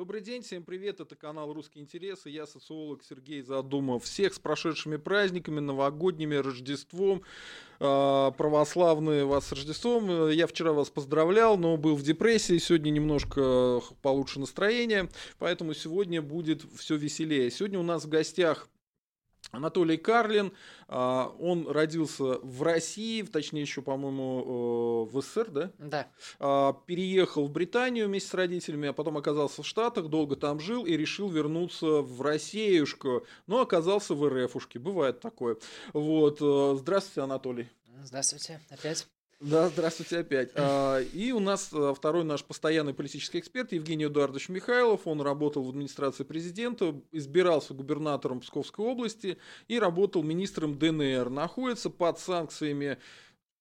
Добрый 0.00 0.22
день, 0.22 0.40
всем 0.40 0.62
привет, 0.62 0.98
это 1.00 1.14
канал 1.14 1.52
«Русские 1.52 1.84
интересы», 1.84 2.30
я 2.30 2.46
социолог 2.46 3.04
Сергей 3.04 3.42
Задумов. 3.42 4.04
Всех 4.04 4.32
с 4.32 4.38
прошедшими 4.38 4.96
праздниками, 4.96 5.60
новогодними, 5.60 6.36
Рождеством, 6.36 7.20
а, 7.80 8.30
православные 8.30 9.26
вас 9.26 9.48
с 9.48 9.52
Рождеством. 9.52 10.30
Я 10.30 10.46
вчера 10.46 10.72
вас 10.72 10.88
поздравлял, 10.88 11.58
но 11.58 11.76
был 11.76 11.96
в 11.96 12.02
депрессии, 12.02 12.56
сегодня 12.56 12.88
немножко 12.88 13.82
получше 14.00 14.40
настроение, 14.40 15.10
поэтому 15.38 15.74
сегодня 15.74 16.22
будет 16.22 16.62
все 16.78 16.96
веселее. 16.96 17.50
Сегодня 17.50 17.78
у 17.78 17.82
нас 17.82 18.06
в 18.06 18.08
гостях 18.08 18.70
Анатолий 19.50 19.96
Карлин, 19.96 20.52
а, 20.88 21.34
он 21.40 21.68
родился 21.68 22.38
в 22.42 22.62
России, 22.62 23.22
точнее 23.22 23.62
еще, 23.62 23.82
по-моему, 23.82 25.06
э, 25.10 25.12
в 25.12 25.22
СССР, 25.22 25.50
да? 25.50 25.70
Да. 25.78 26.08
А, 26.38 26.72
переехал 26.86 27.46
в 27.46 27.50
Британию 27.50 28.06
вместе 28.06 28.30
с 28.30 28.34
родителями, 28.34 28.88
а 28.88 28.92
потом 28.92 29.16
оказался 29.16 29.62
в 29.62 29.66
Штатах, 29.66 30.08
долго 30.08 30.36
там 30.36 30.60
жил 30.60 30.84
и 30.86 30.96
решил 30.96 31.28
вернуться 31.28 32.00
в 32.00 32.22
Россиюшку, 32.22 33.26
но 33.46 33.60
оказался 33.60 34.14
в 34.14 34.28
РФушке, 34.28 34.78
бывает 34.78 35.20
такое. 35.20 35.56
Вот. 35.92 36.38
Э, 36.40 36.76
здравствуйте, 36.78 37.22
Анатолий. 37.22 37.68
Здравствуйте, 38.04 38.60
опять. 38.70 39.06
Да, 39.40 39.70
здравствуйте 39.70 40.18
опять. 40.18 40.50
А, 40.54 41.00
и 41.00 41.32
у 41.32 41.40
нас 41.40 41.70
а, 41.72 41.94
второй 41.94 42.24
наш 42.24 42.44
постоянный 42.44 42.92
политический 42.92 43.38
эксперт 43.38 43.72
Евгений 43.72 44.04
Эдуардович 44.04 44.50
Михайлов. 44.50 45.06
Он 45.06 45.22
работал 45.22 45.62
в 45.62 45.70
администрации 45.70 46.24
президента, 46.24 46.94
избирался 47.10 47.72
губернатором 47.72 48.40
Псковской 48.40 48.84
области 48.84 49.38
и 49.66 49.78
работал 49.78 50.22
министром 50.22 50.78
ДНР. 50.78 51.30
Находится 51.30 51.88
под 51.88 52.18
санкциями 52.18 52.98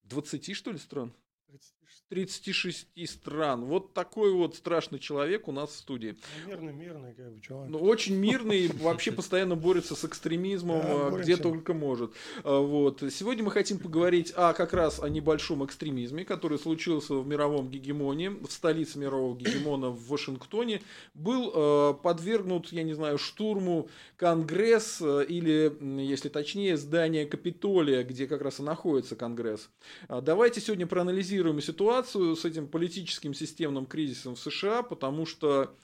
20, 0.04 0.54
что 0.54 0.72
ли, 0.72 0.78
стран? 0.78 1.14
36 2.10 2.88
стран. 3.08 3.66
Вот 3.66 3.94
такой 3.94 4.34
вот 4.34 4.56
страшный 4.56 4.98
человек 4.98 5.48
у 5.48 5.52
нас 5.52 5.70
в 5.70 5.76
студии. 5.76 6.16
Мирный, 6.48 6.74
мирный, 6.74 7.14
как 7.14 7.32
бы, 7.32 7.42
человек. 7.42 7.72
Ну, 7.72 7.80
очень 7.80 8.16
мирный, 8.16 8.68
вообще 8.68 9.12
постоянно 9.12 9.56
борется 9.56 9.96
с 9.96 10.04
экстремизмом, 10.04 10.82
да, 10.82 11.08
а, 11.08 11.12
где 11.12 11.38
только 11.38 11.76
может. 11.76 12.12
А, 12.44 12.60
вот. 12.60 13.04
Сегодня 13.12 13.44
мы 13.44 13.52
хотим 13.52 13.78
поговорить 13.78 14.34
о, 14.36 14.54
как 14.54 14.74
раз 14.74 15.00
о 15.00 15.08
небольшом 15.08 15.64
экстремизме, 15.64 16.26
который 16.26 16.58
случился 16.58 17.14
в 17.14 17.28
мировом 17.28 17.70
гегемоне, 17.70 18.32
в 18.32 18.50
столице 18.50 18.98
мирового 18.98 19.38
гегемона 19.38 19.90
в 19.90 20.08
Вашингтоне. 20.08 20.82
Был 21.14 21.52
э, 21.54 21.94
подвергнут, 22.02 22.72
я 22.72 22.82
не 22.82 22.94
знаю, 22.94 23.20
штурму 23.20 23.88
Конгресс, 24.18 25.00
или, 25.00 25.72
если 26.02 26.30
точнее, 26.30 26.76
здание 26.76 27.28
Капитолия, 27.28 28.04
где 28.04 28.26
как 28.26 28.42
раз 28.42 28.60
и 28.60 28.64
находится 28.64 29.16
Конгресс. 29.16 29.70
Давайте 30.08 30.60
сегодня 30.60 30.88
проанализируем 30.88 31.62
ситуацию 31.62 31.98
ситуацию 32.03 32.36
с 32.36 32.45
этим 32.45 32.67
политическим 32.67 33.33
системным 33.33 33.86
кризисом 33.86 34.36
в 34.36 34.39
США, 34.39 34.83
потому 34.83 35.25
что 35.25 35.75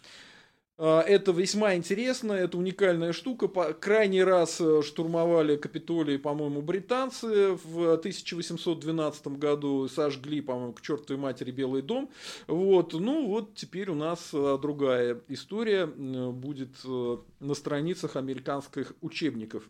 а, 0.78 1.02
это 1.02 1.32
весьма 1.32 1.76
интересно, 1.76 2.34
это 2.34 2.58
уникальная 2.58 3.14
штука. 3.14 3.48
Крайний 3.74 4.24
раз 4.24 4.60
э, 4.60 4.82
штурмовали 4.84 5.56
Капитолий, 5.56 6.18
по-моему, 6.20 6.62
британцы 6.62 7.58
в 7.64 7.94
1812 7.94 9.28
году, 9.28 9.88
сожгли, 9.88 10.42
по-моему, 10.42 10.74
к 10.74 10.82
чертовой 10.82 11.22
матери 11.22 11.52
Белый 11.52 11.82
дом. 11.82 12.10
Вот. 12.48 12.94
Ну 12.94 13.28
вот 13.28 13.56
теперь 13.56 13.90
у 13.90 13.96
нас 13.96 14.30
э, 14.34 14.58
другая 14.62 15.22
история 15.30 15.86
будет 15.86 16.76
э, 16.86 17.18
на 17.40 17.54
страницах 17.54 18.16
американских 18.16 18.94
учебников. 19.02 19.70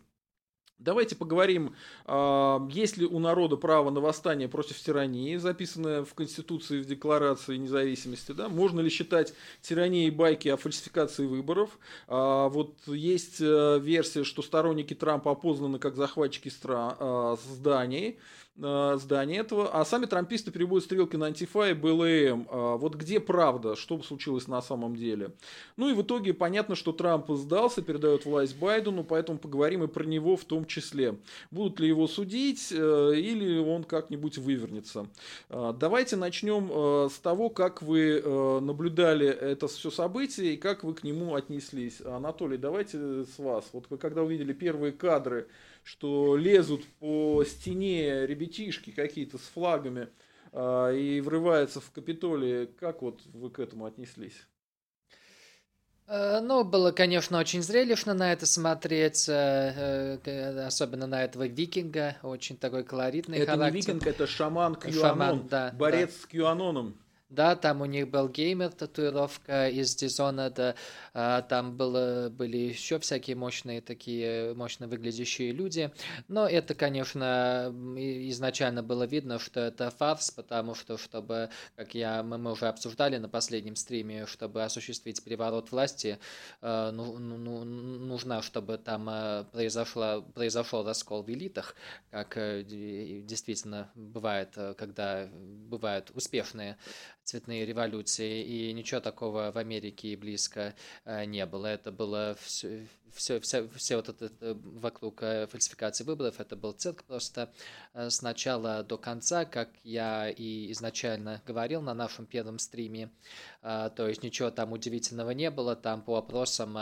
Давайте 0.78 1.16
поговорим, 1.16 1.74
а, 2.04 2.66
есть 2.70 2.98
ли 2.98 3.06
у 3.06 3.18
народа 3.18 3.56
право 3.56 3.88
на 3.90 4.00
восстание 4.00 4.46
против 4.46 4.78
тирании, 4.78 5.36
записанное 5.36 6.04
в 6.04 6.12
Конституции, 6.12 6.82
в 6.82 6.86
Декларации 6.86 7.56
независимости. 7.56 8.32
Да? 8.32 8.50
Можно 8.50 8.80
ли 8.80 8.90
считать 8.90 9.32
тиранией 9.62 10.10
байки 10.10 10.48
о 10.48 10.58
фальсификации 10.58 11.24
выборов? 11.24 11.78
А, 12.08 12.48
вот 12.48 12.74
есть 12.86 13.40
э, 13.40 13.78
версия, 13.80 14.22
что 14.22 14.42
сторонники 14.42 14.92
Трампа 14.92 15.32
опознаны 15.32 15.78
как 15.78 15.96
захватчики 15.96 16.52
а, 16.64 17.36
зданий. 17.36 18.18
Э, 18.58 18.96
здания 18.98 19.38
этого, 19.38 19.68
а 19.68 19.84
сами 19.84 20.06
трамписты 20.06 20.50
переводят 20.50 20.86
стрелки 20.86 21.16
на 21.16 21.26
антифа 21.26 21.68
и 21.68 21.74
БЛМ. 21.74 22.48
А 22.50 22.76
вот 22.76 22.94
где 22.94 23.20
правда, 23.20 23.76
что 23.76 24.00
случилось 24.02 24.48
на 24.48 24.62
самом 24.62 24.96
деле. 24.96 25.32
Ну 25.76 25.90
и 25.90 25.94
в 25.94 26.02
итоге 26.02 26.32
понятно, 26.32 26.74
что 26.74 26.92
Трамп 26.92 27.30
сдался, 27.32 27.82
передает 27.82 28.24
власть 28.24 28.58
Байдену, 28.58 29.04
поэтому 29.04 29.38
поговорим 29.38 29.84
и 29.84 29.88
про 29.88 30.04
него 30.04 30.36
в 30.36 30.44
том 30.44 30.64
числе. 30.64 31.18
Будут 31.50 31.80
ли 31.80 31.88
его 31.88 32.06
судить 32.06 32.72
э, 32.72 33.12
или 33.16 33.58
он 33.58 33.84
как-нибудь 33.84 34.38
вывернется. 34.38 35.06
Давайте 35.50 36.16
начнем 36.16 36.70
э, 36.70 37.08
с 37.10 37.18
того, 37.18 37.50
как 37.50 37.82
вы 37.82 38.22
наблюдали 38.60 39.26
это 39.26 39.68
все 39.68 39.90
событие 39.90 40.54
и 40.54 40.56
как 40.56 40.82
вы 40.82 40.94
к 40.94 41.02
нему 41.02 41.34
отнеслись. 41.34 42.00
Анатолий, 42.00 42.56
давайте 42.56 43.24
с 43.24 43.38
вас. 43.38 43.66
Вот 43.72 43.86
вы 43.90 43.98
когда 43.98 44.22
увидели 44.22 44.52
первые 44.52 44.92
кадры 44.92 45.46
что 45.86 46.36
лезут 46.36 46.84
по 46.98 47.44
стене 47.44 48.26
ребятишки 48.26 48.90
какие-то 48.90 49.38
с 49.38 49.42
флагами 49.42 50.08
э, 50.50 50.98
и 50.98 51.20
врываются 51.20 51.80
в 51.80 51.92
Капитолий. 51.92 52.66
Как 52.66 53.02
вот 53.02 53.20
вы 53.26 53.50
к 53.50 53.60
этому 53.60 53.86
отнеслись? 53.86 54.48
Э, 56.08 56.40
ну, 56.40 56.64
было, 56.64 56.90
конечно, 56.90 57.38
очень 57.38 57.62
зрелищно 57.62 58.14
на 58.14 58.32
это 58.32 58.46
смотреть, 58.46 59.28
э, 59.28 60.18
э, 60.24 60.66
особенно 60.66 61.06
на 61.06 61.22
этого 61.22 61.46
викинга, 61.46 62.16
очень 62.24 62.56
такой 62.56 62.82
колоритный 62.82 63.38
это 63.38 63.52
характер. 63.52 63.78
Это 63.78 63.92
не 63.92 63.94
викинг, 63.94 64.06
это 64.08 64.26
шаман 64.26 64.74
Кьюанон, 64.74 65.00
шаман, 65.00 65.48
да, 65.48 65.70
борец 65.72 66.12
да. 66.14 66.20
с 66.20 66.26
Кьюаноном. 66.26 67.00
Да, 67.28 67.56
там 67.56 67.80
у 67.80 67.86
них 67.86 68.08
был 68.08 68.28
геймер, 68.28 68.70
татуировка 68.70 69.68
из 69.68 70.00
Dishonored, 70.00 70.76
а, 71.12 71.42
там 71.42 71.76
было, 71.76 72.28
были 72.30 72.56
еще 72.56 73.00
всякие 73.00 73.34
мощные 73.34 73.80
такие, 73.80 74.54
мощно 74.54 74.86
выглядящие 74.86 75.50
люди. 75.50 75.90
Но 76.28 76.48
это, 76.48 76.76
конечно, 76.76 77.74
изначально 77.96 78.84
было 78.84 79.02
видно, 79.04 79.40
что 79.40 79.58
это 79.58 79.90
фарс, 79.90 80.30
потому 80.30 80.76
что, 80.76 80.98
чтобы, 80.98 81.50
как 81.74 81.96
я, 81.96 82.22
мы, 82.22 82.38
мы 82.38 82.52
уже 82.52 82.68
обсуждали 82.68 83.16
на 83.16 83.28
последнем 83.28 83.74
стриме, 83.74 84.26
чтобы 84.26 84.62
осуществить 84.62 85.22
переворот 85.24 85.72
власти, 85.72 86.20
а, 86.60 86.92
ну, 86.92 87.18
ну, 87.18 87.38
ну, 87.38 87.64
нужно, 87.64 88.40
чтобы 88.40 88.78
там 88.78 89.08
а, 89.08 89.44
произошло, 89.50 90.22
произошел 90.22 90.84
раскол 90.84 91.24
в 91.24 91.30
элитах, 91.30 91.74
как 92.12 92.36
э, 92.36 92.62
действительно 92.62 93.90
бывает, 93.96 94.50
э, 94.54 94.74
когда 94.74 95.28
бывают 95.32 96.12
успешные 96.14 96.76
цветные 97.26 97.66
революции, 97.66 98.42
и 98.42 98.72
ничего 98.72 99.00
такого 99.00 99.50
в 99.50 99.58
Америке 99.58 100.08
и 100.08 100.16
близко 100.16 100.74
э, 101.04 101.24
не 101.24 101.44
было. 101.44 101.66
Это 101.66 101.90
было 101.90 102.36
все, 102.40 102.86
все, 103.12 103.40
все, 103.40 103.68
все 103.76 103.96
вот 103.96 104.08
это 104.08 104.30
вокруг 104.40 105.22
э, 105.22 105.46
фальсификации 105.46 106.04
выборов, 106.04 106.40
это 106.40 106.56
был 106.56 106.72
цирк 106.72 107.04
просто 107.04 107.52
э, 107.94 108.10
с 108.10 108.22
начала 108.22 108.82
до 108.82 108.98
конца, 108.98 109.44
как 109.44 109.70
я 109.84 110.28
и 110.30 110.70
изначально 110.72 111.42
говорил 111.46 111.82
на 111.82 111.94
нашем 111.94 112.26
первом 112.26 112.58
стриме, 112.58 113.10
то 113.62 114.06
есть 114.06 114.22
ничего 114.22 114.50
там 114.50 114.72
удивительного 114.72 115.32
не 115.32 115.50
было, 115.50 115.74
там 115.74 116.02
по 116.02 116.16
опросам 116.16 116.78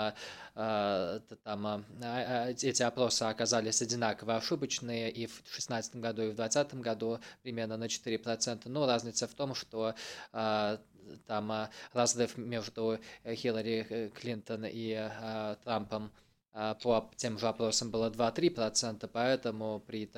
там 0.54 1.84
эти 2.02 2.82
опросы 2.82 3.22
оказались 3.22 3.80
одинаково 3.80 4.36
ошибочные 4.36 5.10
и 5.10 5.26
в 5.26 5.42
2016 5.42 5.96
году, 5.96 6.22
и 6.22 6.30
в 6.30 6.34
2020 6.34 6.74
году 6.80 7.20
примерно 7.42 7.76
на 7.76 7.84
4%, 7.84 8.62
но 8.66 8.86
разница 8.86 9.26
в 9.26 9.34
том, 9.34 9.54
что 9.54 9.94
там 11.26 11.52
а, 11.52 11.70
разрыв 11.92 12.36
между 12.36 12.98
Хиллари 13.26 13.86
э, 13.88 14.08
Клинтон 14.10 14.64
и 14.66 14.92
а, 14.94 15.56
Трампом 15.64 16.10
по 16.54 17.10
тем 17.16 17.36
же 17.38 17.48
опросам 17.48 17.90
было 17.90 18.10
2-3%, 18.10 19.10
поэтому 19.12 19.80
при, 19.80 20.08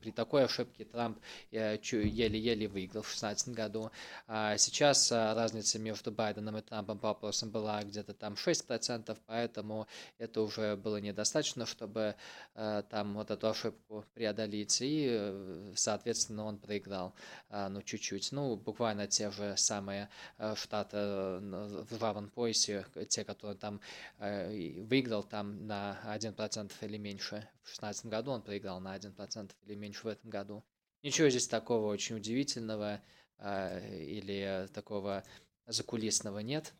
при 0.00 0.12
такой 0.12 0.44
ошибке 0.44 0.84
Трамп 0.84 1.18
э, 1.50 1.76
еле-еле 1.82 2.68
выиграл 2.68 3.02
в 3.02 3.06
2016 3.06 3.48
году. 3.48 3.90
А 4.28 4.56
сейчас 4.58 5.10
а, 5.10 5.34
разница 5.34 5.80
между 5.80 6.12
Байденом 6.12 6.56
и 6.56 6.62
Трампом 6.62 6.98
по 6.98 7.10
опросам 7.10 7.50
была 7.50 7.82
где-то 7.82 8.14
там 8.14 8.34
6%, 8.34 9.16
поэтому 9.26 9.88
это 10.18 10.42
уже 10.42 10.76
было 10.76 10.98
недостаточно, 10.98 11.66
чтобы 11.66 12.14
э, 12.54 12.82
там 12.88 13.14
вот 13.14 13.32
эту 13.32 13.48
ошибку 13.48 14.04
преодолеть, 14.14 14.80
и, 14.80 15.08
э, 15.10 15.72
соответственно, 15.74 16.44
он 16.44 16.58
проиграл, 16.58 17.12
ну, 17.50 17.82
чуть-чуть. 17.82 18.30
Ну, 18.32 18.56
буквально 18.56 19.06
те 19.06 19.30
же 19.30 19.56
самые 19.56 20.08
штаты 20.54 20.96
в 20.96 21.98
равном 22.00 22.28
поясе, 22.28 22.86
те, 23.08 23.24
которые 23.24 23.56
там 23.56 23.80
выиграл, 24.18 25.22
там 25.22 25.55
на 25.60 25.98
1% 26.04 26.72
или 26.82 26.96
меньше. 26.96 27.48
В 27.62 27.66
2016 27.66 28.06
году 28.06 28.30
он 28.32 28.42
проиграл 28.42 28.80
на 28.80 28.96
1% 28.96 29.52
или 29.62 29.74
меньше 29.74 30.04
в 30.04 30.08
этом 30.08 30.30
году. 30.30 30.64
Ничего 31.02 31.28
здесь 31.28 31.48
такого 31.48 31.86
очень 31.86 32.16
удивительного 32.16 33.02
э, 33.38 34.04
или 34.04 34.68
такого 34.72 35.24
закулисного 35.66 36.40
нет. 36.40 36.74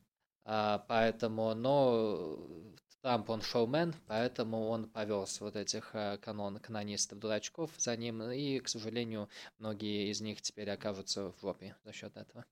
А, 0.45 0.85
поэтому, 0.89 1.55
но 1.55 2.39
Трамп, 3.03 3.31
он 3.31 3.41
шоумен, 3.41 3.95
поэтому 4.09 4.67
он 4.67 4.89
повез 4.89 5.41
вот 5.41 5.55
этих 5.55 5.91
э, 5.95 6.19
канон, 6.19 6.59
канонистов, 6.59 7.21
дурачков 7.21 7.71
за 7.79 7.97
ним, 7.97 8.21
и, 8.23 8.59
к 8.59 8.69
сожалению, 8.69 9.29
многие 9.59 10.11
из 10.11 10.21
них 10.21 10.43
теперь 10.43 10.71
окажутся 10.71 11.31
в 11.31 11.41
жопе 11.41 11.77
за 11.85 11.93
счет 11.93 12.17
этого. 12.17 12.45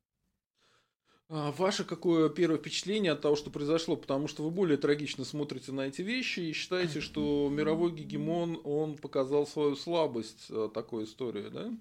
А 1.36 1.50
ваше 1.50 1.82
какое 1.82 2.28
первое 2.28 2.58
впечатление 2.58 3.10
от 3.10 3.20
того, 3.20 3.34
что 3.34 3.50
произошло? 3.50 3.96
Потому 3.96 4.28
что 4.28 4.44
вы 4.44 4.52
более 4.52 4.76
трагично 4.76 5.24
смотрите 5.24 5.72
на 5.72 5.88
эти 5.88 6.00
вещи 6.00 6.38
и 6.38 6.52
считаете, 6.52 7.00
что 7.00 7.48
мировой 7.52 7.90
гегемон, 7.90 8.60
он 8.62 8.96
показал 8.96 9.44
свою 9.44 9.74
слабость 9.74 10.46
э, 10.50 10.70
такой 10.72 11.02
истории, 11.04 11.48
да? 11.48 11.72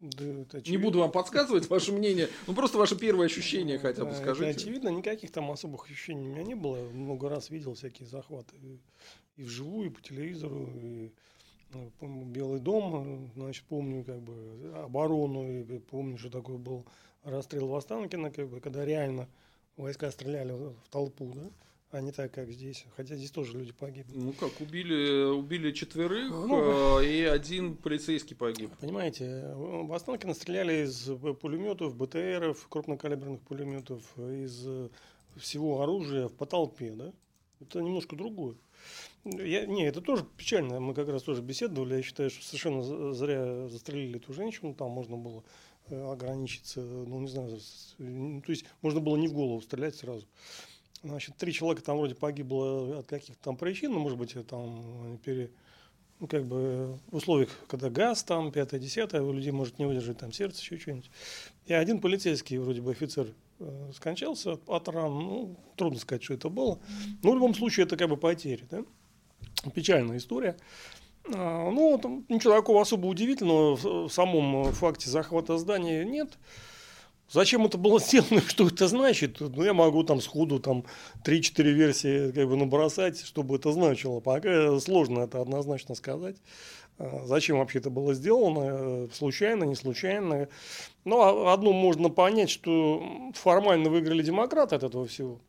Да, 0.00 0.24
это 0.24 0.70
Не 0.70 0.78
буду 0.78 1.00
вам 1.00 1.12
подсказывать 1.12 1.68
ваше 1.68 1.92
мнение, 1.92 2.30
ну 2.46 2.54
просто 2.54 2.78
ваше 2.78 2.96
первое 2.98 3.26
ощущение 3.26 3.78
хотя 3.78 4.06
бы 4.06 4.12
да, 4.12 4.16
скажите. 4.16 4.50
Это 4.50 4.60
очевидно, 4.60 4.88
никаких 4.88 5.30
там 5.32 5.50
особых 5.50 5.84
ощущений 5.84 6.26
у 6.26 6.30
меня 6.32 6.42
не 6.42 6.54
было. 6.54 6.78
Много 6.88 7.28
раз 7.28 7.50
видел 7.50 7.74
всякие 7.74 8.08
захваты 8.08 8.56
и 9.36 9.42
вживую, 9.42 9.88
и 9.88 9.90
по 9.90 10.00
телевизору, 10.00 10.70
и 10.82 11.12
ну, 11.74 11.92
помню, 12.00 12.24
Белый 12.24 12.60
дом, 12.60 13.30
значит, 13.34 13.64
помню 13.64 14.02
как 14.02 14.22
бы 14.22 14.72
оборону, 14.76 15.46
и 15.46 15.78
помню, 15.78 16.16
что 16.16 16.30
такое 16.30 16.56
был 16.56 16.86
расстрел 17.24 17.66
в 17.66 17.74
Останкино, 17.74 18.30
как 18.30 18.48
бы, 18.48 18.60
когда 18.60 18.84
реально 18.84 19.28
войска 19.76 20.10
стреляли 20.10 20.52
в 20.52 20.74
толпу, 20.90 21.32
да, 21.34 21.50
а 21.90 22.00
не 22.00 22.12
так, 22.12 22.32
как 22.32 22.50
здесь. 22.50 22.84
Хотя 22.96 23.16
здесь 23.16 23.30
тоже 23.30 23.58
люди 23.58 23.72
погибли. 23.72 24.12
Ну 24.14 24.32
как, 24.32 24.60
убили, 24.60 25.24
убили 25.24 25.72
четверых, 25.72 26.30
ну, 26.30 27.00
э, 27.00 27.06
и 27.06 27.22
один 27.22 27.76
полицейский 27.76 28.36
погиб. 28.36 28.70
Понимаете, 28.80 29.52
в 29.54 29.92
Останкино 29.92 30.34
стреляли 30.34 30.84
из 30.84 31.10
пулеметов, 31.40 31.96
БТРов, 31.96 32.66
крупнокалиберных 32.68 33.40
пулеметов, 33.42 34.02
из 34.18 34.66
всего 35.36 35.82
оружия 35.82 36.28
по 36.28 36.46
толпе, 36.46 36.90
да? 36.90 37.12
Это 37.60 37.80
немножко 37.80 38.16
другое. 38.16 38.56
Я, 39.24 39.64
не, 39.64 39.86
это 39.86 40.02
тоже 40.02 40.26
печально. 40.36 40.80
Мы 40.80 40.92
как 40.92 41.08
раз 41.08 41.22
тоже 41.22 41.40
беседовали. 41.40 41.96
Я 41.96 42.02
считаю, 42.02 42.28
что 42.30 42.44
совершенно 42.44 43.14
зря 43.14 43.68
застрелили 43.68 44.18
эту 44.18 44.34
женщину. 44.34 44.74
Там 44.74 44.90
можно 44.90 45.16
было 45.16 45.40
э, 45.40 45.42
ограничиться, 45.90 46.80
ну, 46.80 47.20
не 47.20 47.28
знаю, 47.28 47.58
то 47.98 48.52
есть 48.52 48.64
можно 48.82 49.00
было 49.00 49.16
не 49.16 49.28
в 49.28 49.32
голову 49.32 49.60
стрелять 49.60 49.96
сразу. 49.96 50.26
Значит, 51.02 51.36
три 51.36 51.52
человека 51.52 51.84
там 51.84 51.98
вроде 51.98 52.14
погибло 52.14 53.00
от 53.00 53.06
каких-то 53.06 53.42
там 53.42 53.56
причин, 53.56 53.92
ну, 53.92 53.98
может 53.98 54.18
быть, 54.18 54.34
там 54.46 55.18
пере, 55.22 55.50
ну, 56.18 56.26
как 56.26 56.46
бы 56.46 56.98
в 57.10 57.16
условиях, 57.16 57.50
когда 57.68 57.90
газ 57.90 58.24
там, 58.24 58.50
пятое, 58.50 58.80
десятое, 58.80 59.20
у 59.20 59.32
людей 59.32 59.52
может 59.52 59.78
не 59.78 59.84
выдержать 59.84 60.18
там 60.18 60.32
сердце, 60.32 60.62
еще 60.62 60.78
что-нибудь. 60.78 61.10
И 61.66 61.74
один 61.74 62.00
полицейский, 62.00 62.56
вроде 62.56 62.80
бы 62.80 62.92
офицер, 62.92 63.28
э, 63.58 63.90
скончался 63.94 64.58
от 64.66 64.88
ран, 64.88 65.12
ну, 65.12 65.56
трудно 65.76 65.98
сказать, 65.98 66.22
что 66.22 66.32
это 66.32 66.48
было. 66.48 66.78
Но 67.22 67.32
в 67.32 67.34
любом 67.34 67.54
случае 67.54 67.84
это 67.84 67.98
как 67.98 68.08
бы 68.08 68.16
потери, 68.16 68.64
да? 68.70 68.84
Печальная 69.74 70.16
история. 70.16 70.56
А, 71.32 71.70
ну, 71.70 71.98
там 71.98 72.24
ничего 72.28 72.54
такого 72.54 72.82
особо 72.82 73.06
удивительного 73.06 73.76
в 73.76 74.08
самом 74.10 74.72
факте 74.72 75.08
захвата 75.08 75.56
здания 75.58 76.04
нет. 76.04 76.38
Зачем 77.30 77.64
это 77.64 77.78
было 77.78 77.98
сделано, 78.04 78.42
что 78.42 78.66
это 78.66 78.88
значит? 78.88 79.40
Ну, 79.40 79.64
я 79.64 79.72
могу 79.72 80.04
там 80.04 80.20
сходу 80.20 80.60
там 80.60 80.84
3-4 81.24 81.62
версии 81.70 82.32
как 82.32 82.48
бы 82.48 82.56
набросать, 82.56 83.24
чтобы 83.24 83.56
это 83.56 83.72
значило. 83.72 84.20
Пока 84.20 84.78
сложно 84.80 85.20
это 85.20 85.40
однозначно 85.40 85.94
сказать. 85.94 86.36
А, 86.98 87.22
зачем 87.24 87.58
вообще 87.58 87.78
это 87.78 87.90
было 87.90 88.14
сделано? 88.14 89.08
Случайно, 89.12 89.64
не 89.64 89.74
случайно. 89.74 90.48
Но 91.04 91.48
одно 91.48 91.72
можно 91.72 92.10
понять, 92.10 92.50
что 92.50 93.02
формально 93.34 93.88
выиграли 93.88 94.22
демократы 94.22 94.76
от 94.76 94.84
этого 94.84 95.06
всего. 95.06 95.40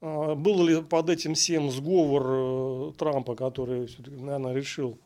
А, 0.00 0.34
был 0.34 0.64
ли 0.64 0.82
под 0.82 1.10
этим 1.10 1.34
всем 1.34 1.70
сговор 1.70 2.90
э, 2.90 2.92
Трампа, 2.96 3.34
который, 3.34 3.88
наверное, 4.06 4.54
решил, 4.54 4.98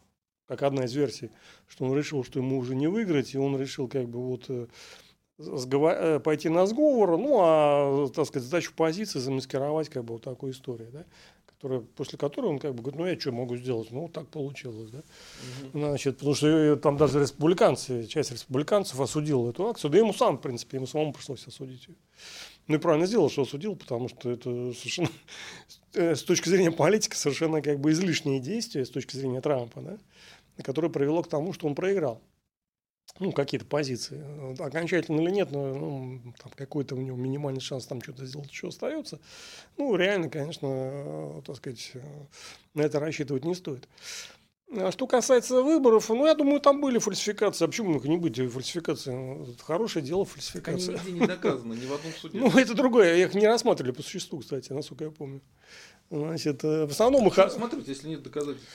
как 0.47 0.63
одна 0.63 0.85
из 0.85 0.95
версий, 0.95 1.31
что 1.67 1.85
он 1.85 1.97
решил, 1.97 2.25
что 2.25 2.39
ему 2.39 2.59
уже 2.59 2.75
не 2.75 2.87
выиграть, 2.87 3.35
и 3.35 3.39
он 3.39 3.59
решил 3.59 3.89
как 3.89 4.09
бы 4.09 4.21
вот 4.21 4.45
э. 4.49 4.67
Э, 5.39 6.21
пойти 6.21 6.49
на 6.49 6.67
сговор, 6.67 7.19
ну, 7.19 7.39
а, 7.41 8.09
так 8.15 8.27
сказать, 8.27 8.45
задачу 8.45 8.73
позиции 8.77 9.19
замаскировать 9.19 9.89
как 9.89 10.05
бы 10.05 10.15
вот 10.15 10.23
такую 10.23 10.53
историю, 10.53 10.91
да, 10.93 11.05
которая, 11.47 11.81
после 11.81 12.19
которой 12.19 12.47
он 12.47 12.59
как 12.59 12.75
бы 12.75 12.83
говорит, 12.83 13.01
ну, 13.01 13.07
я 13.07 13.19
что 13.19 13.33
могу 13.33 13.57
сделать? 13.57 13.91
Ну, 13.91 14.09
так 14.09 14.29
получилось, 14.29 14.91
да. 14.91 14.99
Угу. 15.73 15.79
Значит, 15.81 16.19
потому 16.19 16.35
что 16.35 16.77
там 16.77 16.97
даже 16.97 17.21
республиканцы, 17.21 18.07
часть 18.07 18.31
республиканцев 18.31 19.01
осудила 19.01 19.51
эту 19.51 19.67
акцию, 19.67 19.91
да 19.91 19.99
ему 19.99 20.13
сам, 20.13 20.39
в 20.39 20.43
принципе, 20.43 20.77
ему 20.77 20.87
самому 20.87 21.13
пришлось 21.13 21.47
осудить 21.47 21.89
ее. 21.89 21.95
Ну 22.69 22.77
и 22.77 22.79
правильно 22.79 23.07
сделал, 23.07 23.29
что 23.29 23.43
осудил, 23.43 23.77
потому 23.77 24.09
что 24.09 24.31
это 24.31 24.73
совершенно 24.73 25.11
э, 25.95 26.15
с 26.15 26.23
точки 26.23 26.49
зрения 26.49 26.71
политики 26.71 27.17
совершенно 27.17 27.61
как 27.61 27.81
бы 27.81 27.91
излишние 27.93 28.41
действия 28.41 28.85
с 28.85 28.91
точки 28.91 29.17
зрения 29.17 29.41
Трампа, 29.41 29.81
да, 29.81 29.99
которое 30.63 30.89
привело 30.89 31.23
к 31.23 31.29
тому, 31.29 31.53
что 31.53 31.67
он 31.67 31.75
проиграл. 31.75 32.21
Ну, 33.19 33.31
какие-то 33.33 33.67
позиции. 33.67 34.23
Окончательно 34.59 35.21
или 35.21 35.31
нет, 35.31 35.51
но 35.51 35.75
ну, 35.75 36.35
там 36.39 36.51
какой-то 36.57 36.95
у 36.95 37.01
него 37.01 37.17
минимальный 37.17 37.61
шанс 37.61 37.87
там 37.87 38.01
что-то 38.01 38.25
сделать 38.25 38.51
еще 38.51 38.69
остается. 38.69 39.21
Ну, 39.77 39.95
реально, 39.97 40.31
конечно, 40.31 40.67
э, 40.71 41.43
так 41.45 41.57
сказать, 41.57 41.91
э, 41.95 42.01
на 42.75 42.83
это 42.83 43.01
рассчитывать 43.01 43.45
не 43.45 43.55
стоит. 43.55 43.87
А 44.75 44.91
что 44.91 45.07
касается 45.07 45.63
выборов, 45.63 46.09
ну, 46.09 46.27
я 46.27 46.35
думаю, 46.35 46.61
там 46.61 46.81
были 46.81 46.99
фальсификации. 46.99 47.65
А 47.65 47.69
почему 47.69 47.97
их 47.97 48.05
не 48.05 48.17
быть 48.17 48.37
фальсификации? 48.37 49.53
Это 49.53 49.63
хорошее 49.63 50.05
дело 50.05 50.25
фальсификация. 50.25 50.99
Они 50.99 51.21
не 51.21 51.27
доказаны, 51.27 51.75
ни 51.75 51.85
в 51.85 51.93
одном 51.93 52.13
суде. 52.13 52.39
Ну, 52.43 52.49
это 52.59 52.75
другое. 52.75 53.17
Их 53.17 53.35
не 53.35 53.47
рассматривали 53.47 53.93
по 53.93 54.03
существу, 54.03 54.39
кстати, 54.39 54.73
насколько 54.73 55.05
я 55.05 55.11
помню. 55.11 55.43
Значит, 56.11 56.65
э, 56.65 56.87
в 56.87 56.91
основном 56.91 57.27
их... 57.29 57.37
Рассматривать, 57.37 57.89
если 57.89 58.09
нет 58.09 58.23
доказательств? 58.23 58.69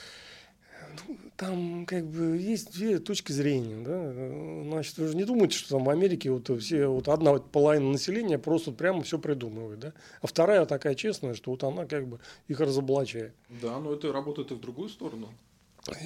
Ну, 1.06 1.16
там 1.36 1.86
как 1.86 2.06
бы 2.06 2.36
есть 2.36 2.72
две 2.72 2.98
точки 2.98 3.32
зрения, 3.32 3.82
да. 3.84 4.70
Значит, 4.70 4.98
вы 4.98 5.08
же 5.08 5.16
не 5.16 5.24
думаете, 5.24 5.56
что 5.56 5.70
там 5.70 5.84
в 5.84 5.90
Америке 5.90 6.30
вот 6.30 6.50
все, 6.60 6.86
вот 6.86 7.08
одна 7.08 7.32
вот 7.32 7.50
половина 7.50 7.90
населения 7.90 8.38
просто 8.38 8.72
прямо 8.72 9.02
все 9.02 9.18
придумывает, 9.18 9.80
да. 9.80 9.92
А 10.20 10.26
вторая 10.26 10.64
такая 10.66 10.94
честная, 10.94 11.34
что 11.34 11.50
вот 11.50 11.62
она 11.64 11.86
как 11.86 12.06
бы 12.06 12.20
их 12.46 12.60
разоблачает. 12.60 13.32
Да, 13.62 13.78
но 13.78 13.92
это 13.92 14.12
работает 14.12 14.52
и 14.52 14.54
в 14.54 14.60
другую 14.60 14.88
сторону. 14.88 15.28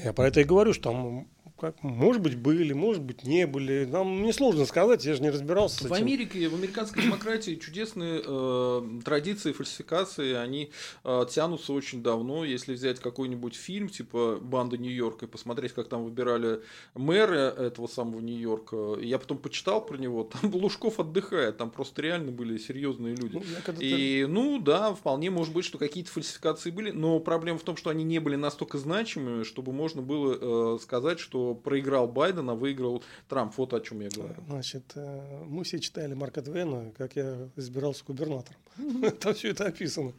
Я 0.04 0.12
про 0.12 0.28
это 0.28 0.40
и 0.40 0.44
говорю, 0.44 0.72
что 0.72 0.90
там, 0.90 1.28
как, 1.62 1.82
может 1.82 2.20
быть, 2.20 2.36
были, 2.36 2.74
может 2.74 3.02
быть, 3.02 3.24
не 3.24 3.46
были. 3.46 3.84
Нам 3.84 4.20
мне 4.20 4.32
сложно 4.32 4.66
сказать, 4.66 5.04
я 5.04 5.14
же 5.14 5.22
не 5.22 5.30
разбирался. 5.30 5.76
С 5.76 5.80
этим. 5.80 5.90
В 5.90 5.94
Америке, 5.94 6.48
в 6.48 6.54
американской 6.54 7.02
демократии 7.06 7.54
чудесные 7.56 8.22
э, 8.24 8.82
традиции 9.04 9.52
фальсификации, 9.52 10.34
они 10.34 10.70
э, 11.04 11.26
тянутся 11.30 11.72
очень 11.72 12.02
давно. 12.02 12.44
Если 12.44 12.74
взять 12.74 13.00
какой-нибудь 13.00 13.54
фильм, 13.54 13.88
типа 13.88 14.38
«Банда 14.42 14.76
Нью-Йорка», 14.76 15.24
и 15.24 15.28
посмотреть, 15.28 15.72
как 15.72 15.88
там 15.88 16.04
выбирали 16.04 16.60
мэра 16.94 17.50
этого 17.50 17.86
самого 17.86 18.20
Нью-Йорка, 18.20 18.98
я 19.00 19.18
потом 19.18 19.38
почитал 19.38 19.84
про 19.84 19.96
него, 19.96 20.24
там 20.42 20.54
Лужков 20.54 21.00
отдыхает, 21.00 21.56
там 21.56 21.70
просто 21.70 22.02
реально 22.02 22.30
были 22.30 22.58
серьезные 22.58 23.16
люди. 23.16 23.40
Ну, 23.66 23.80
и, 23.80 24.26
ну, 24.28 24.60
да, 24.60 24.94
вполне 24.94 25.30
может 25.30 25.54
быть, 25.54 25.64
что 25.64 25.78
какие-то 25.78 26.10
фальсификации 26.10 26.70
были, 26.70 26.90
но 26.90 27.18
проблема 27.20 27.58
в 27.58 27.62
том, 27.62 27.76
что 27.76 27.88
они 27.88 28.04
не 28.04 28.18
были 28.18 28.36
настолько 28.36 28.76
значимыми, 28.78 29.44
чтобы 29.44 29.62
чтобы 29.62 29.72
можно 29.72 30.02
было 30.02 30.74
э, 30.74 30.78
сказать, 30.80 31.20
что 31.20 31.51
проиграл 31.54 32.08
Байден, 32.08 32.50
а 32.50 32.54
выиграл 32.54 33.02
Трамп. 33.28 33.56
Вот 33.56 33.72
о 33.74 33.80
чем 33.80 34.00
я 34.00 34.08
говорю. 34.08 34.34
Значит, 34.48 34.84
э, 34.94 35.44
мы 35.46 35.64
все 35.64 35.78
читали 35.78 36.14
Марка 36.14 36.42
Твена, 36.42 36.90
как 36.96 37.16
я 37.16 37.48
избирался 37.56 38.04
губернатором. 38.06 38.60
Там 39.20 39.34
все 39.34 39.50
это 39.50 39.66
описано. 39.66 40.12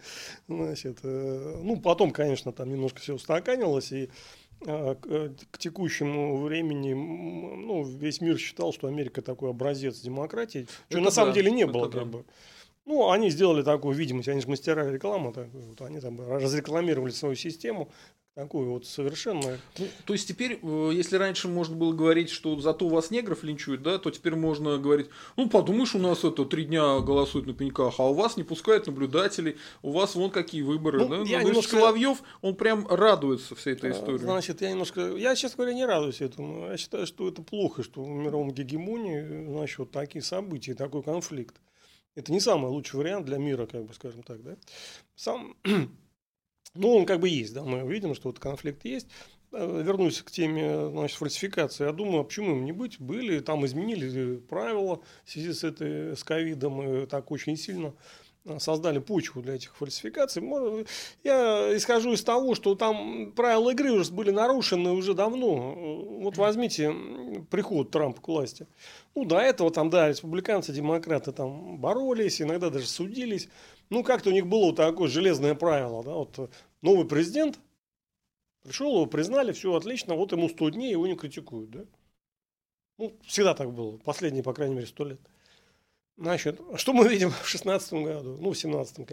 Значит, 0.47 0.99
э, 1.03 1.59
ну, 1.63 1.79
потом, 1.79 2.11
конечно, 2.11 2.51
там 2.51 2.69
немножко 2.69 2.99
все 2.99 3.15
устаканилось, 3.15 3.91
и 3.91 4.09
э, 4.65 4.95
к 5.51 5.57
текущему 5.57 6.41
времени 6.41 6.93
ну, 6.93 7.83
весь 7.83 8.21
мир 8.21 8.37
считал, 8.37 8.73
что 8.73 8.87
Америка 8.87 9.21
такой 9.21 9.49
образец 9.49 9.99
демократии, 9.99 10.67
что 10.89 10.99
на 10.99 11.11
самом 11.11 11.33
деле 11.33 11.51
не 11.51 11.65
было. 11.65 11.89
Как 11.89 12.07
бы. 12.07 12.25
Ну, 12.85 13.11
они 13.11 13.29
сделали 13.29 13.63
такую 13.63 13.95
видимость, 13.95 14.27
они 14.27 14.41
же 14.41 14.49
мастера 14.49 14.89
рекламы, 14.91 15.31
так, 15.31 15.47
вот, 15.53 15.81
они 15.81 16.01
там 16.01 16.19
разрекламировали 16.19 17.11
свою 17.11 17.35
систему, 17.35 17.89
такую 18.35 18.71
вот 18.71 18.85
совершенно... 18.85 19.59
Ну, 19.77 19.87
то 20.05 20.13
есть 20.13 20.27
теперь, 20.27 20.59
э, 20.61 20.91
если 20.93 21.17
раньше 21.17 21.47
можно 21.47 21.75
было 21.75 21.93
говорить, 21.93 22.29
что 22.29 22.59
зато 22.59 22.87
у 22.87 22.89
вас 22.89 23.11
негров 23.11 23.43
линчуют, 23.43 23.83
да, 23.83 23.99
то 23.99 24.09
теперь 24.09 24.35
можно 24.35 24.77
говорить, 24.77 25.09
ну, 25.37 25.49
подумаешь, 25.49 25.93
у 25.93 25.99
нас 25.99 26.23
это 26.23 26.43
три 26.45 26.65
дня 26.65 26.99
голосуют 26.99 27.45
на 27.45 27.53
пеньках, 27.53 27.99
а 27.99 28.09
у 28.09 28.13
вас 28.13 28.35
не 28.35 28.43
пускают 28.43 28.87
наблюдателей, 28.87 29.57
у 29.83 29.91
вас 29.91 30.15
вон 30.15 30.31
какие 30.31 30.63
выборы, 30.63 30.99
ну, 30.99 31.09
да? 31.09 31.29
Я 31.29 31.41
ну, 31.41 31.49
немножко... 31.49 31.77
Соловьев, 31.77 32.23
он 32.41 32.55
прям 32.55 32.87
радуется 32.87 33.55
всей 33.55 33.73
этой 33.73 33.91
истории. 33.91 34.17
Значит, 34.17 34.61
я 34.61 34.71
немножко, 34.71 35.15
я, 35.15 35.35
честно 35.35 35.57
говоря, 35.57 35.75
не 35.75 35.85
радуюсь 35.85 36.21
этому. 36.21 36.69
Я 36.69 36.77
считаю, 36.77 37.05
что 37.05 37.27
это 37.27 37.43
плохо, 37.43 37.83
что 37.83 38.03
в 38.03 38.09
мировом 38.09 38.51
гегемонии, 38.51 39.47
значит, 39.47 39.77
вот 39.77 39.91
такие 39.91 40.23
события, 40.23 40.73
такой 40.73 41.03
конфликт. 41.03 41.55
Это 42.15 42.31
не 42.31 42.39
самый 42.39 42.69
лучший 42.69 42.97
вариант 42.97 43.25
для 43.25 43.37
мира, 43.37 43.65
как 43.65 43.85
бы, 43.85 43.93
скажем 43.93 44.23
так, 44.23 44.41
да. 44.43 44.55
Сам 45.15 45.55
ну, 46.75 46.95
он 46.95 47.05
как 47.05 47.19
бы 47.19 47.29
есть, 47.29 47.53
да, 47.53 47.63
мы 47.63 47.87
видим, 47.91 48.15
что 48.15 48.29
вот 48.29 48.39
конфликт 48.39 48.83
есть. 48.85 49.07
Э, 49.51 49.81
вернусь 49.85 50.21
к 50.21 50.31
теме 50.31 50.89
значит, 50.89 51.17
фальсификации. 51.17 51.85
Я 51.85 51.91
думаю, 51.91 52.21
а 52.21 52.23
почему 52.23 52.51
им 52.51 52.65
не 52.65 52.71
быть? 52.71 52.99
Были, 52.99 53.39
там 53.39 53.65
изменили 53.65 54.37
правила 54.37 55.01
в 55.23 55.31
связи 55.31 55.53
с, 55.53 55.63
этой, 55.63 56.17
с 56.17 56.23
ковидом, 56.23 56.81
и 56.81 57.05
так 57.05 57.29
очень 57.31 57.55
сильно 57.55 57.93
создали 58.57 58.99
почву 58.99 59.41
для 59.41 59.55
этих 59.55 59.75
фальсификаций. 59.75 60.43
Я 61.23 61.75
исхожу 61.77 62.13
из 62.13 62.23
того, 62.23 62.55
что 62.55 62.75
там 62.75 63.31
правила 63.31 63.71
игры 63.71 63.91
уже 63.91 64.11
были 64.11 64.31
нарушены 64.31 64.91
уже 64.91 65.13
давно. 65.13 65.73
Вот 66.19 66.37
возьмите 66.37 66.93
приход 67.49 67.91
Трампа 67.91 68.21
к 68.21 68.27
власти. 68.27 68.67
Ну, 69.15 69.25
до 69.25 69.39
этого 69.39 69.71
там, 69.71 69.89
да, 69.89 70.09
республиканцы, 70.09 70.73
демократы 70.73 71.31
там 71.31 71.77
боролись, 71.77 72.41
иногда 72.41 72.69
даже 72.69 72.87
судились. 72.87 73.47
Ну, 73.89 74.03
как-то 74.03 74.29
у 74.29 74.33
них 74.33 74.47
было 74.47 74.67
вот 74.67 74.75
такое 74.75 75.07
железное 75.07 75.55
правило, 75.55 76.03
да, 76.03 76.13
вот 76.13 76.51
новый 76.81 77.07
президент 77.07 77.59
пришел, 78.63 78.93
его 78.95 79.05
признали, 79.05 79.51
все 79.51 79.73
отлично, 79.75 80.15
вот 80.15 80.31
ему 80.31 80.49
100 80.49 80.69
дней, 80.69 80.91
его 80.91 81.05
не 81.07 81.15
критикуют, 81.15 81.69
да. 81.69 81.85
Ну, 82.97 83.13
всегда 83.23 83.53
так 83.53 83.71
было, 83.73 83.97
последние, 83.97 84.43
по 84.43 84.53
крайней 84.53 84.75
мере, 84.75 84.87
сто 84.87 85.05
лет. 85.05 85.19
Значит, 86.15 86.61
что 86.75 86.93
мы 86.93 87.07
видим 87.07 87.31
в 87.43 87.47
шестнадцатом 87.47 88.03
году, 88.03 88.37
ну, 88.39 88.51
в 88.51 88.57
семнадцатом, 88.57 89.05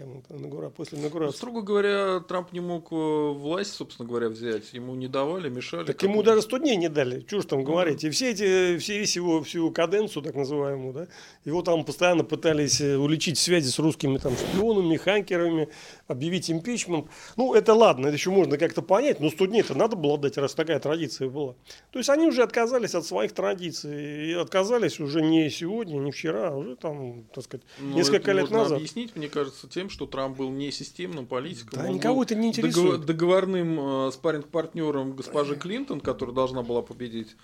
после 0.75 0.99
инаугурации? 0.99 1.35
Строго 1.35 1.61
говоря, 1.63 2.19
Трамп 2.19 2.53
не 2.53 2.59
мог 2.59 2.91
э, 2.91 2.95
власть, 2.95 3.73
собственно 3.73 4.07
говоря, 4.07 4.29
взять. 4.29 4.71
Ему 4.73 4.93
не 4.93 5.07
давали, 5.07 5.49
мешали. 5.49 5.85
Так 5.85 6.03
ему 6.03 6.21
даже 6.21 6.43
100 6.43 6.57
дней 6.59 6.75
не 6.75 6.89
дали, 6.89 7.21
чушь 7.21 7.45
там 7.45 7.63
говорить. 7.63 8.03
И 8.03 8.11
все 8.11 8.29
эти, 8.29 8.77
все, 8.77 8.99
весь 8.99 9.15
его, 9.15 9.41
всю 9.41 9.71
каденцию, 9.71 10.21
так 10.21 10.35
называемую, 10.35 10.93
да, 10.93 11.07
его 11.43 11.63
там 11.63 11.83
постоянно 11.85 12.23
пытались 12.23 12.79
э, 12.81 12.95
уличить 12.97 13.39
в 13.39 13.41
связи 13.41 13.71
с 13.71 13.79
русскими 13.79 14.19
там 14.19 14.33
шпионами, 14.37 14.95
хакерами, 14.95 15.69
объявить 16.11 16.51
импичмент. 16.51 17.07
Ну, 17.35 17.53
это 17.53 17.73
ладно, 17.73 18.07
это 18.07 18.15
еще 18.15 18.29
можно 18.29 18.57
как-то 18.57 18.81
понять, 18.81 19.19
но 19.19 19.29
100 19.29 19.45
дней 19.47 19.61
это 19.61 19.75
надо 19.75 19.95
было 19.95 20.17
дать, 20.17 20.37
раз 20.37 20.53
такая 20.53 20.79
традиция 20.79 21.29
была. 21.29 21.55
То 21.91 21.99
есть 21.99 22.09
они 22.09 22.27
уже 22.27 22.43
отказались 22.43 22.95
от 22.95 23.05
своих 23.05 23.33
традиций. 23.33 24.31
И 24.31 24.33
отказались 24.33 24.99
уже 24.99 25.21
не 25.21 25.49
сегодня, 25.49 25.97
не 25.97 26.11
вчера, 26.11 26.49
а 26.49 26.55
уже 26.55 26.75
там, 26.75 27.23
так 27.33 27.43
сказать, 27.43 27.65
Но 27.79 27.95
несколько 27.95 28.31
лет 28.31 28.49
назад. 28.49 28.77
объяснить, 28.77 29.15
мне 29.15 29.29
кажется, 29.29 29.67
тем, 29.67 29.89
что 29.89 30.05
Трамп 30.05 30.37
был 30.37 30.49
не 30.49 30.71
системным 30.71 31.25
политиком. 31.25 31.81
Да, 31.81 31.89
никого 31.89 32.23
это 32.23 32.35
не 32.35 32.49
интересует. 32.49 33.05
Договорным 33.05 34.07
э, 34.07 34.11
спарринг-партнером 34.11 35.15
госпожи 35.15 35.55
Клинтон, 35.55 36.01
которая 36.01 36.35
должна 36.35 36.61
была 36.61 36.81
победить. 36.81 37.35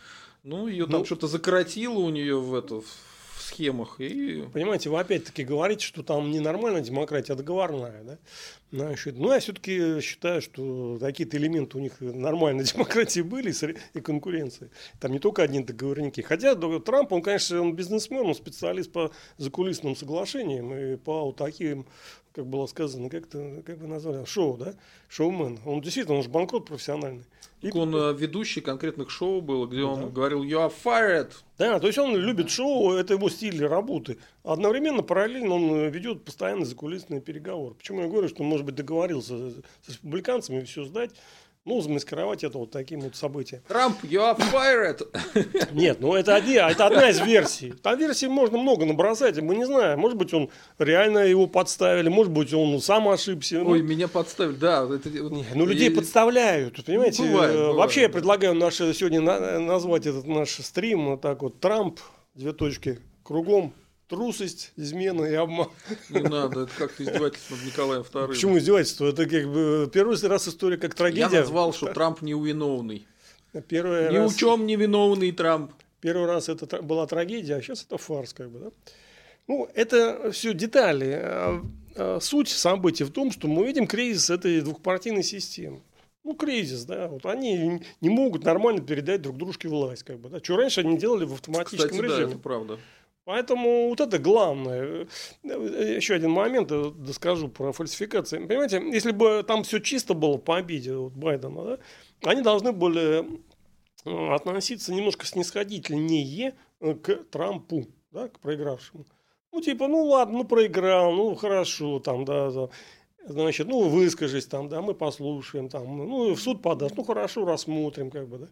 Ну, 0.43 0.67
ее 0.67 0.86
там 0.86 1.00
ну, 1.00 1.05
что-то 1.05 1.27
закоротило 1.27 2.00
у 2.00 2.09
нее 2.09 2.39
в 2.39 2.55
это 2.55 2.81
схемах. 3.48 4.00
И... 4.00 4.44
Понимаете, 4.54 4.89
вы 4.89 5.00
опять-таки 5.00 5.44
говорите, 5.44 5.86
что 5.86 6.04
там 6.04 6.32
не 6.32 6.39
нормальная 6.39 6.82
демократия, 6.82 7.34
а 7.34 7.36
договорная. 7.36 8.04
Да? 8.04 8.18
Значит, 8.69 9.17
ну, 9.17 9.31
я 9.31 9.39
все-таки 9.39 10.01
считаю, 10.01 10.41
что 10.41 10.97
какие-то 11.00 11.38
элементы 11.38 11.77
у 11.77 11.81
них 11.81 12.01
нормальной 12.01 12.63
демократии 12.74 13.21
были 13.21 13.53
и 13.93 14.01
конкуренции. 14.01 14.71
Там 15.00 15.13
не 15.13 15.19
только 15.19 15.43
одни 15.43 15.63
договорники. 15.63 16.21
Хотя 16.21 16.55
Трамп, 16.55 17.13
он, 17.13 17.21
конечно, 17.21 17.62
он 17.62 17.75
бизнесмен, 17.75 18.25
он 18.25 18.36
специалист 18.36 18.91
по 18.91 19.12
закулисным 19.38 19.95
соглашениям 19.95 20.74
и 20.74 20.97
по 20.97 21.25
вот 21.25 21.38
таким 21.38 21.86
как 22.38 22.45
было 22.45 22.67
сказано, 22.67 23.09
как, 23.09 23.25
это, 23.25 23.63
как 23.65 23.79
вы 23.79 23.88
назвали, 23.88 24.24
шоу, 24.25 24.57
да? 24.57 24.75
Шоумен. 25.09 25.57
Он 25.65 25.81
действительно, 25.81 26.17
он 26.17 26.24
же 26.24 26.29
банкрот 26.29 26.67
профессиональный. 26.67 27.25
И... 27.62 27.71
Он 27.71 27.95
э, 27.95 28.13
ведущий 28.13 28.62
конкретных 28.62 29.09
шоу 29.09 29.41
был, 29.41 29.65
где 29.65 29.81
он 29.81 30.01
да. 30.01 30.07
говорил 30.09 30.43
«You 30.43 30.67
are 30.67 30.71
fired!» 30.71 31.31
Да, 31.57 31.79
то 31.79 31.88
есть 31.88 31.97
он 31.97 32.15
любит 32.15 32.51
шоу, 32.51 32.93
это 32.93 33.15
его 33.15 33.29
стиль 33.29 33.65
работы. 33.65 34.19
Одновременно, 34.48 35.04
параллельно 35.04 35.56
он 35.56 35.89
ведет 35.89 36.24
постоянно 36.24 36.63
закулисные 36.63 37.20
переговоры. 37.20 37.75
Почему 37.75 38.01
я 38.01 38.08
говорю, 38.08 38.30
что 38.30 38.44
он, 38.44 38.50
может 38.50 38.66
быть, 38.66 38.75
договорился 38.75 39.51
с 39.51 39.89
республиканцами 39.89 40.63
все 40.63 40.86
сдать, 40.86 41.12
ну, 41.66 41.82
замаскировать 41.82 42.46
это 42.46 42.58
вот 42.58 42.72
таким 42.72 43.01
вот 43.01 43.18
событием. 43.18 43.62
Трамп, 43.68 44.01
you 44.04 44.22
are 44.22 44.38
fired! 44.38 45.06
Нет, 45.74 45.98
ну 46.00 46.16
это, 46.16 46.34
один, 46.34 46.63
это 46.63 46.86
одна 46.86 47.10
из 47.10 47.20
версий. 47.20 47.74
Там 47.74 48.00
версий 48.00 48.30
можно 48.30 48.58
много 48.58 48.86
набросать, 48.86 49.38
мы 49.42 49.54
не 49.54 49.66
знаем. 49.66 50.00
Может 50.00 50.18
быть, 50.18 50.34
он 50.34 50.50
реально 50.80 51.20
его 51.20 51.48
подставили, 51.48 52.08
может 52.08 52.32
быть, 52.32 52.54
он 52.54 52.80
сам 52.80 53.10
ошибся. 53.10 53.62
Ой, 53.62 53.82
ну, 53.82 53.86
меня 53.86 54.08
подставили, 54.08 54.56
да. 54.56 54.88
Это, 54.89 55.10
Нет, 55.10 55.48
ну, 55.56 55.66
людей 55.66 55.89
и... 55.89 55.94
подставляют, 55.94 56.86
понимаете? 56.86 57.24
Ну, 57.24 57.34
бывает, 57.34 57.54
бывает. 57.54 57.75
Вообще, 57.75 58.01
я 58.04 58.10
предлагаю 58.10 58.54
наш, 58.54 58.75
сегодня 58.75 59.20
назвать 59.20 60.06
этот 60.06 60.25
наш 60.25 60.51
стрим 60.51 61.10
вот 61.10 61.20
так 61.20 61.42
вот 61.42 61.60
«Трамп», 61.60 62.00
две 62.34 62.54
точки, 62.54 63.00
кругом, 63.24 63.74
трусость, 64.07 64.71
измена 64.75 65.23
и 65.25 65.33
обман. 65.33 65.69
Не 66.09 66.21
надо, 66.21 66.61
это 66.61 66.71
как-то 66.77 67.03
издевательство 67.03 67.55
над 67.55 67.65
Николаем 67.65 68.01
II. 68.01 68.27
Почему 68.27 68.57
издевательство? 68.57 69.07
Это 69.07 69.25
как 69.25 69.47
бы 69.47 69.89
первый 69.93 70.17
раз 70.27 70.47
история 70.47 70.77
как 70.77 70.95
трагедия. 70.95 71.29
Я 71.31 71.41
назвал, 71.41 71.73
что 71.73 71.93
Трамп 71.93 72.21
невиновный. 72.21 73.07
Первый 73.67 74.11
Ни 74.11 74.17
раз... 74.17 74.33
в 74.33 74.37
чем 74.37 74.65
не 74.65 74.75
виновный 74.75 75.31
Трамп. 75.31 75.71
Первый 75.99 76.27
раз 76.27 76.47
это 76.47 76.81
была 76.81 77.07
трагедия, 77.07 77.55
а 77.55 77.61
сейчас 77.61 77.83
это 77.83 77.97
фарс, 77.97 78.33
как 78.33 78.51
бы, 78.51 78.59
да? 78.59 78.71
Ну, 79.47 79.67
это 79.73 80.31
все 80.31 80.53
детали. 80.53 81.19
А, 81.19 81.63
а, 81.95 82.19
суть 82.21 82.49
событий 82.49 83.03
в 83.03 83.11
том, 83.11 83.31
что 83.31 83.47
мы 83.47 83.65
видим 83.65 83.87
кризис 83.87 84.29
этой 84.29 84.61
двухпартийной 84.61 85.23
системы. 85.23 85.81
Ну, 86.23 86.35
кризис, 86.35 86.83
да. 86.83 87.07
Вот 87.07 87.25
они 87.25 87.81
не 88.01 88.09
могут 88.09 88.43
нормально 88.43 88.81
передать 88.81 89.21
друг 89.21 89.37
дружке 89.37 89.69
власть, 89.69 90.03
как 90.03 90.19
бы, 90.19 90.29
да. 90.29 90.39
Что 90.43 90.57
раньше 90.57 90.81
они 90.81 90.97
делали 90.97 91.25
в 91.25 91.33
автоматическом 91.33 91.89
Кстати, 91.89 92.01
режиме. 92.01 92.25
Да, 92.25 92.31
это 92.31 92.39
правда. 92.39 92.79
Поэтому 93.27 93.89
вот 93.89 94.00
это 94.00 94.19
главное. 94.19 95.05
Еще 95.43 96.13
один 96.13 96.31
момент 96.31 96.72
э, 96.72 96.91
доскажу 96.96 97.50
про 97.50 97.74
фальсификации. 97.74 98.38
Понимаете, 98.38 98.81
если 98.81 99.12
бы 99.12 99.43
там 99.46 99.63
все 99.63 99.79
чисто 99.79 100.13
было 100.13 100.38
по 100.38 100.55
обиде 100.55 100.96
вот 100.96 101.12
Байдена, 101.12 101.62
да, 101.62 101.79
они 102.24 102.41
должны 102.41 102.72
были 102.72 103.25
э, 104.05 104.34
относиться 104.34 104.93
немножко 104.93 105.25
снисходительнее 105.25 106.55
э, 106.79 106.93
к 106.93 107.25
Трампу, 107.29 107.88
да, 108.12 108.29
к 108.29 108.39
проигравшему. 108.39 109.05
Ну, 109.51 109.60
типа, 109.60 109.89
ну 109.89 110.05
ладно, 110.05 110.38
ну 110.38 110.43
проиграл, 110.46 111.12
ну 111.12 111.36
хорошо, 111.36 112.00
там, 112.00 112.24
да, 112.24 112.50
да. 112.50 112.69
Значит, 113.25 113.67
ну 113.67 113.89
выскажись 113.89 114.46
там, 114.46 114.69
да, 114.69 114.81
мы 114.81 114.93
послушаем, 114.93 115.67
там, 115.67 115.98
ну 115.98 116.34
в 116.34 116.39
суд 116.39 116.62
подаст, 116.62 116.96
ну 116.96 117.03
хорошо, 117.03 117.43
рассмотрим, 117.43 118.10
как 118.10 118.29
бы, 118.29 118.38
да. 118.38 118.48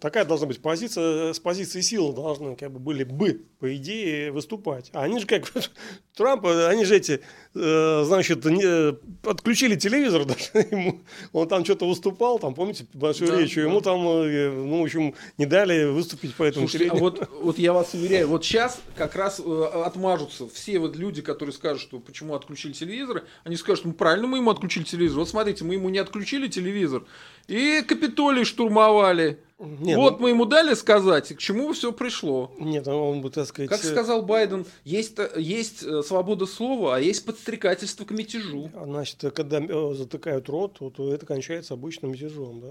Такая 0.00 0.24
должна 0.24 0.48
быть 0.48 0.60
позиция, 0.60 1.32
с 1.32 1.38
позиции 1.38 1.80
силы 1.80 2.12
должны 2.12 2.56
как 2.56 2.72
бы 2.72 2.80
были 2.80 3.04
бы, 3.04 3.44
по 3.60 3.76
идее, 3.76 4.32
выступать. 4.32 4.90
А 4.92 5.04
они 5.04 5.20
же 5.20 5.26
как 5.26 5.44
Трамп, 6.16 6.46
они 6.46 6.84
же 6.84 6.96
эти, 6.96 7.20
э, 7.54 8.02
значит, 8.04 8.44
не, 8.44 8.96
отключили 9.28 9.76
телевизор 9.76 10.24
даже 10.26 10.66
ему, 10.70 11.02
он 11.32 11.46
там 11.46 11.64
что-то 11.64 11.88
выступал, 11.88 12.40
там, 12.40 12.54
помните, 12.54 12.86
большую 12.94 13.30
да, 13.30 13.40
речь, 13.40 13.54
да. 13.54 13.62
ему 13.62 13.80
там, 13.80 14.00
э, 14.06 14.50
ну, 14.50 14.80
в 14.80 14.84
общем, 14.84 15.14
не 15.38 15.46
дали 15.46 15.84
выступить 15.84 16.34
по 16.34 16.42
этому 16.42 16.68
Слушайте, 16.68 16.92
а 16.92 16.98
вот, 16.98 17.28
вот 17.40 17.58
я 17.58 17.72
вас 17.72 17.94
уверяю, 17.94 18.26
вот 18.28 18.44
сейчас 18.44 18.80
как 18.96 19.14
раз 19.14 19.40
э, 19.44 19.64
отмажутся 19.84 20.48
все 20.48 20.80
вот 20.80 20.96
люди, 20.96 21.22
которые 21.22 21.52
скажут, 21.52 21.80
что 21.80 22.00
почему 22.00 22.34
отключили 22.34 22.72
телевизор, 22.72 23.24
они 23.44 23.54
скажут, 23.54 23.84
ну, 23.84 23.92
правильно 23.92 24.26
мы 24.26 24.38
ему 24.38 24.50
отключили 24.50 24.82
телевизор, 24.82 25.20
вот 25.20 25.28
смотрите, 25.28 25.64
мы 25.64 25.74
ему 25.74 25.90
не 25.90 25.98
отключили 25.98 26.48
телевизор, 26.48 27.04
и 27.46 27.82
Капитолий 27.86 28.44
штурмовали. 28.44 29.43
Нет, 29.58 29.96
вот 29.96 30.18
ну... 30.18 30.24
мы 30.24 30.28
ему 30.30 30.44
дали 30.44 30.74
сказать, 30.74 31.28
к 31.34 31.38
чему 31.38 31.72
все 31.72 31.92
пришло. 31.92 32.52
Нет, 32.58 32.86
ну, 32.86 33.10
он 33.10 33.20
бы, 33.20 33.30
так 33.30 33.46
сказать... 33.46 33.70
Как 33.70 33.82
сказал 33.82 34.22
Байден, 34.22 34.66
есть, 34.84 35.16
есть 35.36 35.82
э, 35.82 36.02
свобода 36.02 36.46
слова, 36.46 36.96
а 36.96 37.00
есть 37.00 37.24
подстрекательство 37.24 38.04
к 38.04 38.10
мятежу. 38.10 38.70
А, 38.74 38.84
значит, 38.84 39.20
когда 39.34 39.60
э, 39.60 39.94
затыкают 39.94 40.48
рот, 40.48 40.78
то 40.78 41.12
это 41.12 41.24
кончается 41.24 41.74
обычным 41.74 42.12
мятежом. 42.12 42.60
Да? 42.60 42.68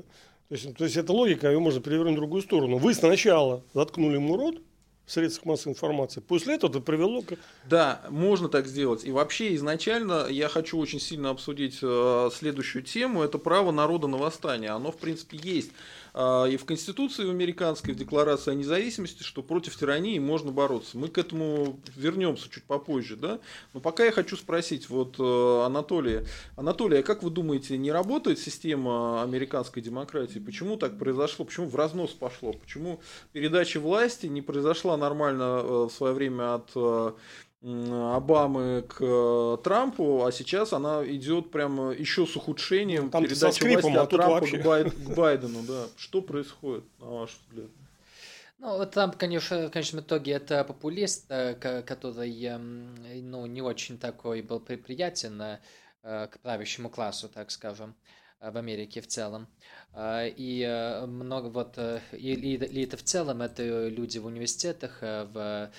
То, 0.49 0.55
есть, 0.55 0.75
то 0.75 0.83
есть, 0.83 0.97
эта 0.97 1.13
логика, 1.13 1.47
ее 1.49 1.59
можно 1.59 1.81
перевернуть 1.81 2.13
в 2.13 2.17
другую 2.17 2.41
сторону. 2.41 2.77
Вы 2.77 2.93
сначала 2.93 3.63
заткнули 3.73 4.15
ему 4.15 4.35
рот, 4.35 4.61
в 5.05 5.11
средствах 5.11 5.45
массовой 5.45 5.73
информации. 5.73 6.21
После 6.21 6.55
этого 6.55 6.69
это 6.71 6.79
привело 6.79 7.21
к... 7.21 7.35
Да, 7.69 8.01
можно 8.09 8.47
так 8.47 8.67
сделать. 8.67 9.03
И 9.03 9.11
вообще 9.11 9.53
изначально 9.55 10.27
я 10.29 10.47
хочу 10.47 10.77
очень 10.77 10.99
сильно 10.99 11.29
обсудить 11.29 11.79
э, 11.81 12.29
следующую 12.33 12.83
тему. 12.83 13.21
Это 13.21 13.37
право 13.37 13.71
народа 13.71 14.07
на 14.07 14.17
восстание. 14.17 14.69
Оно, 14.69 14.91
в 14.91 14.97
принципе, 14.97 15.37
есть 15.37 15.71
и 16.15 16.57
в 16.57 16.65
Конституции 16.65 17.25
в 17.25 17.31
американской, 17.31 17.93
в 17.93 17.97
Декларации 17.97 18.51
о 18.51 18.53
независимости, 18.53 19.23
что 19.23 19.41
против 19.41 19.75
тирании 19.75 20.19
можно 20.19 20.51
бороться. 20.51 20.97
Мы 20.97 21.07
к 21.07 21.17
этому 21.17 21.79
вернемся 21.95 22.49
чуть 22.49 22.63
попозже, 22.65 23.15
да? 23.15 23.39
Но 23.73 23.79
пока 23.79 24.05
я 24.05 24.11
хочу 24.11 24.37
спросить 24.37 24.89
вот 24.89 25.15
э, 25.19 25.65
Анатолия. 25.65 26.25
Анатолий, 26.55 26.99
а 26.99 27.03
как 27.03 27.23
вы 27.23 27.31
думаете, 27.31 27.77
не 27.77 27.91
работает 27.91 28.37
система 28.37 29.23
американской 29.23 29.81
демократии? 29.81 30.37
Почему 30.37 30.77
так 30.77 30.99
произошло? 30.99 31.45
Почему 31.45 31.67
в 31.67 31.75
разнос 31.75 32.11
пошло? 32.11 32.53
Почему 32.53 32.99
передача 33.31 33.79
власти 33.79 34.27
не 34.27 34.43
произошла 34.43 34.97
нормально 34.97 35.61
э, 35.63 35.87
в 35.89 35.89
свое 35.89 36.13
время 36.13 36.55
от 36.55 36.71
э, 36.75 37.13
Обамы 37.63 38.81
к 38.89 38.97
э, 38.99 39.57
Трампу, 39.63 40.25
а 40.25 40.33
сейчас 40.33 40.73
она 40.73 41.01
идет 41.05 41.49
прямо 41.49 41.91
еще 41.91 42.25
с 42.25 42.35
ухудшением 42.35 43.09
Там 43.09 43.23
передачи 43.23 43.55
скрипом, 43.55 43.93
власти 43.93 43.97
от 43.97 44.13
а 44.13 44.17
Трампа 44.17 44.33
вообще... 44.33 44.57
к, 44.57 44.65
Байд... 44.65 44.93
к 44.93 45.15
Байдену. 45.15 45.63
Да. 45.65 45.85
Что 45.95 46.21
происходит, 46.21 46.83
на 46.99 47.05
ваш 47.05 47.29
взгляд? 47.47 47.69
Ну, 48.59 48.85
Трамп, 48.85 49.15
конечно, 49.15 49.67
в 49.67 49.71
конечном 49.71 50.01
итоге 50.01 50.33
это 50.33 50.65
популист, 50.65 51.25
э, 51.29 51.53
который 51.55 52.43
эм, 52.43 52.95
ну, 53.29 53.45
не 53.45 53.61
очень 53.61 53.97
такой 53.97 54.41
был 54.41 54.59
приятен 54.59 55.41
э, 55.41 55.59
к 56.01 56.39
правящему 56.41 56.89
классу, 56.89 57.29
так 57.29 57.49
скажем. 57.49 57.95
В 58.51 58.57
Америке 58.57 59.01
в 59.01 59.07
целом. 59.07 59.47
И 59.95 61.01
много 61.07 61.47
вот, 61.47 61.77
и, 62.13 62.33
и, 62.33 62.83
это 62.83 62.97
в 62.97 63.03
целом, 63.03 63.43
это 63.43 63.87
люди 63.87 64.17
в 64.17 64.25
университетах, 64.25 65.01
в 65.01 65.71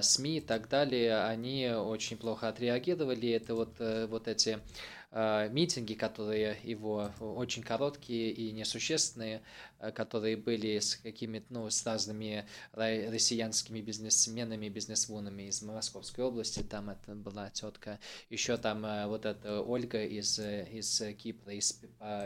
СМИ 0.00 0.38
и 0.38 0.40
так 0.40 0.68
далее, 0.70 1.22
они 1.24 1.68
очень 1.68 2.16
плохо 2.16 2.48
отреагировали. 2.48 3.30
Это 3.30 3.54
вот, 3.54 3.76
вот 3.78 4.26
эти 4.26 4.58
Э, 4.58 4.60
митинги, 5.10 5.94
которые 5.94 6.58
его 6.62 7.10
очень 7.20 7.62
короткие 7.62 8.30
и 8.30 8.52
несущественные, 8.52 9.42
э, 9.78 9.90
которые 9.90 10.36
были 10.36 10.78
с 10.78 10.96
какими-то, 10.96 11.46
ну, 11.50 11.70
с 11.70 11.84
разными 11.86 12.46
россиянскими 12.72 13.80
бизнесменами, 13.80 14.68
бизнесвунами 14.68 15.44
из 15.44 15.62
Московской 15.62 16.24
области, 16.24 16.62
там 16.62 16.90
это 16.90 17.14
была 17.14 17.48
тетка, 17.50 17.98
еще 18.28 18.58
там 18.58 18.84
э, 18.84 19.06
вот 19.06 19.24
эта 19.24 19.62
Ольга 19.62 20.04
из, 20.04 20.38
из 20.38 21.02
Кипра, 21.16 21.54
из, 21.54 21.80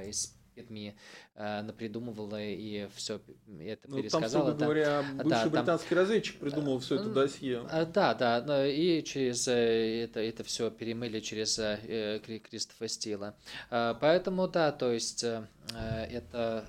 из 0.05 0.35
Э, 1.35 1.63
напридумывала 1.63 2.43
и 2.43 2.87
все 2.95 3.21
это 3.61 3.89
ну, 3.89 3.97
пересказала. 3.97 4.47
Там, 4.47 4.57
строго 4.57 4.75
говоря, 4.75 5.03
бывший 5.15 5.29
да, 5.29 5.49
британский 5.49 5.89
там, 5.89 5.99
разведчик 5.99 6.39
придумал 6.39 6.79
все 6.79 6.97
это 6.97 7.09
досье. 7.09 7.63
Да, 7.95 8.15
да, 8.15 8.67
и 8.67 9.03
через 9.03 9.49
это, 9.49 10.21
это 10.21 10.45
все 10.45 10.71
перемыли 10.71 11.21
через 11.21 11.59
э, 11.59 12.21
Кристофа 12.23 12.89
Стила. 12.89 13.35
Поэтому, 13.71 14.47
да, 14.49 14.73
то 14.73 14.93
есть 14.93 15.25
это 15.25 16.67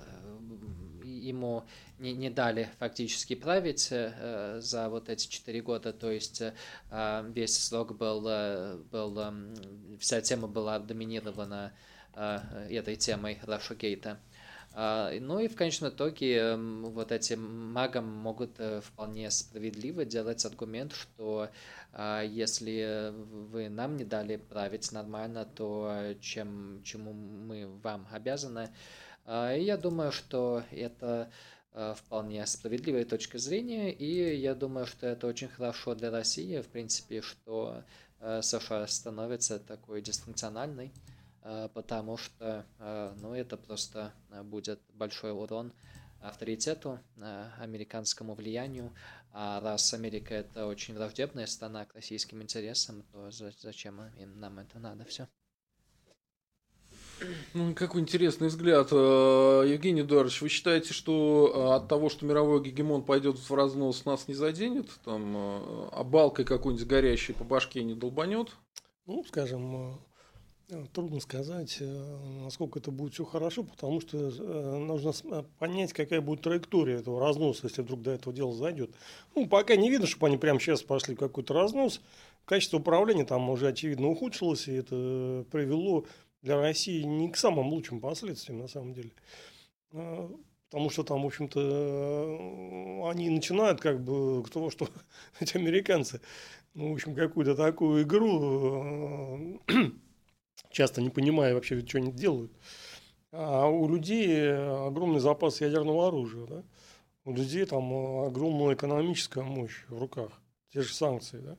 ему 1.04 1.64
не, 1.98 2.12
не 2.12 2.30
дали 2.30 2.70
фактически 2.78 3.34
править 3.34 3.88
э, 3.90 4.60
за 4.60 4.88
вот 4.88 5.08
эти 5.08 5.28
четыре 5.28 5.62
года, 5.62 5.92
то 5.92 6.10
есть 6.10 6.42
э, 6.42 6.52
весь 7.34 7.58
срок 7.58 7.96
был, 7.96 8.22
был, 8.90 9.34
вся 9.98 10.20
тема 10.20 10.48
была 10.48 10.78
доминирована 10.78 11.72
Э, 11.72 11.93
этой 12.14 12.96
темой 12.96 13.38
Рашогейта. 13.42 14.18
Ну 14.76 15.38
и 15.38 15.46
в 15.46 15.54
конечном 15.54 15.90
итоге 15.90 16.56
вот 16.56 17.12
эти 17.12 17.34
магам 17.34 18.06
могут 18.06 18.58
э, 18.58 18.80
вполне 18.80 19.30
справедливо 19.30 20.04
делать 20.04 20.44
аргумент, 20.44 20.92
что 20.92 21.48
а, 21.92 22.22
если 22.22 23.12
вы 23.14 23.68
нам 23.68 23.96
не 23.96 24.04
дали 24.04 24.36
править 24.36 24.90
нормально, 24.90 25.44
то 25.44 26.14
чем, 26.20 26.82
чему 26.82 27.12
мы 27.12 27.68
вам 27.84 28.08
обязаны. 28.10 28.70
А, 29.26 29.54
и 29.54 29.62
я 29.62 29.76
думаю, 29.76 30.10
что 30.10 30.64
это 30.72 31.30
э, 31.72 31.94
вполне 31.96 32.44
справедливая 32.44 33.04
точка 33.04 33.38
зрения, 33.38 33.92
и 33.92 34.36
я 34.36 34.56
думаю, 34.56 34.86
что 34.86 35.06
это 35.06 35.28
очень 35.28 35.48
хорошо 35.48 35.94
для 35.94 36.10
России, 36.10 36.60
в 36.60 36.66
принципе, 36.66 37.22
что 37.22 37.84
США 38.20 38.86
становится 38.86 39.58
такой 39.58 40.00
дисфункциональной. 40.00 40.90
Э, 41.44 41.68
потому 41.72 42.16
что 42.16 42.64
э, 42.78 43.14
ну, 43.20 43.34
это 43.34 43.56
просто 43.56 44.12
э, 44.30 44.42
будет 44.42 44.80
большой 44.94 45.32
урон 45.32 45.72
авторитету, 46.20 47.00
американскому 47.58 48.32
влиянию. 48.32 48.94
А 49.30 49.60
раз 49.60 49.92
Америка 49.92 50.32
это 50.32 50.66
очень 50.66 50.94
враждебная 50.94 51.44
страна 51.44 51.84
к 51.84 51.94
российским 51.94 52.40
интересам, 52.40 53.02
то 53.12 53.30
зачем 53.30 54.00
им 54.18 54.40
нам 54.40 54.58
это 54.58 54.78
надо 54.78 55.04
все? 55.04 55.28
Ну, 57.52 57.74
какой 57.74 58.00
интересный 58.00 58.48
взгляд. 58.48 58.90
Евгений 58.90 60.00
Эдуардович, 60.00 60.40
вы 60.40 60.48
считаете, 60.48 60.94
что 60.94 61.74
от 61.74 61.88
того, 61.88 62.08
что 62.08 62.24
мировой 62.24 62.62
гегемон 62.62 63.04
пойдет 63.04 63.36
в 63.36 63.54
разнос, 63.54 64.06
нас 64.06 64.26
не 64.26 64.32
заденет? 64.32 64.88
Там, 65.04 65.36
а 65.36 66.02
балкой 66.04 66.46
какой-нибудь 66.46 66.86
горящей 66.86 67.34
по 67.34 67.44
башке 67.44 67.84
не 67.84 67.94
долбанет? 67.94 68.48
Ну, 69.04 69.22
скажем, 69.24 70.00
трудно 70.92 71.20
сказать, 71.20 71.76
э, 71.80 72.18
насколько 72.42 72.78
это 72.78 72.90
будет 72.90 73.14
все 73.14 73.24
хорошо, 73.24 73.64
потому 73.64 74.00
что 74.00 74.18
э, 74.18 74.78
нужно 74.78 75.12
понять, 75.58 75.92
какая 75.92 76.20
будет 76.20 76.42
траектория 76.42 76.98
этого 76.98 77.20
разноса, 77.20 77.66
если 77.66 77.82
вдруг 77.82 78.02
до 78.02 78.12
этого 78.12 78.34
дела 78.34 78.54
зайдет. 78.54 78.90
Ну, 79.34 79.46
пока 79.46 79.76
не 79.76 79.90
видно, 79.90 80.06
чтобы 80.06 80.28
они 80.28 80.36
прямо 80.36 80.60
сейчас 80.60 80.82
пошли 80.82 81.14
в 81.14 81.18
какой-то 81.18 81.54
разнос. 81.54 82.00
Качество 82.44 82.78
управления 82.78 83.24
там 83.24 83.48
уже 83.50 83.68
очевидно 83.68 84.08
ухудшилось, 84.08 84.68
и 84.68 84.72
это 84.74 85.44
привело 85.50 86.06
для 86.42 86.60
России 86.60 87.02
не 87.02 87.30
к 87.30 87.36
самым 87.36 87.68
лучшим 87.68 88.00
последствиям, 88.00 88.58
на 88.60 88.68
самом 88.68 88.92
деле. 88.92 89.12
Потому 89.90 90.90
что 90.90 91.04
там, 91.04 91.22
в 91.22 91.26
общем-то, 91.26 93.08
они 93.10 93.30
начинают 93.30 93.80
как 93.80 94.02
бы 94.02 94.44
того, 94.52 94.70
что 94.70 94.88
эти 95.40 95.56
американцы, 95.56 96.20
ну, 96.74 96.90
в 96.90 96.94
общем, 96.94 97.14
какую-то 97.14 97.54
такую 97.54 98.02
игру 98.02 99.60
часто 100.74 101.00
не 101.00 101.10
понимая 101.10 101.54
вообще, 101.54 101.86
что 101.86 101.98
они 101.98 102.12
делают. 102.12 102.52
А 103.32 103.66
у 103.66 103.88
людей 103.88 104.52
огромный 104.52 105.20
запас 105.20 105.60
ядерного 105.60 106.08
оружия. 106.08 106.46
Да? 106.46 106.62
У 107.24 107.32
людей 107.32 107.64
там 107.64 107.92
огромная 108.26 108.74
экономическая 108.74 109.42
мощь 109.42 109.84
в 109.88 109.98
руках. 109.98 110.30
Те 110.72 110.82
же 110.82 110.92
санкции. 110.92 111.38
Да? 111.38 111.56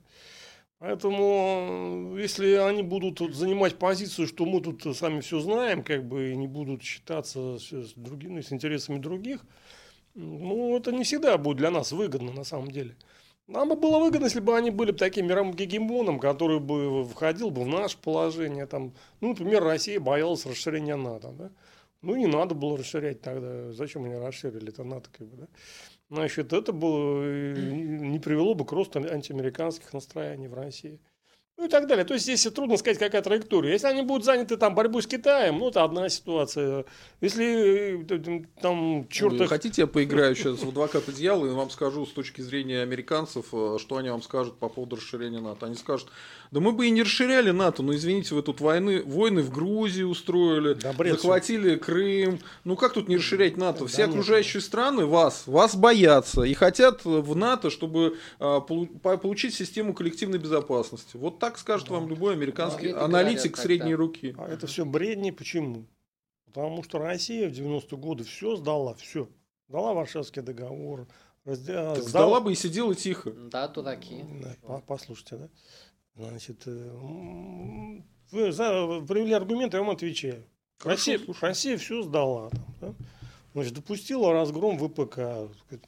Поэтому, 0.80 2.16
если 2.18 2.54
они 2.56 2.84
будут 2.84 3.36
занимать 3.36 3.78
позицию, 3.78 4.28
что 4.28 4.46
мы 4.46 4.62
тут 4.62 4.96
сами 4.96 5.22
все 5.22 5.40
знаем, 5.40 5.84
как 5.84 6.06
бы 6.06 6.32
и 6.32 6.36
не 6.36 6.48
будут 6.48 6.84
считаться 6.84 7.58
с, 7.58 7.94
другими, 7.96 8.42
с 8.42 8.52
интересами 8.52 9.00
других, 9.00 9.46
ну, 10.14 10.78
это 10.78 10.92
не 10.92 11.04
всегда 11.04 11.38
будет 11.38 11.58
для 11.58 11.72
нас 11.72 11.92
выгодно 11.92 12.32
на 12.32 12.44
самом 12.44 12.72
деле. 12.72 12.96
Нам 13.48 13.70
бы 13.70 13.76
было 13.76 14.00
выгодно, 14.00 14.26
если 14.26 14.40
бы 14.40 14.58
они 14.58 14.72
были 14.72 14.92
бы 14.92 14.98
таким 14.98 15.28
мировым 15.28 15.54
гегемоном, 15.54 16.20
который 16.20 16.60
бы 16.60 17.06
входил 17.06 17.52
бы 17.52 17.64
в 17.64 17.68
наше 17.68 17.98
положение. 18.00 18.66
Там, 18.66 18.94
ну, 19.22 19.30
например, 19.30 19.64
Россия 19.64 20.00
боялась 20.00 20.46
расширения 20.48 20.96
НАТО. 20.96 21.32
Да? 21.38 21.52
Ну, 22.02 22.16
не 22.16 22.26
надо 22.26 22.56
было 22.56 22.78
расширять 22.78 23.22
тогда. 23.22 23.72
Зачем 23.72 24.06
они 24.06 24.16
расширили 24.16 24.70
это 24.70 24.84
НАТО? 24.84 25.10
Как 25.16 25.28
бы, 25.28 25.38
да? 25.38 25.48
Значит, 26.10 26.54
это 26.54 26.72
было, 26.72 27.24
не 27.24 28.20
привело 28.20 28.56
бы 28.56 28.66
к 28.66 28.72
росту 28.72 29.00
антиамериканских 29.00 29.94
настроений 29.94 30.48
в 30.48 30.54
России. 30.54 31.00
Ну 31.58 31.68
и 31.68 31.70
так 31.70 31.88
далее. 31.88 32.04
То 32.04 32.14
есть 32.14 32.26
здесь 32.26 32.44
трудно 32.54 32.76
сказать, 32.76 33.00
какая 33.00 33.22
траектория. 33.22 33.72
Если 33.72 33.88
они 33.88 34.02
будут 34.02 34.26
заняты 34.26 34.58
там 34.58 34.76
борьбой 34.76 35.02
с 35.02 35.08
Китаем, 35.08 35.60
ну 35.60 35.70
это 35.70 35.86
одна 35.86 36.10
ситуация. 36.10 36.84
Если 37.22 38.04
э, 38.04 38.44
там 38.62 39.08
черт... 39.10 39.36
Вы 39.36 39.48
хотите, 39.48 39.84
я 39.84 39.88
поиграю 39.88 40.36
сейчас 40.36 40.60
в 40.60 40.68
адвоката 40.68 41.14
дьявола 41.14 41.48
и 41.48 41.54
вам 41.54 41.70
скажу 41.70 42.06
с 42.06 42.12
точки 42.12 42.42
зрения 42.42 42.82
американцев, 42.82 43.46
э, 43.54 43.78
что 43.80 43.96
они 43.96 44.10
вам 44.10 44.22
скажут 44.22 44.58
по 44.58 44.68
поводу 44.68 44.98
расширения 44.98 45.40
НАТО. 45.40 45.68
Они 45.68 45.76
скажут, 45.76 46.10
да 46.52 46.60
мы 46.60 46.74
бы 46.74 46.88
и 46.88 46.90
не 46.90 47.04
расширяли 47.04 47.52
НАТО, 47.52 47.84
но 47.84 47.96
извините, 47.96 48.36
вы 48.36 48.42
тут 48.42 48.60
войны, 48.60 49.02
войны 49.04 49.42
в 49.42 49.50
Грузии 49.50 50.04
устроили, 50.04 50.74
да, 50.74 50.94
захватили 50.94 51.78
Крым. 51.78 52.40
Ну 52.66 52.76
как 52.76 52.92
тут 52.92 53.08
не 53.08 53.16
расширять 53.16 53.56
НАТО? 53.56 53.88
Все 53.88 54.06
да 54.06 54.12
окружающие 54.12 54.60
нет. 54.60 54.64
страны 54.64 55.06
вас, 55.06 55.44
вас 55.46 55.76
боятся 55.78 56.44
и 56.44 56.54
хотят 56.54 57.06
в 57.06 57.34
НАТО, 57.34 57.70
чтобы 57.70 58.18
а, 58.40 58.60
получить 58.60 59.54
систему 59.54 59.94
коллективной 59.94 60.38
безопасности. 60.38 61.16
Вот 61.16 61.40
так 61.46 61.60
скажет 61.60 61.90
вам 61.90 62.10
любой 62.10 62.34
американский 62.34 62.90
а 62.90 63.06
аналитик 63.06 63.52
говорят, 63.52 63.66
средней 63.66 63.92
тогда. 63.92 63.98
руки. 63.98 64.36
А 64.38 64.48
это 64.48 64.66
все 64.66 64.84
бредни. 64.84 65.30
Почему? 65.30 65.86
Потому 66.46 66.82
что 66.84 66.98
Россия 66.98 67.48
в 67.48 67.54
90-е 67.54 67.98
годы 67.98 68.24
все 68.24 68.56
сдала, 68.56 68.96
все. 68.96 69.30
Дала 69.68 69.94
Варшавский 69.94 70.42
договор. 70.42 71.08
Раздел... 71.44 71.94
Так 71.94 72.04
сдала... 72.04 72.26
сдала 72.26 72.42
бы 72.42 72.54
и 72.54 72.56
сидела 72.56 72.96
тихо. 72.96 73.32
Да, 73.32 73.68
дураки. 73.68 74.24
Да, 74.42 74.82
послушайте, 74.88 75.38
да. 75.38 75.50
Значит, 76.16 76.64
э, 76.66 76.92
вы 78.32 78.52
за, 78.52 79.02
привели 79.08 79.34
аргументы, 79.34 79.78
я 79.78 79.84
вам 79.84 79.92
отвечаю. 79.92 80.44
Хорошо, 80.80 81.12
Россия, 81.12 81.36
Россия 81.42 81.78
все 81.78 82.02
сдала. 82.02 82.50
Там, 82.50 82.66
да? 82.82 82.96
Значит, 83.56 83.74
допустила 83.74 84.34
разгром 84.34 84.78
ВПК 84.78 85.18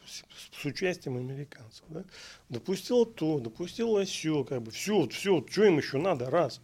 с, 0.05 0.23
с 0.57 0.65
участием 0.65 1.17
американцев. 1.17 1.83
Да? 1.89 2.05
Допустила 2.47 3.05
то, 3.05 3.41
допустила 3.41 4.05
все, 4.05 4.45
как 4.45 4.61
бы 4.61 4.71
все, 4.71 5.05
все, 5.09 5.45
что 5.45 5.63
им 5.65 5.77
еще 5.77 5.97
надо, 5.97 6.29
раз. 6.29 6.61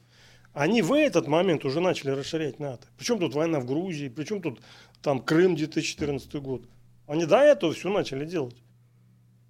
Они 0.54 0.82
в 0.82 0.94
этот 0.94 1.28
момент 1.28 1.66
уже 1.66 1.82
начали 1.82 2.12
расширять 2.12 2.62
НАТО. 2.62 2.88
Причем 2.98 3.20
тут 3.20 3.34
война 3.34 3.60
в 3.60 3.66
Грузии, 3.66 4.08
причем 4.08 4.42
тут 4.42 4.62
там 5.02 5.20
Крым 5.20 5.58
2014 5.58 6.34
год. 6.36 6.64
Они 7.06 7.26
до 7.26 7.40
этого 7.40 7.74
все 7.74 7.90
начали 7.90 8.24
делать. 8.24 8.56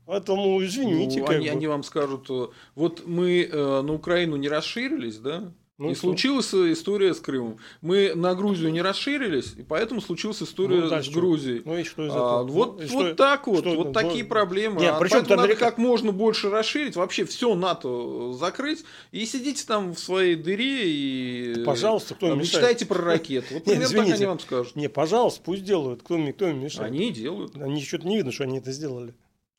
Поэтому 0.07 0.59
извините. 0.63 1.19
Ну, 1.19 1.27
они, 1.27 1.49
бы. 1.49 1.51
они 1.51 1.67
вам 1.67 1.83
скажут, 1.83 2.31
э, 2.31 2.47
вот 2.73 3.05
мы 3.05 3.43
э, 3.43 3.81
на 3.83 3.93
Украину 3.93 4.37
не 4.37 4.49
расширились, 4.49 5.19
да? 5.19 5.53
Ну, 5.83 5.91
и 5.91 5.95
что? 5.95 6.07
случилась 6.07 6.53
история 6.53 7.13
с 7.13 7.19
Крымом. 7.19 7.57
Мы 7.81 8.13
на 8.15 8.33
Грузию 8.35 8.71
не 8.71 8.81
расширились, 8.81 9.53
и 9.57 9.63
поэтому 9.63 10.01
случилась 10.01 10.41
история 10.41 10.81
ну, 10.81 10.89
да, 10.89 11.01
с 11.01 11.09
Грузией. 11.09 11.61
Ну 11.65 11.77
и 11.77 11.83
что 11.83 12.05
из 12.05 12.11
а, 12.11 12.13
этого? 12.13 12.39
А, 12.39 12.43
вот 12.43 12.79
ну, 12.79 12.87
вот 12.87 13.05
что, 13.07 13.15
так 13.15 13.47
вот, 13.47 13.59
что, 13.59 13.75
вот 13.75 13.87
ну, 13.87 13.93
такие 13.93 14.23
проблемы. 14.23 14.79
Нет, 14.79 14.93
а 14.95 14.99
причем 14.99 15.17
надо 15.17 15.43
Америка... 15.43 15.59
как 15.59 15.77
можно 15.77 16.11
больше 16.11 16.49
расширить, 16.49 16.95
вообще 16.95 17.25
все 17.25 17.53
НАТО 17.55 18.33
закрыть, 18.33 18.83
и 19.11 19.25
сидите 19.25 19.65
там 19.65 19.93
в 19.93 19.99
своей 19.99 20.35
дыре 20.35 20.89
и 20.89 21.63
пожалуйста, 21.65 22.15
кто 22.15 22.29
там, 22.29 22.39
мечтайте 22.39 22.85
про 22.85 23.01
ракеты. 23.01 23.55
Вот 23.55 23.63
примерно 23.65 23.89
так 23.89 24.13
они 24.13 24.25
вам 24.25 24.39
скажут. 24.39 24.75
Не, 24.75 24.87
пожалуйста, 24.89 25.41
пусть 25.43 25.63
делают, 25.63 26.01
кто, 26.03 26.17
кто 26.31 26.47
им 26.47 26.59
мешает. 26.61 26.91
Они 26.91 27.11
делают. 27.11 27.55
Они 27.55 27.83
что-то 27.83 28.07
не 28.07 28.17
видно, 28.17 28.31
что 28.31 28.43
они 28.43 28.59
это 28.59 28.71
сделали. 28.71 29.13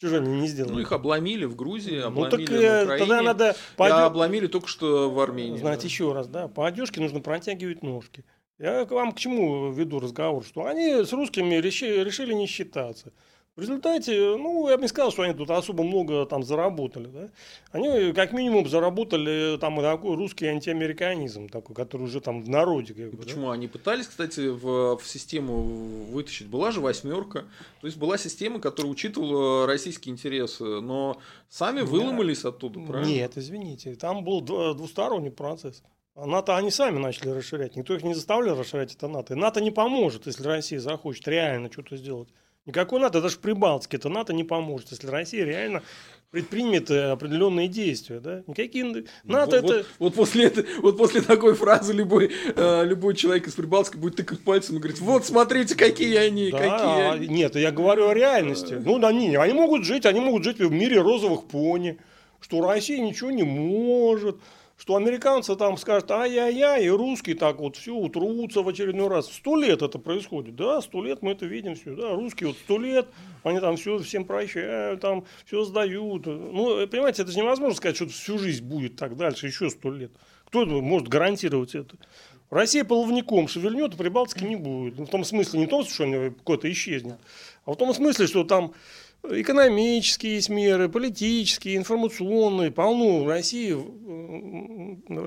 Чего 0.04 0.16
же 0.16 0.22
они 0.22 0.42
не 0.42 0.48
сделали? 0.48 0.74
Ну, 0.74 0.80
их 0.80 0.92
обломили 0.92 1.46
в 1.46 1.56
Грузии, 1.56 1.98
обломили 1.98 2.42
ну, 2.42 2.46
так, 2.46 2.48
в 2.48 2.52
э, 2.52 2.84
Украине. 2.84 2.98
Тогда 2.98 3.22
надо... 3.22 3.56
По... 3.76 3.86
А 3.86 4.04
обломили 4.04 4.48
только 4.48 4.68
что 4.68 5.10
в 5.10 5.18
Армении. 5.18 5.56
Знаете, 5.56 5.82
да. 5.82 5.88
еще 5.88 6.12
раз, 6.12 6.28
да, 6.28 6.46
по 6.46 6.66
одежке 6.66 7.00
нужно 7.00 7.20
протягивать 7.20 7.82
ножки. 7.82 8.22
Я 8.58 8.84
к 8.84 8.90
вам 8.90 9.12
к 9.12 9.18
чему 9.18 9.72
веду 9.72 10.00
разговор? 10.00 10.44
Что 10.44 10.66
они 10.66 11.04
с 11.04 11.12
русскими 11.14 11.54
решили, 11.54 12.04
решили 12.04 12.34
не 12.34 12.46
считаться. 12.46 13.14
В 13.56 13.60
результате, 13.60 14.36
ну, 14.36 14.68
я 14.68 14.76
бы 14.76 14.82
не 14.82 14.88
сказал, 14.88 15.12
что 15.12 15.22
они 15.22 15.32
тут 15.32 15.48
особо 15.48 15.84
много 15.84 16.26
там 16.26 16.42
заработали, 16.42 17.06
да. 17.06 17.30
Они 17.70 18.12
как 18.12 18.32
минимум 18.32 18.68
заработали 18.68 19.56
там 19.58 19.80
такой 19.80 20.16
русский 20.16 20.46
антиамериканизм 20.46 21.48
такой, 21.48 21.76
который 21.76 22.02
уже 22.02 22.20
там 22.20 22.42
в 22.42 22.48
народе. 22.48 22.94
Как 22.94 23.12
бы, 23.12 23.18
Почему? 23.18 23.46
Да? 23.46 23.52
Они 23.52 23.68
пытались, 23.68 24.08
кстати, 24.08 24.48
в, 24.48 24.96
в 24.96 25.06
систему 25.06 25.62
вытащить. 26.10 26.48
Была 26.48 26.72
же 26.72 26.80
восьмерка. 26.80 27.44
То 27.80 27.86
есть 27.86 27.96
была 27.96 28.18
система, 28.18 28.58
которая 28.58 28.90
учитывала 28.90 29.68
российские 29.68 30.14
интересы, 30.14 30.64
но 30.64 31.20
сами 31.48 31.80
да. 31.80 31.86
выломались 31.86 32.44
оттуда, 32.44 32.80
правильно? 32.80 33.08
Нет, 33.08 33.32
извините. 33.36 33.94
Там 33.94 34.24
был 34.24 34.40
двусторонний 34.40 35.30
процесс. 35.30 35.84
А 36.16 36.26
НАТО 36.26 36.56
они 36.56 36.72
сами 36.72 36.98
начали 36.98 37.28
расширять. 37.28 37.76
Никто 37.76 37.94
их 37.94 38.02
не 38.02 38.14
заставлял 38.14 38.58
расширять 38.58 38.96
это 38.96 39.06
НАТО. 39.06 39.34
И 39.34 39.36
НАТО 39.36 39.60
не 39.60 39.70
поможет, 39.70 40.26
если 40.26 40.42
Россия 40.42 40.80
захочет 40.80 41.28
реально 41.28 41.70
что-то 41.70 41.96
сделать. 41.96 42.30
Никакой 42.66 42.98
НАТО, 42.98 43.20
даже 43.20 43.36
Прибалтике 43.38 43.98
это 43.98 44.08
НАТО 44.08 44.32
не 44.32 44.42
поможет, 44.42 44.90
если 44.90 45.06
Россия 45.06 45.44
реально 45.44 45.82
предпримет 46.30 46.90
э, 46.90 47.10
определенные 47.10 47.68
действия, 47.68 48.20
да? 48.20 48.42
Никакие 48.46 48.84
ну, 48.84 49.04
НАТО 49.24 49.60
вот, 49.60 49.70
это... 49.70 49.74
Вот, 49.76 49.86
вот, 49.98 50.14
после 50.14 50.46
это... 50.46 50.64
вот 50.80 50.96
после 50.96 51.20
такой 51.20 51.54
фразы 51.54 51.92
любой, 51.92 52.32
э, 52.56 52.84
любой 52.84 53.14
человек 53.14 53.46
из 53.46 53.54
Прибалтики 53.54 53.98
будет 53.98 54.16
тыкать 54.16 54.40
пальцем 54.40 54.76
и 54.76 54.78
говорить, 54.80 55.00
вот 55.00 55.26
смотрите, 55.26 55.76
какие 55.76 56.16
они, 56.16 56.50
да, 56.50 56.58
какие 56.58 57.10
они. 57.12 57.28
Нет, 57.28 57.54
я 57.54 57.70
говорю 57.70 58.08
о 58.08 58.14
реальности. 58.14 58.74
Ну, 58.84 58.98
да, 58.98 59.12
не, 59.12 59.36
они 59.36 59.52
могут 59.52 59.84
жить, 59.84 60.06
они 60.06 60.20
могут 60.20 60.42
жить 60.42 60.58
в 60.58 60.72
мире 60.72 61.00
розовых 61.00 61.44
пони, 61.44 61.98
что 62.40 62.66
Россия 62.66 62.98
ничего 62.98 63.30
не 63.30 63.44
может, 63.44 64.38
что 64.76 64.96
американцы 64.96 65.54
там 65.56 65.76
скажут 65.76 66.10
ай-яй-яй, 66.10 66.84
и 66.84 66.88
русские 66.88 67.36
так 67.36 67.58
вот 67.58 67.76
все 67.76 67.92
утрутся 67.92 68.62
в 68.62 68.68
очередной 68.68 69.08
раз. 69.08 69.32
Сто 69.32 69.56
лет 69.56 69.82
это 69.82 69.98
происходит, 69.98 70.56
да, 70.56 70.80
сто 70.80 71.02
лет 71.02 71.22
мы 71.22 71.32
это 71.32 71.46
видим 71.46 71.74
все, 71.74 71.94
да, 71.94 72.14
русские 72.14 72.48
вот 72.48 72.56
сто 72.56 72.78
лет, 72.78 73.06
они 73.42 73.60
там 73.60 73.76
все 73.76 73.98
всем 73.98 74.24
прощают, 74.24 75.00
там 75.00 75.24
все 75.46 75.64
сдают. 75.64 76.26
Ну, 76.26 76.86
понимаете, 76.88 77.22
это 77.22 77.30
же 77.30 77.38
невозможно 77.38 77.76
сказать, 77.76 77.96
что 77.96 78.08
всю 78.08 78.38
жизнь 78.38 78.64
будет 78.64 78.96
так 78.96 79.16
дальше, 79.16 79.46
еще 79.46 79.70
сто 79.70 79.90
лет. 79.90 80.10
Кто 80.46 80.66
может 80.66 81.08
гарантировать 81.08 81.74
это? 81.74 81.96
Россия 82.50 82.84
половником 82.84 83.48
шевельнет, 83.48 83.94
а 83.94 83.96
Прибалтики 83.96 84.44
не 84.44 84.54
будет. 84.54 84.98
Ну, 84.98 85.06
в 85.06 85.10
том 85.10 85.24
смысле, 85.24 85.60
не 85.60 85.66
в 85.66 85.70
том, 85.70 85.84
что 85.84 86.04
какой-то 86.30 86.70
исчезнет, 86.70 87.18
а 87.64 87.72
в 87.72 87.76
том 87.76 87.92
смысле, 87.94 88.26
что 88.26 88.44
там 88.44 88.74
экономические 89.28 90.34
есть 90.34 90.48
меры, 90.48 90.88
политические, 90.88 91.76
информационные, 91.76 92.70
полно 92.70 93.24
в 93.24 93.28
России 93.28 93.72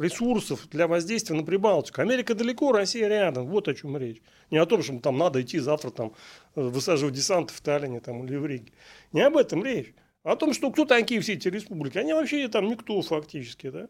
ресурсов 0.02 0.68
для 0.70 0.88
воздействия 0.88 1.36
на 1.36 1.44
Прибалтику. 1.44 2.02
Америка 2.02 2.36
далеко, 2.36 2.72
Россия 2.72 3.08
рядом. 3.08 3.48
Вот 3.48 3.68
о 3.68 3.74
чем 3.74 3.98
речь. 3.98 4.22
Не 4.52 4.58
о 4.58 4.66
том, 4.66 4.84
что 4.84 5.00
там 5.00 5.18
надо 5.18 5.42
идти 5.42 5.60
завтра 5.60 5.90
там, 5.90 6.14
высаживать 6.56 7.16
десант 7.16 7.52
в 7.52 7.62
Таллине 7.62 8.00
там, 8.00 8.26
или 8.26 8.36
в 8.36 8.46
Риге. 8.46 8.72
Не 9.12 9.22
об 9.22 9.38
этом 9.38 9.64
речь. 9.64 9.94
О 10.24 10.36
том, 10.36 10.54
что 10.54 10.72
кто 10.72 10.86
такие 10.86 11.22
все 11.22 11.34
эти 11.34 11.48
республики. 11.48 11.98
Они 11.98 12.14
вообще 12.14 12.48
там 12.48 12.68
никто 12.68 13.02
фактически. 13.02 13.70
Да? 13.70 13.88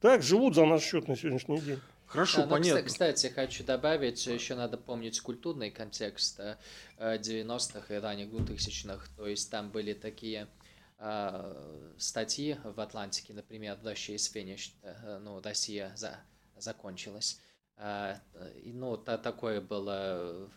Так 0.00 0.22
живут 0.22 0.54
за 0.54 0.64
наш 0.66 0.82
счет 0.82 1.08
на 1.08 1.16
сегодняшний 1.16 1.60
день. 1.60 1.80
Хорошо, 2.12 2.42
да, 2.42 2.48
понятно. 2.48 2.82
Кстати, 2.82 3.28
хочу 3.28 3.64
добавить, 3.64 4.26
еще 4.26 4.54
надо 4.54 4.76
помнить 4.76 5.18
культурный 5.20 5.70
контекст 5.70 6.38
90-х 6.98 7.86
э, 7.88 7.96
и 7.96 8.00
ранних 8.00 8.28
2000-х. 8.28 9.06
То 9.16 9.26
есть 9.26 9.50
там 9.50 9.70
были 9.70 9.94
такие 9.94 10.46
э, 10.98 11.90
статьи 11.96 12.58
в 12.64 12.78
Атлантике, 12.80 13.32
например, 13.32 13.78
Russia 13.82 14.14
is 14.14 14.30
finished, 14.30 14.72
э, 14.82 15.20
ну, 15.20 15.40
Россия 15.40 15.90
за, 15.96 16.20
закончилась. 16.58 17.40
Э, 17.78 18.16
ну, 18.62 18.98
та, 18.98 19.16
такое 19.16 19.62
было 19.62 20.50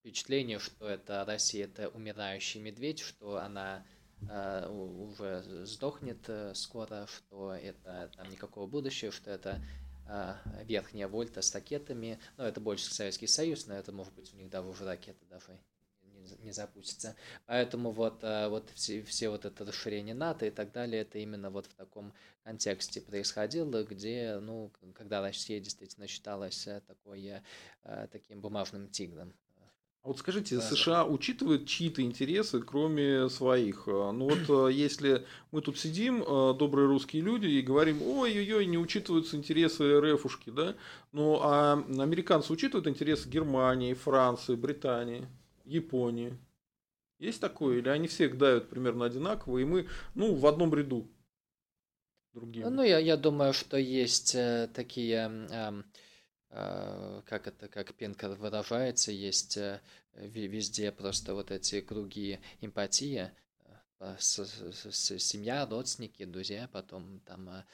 впечатление, 0.00 0.58
что 0.58 0.86
это 0.86 1.24
Россия 1.24 1.64
это 1.64 1.88
умирающий 1.88 2.60
медведь, 2.60 3.00
что 3.00 3.38
она 3.38 3.82
э, 4.28 4.68
уже 4.68 5.64
сдохнет 5.64 6.28
э, 6.28 6.52
скоро, 6.54 7.06
что 7.06 7.54
это 7.54 8.10
там 8.14 8.28
никакого 8.28 8.66
будущего, 8.66 9.10
что 9.10 9.30
это 9.30 9.52
а, 9.52 9.81
верхняя 10.64 11.08
вольта 11.08 11.42
с 11.42 11.54
ракетами. 11.54 12.18
Ну, 12.36 12.44
это 12.44 12.60
больше 12.60 12.92
Советский 12.92 13.26
Союз, 13.26 13.66
но 13.66 13.74
это 13.74 13.92
может 13.92 14.12
быть 14.14 14.32
у 14.34 14.36
них 14.36 14.50
даже 14.50 14.68
уже 14.68 14.84
ракеты 14.84 15.24
даже 15.30 15.58
не, 16.42 16.52
запустятся. 16.52 17.16
Поэтому 17.46 17.90
вот, 17.90 18.20
а, 18.22 18.48
вот 18.48 18.70
все, 18.74 19.02
все 19.02 19.28
вот 19.28 19.44
это 19.44 19.64
расширение 19.64 20.14
НАТО 20.14 20.46
и 20.46 20.50
так 20.50 20.72
далее, 20.72 21.02
это 21.02 21.18
именно 21.18 21.50
вот 21.50 21.66
в 21.66 21.74
таком 21.74 22.12
контексте 22.44 23.00
происходило, 23.00 23.82
где, 23.82 24.38
ну, 24.40 24.70
когда 24.94 25.20
Россия 25.20 25.60
действительно 25.60 26.06
считалась 26.06 26.66
э, 26.66 26.80
такой, 26.86 27.40
э, 27.84 28.08
таким 28.10 28.40
бумажным 28.40 28.88
тигром. 28.88 29.32
А 30.04 30.08
вот 30.08 30.18
скажите, 30.18 30.56
да, 30.56 30.62
США 30.62 31.04
да. 31.04 31.06
учитывают 31.06 31.66
чьи-то 31.68 32.02
интересы, 32.02 32.60
кроме 32.60 33.28
своих? 33.28 33.84
А, 33.86 34.10
ну 34.10 34.28
вот 34.30 34.68
э, 34.68 34.72
если 34.72 35.24
мы 35.52 35.62
тут 35.62 35.78
сидим, 35.78 36.22
э, 36.22 36.54
добрые 36.58 36.88
русские 36.88 37.22
люди, 37.22 37.46
и 37.46 37.62
говорим, 37.62 38.02
ой-ой-ой, 38.02 38.66
не 38.66 38.78
учитываются 38.78 39.36
интересы 39.36 40.00
РФушки, 40.00 40.50
да? 40.50 40.74
Ну 41.12 41.38
а 41.40 41.74
американцы 41.74 42.52
учитывают 42.52 42.88
интересы 42.88 43.28
Германии, 43.28 43.94
Франции, 43.94 44.56
Британии, 44.56 45.28
Японии? 45.64 46.36
Есть 47.20 47.40
такое? 47.40 47.78
Или 47.78 47.88
они 47.88 48.08
всех 48.08 48.36
давят 48.36 48.68
примерно 48.68 49.04
одинаково, 49.04 49.58
и 49.58 49.64
мы, 49.64 49.86
ну, 50.16 50.34
в 50.34 50.44
одном 50.48 50.74
ряду? 50.74 51.08
Другими? 52.34 52.64
Ну, 52.64 52.82
я, 52.82 52.98
я 52.98 53.16
думаю, 53.16 53.52
что 53.52 53.76
есть 53.76 54.34
э, 54.34 54.68
такие... 54.74 55.84
Э, 56.52 56.54
а, 56.54 57.22
как 57.26 57.46
это, 57.46 57.66
как 57.68 57.94
Пенкер 57.94 58.30
выражается, 58.30 59.10
есть 59.10 59.56
э, 59.56 59.80
везде 60.14 60.92
просто 60.92 61.34
вот 61.34 61.50
эти 61.50 61.80
круги 61.80 62.40
эмпатии, 62.60 63.30
э, 64.00 64.16
семья, 64.18 65.66
родственники, 65.66 66.24
друзья, 66.24 66.68
потом 66.70 67.20
там 67.20 67.64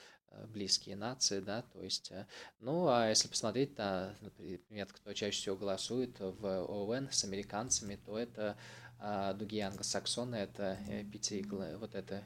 близкие 0.49 0.95
нации, 0.95 1.41
да, 1.41 1.63
то 1.63 1.83
есть, 1.83 2.13
ну, 2.61 2.87
а 2.87 3.09
если 3.09 3.29
посмотреть 3.29 3.77
на, 3.79 4.15
например, 4.21 4.87
кто 4.87 5.15
чаще 5.15 5.41
всего 5.41 5.57
голосует 5.57 6.21
в 6.21 6.65
ООН 6.69 7.09
с 7.11 7.25
американцами, 7.25 7.99
то 8.05 8.19
это 8.19 8.57
а, 8.99 9.33
другие 9.33 9.67
англосаксоны, 9.67 10.37
это 10.37 10.79
пяти, 11.11 11.43
вот 11.43 11.95
это, 11.95 12.23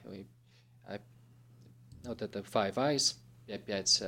а, 0.84 1.00
вот 2.02 2.22
это 2.22 2.40
Five 2.40 2.74
Eyes, 2.74 3.16
пять 3.64 4.02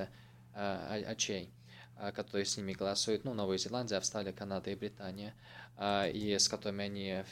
очей. 0.52 1.54
А, 1.96 2.12
которые 2.12 2.44
с 2.44 2.56
ними 2.56 2.72
голосуют, 2.72 3.24
ну, 3.24 3.34
Новая 3.34 3.56
Зеландия, 3.56 3.96
Австралия, 3.96 4.32
Канада 4.32 4.70
и 4.70 4.74
Британия, 4.74 5.34
а, 5.76 6.08
и 6.08 6.36
с 6.38 6.48
которыми 6.48 6.84
они 6.84 7.24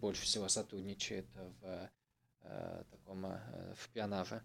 больше 0.00 0.24
всего 0.24 0.48
сотрудничают 0.48 1.26
в 1.60 1.90
э, 2.42 2.82
таком 2.90 3.26
э, 3.26 3.74
в 3.76 3.88
пионаже. 3.90 4.42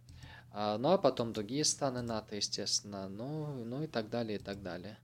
А, 0.52 0.78
ну, 0.78 0.92
а 0.92 0.98
потом 0.98 1.34
другие 1.34 1.66
страны 1.66 2.02
НАТО, 2.02 2.36
естественно, 2.36 3.10
ну, 3.10 3.66
ну 3.66 3.84
и 3.84 3.88
так 3.88 4.10
далее, 4.10 4.38
и 4.38 4.42
так 4.42 4.62
далее. 4.62 4.98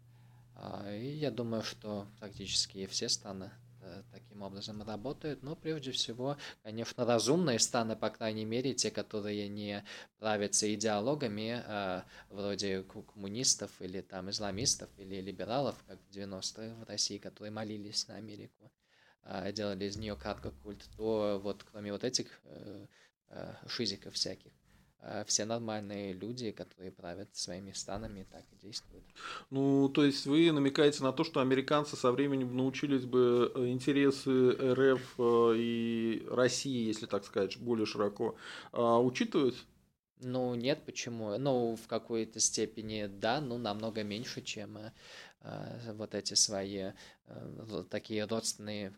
И 0.91 1.17
я 1.19 1.29
думаю, 1.29 1.61
что 1.61 2.07
практически 2.19 2.87
все 2.87 3.09
страны 3.09 3.51
таким 4.11 4.41
образом 4.41 4.81
работают. 4.81 5.43
Но 5.43 5.55
прежде 5.55 5.91
всего, 5.91 6.37
конечно, 6.63 7.05
разумные 7.05 7.59
страны, 7.59 7.95
по 7.95 8.09
крайней 8.09 8.45
мере, 8.45 8.73
те, 8.73 8.91
которые 8.91 9.47
не 9.47 9.83
правятся 10.19 10.73
идеологами 10.73 11.63
э, 11.65 12.01
вроде 12.29 12.83
коммунистов 12.83 13.71
или 13.81 14.01
там 14.01 14.29
исламистов 14.29 14.89
или 14.97 15.21
либералов, 15.21 15.75
как 15.87 15.99
в 16.09 16.15
90-е 16.15 16.73
в 16.75 16.83
России, 16.83 17.17
которые 17.17 17.51
молились 17.51 18.07
на 18.07 18.15
Америку, 18.15 18.71
э, 19.23 19.51
делали 19.51 19.85
из 19.85 19.97
нее 19.97 20.15
карго-культ, 20.15 20.89
то 20.95 21.39
вот 21.43 21.63
кроме 21.63 21.91
вот 21.91 22.03
этих 22.03 22.39
э, 22.45 22.85
э, 23.29 23.53
шизиков 23.67 24.13
всяких, 24.13 24.51
все 25.27 25.45
нормальные 25.45 26.13
люди, 26.13 26.51
которые 26.51 26.91
правят 26.91 27.29
своими 27.35 27.71
странами, 27.71 28.25
так 28.31 28.43
и 28.51 28.65
действуют. 28.65 29.05
Ну, 29.49 29.89
то 29.89 30.03
есть 30.03 30.25
вы 30.25 30.51
намекаете 30.51 31.03
на 31.03 31.13
то, 31.13 31.23
что 31.23 31.39
американцы 31.39 31.95
со 31.95 32.11
временем 32.11 32.55
научились 32.55 33.05
бы 33.05 33.51
э, 33.53 33.67
интересы 33.67 34.51
РФ 34.51 35.15
э, 35.17 35.53
и 35.57 36.27
России, 36.29 36.87
если 36.87 37.05
так 37.05 37.25
сказать, 37.25 37.57
более 37.57 37.85
широко 37.85 38.35
а, 38.71 38.99
учитывать? 38.99 39.55
Ну, 40.19 40.55
нет, 40.55 40.83
почему? 40.85 41.37
Ну, 41.37 41.75
в 41.75 41.87
какой-то 41.87 42.39
степени 42.39 43.05
да, 43.05 43.39
ну, 43.39 43.57
намного 43.57 44.03
меньше, 44.03 44.41
чем 44.41 44.77
э, 44.77 45.93
вот 45.93 46.15
эти 46.15 46.33
свои 46.33 46.91
э, 47.27 47.83
такие 47.89 48.25
родственные 48.25 48.93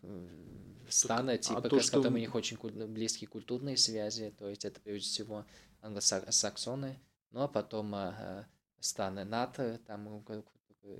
страны, 0.90 1.38
типа, 1.38 1.60
а 1.60 1.62
то, 1.62 1.80
с 1.80 1.88
что... 1.88 1.98
которыми 1.98 2.18
у 2.18 2.22
них 2.22 2.36
очень 2.36 2.58
близкие 2.88 3.28
культурные 3.28 3.78
связи, 3.78 4.34
то 4.38 4.48
есть 4.48 4.66
это 4.66 4.80
прежде 4.80 5.10
всего 5.10 5.46
англосаксоны, 5.82 7.00
ну 7.32 7.42
а 7.42 7.48
потом 7.48 7.94
э, 7.96 8.46
страны 8.80 9.24
НАТО, 9.26 9.80
там 9.86 10.24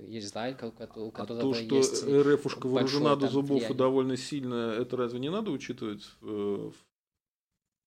Израиль, 0.08 0.56
у 0.62 1.10
которого 1.10 1.12
а 1.14 1.26
то, 1.26 1.54
что 1.54 1.74
есть 1.76 2.04
РФушка 2.06 2.66
вооружена 2.66 3.16
до 3.16 3.28
зубов 3.28 3.50
влияние. 3.50 3.70
и 3.70 3.78
довольно 3.78 4.16
сильно, 4.16 4.72
это 4.72 4.96
разве 4.96 5.18
не 5.18 5.30
надо 5.30 5.50
учитывать 5.50 6.04
в, 6.20 6.72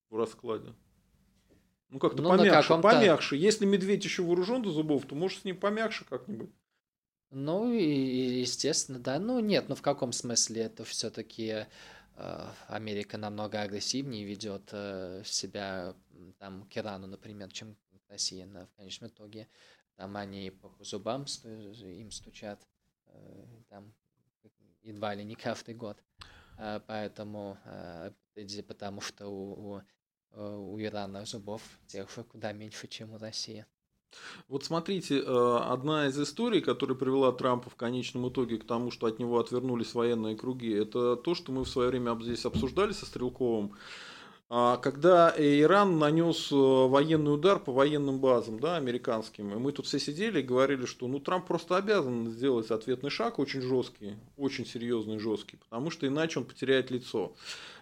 в 0.09 0.17
раскладе? 0.17 0.73
Ну, 1.89 1.99
как-то 1.99 2.23
ну, 2.23 2.29
помягче, 2.29 2.79
помягче. 2.81 3.37
Если 3.37 3.65
медведь 3.65 4.03
еще 4.03 4.23
вооружен 4.23 4.63
до 4.63 4.71
зубов, 4.71 5.05
то 5.05 5.13
может 5.13 5.41
с 5.41 5.45
ним 5.45 5.57
помягче 5.57 6.05
как-нибудь. 6.09 6.49
Ну, 7.29 7.71
и, 7.71 8.39
естественно, 8.41 8.99
да. 8.99 9.19
Ну, 9.19 9.39
нет, 9.39 9.69
ну 9.69 9.75
в 9.75 9.81
каком 9.81 10.11
смысле 10.11 10.63
это 10.63 10.83
все-таки 10.85 11.65
э, 12.15 12.47
Америка 12.67 13.17
намного 13.17 13.61
агрессивнее 13.61 14.25
ведет 14.25 14.69
э, 14.71 15.21
себя 15.25 15.95
там 16.39 16.67
к 16.69 16.77
Ирану, 16.77 17.07
например, 17.07 17.51
чем 17.51 17.75
Россия 18.07 18.45
на, 18.45 18.65
в 18.67 18.73
конечном 18.73 19.09
итоге. 19.09 19.47
Там 19.95 20.17
они 20.17 20.49
по 20.51 20.71
зубам 20.83 21.25
им 21.43 22.11
стучат, 22.11 22.67
э, 23.07 23.45
там 23.69 23.93
едва 24.81 25.15
ли 25.15 25.23
не 25.23 25.35
каждый 25.35 25.75
год. 25.75 25.97
Э, 26.57 26.79
поэтому, 26.85 27.57
э, 27.65 28.11
потому 28.67 29.01
что 29.01 29.27
у, 29.27 29.75
у, 29.75 30.73
у 30.73 30.79
Ирана 30.79 31.25
зубов 31.25 31.61
тех 31.87 32.09
же 32.11 32.23
куда 32.23 32.53
меньше, 32.53 32.87
чем 32.87 33.13
у 33.13 33.17
России. 33.17 33.65
Вот 34.47 34.63
смотрите, 34.63 35.19
э, 35.19 35.57
одна 35.57 36.07
из 36.07 36.19
историй, 36.19 36.61
которая 36.61 36.97
привела 36.97 37.31
Трампа 37.31 37.69
в 37.69 37.75
конечном 37.75 38.29
итоге 38.29 38.57
к 38.57 38.65
тому, 38.65 38.91
что 38.91 39.07
от 39.07 39.19
него 39.19 39.39
отвернулись 39.39 39.93
военные 39.93 40.35
круги, 40.35 40.71
это 40.71 41.15
то, 41.15 41.35
что 41.35 41.51
мы 41.51 41.63
в 41.63 41.69
свое 41.69 41.89
время 41.89 42.17
здесь 42.21 42.45
обсуждали 42.45 42.91
со 42.91 43.05
Стрелковым. 43.05 43.75
А, 44.55 44.77
когда 44.77 45.33
Иран 45.35 45.97
нанес 45.97 46.51
э, 46.51 46.55
военный 46.55 47.33
удар 47.33 47.57
по 47.57 47.71
военным 47.71 48.19
базам, 48.19 48.59
да, 48.59 48.75
американским, 48.75 49.51
и 49.51 49.55
мы 49.55 49.71
тут 49.71 49.87
все 49.87 49.97
сидели 49.97 50.41
и 50.41 50.43
говорили, 50.43 50.85
что 50.85 51.07
ну, 51.07 51.19
Трамп 51.19 51.47
просто 51.47 51.75
обязан 51.75 52.29
сделать 52.29 52.69
ответный 52.69 53.09
шаг 53.09 53.39
очень 53.39 53.61
жесткий, 53.61 54.15
очень 54.37 54.67
серьезный 54.67 55.17
жесткий, 55.17 55.57
потому 55.57 55.89
что 55.89 56.05
иначе 56.05 56.37
он 56.37 56.45
потеряет 56.45 56.91
лицо. 56.91 57.33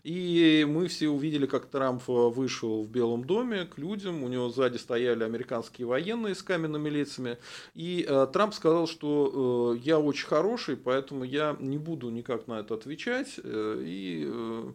И 0.06 0.66
мы 0.66 0.88
все 0.88 1.10
увидели, 1.10 1.46
как 1.46 1.66
Трамп 1.66 2.04
э, 2.08 2.14
вышел 2.14 2.84
в 2.84 2.90
Белом 2.90 3.26
доме 3.26 3.66
к 3.66 3.78
людям, 3.78 4.24
у 4.24 4.30
него 4.30 4.48
сзади 4.48 4.78
стояли 4.78 5.26
американские 5.26 5.88
военные 5.88 6.36
с 6.36 6.42
каменными 6.42 6.88
лицами, 6.88 7.38
и 7.76 8.06
э, 8.08 8.28
Трамп 8.32 8.54
сказал, 8.54 8.88
что 8.88 9.76
э, 9.76 9.80
я 9.84 10.00
очень 10.00 10.26
хороший, 10.26 10.78
поэтому 10.78 11.26
я 11.26 11.58
не 11.60 11.78
буду 11.78 12.10
никак 12.12 12.48
на 12.48 12.62
это 12.62 12.76
отвечать, 12.76 13.42
э, 13.44 13.84
и 13.86 14.24
э, 14.26 14.72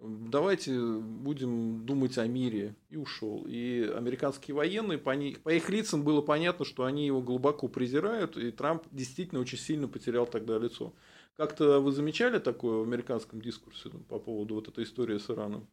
давайте 0.00 0.78
будем 0.78 1.84
думать 1.84 2.18
о 2.18 2.26
мире. 2.26 2.74
И 2.90 2.96
ушел. 2.96 3.44
И 3.46 3.82
американские 3.82 4.54
военные, 4.54 4.98
по, 4.98 5.10
них, 5.10 5.42
по 5.42 5.50
их 5.50 5.68
лицам 5.68 6.04
было 6.04 6.20
понятно, 6.20 6.64
что 6.64 6.84
они 6.84 7.06
его 7.06 7.20
глубоко 7.20 7.68
презирают, 7.68 8.36
и 8.36 8.50
Трамп 8.50 8.84
действительно 8.92 9.40
очень 9.40 9.58
сильно 9.58 9.88
потерял 9.88 10.26
тогда 10.26 10.58
лицо. 10.58 10.92
Как-то 11.36 11.80
вы 11.80 11.92
замечали 11.92 12.38
такое 12.38 12.78
в 12.78 12.82
американском 12.82 13.40
дискурсе 13.40 13.90
по 14.08 14.18
поводу 14.18 14.56
вот 14.56 14.68
этой 14.68 14.84
истории 14.84 15.18
с 15.18 15.30
Ираном? 15.30 15.68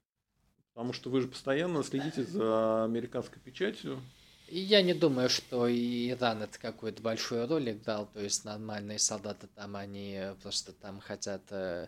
Потому 0.73 0.93
что 0.93 1.09
вы 1.09 1.21
же 1.21 1.27
постоянно 1.27 1.83
следите 1.83 2.23
за 2.23 2.83
американской 2.83 3.41
печатью. 3.41 3.99
Я 4.47 4.83
не 4.83 4.93
думаю, 4.93 5.27
что 5.29 5.67
Иран 5.67 6.43
это 6.43 6.59
какую-то 6.59 7.01
большую 7.01 7.47
роль 7.47 7.71
играл, 7.71 8.07
то 8.13 8.21
есть 8.21 8.45
нормальные 8.45 8.99
солдаты 8.99 9.47
там, 9.47 9.75
они 9.75 10.19
просто 10.43 10.71
там 10.71 10.99
хотят 10.99 11.41
Э, 11.49 11.87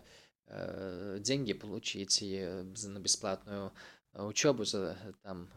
деньги 1.20 1.52
получить 1.52 2.22
и 2.22 2.36
э, 2.36 2.62
на 2.62 2.98
бесплатную 2.98 3.72
э, 4.12 4.22
учебу 4.22 4.64
за 4.64 4.96
там 5.22 5.48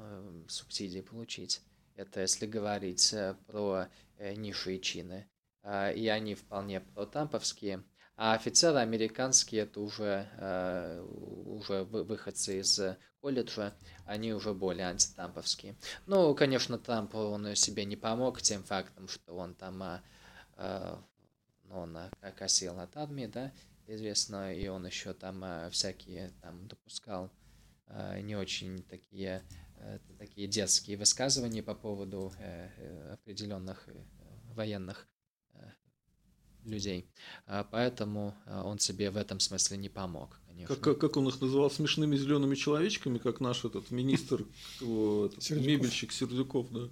субсидии 0.47 1.01
получить. 1.01 1.61
Это 1.95 2.21
если 2.21 2.45
говорить 2.45 3.13
про 3.47 3.87
низшие 4.19 4.79
чины. 4.79 5.29
А, 5.63 5.91
и 5.91 6.07
они 6.07 6.35
вполне 6.35 6.81
протамповские. 6.81 7.83
А 8.15 8.33
офицеры 8.33 8.79
американские 8.79 9.63
это 9.63 9.79
уже, 9.79 10.27
уже 11.45 11.83
выходцы 11.83 12.59
из 12.59 12.79
колледжа, 13.19 13.73
они 14.05 14.33
уже 14.33 14.53
более 14.53 14.87
антитрамповские. 14.87 15.75
Ну, 16.05 16.35
конечно, 16.35 16.77
Трамп, 16.77 17.15
он 17.15 17.55
себе 17.55 17.83
не 17.83 17.95
помог 17.95 18.41
тем 18.41 18.63
фактом, 18.63 19.07
что 19.07 19.35
он 19.35 19.55
там 19.55 20.01
ну, 20.57 21.79
он 21.79 21.97
косил 22.37 22.75
над 22.75 22.95
армией, 22.95 23.27
да, 23.27 23.51
известно, 23.95 24.53
и 24.53 24.67
он 24.67 24.85
еще 24.85 25.13
там 25.13 25.43
э, 25.43 25.69
всякие 25.71 26.31
там 26.41 26.67
допускал 26.67 27.31
э, 27.87 28.21
не 28.21 28.35
очень 28.35 28.83
такие, 28.83 29.43
э, 29.77 29.99
такие 30.17 30.47
детские 30.47 30.97
высказывания 30.97 31.63
по 31.63 31.75
поводу 31.75 32.33
определенных 33.11 33.87
военных 34.53 35.07
людей. 36.63 37.09
А 37.47 37.63
поэтому 37.63 38.35
он 38.45 38.77
себе 38.77 39.09
в 39.09 39.17
этом 39.17 39.39
смысле 39.39 39.77
не 39.77 39.89
помог, 39.89 40.39
конечно. 40.45 40.75
Как, 40.75 40.99
как 40.99 41.17
он 41.17 41.27
их 41.27 41.41
называл 41.41 41.71
смешными 41.71 42.15
зелеными 42.15 42.53
человечками, 42.55 43.17
как 43.17 43.39
наш 43.39 43.65
этот 43.65 43.89
министр, 43.89 44.45
мебельщик 44.81 46.11
Сердюков, 46.11 46.71
да. 46.71 46.89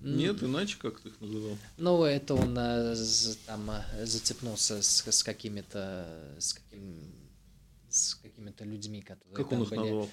Нет, 0.00 0.42
иначе 0.42 0.76
как 0.78 1.00
ты 1.00 1.08
их 1.10 1.20
называл? 1.20 1.58
Ну, 1.76 2.04
это 2.04 2.34
он 2.34 2.56
э, 2.58 2.94
там 3.46 3.70
э, 3.70 4.06
зацепнулся 4.06 4.82
с, 4.82 5.06
с 5.06 5.22
какими-то 5.22 6.34
с, 6.38 6.54
каким, 6.54 7.12
с 7.88 8.14
какими-то 8.14 8.64
людьми, 8.64 9.02
которые 9.02 9.36
Как 9.36 9.52
он 9.52 9.62
их 9.62 9.70
были. 9.70 9.80
назвал? 9.80 10.10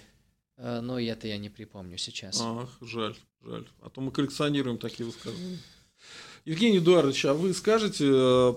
Э, 0.58 0.82
ну, 0.82 0.98
это 1.00 1.28
я 1.28 1.38
не 1.38 1.50
припомню 1.50 1.98
сейчас. 1.98 2.40
Ах, 2.42 2.70
жаль, 2.82 3.16
жаль. 3.44 3.68
А 3.82 3.90
то 3.90 4.02
мы 4.02 4.12
коллекционируем 4.12 4.78
такие 4.78 5.06
высказывания. 5.06 5.60
Евгений 6.46 6.78
Эдуардович, 6.78 7.26
а 7.26 7.34
вы 7.34 7.54
скажете, 7.54 8.06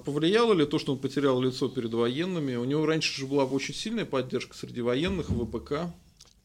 повлияло 0.04 0.52
ли 0.52 0.64
то, 0.64 0.78
что 0.78 0.92
он 0.92 0.98
потерял 0.98 1.40
лицо 1.40 1.68
перед 1.68 1.92
военными? 1.92 2.54
У 2.54 2.64
него 2.64 2.86
раньше 2.86 3.12
же 3.18 3.26
была 3.26 3.44
очень 3.44 3.74
сильная 3.74 4.04
поддержка 4.04 4.56
среди 4.56 4.80
военных, 4.80 5.28
ВПК. 5.28 5.92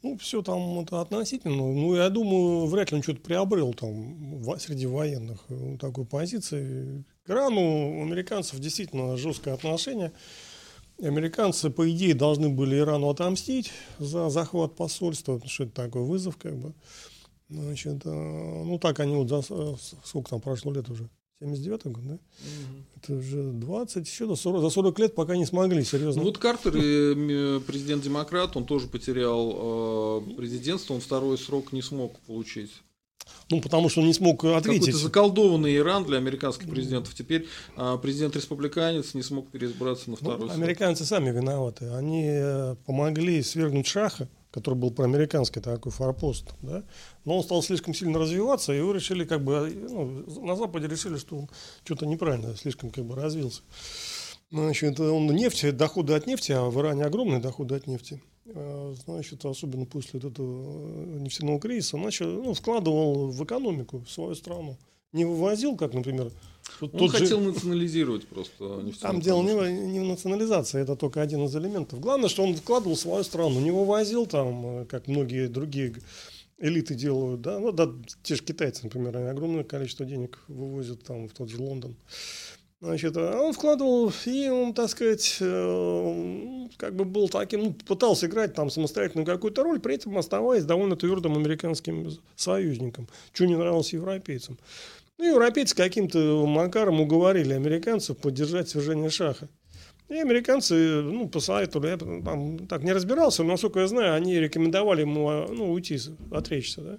Ну, 0.05 0.15
все 0.17 0.43
там 0.43 0.81
это 0.81 1.01
относительно. 1.01 1.55
Ну, 1.55 1.95
я 1.95 2.09
думаю, 2.09 2.67
вряд 2.67 2.91
ли 2.91 2.97
он 2.97 3.01
что-то 3.01 3.21
приобрел 3.21 3.73
там 3.73 4.39
среди 4.59 4.85
военных 4.85 5.43
э, 5.49 5.77
такой 5.81 6.05
позиции. 6.05 7.03
К 7.25 7.31
Ирану 7.31 7.97
у 7.97 8.03
американцев 8.03 8.59
действительно 8.59 9.17
жесткое 9.17 9.55
отношение. 9.55 10.11
Американцы, 11.01 11.71
по 11.71 11.89
идее, 11.89 12.13
должны 12.13 12.49
были 12.49 12.77
Ирану 12.77 13.09
отомстить 13.09 13.71
за 13.97 14.29
захват 14.29 14.75
посольства, 14.75 15.33
потому 15.33 15.49
что 15.49 15.63
это 15.63 15.73
такой 15.73 16.03
вызов, 16.03 16.37
как 16.37 16.55
бы. 16.55 16.75
Значит, 17.49 18.05
э, 18.05 18.63
ну 18.63 18.77
так 18.77 18.99
они 18.99 19.15
вот 19.15 19.29
за 19.29 19.41
сколько 20.03 20.29
там 20.29 20.39
прошло 20.39 20.71
лет 20.71 20.87
уже? 20.87 21.09
79 21.45 21.85
год, 21.87 22.03
да? 22.07 22.13
Угу. 22.13 22.19
Это 22.97 23.13
уже 23.13 23.43
20, 23.51 24.07
еще 24.07 24.25
до 24.25 24.35
40, 24.35 24.61
за 24.61 24.69
40 24.69 24.99
лет 24.99 25.15
пока 25.15 25.37
не 25.37 25.45
смогли, 25.45 25.83
серьезно. 25.83 26.21
Ну 26.21 26.27
вот 26.27 26.37
Картер, 26.37 26.71
президент-демократ, 26.71 28.57
он 28.57 28.65
тоже 28.65 28.87
потерял 28.87 30.21
э, 30.27 30.35
президентство, 30.35 30.93
он 30.93 31.01
второй 31.01 31.37
срок 31.37 31.71
не 31.71 31.81
смог 31.81 32.19
получить. 32.21 32.71
Ну, 33.49 33.61
потому 33.61 33.89
что 33.89 34.01
он 34.01 34.07
не 34.07 34.13
смог 34.13 34.43
ответить. 34.43 34.85
Какой-то 34.85 34.97
заколдованный 34.97 35.75
Иран 35.77 36.03
для 36.03 36.17
американских 36.17 36.69
президентов. 36.69 37.13
Теперь 37.13 37.47
а, 37.75 37.97
президент-республиканец 37.97 39.13
не 39.13 39.21
смог 39.21 39.49
переизбраться 39.51 40.09
на 40.09 40.11
ну, 40.11 40.17
второй 40.17 40.39
ну, 40.39 40.47
срок. 40.47 40.57
Американцы 40.57 41.05
сами 41.05 41.31
виноваты. 41.31 41.89
Они 41.89 42.25
э, 42.27 42.75
помогли 42.85 43.41
свергнуть 43.43 43.87
Шаха, 43.87 44.29
который 44.55 44.75
был 44.75 44.89
проамериканский 44.89 45.61
такой 45.61 45.91
форпост, 45.91 46.53
да, 46.61 46.83
но 47.25 47.37
он 47.37 47.43
стал 47.43 47.61
слишком 47.61 47.93
сильно 47.93 48.17
развиваться, 48.17 48.71
и 48.73 48.77
его 48.77 48.93
решили 48.93 49.25
как 49.25 49.43
бы, 49.43 49.69
ну, 49.89 50.45
на 50.45 50.55
Западе 50.55 50.87
решили, 50.87 51.17
что 51.17 51.35
он 51.35 51.49
что-то 51.83 52.05
неправильно 52.05 52.55
слишком 52.55 52.89
как 52.89 53.03
бы 53.03 53.15
развился. 53.15 53.63
Значит, 54.51 54.97
он 54.97 55.27
нефть, 55.27 55.75
доходы 55.75 56.13
от 56.13 56.25
нефти, 56.25 56.53
а 56.53 56.69
в 56.69 56.79
Иране 56.79 57.03
огромные 57.03 57.41
доходы 57.41 57.75
от 57.75 57.85
нефти. 57.85 58.23
А, 58.45 58.95
значит, 59.05 59.43
особенно 59.43 59.85
после 59.85 60.21
этого 60.21 61.19
нефтяного 61.19 61.59
кризиса, 61.59 61.97
начал, 61.97 62.27
ну, 62.27 62.53
вкладывал 62.53 63.31
в 63.31 63.43
экономику, 63.43 64.05
в 64.07 64.09
свою 64.09 64.35
страну. 64.35 64.77
Не 65.11 65.25
вывозил, 65.25 65.75
как, 65.75 65.93
например, 65.93 66.31
он 66.81 66.89
тот 66.89 67.11
хотел 67.11 67.39
же... 67.41 67.49
национализировать 67.49 68.27
просто 68.27 68.83
Там 69.01 69.21
дело 69.21 69.41
не, 69.43 69.87
не 69.87 69.99
в 69.99 70.03
национализации, 70.03 70.81
это 70.81 70.95
только 70.95 71.21
один 71.21 71.45
из 71.45 71.55
элементов. 71.55 71.99
Главное, 71.99 72.29
что 72.29 72.43
он 72.43 72.55
вкладывал 72.55 72.95
в 72.95 72.99
свою 72.99 73.23
страну, 73.23 73.59
не 73.59 73.71
вывозил 73.71 74.25
там, 74.25 74.81
э, 74.81 74.85
как 74.85 75.07
многие 75.07 75.47
другие 75.47 75.95
элиты 76.57 76.95
делают, 76.95 77.41
да, 77.41 77.59
ну 77.59 77.71
да, 77.71 77.89
те 78.23 78.35
же 78.35 78.43
китайцы, 78.43 78.83
например, 78.83 79.17
они 79.17 79.27
огромное 79.27 79.63
количество 79.63 80.05
денег 80.05 80.39
вывозят 80.47 81.03
там 81.03 81.27
в 81.27 81.33
тот 81.33 81.49
же 81.49 81.61
Лондон. 81.61 81.95
Значит, 82.81 83.15
а 83.17 83.41
он 83.41 83.53
вкладывал, 83.53 84.11
и 84.25 84.49
он, 84.49 84.73
так 84.73 84.89
сказать, 84.89 85.37
э, 85.39 86.67
как 86.77 86.95
бы 86.95 87.05
был 87.05 87.29
таким, 87.29 87.63
ну, 87.63 87.73
пытался 87.73 88.27
играть 88.27 88.53
там 88.53 88.69
самостоятельную 88.69 89.25
какую-то 89.25 89.63
роль, 89.63 89.79
при 89.79 89.95
этом 89.95 90.17
оставаясь 90.17 90.65
довольно 90.65 90.95
твердым 90.95 91.35
американским 91.35 92.11
союзником, 92.35 93.07
что 93.33 93.45
не 93.45 93.55
нравилось 93.55 93.93
европейцам. 93.93 94.59
Ну, 95.17 95.25
европейцы 95.25 95.75
каким-то 95.75 96.45
макаром 96.45 96.99
уговорили 96.99 97.53
американцев 97.53 98.17
поддержать 98.17 98.69
свержение 98.69 99.09
Шаха. 99.09 99.47
И 100.07 100.15
американцы, 100.15 101.01
ну, 101.01 101.27
посоветовали, 101.27 101.89
я 101.89 101.97
там 101.97 102.67
так 102.67 102.83
не 102.83 102.93
разбирался, 102.93 103.43
но, 103.43 103.53
насколько 103.53 103.79
я 103.79 103.87
знаю, 103.87 104.13
они 104.13 104.39
рекомендовали 104.39 105.01
ему 105.01 105.47
ну, 105.49 105.71
уйти, 105.71 105.99
отречься, 106.31 106.81
да. 106.81 106.97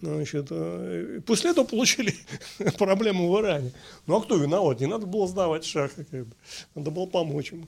Значит, 0.00 0.48
э, 0.50 1.20
после 1.24 1.50
этого 1.50 1.64
получили 1.64 2.14
проблему 2.78 3.32
в 3.32 3.40
Иране. 3.40 3.72
Ну 4.06 4.16
а 4.16 4.22
кто 4.22 4.36
виноват? 4.36 4.80
Не 4.80 4.86
надо 4.86 5.06
было 5.06 5.26
сдавать 5.26 5.64
шаха, 5.64 6.04
как 6.04 6.26
бы. 6.26 6.36
надо 6.74 6.90
было 6.90 7.06
помочь 7.06 7.52
ему. 7.52 7.66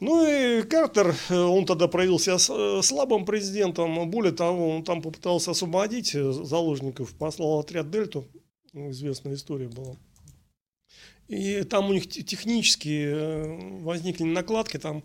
Ну 0.00 0.26
и 0.26 0.62
Картер, 0.62 1.14
э, 1.28 1.36
он 1.36 1.66
тогда 1.66 1.86
проявил 1.86 2.18
себя 2.18 2.36
э, 2.36 2.82
слабым 2.82 3.26
президентом. 3.26 4.10
Более 4.10 4.32
того, 4.32 4.70
он 4.70 4.84
там 4.84 5.02
попытался 5.02 5.50
освободить 5.50 6.12
заложников, 6.12 7.12
послал 7.14 7.60
отряд 7.60 7.90
Дельту. 7.90 8.24
Известная 8.74 9.34
история 9.34 9.68
была. 9.68 9.96
И 11.28 11.62
там 11.62 11.88
у 11.88 11.94
них 11.94 12.08
технически 12.08 13.06
э, 13.06 13.80
возникли 13.80 14.24
накладки, 14.24 14.76
там 14.76 15.02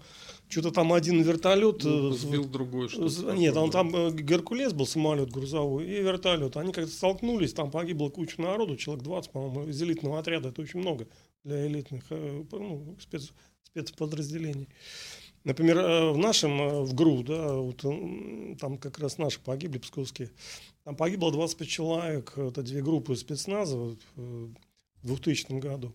что-то 0.49 0.71
там 0.71 0.91
один 0.91 1.21
вертолет... 1.21 1.84
Ну, 1.84 2.12
сбил 2.12 2.43
другой 2.45 2.89
что-то. 2.89 3.34
Нет, 3.36 3.55
он 3.55 3.71
там 3.71 3.95
э, 3.95 4.12
Геркулес 4.12 4.73
был, 4.73 4.86
самолет 4.86 5.32
грузовой, 5.32 5.86
и 5.86 6.01
вертолет. 6.01 6.58
Они 6.58 6.73
как-то 6.73 6.91
столкнулись, 6.91 7.53
там 7.53 7.71
погибло 7.71 8.10
куча 8.10 8.41
народу, 8.41 8.75
человек 8.75 9.03
20, 9.03 9.32
по-моему, 9.32 9.67
из 9.69 9.82
элитного 9.82 10.19
отряда. 10.19 10.49
Это 10.49 10.62
очень 10.62 10.82
много 10.82 11.08
для 11.45 11.65
элитных 11.67 12.03
ну, 12.10 12.97
спец, 12.99 13.32
спецподразделений. 13.63 14.67
Например, 15.45 16.12
в 16.12 16.17
нашем, 16.17 16.84
в 16.84 16.93
ГРУ, 16.93 17.23
да, 17.23 17.53
вот, 17.53 17.86
там 18.60 18.77
как 18.77 18.99
раз 18.99 19.17
наши 19.17 19.39
погибли, 19.39 19.77
псковские, 19.77 20.32
там 20.89 20.95
погибло 20.95 21.32
25 21.32 21.67
человек, 21.67 22.34
это 22.36 22.63
две 22.63 22.82
группы 22.82 23.15
спецназа 23.15 23.78
в 24.15 24.49
2000 25.04 25.60
году. 25.60 25.93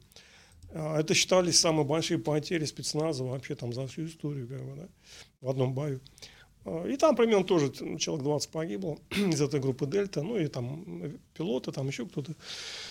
А, 0.73 1.01
это 1.01 1.15
считались 1.15 1.59
самые 1.59 1.85
большие 1.85 2.21
потери 2.21 2.65
спецназа 2.65 3.25
вообще 3.25 3.57
там 3.57 3.73
за 3.73 3.89
всю 3.89 4.07
историю, 4.07 4.47
как 4.47 4.63
бы, 4.63 4.77
да, 4.77 4.89
в 5.41 5.51
одном 5.51 5.75
бою. 5.75 6.01
А, 6.65 6.87
и 6.87 6.97
там 6.97 7.17
примерно 7.17 7.43
тоже 7.43 7.73
человек 7.99 8.23
20 8.23 8.51
погибло 8.51 8.97
из 9.11 9.41
этой 9.41 9.59
группы 9.59 9.87
Дельта, 9.87 10.23
ну 10.23 10.39
и 10.39 10.47
там 10.47 10.85
пилоты, 11.37 11.73
там 11.73 11.89
еще 11.89 12.07
кто-то. 12.07 12.33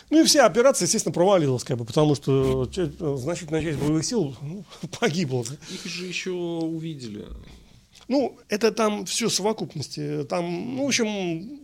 Ну 0.09 0.21
и 0.21 0.25
вся 0.25 0.45
операция, 0.45 0.87
естественно, 0.87 1.13
провалилась, 1.13 1.63
как 1.63 1.77
бы, 1.77 1.85
потому 1.85 2.15
что 2.15 2.65
значительная 3.15 3.61
часть 3.61 3.79
боевых 3.79 4.03
сил 4.03 4.35
ну, 4.41 4.65
погибла. 4.99 5.45
Их 5.71 5.85
же 5.85 6.05
еще 6.05 6.31
увидели. 6.31 7.25
Ну, 8.09 8.37
это 8.49 8.73
там 8.73 9.05
все 9.05 9.29
совокупности. 9.29 10.25
Там, 10.25 10.75
ну, 10.75 10.83
в 10.83 10.87
общем, 10.87 11.62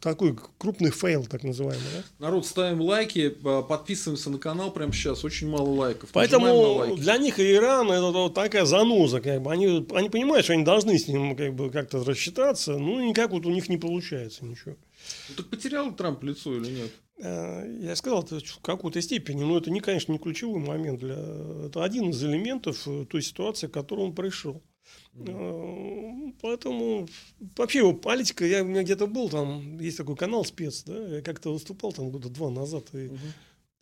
такой 0.00 0.36
крупный 0.58 0.90
fail, 0.90 1.26
так 1.26 1.42
называемый. 1.42 1.84
Да? 1.94 2.26
Народ, 2.26 2.46
ставим 2.46 2.80
лайки, 2.80 3.28
подписываемся 3.28 4.30
на 4.30 4.38
канал 4.38 4.70
прямо 4.70 4.92
сейчас. 4.92 5.24
Очень 5.24 5.48
мало 5.48 5.68
лайков. 5.68 6.10
Поэтому 6.12 6.96
для 6.96 7.18
них 7.18 7.38
Иран 7.38 7.90
это 7.90 8.10
вот 8.10 8.34
такая 8.34 8.64
заноза. 8.64 9.20
Как 9.20 9.42
бы. 9.42 9.52
они, 9.52 9.86
они 9.94 10.10
понимают, 10.10 10.44
что 10.44 10.54
они 10.54 10.64
должны 10.64 10.98
с 10.98 11.08
ним 11.08 11.36
как 11.36 11.54
бы, 11.54 11.70
как-то 11.70 12.04
рассчитаться, 12.04 12.78
ну 12.78 13.00
никак 13.00 13.30
вот 13.30 13.46
у 13.46 13.50
них 13.50 13.68
не 13.68 13.76
получается 13.76 14.44
ничего. 14.44 14.76
Ну, 15.28 15.34
так 15.36 15.46
потерял 15.48 15.92
Трамп 15.94 16.22
лицо 16.24 16.54
или 16.54 16.70
нет? 16.70 16.90
Э, 17.22 17.64
я 17.80 17.96
сказал, 17.96 18.22
это 18.22 18.40
в 18.40 18.58
какой-то 18.60 19.00
степени, 19.00 19.42
но 19.42 19.58
это, 19.58 19.70
не, 19.70 19.80
конечно, 19.80 20.12
не 20.12 20.18
ключевой 20.18 20.60
момент. 20.60 21.00
Для... 21.00 21.16
Это 21.66 21.84
один 21.84 22.10
из 22.10 22.22
элементов 22.22 22.86
э, 22.86 23.04
той 23.08 23.22
ситуации, 23.22 23.66
к 23.66 23.72
которой 23.72 24.06
он 24.06 24.14
пришел. 24.14 24.62
Mm. 25.14 26.34
Поэтому 26.40 27.08
вообще 27.56 27.92
политика, 27.94 28.46
я 28.46 28.62
у 28.62 28.66
меня 28.66 28.82
где-то 28.82 29.06
был, 29.06 29.28
там 29.28 29.78
есть 29.78 29.96
такой 29.96 30.16
канал 30.16 30.44
спец, 30.44 30.84
да, 30.84 31.16
я 31.16 31.22
как-то 31.22 31.52
выступал 31.52 31.92
там 31.92 32.10
года 32.10 32.28
два 32.28 32.50
назад, 32.50 32.86
и 32.94 33.08
uh-huh. 33.08 33.18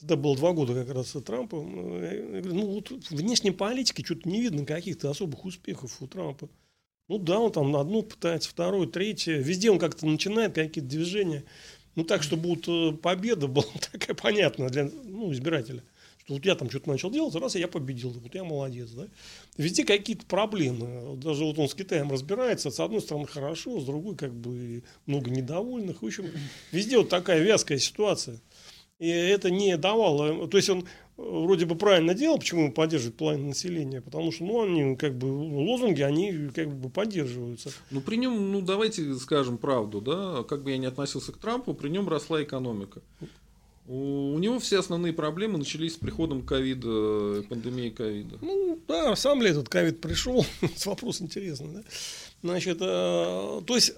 тогда 0.01 0.17
было 0.17 0.37
два 0.37 0.53
года 0.53 0.75
как 0.75 0.95
раз 0.95 1.11
с 1.11 1.21
Трампом. 1.21 2.03
Я 2.03 2.23
говорю, 2.23 2.55
ну 2.55 2.67
вот 2.67 2.91
внешней 3.11 3.51
политики 3.51 4.03
что-то 4.05 4.29
не 4.29 4.41
видно 4.41 4.65
каких-то 4.65 5.11
особых 5.11 5.45
успехов 5.45 6.01
у 6.01 6.07
Трампа. 6.07 6.49
Ну 7.09 7.19
да, 7.19 7.39
он 7.39 7.53
там 7.53 7.71
на 7.71 7.81
одну 7.81 8.03
пытается, 8.03 8.51
вторую, 8.51 8.87
третью. 8.87 9.43
Везде 9.43 9.71
он 9.71 9.79
как-то 9.79 10.07
начинает 10.07 10.55
какие-то 10.55 10.89
движения. 10.89 11.45
Ну 11.95 12.05
так, 12.05 12.23
чтобы 12.23 12.49
вот 12.51 12.69
э, 12.69 12.97
победа 12.97 13.49
была 13.49 13.67
такая 13.93 14.15
понятная 14.15 14.69
для 14.69 14.91
ну, 15.05 15.33
избирателя 15.33 15.83
вот 16.29 16.45
я 16.45 16.55
там 16.55 16.71
что-то 16.71 16.91
начал 16.91 17.11
делать, 17.11 17.35
раз 17.35 17.57
я 17.57 17.69
победил, 17.69 18.11
вот 18.11 18.35
я 18.35 18.45
молодец, 18.45 18.91
да. 18.91 19.07
Везде 19.57 19.85
какие-то 19.85 20.27
проблемы, 20.27 21.17
даже 21.17 21.45
вот 21.45 21.59
он 21.59 21.69
с 21.69 21.75
Китаем 21.75 22.11
разбирается, 22.11 22.71
с 22.71 22.81
одной 22.81 23.01
стороны 23.01 23.27
хорошо, 23.27 23.81
с 23.81 23.85
другой 23.85 24.17
как 24.17 24.35
бы 24.35 24.83
много 25.07 25.31
недовольных, 25.31 26.03
в 26.03 26.07
общем, 26.07 26.27
везде 26.73 26.99
вот 26.99 27.09
такая 27.09 27.43
вязкая 27.43 27.79
ситуация. 27.79 28.41
И 28.99 29.09
это 29.09 29.51
не 29.51 29.77
давало, 29.77 30.49
то 30.49 30.57
есть 30.57 30.69
он 30.69 30.85
вроде 31.17 31.67
бы 31.67 31.77
правильно 31.77 32.15
делал, 32.15 32.39
почему 32.39 32.67
он 32.67 32.73
поддерживает 32.73 33.17
половину 33.17 33.49
населения, 33.49 34.01
потому 34.01 34.33
что, 34.33 34.45
ну, 34.45 34.63
они, 34.63 34.97
как 34.97 35.17
бы, 35.17 35.27
лозунги, 35.27 36.03
они, 36.03 36.51
как 36.55 36.73
бы, 36.75 36.91
поддерживаются. 36.91 37.71
Ну, 37.91 38.01
при 38.01 38.17
нем, 38.17 38.53
ну, 38.53 38.61
давайте 38.61 39.15
скажем 39.17 39.59
правду, 39.59 40.01
да, 40.01 40.43
как 40.45 40.63
бы 40.63 40.71
я 40.71 40.79
не 40.79 40.87
относился 40.87 41.33
к 41.33 41.39
Трампу, 41.39 41.75
при 41.75 41.91
нем 41.91 42.09
росла 42.09 42.43
экономика. 42.43 43.03
У 43.91 44.39
него 44.39 44.59
все 44.59 44.81
основные 44.81 45.15
проблемы 45.15 45.57
начались 45.57 45.95
с 45.95 45.97
приходом 45.97 46.43
ковида, 46.43 47.43
пандемии 47.49 47.89
ковида. 47.89 48.37
Ну, 48.43 48.79
да, 48.87 49.17
сам 49.17 49.41
ли 49.41 49.49
этот 49.49 49.71
ковид 49.71 50.03
пришел? 50.03 50.45
Вопрос 50.85 51.23
интересный, 51.23 51.73
да? 51.73 51.83
Значит, 52.43 52.77
э, 52.83 53.63
то 53.67 53.75
есть, 53.75 53.95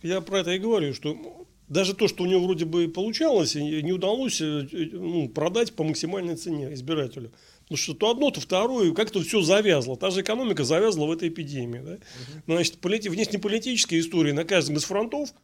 я 0.00 0.22
про 0.22 0.38
это 0.38 0.52
и 0.52 0.58
говорю, 0.58 0.94
что 0.94 1.46
даже 1.68 1.94
то, 1.94 2.08
что 2.08 2.22
у 2.22 2.26
него 2.26 2.46
вроде 2.46 2.64
бы 2.64 2.88
получалось, 2.88 3.56
не 3.56 3.92
удалось 3.92 4.40
э, 4.40 4.66
ну, 4.72 5.28
продать 5.28 5.74
по 5.74 5.84
максимальной 5.84 6.36
цене 6.36 6.72
избирателю. 6.72 7.30
Потому 7.64 7.76
что 7.76 7.92
то 7.92 8.10
одно, 8.10 8.30
то 8.30 8.40
второе, 8.40 8.94
как-то 8.94 9.20
все 9.20 9.42
завязло. 9.42 9.98
Та 9.98 10.08
же 10.08 10.22
экономика 10.22 10.64
завязла 10.64 11.04
в 11.04 11.12
этой 11.12 11.28
эпидемии. 11.28 11.80
Да? 11.80 11.98
Значит, 12.46 12.78
внешнеполитические 12.82 14.00
истории 14.00 14.32
на 14.32 14.44
каждом 14.44 14.76
из 14.76 14.84
фронтов– 14.84 15.34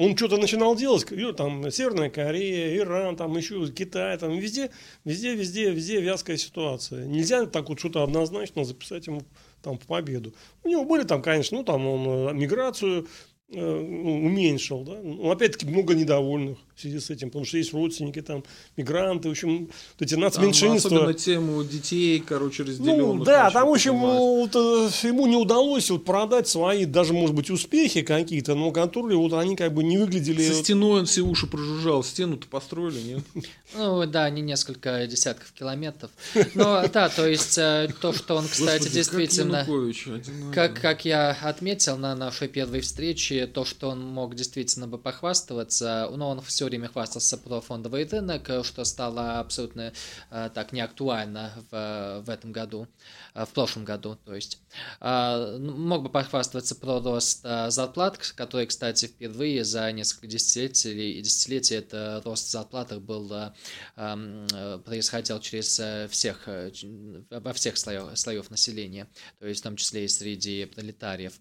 он 0.00 0.16
что-то 0.16 0.38
начинал 0.38 0.74
делать, 0.76 1.06
там 1.36 1.70
Северная 1.70 2.08
Корея, 2.08 2.74
Иран, 2.78 3.16
там 3.16 3.36
еще 3.36 3.70
Китай, 3.70 4.16
там 4.16 4.38
везде, 4.38 4.70
везде, 5.04 5.34
везде, 5.34 5.70
везде 5.70 6.00
вязкая 6.00 6.38
ситуация. 6.38 7.04
Нельзя 7.04 7.44
так 7.44 7.68
вот 7.68 7.78
что-то 7.78 8.02
однозначно 8.02 8.64
записать 8.64 9.06
ему 9.08 9.20
там 9.62 9.78
в 9.78 9.86
победу. 9.86 10.34
У 10.64 10.68
него 10.68 10.84
были 10.84 11.02
там, 11.02 11.20
конечно, 11.20 11.58
ну 11.58 11.64
там 11.64 11.86
он 11.86 12.30
э, 12.30 12.32
миграцию 12.32 13.08
э, 13.52 13.60
уменьшил, 13.60 14.84
да. 14.84 15.00
Но 15.02 15.30
опять-таки 15.30 15.66
много 15.66 15.94
недовольных 15.94 16.56
в 16.80 16.82
связи 16.82 16.98
с 16.98 17.10
этим, 17.10 17.28
потому 17.28 17.44
что 17.44 17.58
есть 17.58 17.74
родственники, 17.74 18.22
там, 18.22 18.42
мигранты, 18.76 19.28
в 19.28 19.32
общем, 19.32 19.66
вот 19.66 20.00
эти 20.00 20.14
нацменьшинства. 20.14 20.88
Там 20.88 20.98
особенно 20.98 21.14
тему 21.14 21.62
детей, 21.62 22.20
короче, 22.20 22.62
разделенных. 22.62 23.18
Ну, 23.18 23.24
да, 23.24 23.50
там, 23.50 23.68
в 23.68 23.72
общем, 23.72 23.98
вот, 23.98 24.56
э, 24.56 25.06
ему 25.06 25.26
не 25.26 25.36
удалось 25.36 25.90
вот 25.90 26.04
продать 26.04 26.48
свои, 26.48 26.86
даже, 26.86 27.12
может 27.12 27.36
быть, 27.36 27.50
успехи 27.50 28.00
какие-то, 28.00 28.54
но 28.54 28.70
которые 28.72 29.18
вот 29.18 29.34
они 29.34 29.56
как 29.56 29.74
бы 29.74 29.84
не 29.84 29.98
выглядели... 29.98 30.42
Со 30.42 30.54
стеной 30.54 31.00
он 31.00 31.06
все 31.06 31.20
уши 31.20 31.46
прожужжал, 31.46 32.02
стену-то 32.02 32.46
построили, 32.46 33.00
нет? 33.00 33.46
Ну, 33.76 34.06
да, 34.06 34.30
не 34.30 34.40
несколько 34.40 35.06
десятков 35.06 35.52
километров. 35.52 36.10
Но, 36.54 36.82
да, 36.92 37.10
то 37.10 37.26
есть, 37.26 37.58
э, 37.58 37.92
то, 38.00 38.14
что 38.14 38.36
он, 38.36 38.48
кстати, 38.48 38.84
Господи, 38.84 38.94
действительно... 38.94 39.66
Как, 40.54 40.72
как, 40.72 40.80
как 40.80 41.04
я 41.04 41.36
отметил 41.42 41.98
на 41.98 42.14
нашей 42.14 42.48
первой 42.48 42.80
встрече, 42.80 43.46
то, 43.46 43.64
что 43.64 43.90
он 43.90 44.00
мог 44.00 44.34
действительно 44.34 44.86
бы 44.86 44.96
похвастаться, 44.96 46.10
но 46.14 46.30
он 46.30 46.40
все 46.40 46.69
время 46.70 46.88
хвастался 46.88 47.36
про 47.36 47.60
фондовый 47.60 48.04
рынок, 48.04 48.48
что 48.64 48.84
стало 48.84 49.40
абсолютно 49.40 49.92
э, 50.30 50.50
так 50.54 50.72
неактуально 50.72 51.52
в, 51.70 52.22
в 52.24 52.30
этом 52.30 52.52
году, 52.52 52.86
э, 53.34 53.44
в 53.44 53.48
прошлом 53.50 53.84
году, 53.84 54.16
то 54.24 54.34
есть. 54.34 54.62
Э, 55.00 55.58
мог 55.58 56.04
бы 56.04 56.08
похвастаться 56.08 56.74
про 56.76 57.00
рост 57.00 57.44
зарплат, 57.68 58.18
который, 58.36 58.66
кстати, 58.66 59.06
впервые 59.06 59.64
за 59.64 59.90
несколько 59.90 60.28
десятилетий, 60.28 61.20
десятилетий 61.20 61.74
это 61.74 62.22
рост 62.24 62.50
зарплат 62.50 62.90
был, 63.02 63.32
эм, 63.96 64.46
происходил 64.84 65.40
через 65.40 65.80
всех, 66.10 66.48
во 67.30 67.52
всех 67.52 67.76
слоев, 67.76 68.18
слоев 68.18 68.50
населения, 68.50 69.08
то 69.38 69.46
есть 69.46 69.60
в 69.60 69.64
том 69.64 69.76
числе 69.76 70.04
и 70.04 70.08
среди 70.08 70.64
пролетариев. 70.66 71.34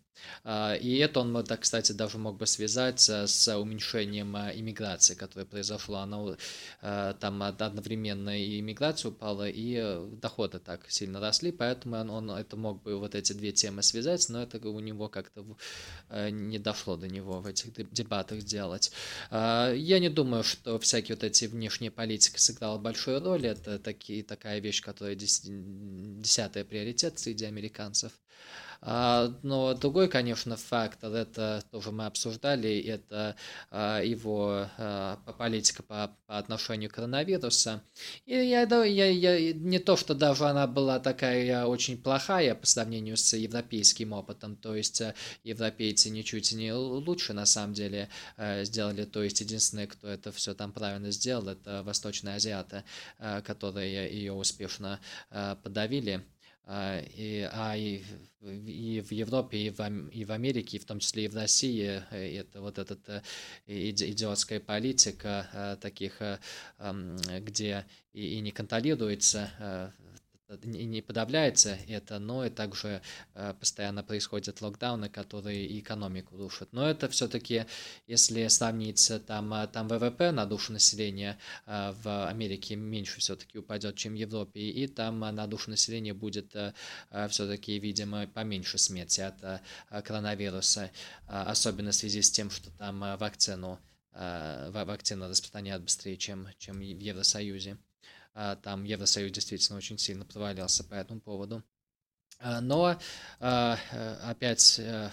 И 0.45 0.98
это 1.02 1.22
он, 1.22 1.45
кстати, 1.60 1.91
даже 1.91 2.17
мог 2.17 2.38
бы 2.38 2.45
связать 2.45 3.00
с 3.00 3.58
уменьшением 3.58 4.36
иммиграции, 4.36 5.15
которое 5.15 5.45
произошло, 5.45 5.98
оно 5.98 6.36
э, 6.82 7.13
там 7.19 7.41
одновременно 7.43 8.39
и 8.39 8.60
иммиграция 8.60 9.10
упала, 9.10 9.48
и 9.48 9.76
э, 9.78 10.10
доходы 10.22 10.60
так 10.60 10.89
сильно 10.89 11.19
росли, 11.19 11.52
поэтому 11.52 11.98
он, 11.98 12.10
он 12.10 12.32
это 12.32 12.58
мог 12.58 12.82
бы 12.84 12.98
вот 12.98 13.15
эти 13.15 13.34
две 13.34 13.52
темы 13.52 13.84
связать, 13.84 14.28
но 14.30 14.43
это 14.43 14.58
у 14.67 14.80
него 14.80 15.10
как-то 15.10 15.45
э, 16.10 16.30
не 16.30 16.60
дошло 16.60 16.98
до 16.98 17.08
него 17.08 17.41
в 17.41 17.48
этих 17.48 17.91
дебатах 17.91 18.39
делать. 18.39 18.91
Я 19.32 20.00
не 20.00 20.10
думаю, 20.10 20.43
что 20.43 20.80
всякие 20.80 21.15
вот 21.15 21.24
эти 21.24 21.45
внешние 21.45 21.91
политики 21.91 22.38
сыграла 22.38 22.78
большую 22.78 23.24
роль, 23.24 23.45
это 23.48 23.80
такие, 23.80 24.24
такая 24.24 24.60
вещь, 24.60 24.82
которая 24.82 25.15
десятый 25.15 26.65
приоритет 26.65 27.19
среди 27.19 27.45
американцев. 27.45 28.12
А, 28.82 29.34
но 29.44 29.74
другой, 29.74 30.08
конечно, 30.08 30.56
фактор, 30.56 31.13
это 31.13 31.63
тоже 31.72 31.92
мы 31.92 32.06
обсуждали, 32.06 32.80
это 32.80 33.36
а, 33.72 34.02
его 34.02 34.68
а, 34.78 35.18
политика 35.38 35.84
по, 35.84 36.16
по 36.28 36.38
отношению 36.38 36.89
к 36.89 36.93
коронавирусу. 36.93 37.82
И 38.26 38.34
я, 38.34 38.62
я, 38.64 39.10
я, 39.10 39.53
не 39.53 39.80
то, 39.80 39.97
что 39.97 40.14
даже 40.14 40.45
она 40.45 40.66
была 40.66 40.99
такая 40.99 41.66
очень 41.66 41.97
плохая 41.97 42.56
по 42.56 42.66
сравнению 42.66 43.18
с 43.18 43.34
европейским 43.36 44.14
опытом, 44.14 44.56
то 44.56 44.76
есть 44.76 45.01
э, 45.01 45.14
европейцы 45.43 46.10
ничуть 46.10 46.51
не 46.53 46.74
лучше 46.74 47.34
на 47.34 47.45
самом 47.45 47.74
деле 47.74 48.10
э, 48.38 48.64
сделали, 48.64 49.03
то 49.06 49.22
есть 49.24 49.41
единственное, 49.41 49.88
кто 49.88 50.08
это 50.08 50.32
все 50.32 50.53
там 50.53 50.72
правильно 50.72 51.12
сделал, 51.12 51.49
это 51.49 51.84
восточные 51.84 52.36
азиаты, 52.36 52.84
э, 53.20 53.41
которые 53.41 54.10
ее 54.12 54.34
успешно 54.34 54.99
подавили. 55.64 56.26
А, 56.72 56.99
и, 56.99 57.49
а 57.51 57.76
и, 57.76 58.03
и 58.43 59.01
в 59.01 59.11
Европе, 59.11 59.57
и 59.57 59.70
в, 59.72 59.80
и 60.11 60.24
в 60.24 60.32
Америке, 60.32 60.78
и 60.78 60.80
в 60.80 60.86
том 60.86 60.99
числе 60.99 61.26
и 61.26 61.28
в 61.28 61.36
России, 61.36 62.03
э, 62.11 62.41
это 62.41 62.61
вот 62.61 62.78
эта 62.78 63.24
э, 63.65 63.89
идиотская 63.89 64.59
политика 64.59 65.80
таких, 65.82 66.22
где 67.39 67.88
и, 68.13 68.36
и 68.36 68.39
не 68.41 68.51
контролируется 68.51 69.91
не 70.64 71.02
подавляется 71.02 71.78
это, 71.88 72.20
но 72.20 72.45
и 72.45 72.50
также 72.50 73.02
э, 73.36 73.54
постоянно 73.60 74.04
происходят 74.04 74.62
локдауны, 74.62 75.10
которые 75.10 75.80
экономику 75.80 76.38
рушат. 76.38 76.70
Но 76.72 76.89
это 76.89 77.08
все-таки, 77.10 77.66
если 78.08 78.47
сравнить 78.47 79.12
там, 79.28 79.54
э, 79.54 79.68
там 79.68 79.88
ВВП 79.88 80.32
на 80.32 80.45
душу 80.45 80.74
населения 80.74 81.38
э, 81.66 81.93
в 82.02 82.28
Америке 82.28 82.76
меньше 82.76 83.20
все-таки 83.20 83.60
упадет, 83.60 83.95
чем 83.95 84.14
в 84.14 84.18
Европе, 84.18 84.60
и 84.62 84.88
там 84.88 85.20
на 85.20 85.47
душу 85.47 85.70
населения 85.70 86.14
будет 86.14 86.56
все-таки, 87.30 87.80
видимо, 87.80 88.28
поменьше 88.28 88.78
смерти 88.78 89.22
от 89.22 89.62
коронавируса, 90.04 90.91
особенно 91.28 91.91
в 91.91 91.95
связи 91.95 92.22
с 92.22 92.32
тем, 92.32 92.50
что 92.50 92.72
там 92.72 93.00
вакцину, 93.18 93.80
вакцину 94.14 95.30
распространяют 95.30 95.84
быстрее, 95.84 96.18
чем, 96.18 96.47
чем 96.58 96.80
в 96.80 96.82
Евросоюзе. 96.82 97.78
А, 98.42 98.56
там 98.56 98.86
Евросоюз 98.86 99.34
действительно 99.34 99.78
очень 99.78 99.98
сильно 99.98 100.24
провалился 100.24 100.86
по 100.86 100.94
этому 100.94 101.20
поводу. 101.20 101.62
А, 102.40 102.62
но 102.62 102.98
а, 103.42 103.78
опять 104.24 104.80
э, 104.80 105.10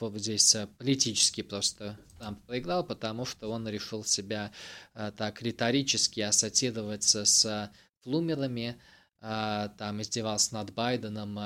вот 0.00 0.12
здесь 0.16 0.56
политически 0.76 1.42
просто 1.42 1.96
Трамп 2.18 2.44
проиграл, 2.44 2.82
потому 2.82 3.26
что 3.26 3.48
он 3.48 3.68
решил 3.68 4.02
себя 4.02 4.50
так 5.16 5.40
риторически 5.40 6.18
ассоциироваться 6.18 7.24
с 7.24 7.70
флумерами, 8.02 8.76
там 9.20 10.02
издевался 10.02 10.54
над 10.54 10.72
Байденом 10.74 11.38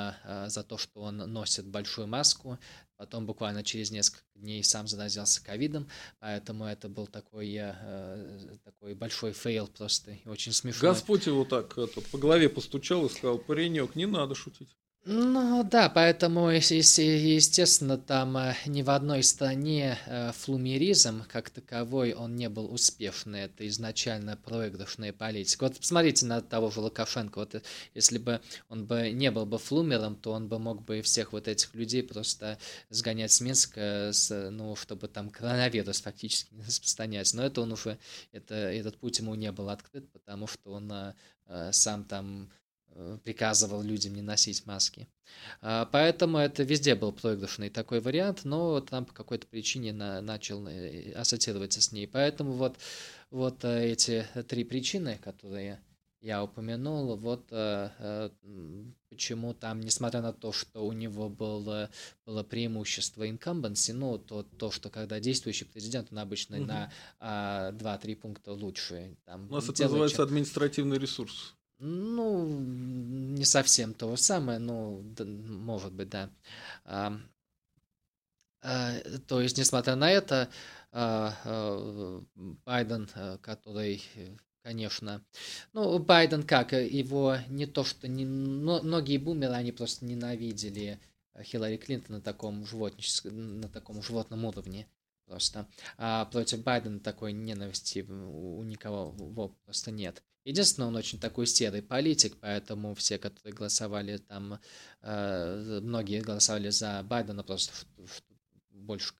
за 0.46 0.62
то, 0.64 0.78
что 0.78 1.02
он 1.02 1.18
носит 1.18 1.66
большую 1.66 2.08
маску, 2.08 2.58
Потом 3.00 3.24
буквально 3.24 3.64
через 3.64 3.90
несколько 3.90 4.26
дней 4.34 4.62
сам 4.62 4.86
заразился 4.86 5.42
ковидом, 5.42 5.88
поэтому 6.18 6.66
это 6.66 6.90
был 6.90 7.06
такой, 7.06 7.50
э, 7.58 8.58
такой 8.62 8.92
большой 8.92 9.32
fail 9.32 9.68
просто, 9.68 10.18
очень 10.26 10.52
смешно. 10.52 10.90
Господь 10.90 11.24
его 11.24 11.46
так 11.46 11.78
это, 11.78 12.02
по 12.02 12.18
голове 12.18 12.50
постучал 12.50 13.06
и 13.06 13.08
сказал, 13.08 13.38
паренек, 13.38 13.96
не 13.96 14.04
надо 14.04 14.34
шутить. 14.34 14.76
Ну 15.06 15.64
да, 15.64 15.88
поэтому, 15.88 16.50
естественно, 16.50 17.96
там 17.96 18.36
э, 18.36 18.54
ни 18.66 18.82
в 18.82 18.90
одной 18.90 19.22
стране 19.22 19.98
э, 20.04 20.30
флумеризм 20.32 21.24
как 21.26 21.48
таковой, 21.48 22.12
он 22.12 22.36
не 22.36 22.50
был 22.50 22.70
успешный. 22.70 23.40
Это 23.44 23.66
изначально 23.68 24.36
проигрышная 24.36 25.14
политика. 25.14 25.64
Вот 25.64 25.78
посмотрите 25.78 26.26
на 26.26 26.42
того 26.42 26.70
же 26.70 26.80
Лукашенко. 26.80 27.38
Вот 27.38 27.54
э, 27.54 27.62
если 27.94 28.18
бы 28.18 28.42
он 28.68 28.84
бы 28.84 29.10
не 29.10 29.30
был 29.30 29.46
бы 29.46 29.58
флумером, 29.58 30.16
то 30.16 30.32
он 30.32 30.48
бы 30.48 30.58
мог 30.58 30.84
бы 30.84 31.00
всех 31.00 31.32
вот 31.32 31.48
этих 31.48 31.74
людей 31.74 32.02
просто 32.02 32.58
сгонять 32.90 33.32
с 33.32 33.40
Минска, 33.40 34.10
с, 34.12 34.50
ну, 34.50 34.76
чтобы 34.76 35.08
там 35.08 35.30
коронавирус 35.30 36.02
фактически 36.02 36.52
не 36.52 36.62
распространять. 36.62 37.32
Но 37.32 37.42
это 37.42 37.62
он 37.62 37.72
уже, 37.72 37.98
это, 38.32 38.54
этот 38.54 38.98
путь 38.98 39.18
ему 39.18 39.34
не 39.34 39.50
был 39.50 39.70
открыт, 39.70 40.12
потому 40.12 40.46
что 40.46 40.72
он 40.72 40.92
сам 41.72 42.04
там 42.04 42.48
приказывал 43.24 43.82
людям 43.82 44.14
не 44.14 44.22
носить 44.22 44.66
маски. 44.66 45.08
А, 45.60 45.86
поэтому 45.86 46.38
это 46.38 46.62
везде 46.62 46.94
был 46.94 47.12
проигрышный 47.12 47.70
такой 47.70 48.00
вариант, 48.00 48.44
но 48.44 48.80
Трамп 48.80 49.08
по 49.08 49.14
какой-то 49.14 49.46
причине 49.46 49.92
на, 49.92 50.20
начал 50.20 50.66
э, 50.66 51.12
ассоциироваться 51.12 51.80
с 51.80 51.92
ней. 51.92 52.06
Поэтому 52.06 52.52
вот, 52.52 52.76
вот 53.30 53.64
э, 53.64 53.90
эти 53.90 54.26
три 54.48 54.64
причины, 54.64 55.18
которые 55.22 55.80
я 56.20 56.44
упомянул, 56.44 57.16
вот 57.16 57.50
почему 59.08 59.54
там, 59.54 59.80
несмотря 59.80 60.20
на 60.20 60.32
то, 60.32 60.52
что 60.52 60.86
у 60.86 60.92
него 60.92 61.30
было, 61.30 61.90
было 62.26 62.42
преимущество 62.42 63.28
инкамбенси, 63.28 63.92
ну, 63.92 64.18
то, 64.18 64.42
то, 64.42 64.70
что 64.70 64.90
когда 64.90 65.18
действующий 65.18 65.64
президент, 65.64 66.08
он 66.12 66.18
обычно 66.18 66.58
угу. 66.58 66.66
на 66.66 66.92
а, 67.18 67.72
2-3 67.72 68.16
пункта 68.16 68.52
лучше. 68.52 69.16
Там, 69.24 69.48
У 69.48 69.54
нас 69.54 69.68
это 69.68 69.84
называется 69.84 70.18
чем... 70.18 70.26
административный 70.26 70.98
ресурс. 70.98 71.54
Ну, 71.82 72.46
не 72.46 73.44
совсем 73.46 73.94
то 73.94 74.14
же 74.14 74.22
самое, 74.22 74.58
но 74.58 75.00
да, 75.02 75.24
может 75.24 75.92
быть, 75.94 76.10
да. 76.10 76.30
А, 76.84 77.18
а, 78.62 79.00
то 79.26 79.40
есть, 79.40 79.56
несмотря 79.56 79.96
на 79.96 80.10
это, 80.10 80.50
а, 80.92 81.34
а, 81.44 82.22
Байден, 82.66 83.08
а, 83.14 83.38
который, 83.38 84.02
конечно, 84.62 85.24
ну, 85.72 85.98
Байден 85.98 86.42
как, 86.42 86.72
его 86.72 87.38
не 87.48 87.64
то, 87.66 87.82
что 87.84 88.08
не, 88.08 88.26
но, 88.26 88.82
многие 88.82 89.16
бумеры, 89.16 89.54
они 89.54 89.72
просто 89.72 90.04
ненавидели 90.04 91.00
Хиллари 91.42 91.78
Клинтон 91.78 92.16
на 92.16 92.20
таком 92.20 92.66
животническом, 92.66 93.60
на 93.60 93.68
таком 93.68 94.02
животном 94.02 94.44
уровне 94.44 94.86
просто. 95.24 95.66
А 95.96 96.26
против 96.26 96.62
Байдена 96.62 97.00
такой 97.00 97.32
ненависти 97.32 98.00
у 98.02 98.62
никого 98.64 99.54
просто 99.64 99.90
нет. 99.90 100.22
Единственное, 100.44 100.88
он 100.88 100.96
очень 100.96 101.20
такой 101.20 101.46
серый 101.46 101.82
политик, 101.82 102.36
поэтому 102.40 102.94
все, 102.94 103.18
которые 103.18 103.52
голосовали 103.52 104.16
там, 104.16 104.58
э, 105.02 105.80
многие 105.82 106.22
голосовали 106.22 106.70
за 106.70 107.02
Байдена 107.02 107.42
просто 107.42 107.72
больше, 108.70 109.14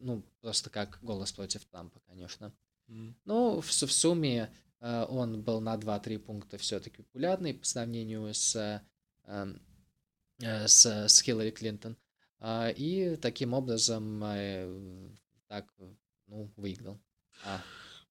ну, 0.00 0.22
просто 0.40 0.70
как 0.70 0.98
голос 1.00 1.32
против 1.32 1.64
Трампа, 1.66 2.00
конечно. 2.06 2.52
Mm. 2.88 3.14
Ну, 3.24 3.60
в, 3.60 3.68
в 3.68 3.92
сумме 3.92 4.52
э, 4.80 5.06
он 5.08 5.42
был 5.42 5.60
на 5.60 5.76
2-3 5.76 6.18
пункта 6.18 6.58
все-таки 6.58 7.02
популярный 7.02 7.54
по 7.54 7.64
сравнению 7.64 8.34
с, 8.34 8.82
эм, 9.26 9.62
э, 10.40 10.66
с, 10.66 10.86
с 10.86 11.22
Хиллари 11.22 11.50
Клинтон. 11.50 11.96
Э, 12.40 12.72
и 12.72 13.16
таким 13.16 13.54
образом 13.54 14.22
э, 14.24 15.08
так, 15.46 15.72
ну, 16.26 16.52
выиграл. 16.56 17.00
А. 17.44 17.62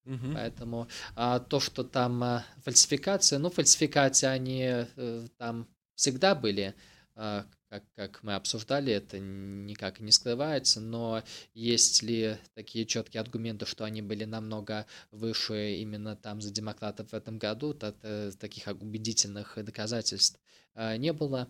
Угу. 0.05 0.33
Поэтому 0.33 0.87
а, 1.15 1.39
то, 1.39 1.59
что 1.59 1.83
там 1.83 2.23
а, 2.23 2.45
фальсификация, 2.63 3.39
ну, 3.39 3.49
фальсификации, 3.49 4.27
они 4.27 4.63
а, 4.65 5.27
там 5.37 5.67
всегда 5.95 6.35
были, 6.35 6.75
а, 7.15 7.45
как, 7.69 7.83
как 7.95 8.23
мы 8.23 8.35
обсуждали, 8.35 8.91
это 8.91 9.17
никак 9.19 9.99
не 9.99 10.11
скрывается, 10.11 10.81
но 10.81 11.23
есть 11.53 12.03
ли 12.03 12.37
такие 12.53 12.85
четкие 12.85 13.21
аргументы, 13.21 13.65
что 13.65 13.83
они 13.83 14.01
были 14.01 14.25
намного 14.25 14.85
выше 15.09 15.77
именно 15.77 16.15
там 16.15 16.41
за 16.41 16.51
демократов 16.51 17.11
в 17.11 17.15
этом 17.15 17.39
году, 17.39 17.73
то, 17.73 17.93
то, 17.93 18.31
таких 18.37 18.67
убедительных 18.67 19.57
доказательств 19.63 20.39
а, 20.75 20.97
не 20.97 21.13
было. 21.13 21.49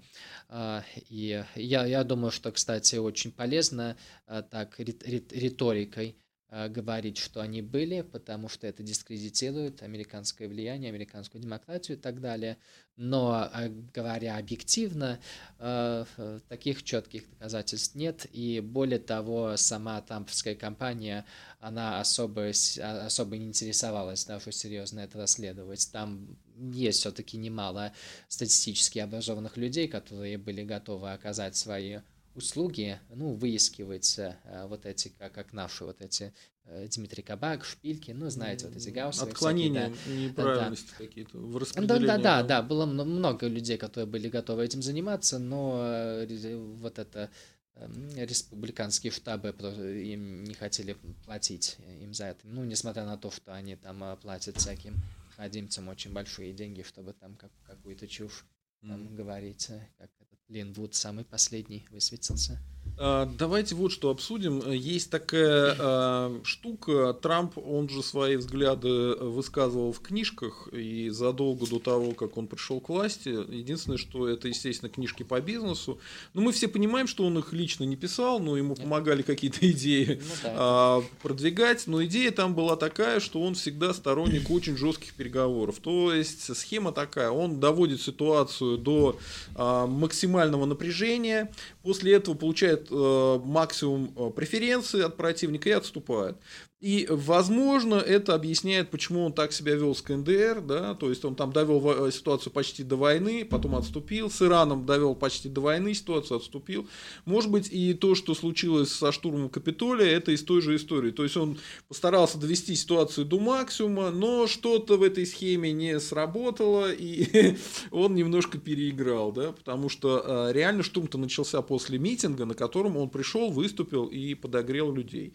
И 1.10 1.43
я, 1.56 1.86
я 1.86 2.04
думаю, 2.04 2.32
что, 2.32 2.51
кстати, 2.51 2.97
очень 2.97 3.32
полезно 3.32 3.97
так 4.28 4.80
риторикой 4.80 6.16
Э, 6.16 6.22
говорить, 6.70 7.18
что 7.18 7.41
они 7.41 7.62
были, 7.62 8.01
потому 8.01 8.47
что 8.47 8.68
это 8.68 8.84
дискредитирует 8.84 9.82
американское 9.82 10.47
влияние, 10.47 10.89
американскую 10.89 11.41
демократию 11.41 11.97
и 11.97 11.99
так 11.99 12.22
далее. 12.22 12.58
Но 12.95 13.49
э, 13.51 13.70
говоря 13.91 14.38
объективно, 14.38 15.20
э, 15.58 16.06
таких 16.47 16.84
четких 16.84 17.28
доказательств 17.32 17.95
нет. 17.95 18.28
И 18.32 18.60
более 18.60 18.99
того, 18.99 19.58
сама 19.58 19.99
трамповская 20.01 20.54
кампания, 20.54 21.26
она 21.60 21.99
особо, 21.99 22.49
особо 22.49 23.38
не 23.38 23.45
интересовалась 23.45 24.26
даже 24.26 24.51
серьезно 24.51 24.99
это 24.99 25.18
расследовать. 25.18 25.89
Там 25.91 26.38
есть 26.56 26.99
все-таки 26.99 27.38
немало 27.38 27.93
статистически 28.28 28.99
образованных 28.99 29.58
людей, 29.58 29.88
которые 29.88 30.38
были 30.38 30.64
готовы 30.64 31.14
оказать 31.14 31.56
свои 31.56 31.99
услуги, 32.36 32.99
ну, 33.09 33.34
выискивать 33.34 34.17
э, 34.17 34.36
вот 34.67 34.86
эти, 34.86 35.09
как, 35.09 35.34
как 35.34 35.53
наши 35.53 35.84
вот 35.84 36.01
эти 36.01 36.34
э, 36.65 36.88
Дмитрий 36.88 37.23
Кабак, 37.23 37.65
шпильки, 37.65 38.11
ну, 38.11 38.29
знаете, 38.29 38.67
вот 38.67 38.75
эти 38.75 38.89
гауссовые 38.89 39.34
Отклонения, 39.34 39.93
всякие, 39.93 40.15
да. 40.15 40.23
неправильности 40.23 40.89
да. 40.91 41.05
какие-то 41.05 41.38
в 41.38 41.57
распределении. 41.57 42.07
Да, 42.07 42.17
да, 42.17 42.41
да, 42.41 42.43
да, 42.43 42.61
было 42.61 42.86
много 42.86 43.47
людей, 43.47 43.77
которые 43.77 44.07
были 44.07 44.29
готовы 44.29 44.65
этим 44.65 44.81
заниматься, 44.81 45.39
но 45.39 45.79
э, 45.84 46.57
вот 46.79 46.99
это 46.99 47.29
эм, 47.75 48.09
республиканские 48.15 49.11
штабы 49.11 49.49
им 49.49 50.43
не 50.43 50.53
хотели 50.53 50.97
платить 51.25 51.77
им 52.01 52.13
за 52.13 52.25
это. 52.25 52.47
Ну, 52.47 52.63
несмотря 52.63 53.05
на 53.05 53.17
то, 53.17 53.31
что 53.31 53.53
они 53.53 53.75
там 53.75 54.17
платят 54.21 54.57
всяким 54.57 55.01
ходимцам 55.36 55.88
очень 55.89 56.13
большие 56.13 56.53
деньги, 56.53 56.84
чтобы 56.84 57.13
там 57.13 57.36
как, 57.36 57.51
какую-то 57.65 58.07
чушь 58.07 58.45
там 58.81 59.01
mm. 59.01 59.15
говорить, 59.15 59.69
как 59.97 60.09
Линвуд 60.49 60.93
самый 60.93 61.25
последний 61.25 61.87
высветился. 61.89 62.59
А, 62.99 63.25
давайте 63.25 63.75
вот 63.75 63.91
что 63.91 64.09
обсудим. 64.09 64.71
Есть 64.71 65.09
такая 65.09 65.75
а, 65.79 66.41
штука. 66.43 67.13
Трамп, 67.13 67.57
он 67.57 67.89
же 67.89 68.03
свои 68.03 68.35
взгляды 68.35 69.15
высказывал 69.15 69.91
в 69.91 69.99
книжках 69.99 70.67
и 70.71 71.09
задолго 71.09 71.65
до 71.65 71.79
того, 71.79 72.11
как 72.11 72.37
он 72.37 72.47
пришел 72.47 72.79
к 72.79 72.89
власти. 72.89 73.29
Единственное, 73.29 73.97
что 73.97 74.27
это, 74.27 74.47
естественно, 74.47 74.89
книжки 74.89 75.23
по 75.23 75.41
бизнесу. 75.41 75.99
Но 76.33 76.41
мы 76.41 76.51
все 76.51 76.67
понимаем, 76.67 77.07
что 77.07 77.25
он 77.25 77.37
их 77.39 77.51
лично 77.51 77.83
не 77.83 77.95
писал, 77.95 78.39
но 78.39 78.57
ему 78.57 78.75
помогали 78.75 79.23
какие-то 79.23 79.59
идеи 79.71 80.21
ну, 80.21 80.35
да. 80.43 80.53
а, 80.55 81.03
продвигать. 81.23 81.87
Но 81.87 82.03
идея 82.05 82.31
там 82.31 82.53
была 82.53 82.75
такая, 82.75 83.19
что 83.19 83.41
он 83.41 83.55
всегда 83.55 83.93
сторонник 83.93 84.51
очень 84.51 84.77
жестких 84.77 85.15
переговоров. 85.15 85.79
То 85.79 86.13
есть 86.13 86.55
схема 86.55 86.91
такая: 86.91 87.31
он 87.31 87.59
доводит 87.59 88.01
ситуацию 88.01 88.77
до 88.77 89.17
максимального 89.55 90.65
напряжения, 90.65 91.51
после 91.84 92.15
этого 92.15 92.36
получает 92.36 92.88
э, 92.89 93.39
максимум 93.43 94.13
э, 94.15 94.31
преференций 94.31 95.05
от 95.05 95.17
противника 95.17 95.69
и 95.69 95.73
отступает. 95.73 96.38
И, 96.84 97.07
возможно, 97.09 97.95
это 97.95 98.36
объясняет, 98.36 98.91
почему 98.91 99.23
он 99.23 99.31
так 99.31 99.53
себя 99.53 99.73
вел 99.73 99.95
с 99.95 100.01
КНДР, 100.01 100.59
да, 100.59 100.95
то 100.95 101.07
есть 101.07 101.23
он 101.23 101.34
там 101.34 101.53
довел 101.53 102.07
э, 102.07 102.11
ситуацию 102.11 102.51
почти 102.51 102.84
до 102.84 102.97
войны, 102.97 103.45
потом 103.49 103.77
отступил, 103.77 104.29
с 104.29 104.41
Ираном 104.41 104.86
довел 104.86 105.15
почти 105.15 105.47
до 105.47 105.61
войны 105.61 105.93
ситуацию, 105.93 106.39
отступил. 106.39 106.86
Может 107.23 107.49
быть, 107.51 107.69
и 107.71 107.93
то, 107.93 108.15
что 108.15 108.36
случилось 108.36 108.91
со 108.91 109.13
штурмом 109.13 109.47
Капитолия, 109.47 110.07
это 110.07 110.34
из 110.34 110.43
той 110.43 110.61
же 110.61 110.75
истории. 110.75 111.11
То 111.11 111.23
есть 111.23 111.38
он 111.38 111.57
постарался 111.88 112.38
довести 112.38 112.75
ситуацию 112.75 113.25
до 113.25 113.39
максимума, 113.39 114.11
но 114.11 114.45
что-то 114.45 114.97
в 114.97 115.03
этой 115.03 115.25
схеме 115.25 115.71
не 115.71 116.01
сработало, 116.01 116.91
и 116.91 117.55
он 117.91 118.13
немножко 118.13 118.57
переиграл, 118.57 119.31
да, 119.31 119.53
потому 119.53 119.88
что 119.88 120.21
э, 120.49 120.51
реально 120.51 120.84
штурм-то 120.84 121.17
начался 121.17 121.61
после 121.61 121.97
митинга, 121.97 122.43
на 122.43 122.55
котором 122.55 122.97
он 122.97 123.09
пришел, 123.09 123.51
выступил 123.51 124.07
и 124.07 124.34
подогрел 124.34 124.91
людей. 124.91 125.31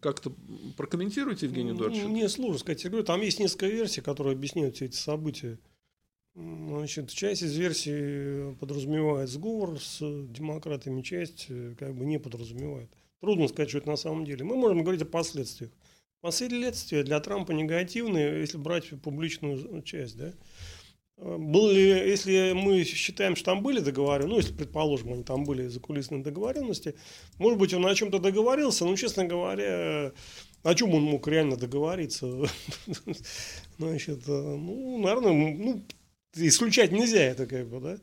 Как-то 0.00 0.32
прокомментируйте, 0.76 1.46
Евгений 1.46 1.72
ну, 1.72 1.76
Эдуардович? 1.76 2.04
Мне 2.04 2.28
сложно 2.28 2.58
сказать. 2.58 2.84
Я 2.84 2.90
говорю, 2.90 3.04
там 3.04 3.20
есть 3.20 3.38
несколько 3.38 3.66
версий, 3.66 4.00
которые 4.00 4.34
объясняют 4.34 4.76
все 4.76 4.86
эти 4.86 4.96
события. 4.96 5.58
Значит, 6.34 7.10
часть 7.10 7.42
из 7.42 7.56
версий 7.56 8.54
подразумевает 8.56 9.28
сговор 9.28 9.78
с 9.80 9.98
демократами, 10.00 11.02
часть 11.02 11.46
э, 11.48 11.74
как 11.78 11.94
бы 11.94 12.04
не 12.04 12.18
подразумевает. 12.18 12.90
Трудно 13.20 13.46
сказать, 13.46 13.68
что 13.68 13.78
это 13.78 13.88
на 13.88 13.96
самом 13.96 14.24
деле. 14.24 14.44
Мы 14.44 14.56
можем 14.56 14.82
говорить 14.82 15.02
о 15.02 15.06
последствиях. 15.06 15.70
Последствия 16.20 17.04
для 17.04 17.20
Трампа 17.20 17.52
негативные, 17.52 18.40
если 18.40 18.56
брать 18.56 18.88
публичную 19.02 19.82
часть. 19.82 20.16
Да? 20.16 20.32
Были, 21.16 22.08
если 22.08 22.52
мы 22.54 22.82
считаем, 22.82 23.36
что 23.36 23.46
там 23.46 23.62
были 23.62 23.78
договоренности, 23.78 24.30
ну, 24.30 24.36
если, 24.36 24.52
предположим, 24.52 25.12
они 25.12 25.22
там 25.22 25.44
были 25.44 25.68
закулисные 25.68 26.22
договоренности, 26.22 26.96
может 27.38 27.58
быть, 27.58 27.72
он 27.72 27.86
о 27.86 27.94
чем-то 27.94 28.18
договорился, 28.18 28.84
но, 28.84 28.96
честно 28.96 29.24
говоря, 29.24 30.12
о 30.64 30.74
чем 30.74 30.92
он 30.92 31.02
мог 31.02 31.28
реально 31.28 31.56
договориться? 31.56 32.26
Значит, 33.78 34.28
э, 34.28 34.32
ну, 34.32 34.98
наверное, 34.98 35.32
ну, 35.32 35.86
исключать 36.34 36.90
нельзя 36.90 37.22
это, 37.22 37.46
как 37.46 37.68
бы, 37.68 37.80
да. 37.80 37.98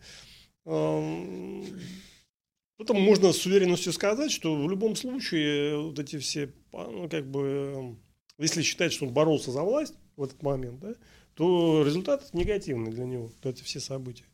Поэтому 2.77 2.99
можно 2.99 3.33
с 3.33 3.45
уверенностью 3.45 3.91
сказать, 3.93 4.31
что 4.31 4.55
в 4.55 4.69
любом 4.69 4.95
случае 4.95 5.77
вот 5.77 5.99
эти 5.99 6.17
все, 6.17 6.53
ну, 6.71 7.09
как 7.09 7.29
бы, 7.29 7.97
если 8.37 8.61
считать, 8.61 8.93
что 8.93 9.05
он 9.05 9.13
боролся 9.13 9.51
за 9.51 9.61
власть 9.63 9.95
в 10.15 10.23
этот 10.23 10.41
момент, 10.41 10.79
да, 10.79 10.95
то 11.35 11.83
результат 11.85 12.33
негативный 12.33 12.91
для 12.91 13.05
него, 13.05 13.23
вот 13.23 13.45
эти 13.45 13.63
все 13.63 13.79
события. 13.79 14.25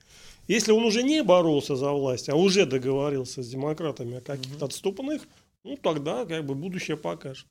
Если 0.48 0.72
он 0.72 0.86
уже 0.86 1.04
не 1.04 1.22
боролся 1.24 1.76
за 1.76 1.91
власть, 1.91 2.30
а 2.30 2.36
уже 2.36 2.66
договорился 2.66 3.43
с 3.43 3.50
демократами 3.50 4.18
о 4.18 4.22
каких-то 4.22 4.66
отступных, 4.66 5.24
ну 5.64 5.78
тогда 5.78 6.26
как 6.26 6.45
бы 6.45 6.56
будущее 6.56 6.98
покажет. 6.98 7.45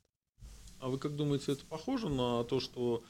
А 0.79 0.89
вы 0.89 0.97
как 0.97 1.15
думаете, 1.15 1.53
это 1.53 1.65
похоже 1.65 2.09
на 2.09 2.43
то, 2.43 2.59
что 2.59 3.03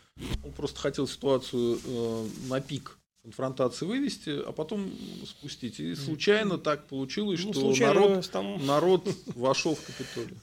он 0.44 0.52
просто 0.54 0.80
хотел 0.80 1.08
ситуацию 1.08 1.80
э, 1.84 2.28
на 2.48 2.62
пик 2.62 2.98
конфронтации 3.28 3.86
вывести, 3.86 4.30
а 4.30 4.54
потом 4.54 4.90
спустить. 5.26 5.82
И 5.82 5.96
случайно 5.96 6.58
так 6.58 6.88
получилось, 6.88 7.44
ну, 7.44 7.52
что 7.52 7.86
народ, 7.86 8.30
там... 8.32 8.66
народ 8.66 9.06
вошел 9.36 9.76
в 9.76 9.84
Капитолий. 9.86 10.38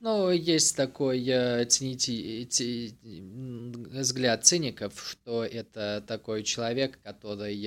Ну, 0.00 0.30
есть 0.30 0.76
такой 0.76 1.26
э, 1.26 1.64
цените, 1.64 2.46
взгляд 3.02 4.44
циников, 4.44 5.02
что 5.10 5.44
это 5.44 6.04
такой 6.06 6.42
человек, 6.42 7.00
который 7.02 7.58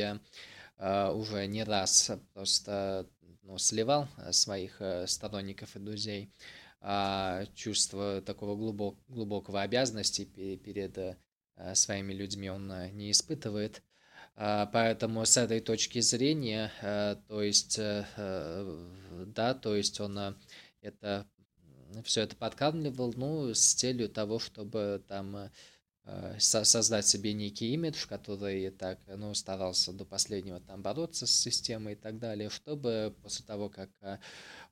э, 0.78 1.12
уже 1.12 1.47
не 1.47 1.64
раз 1.64 2.12
просто 2.36 3.08
ну, 3.41 3.58
сливал 3.58 4.08
своих 4.30 4.80
э, 4.82 5.08
сторонников 5.08 5.76
и 5.76 5.80
друзей. 5.80 6.30
А 6.80 7.47
чувство 7.56 8.22
такого 8.22 8.56
глубок, 8.56 8.99
глубокого 9.08 9.62
обязанности 9.62 10.26
перед 10.26 11.18
своими 11.74 12.14
людьми 12.14 12.49
он 12.49 12.72
не 12.91 13.10
испытывает. 13.10 13.82
А, 14.36 14.65
поэтому 14.65 15.25
с 15.25 15.38
этой 15.38 15.59
точки 15.59 15.99
зрения, 15.99 16.71
э, 16.81 17.15
то 17.27 17.43
есть, 17.43 17.77
э, 17.77 18.05
э, 18.17 19.25
да, 19.27 19.53
то 19.53 19.75
есть 19.75 19.99
он 19.99 20.38
это 20.81 21.27
все 22.03 22.21
это 22.21 22.36
подкармливал, 22.36 23.13
ну, 23.15 23.53
с 23.53 23.73
целью 23.73 24.09
того, 24.09 24.39
чтобы 24.39 25.03
там 25.07 25.51
создать 26.38 27.07
себе 27.07 27.31
некий 27.34 27.73
имидж, 27.73 28.07
который 28.07 28.71
так, 28.71 28.99
ну, 29.07 29.34
старался 29.34 29.93
до 29.93 30.03
последнего 30.03 30.59
там 30.59 30.81
бороться 30.81 31.25
с 31.25 31.31
системой 31.31 31.93
и 31.93 31.95
так 31.95 32.19
далее, 32.19 32.49
чтобы 32.49 33.15
после 33.21 33.45
того, 33.45 33.69
как 33.69 33.89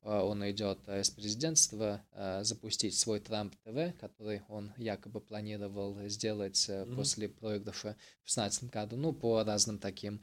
он 0.02 0.50
идет 0.50 0.88
из 0.90 1.12
президентства 1.12 2.04
а, 2.12 2.44
запустить 2.44 2.98
свой 2.98 3.20
Трамп 3.20 3.56
ТВ, 3.64 3.98
который 4.00 4.42
он 4.50 4.74
якобы 4.78 5.22
планировал 5.22 5.98
сделать 6.08 6.56
mm-hmm. 6.56 6.96
после 6.96 7.30
проигрыша 7.30 7.96
в 8.24 8.34
2016 8.34 8.64
году, 8.72 8.98
ну, 8.98 9.14
по 9.14 9.44
разным 9.44 9.78
таким 9.78 10.22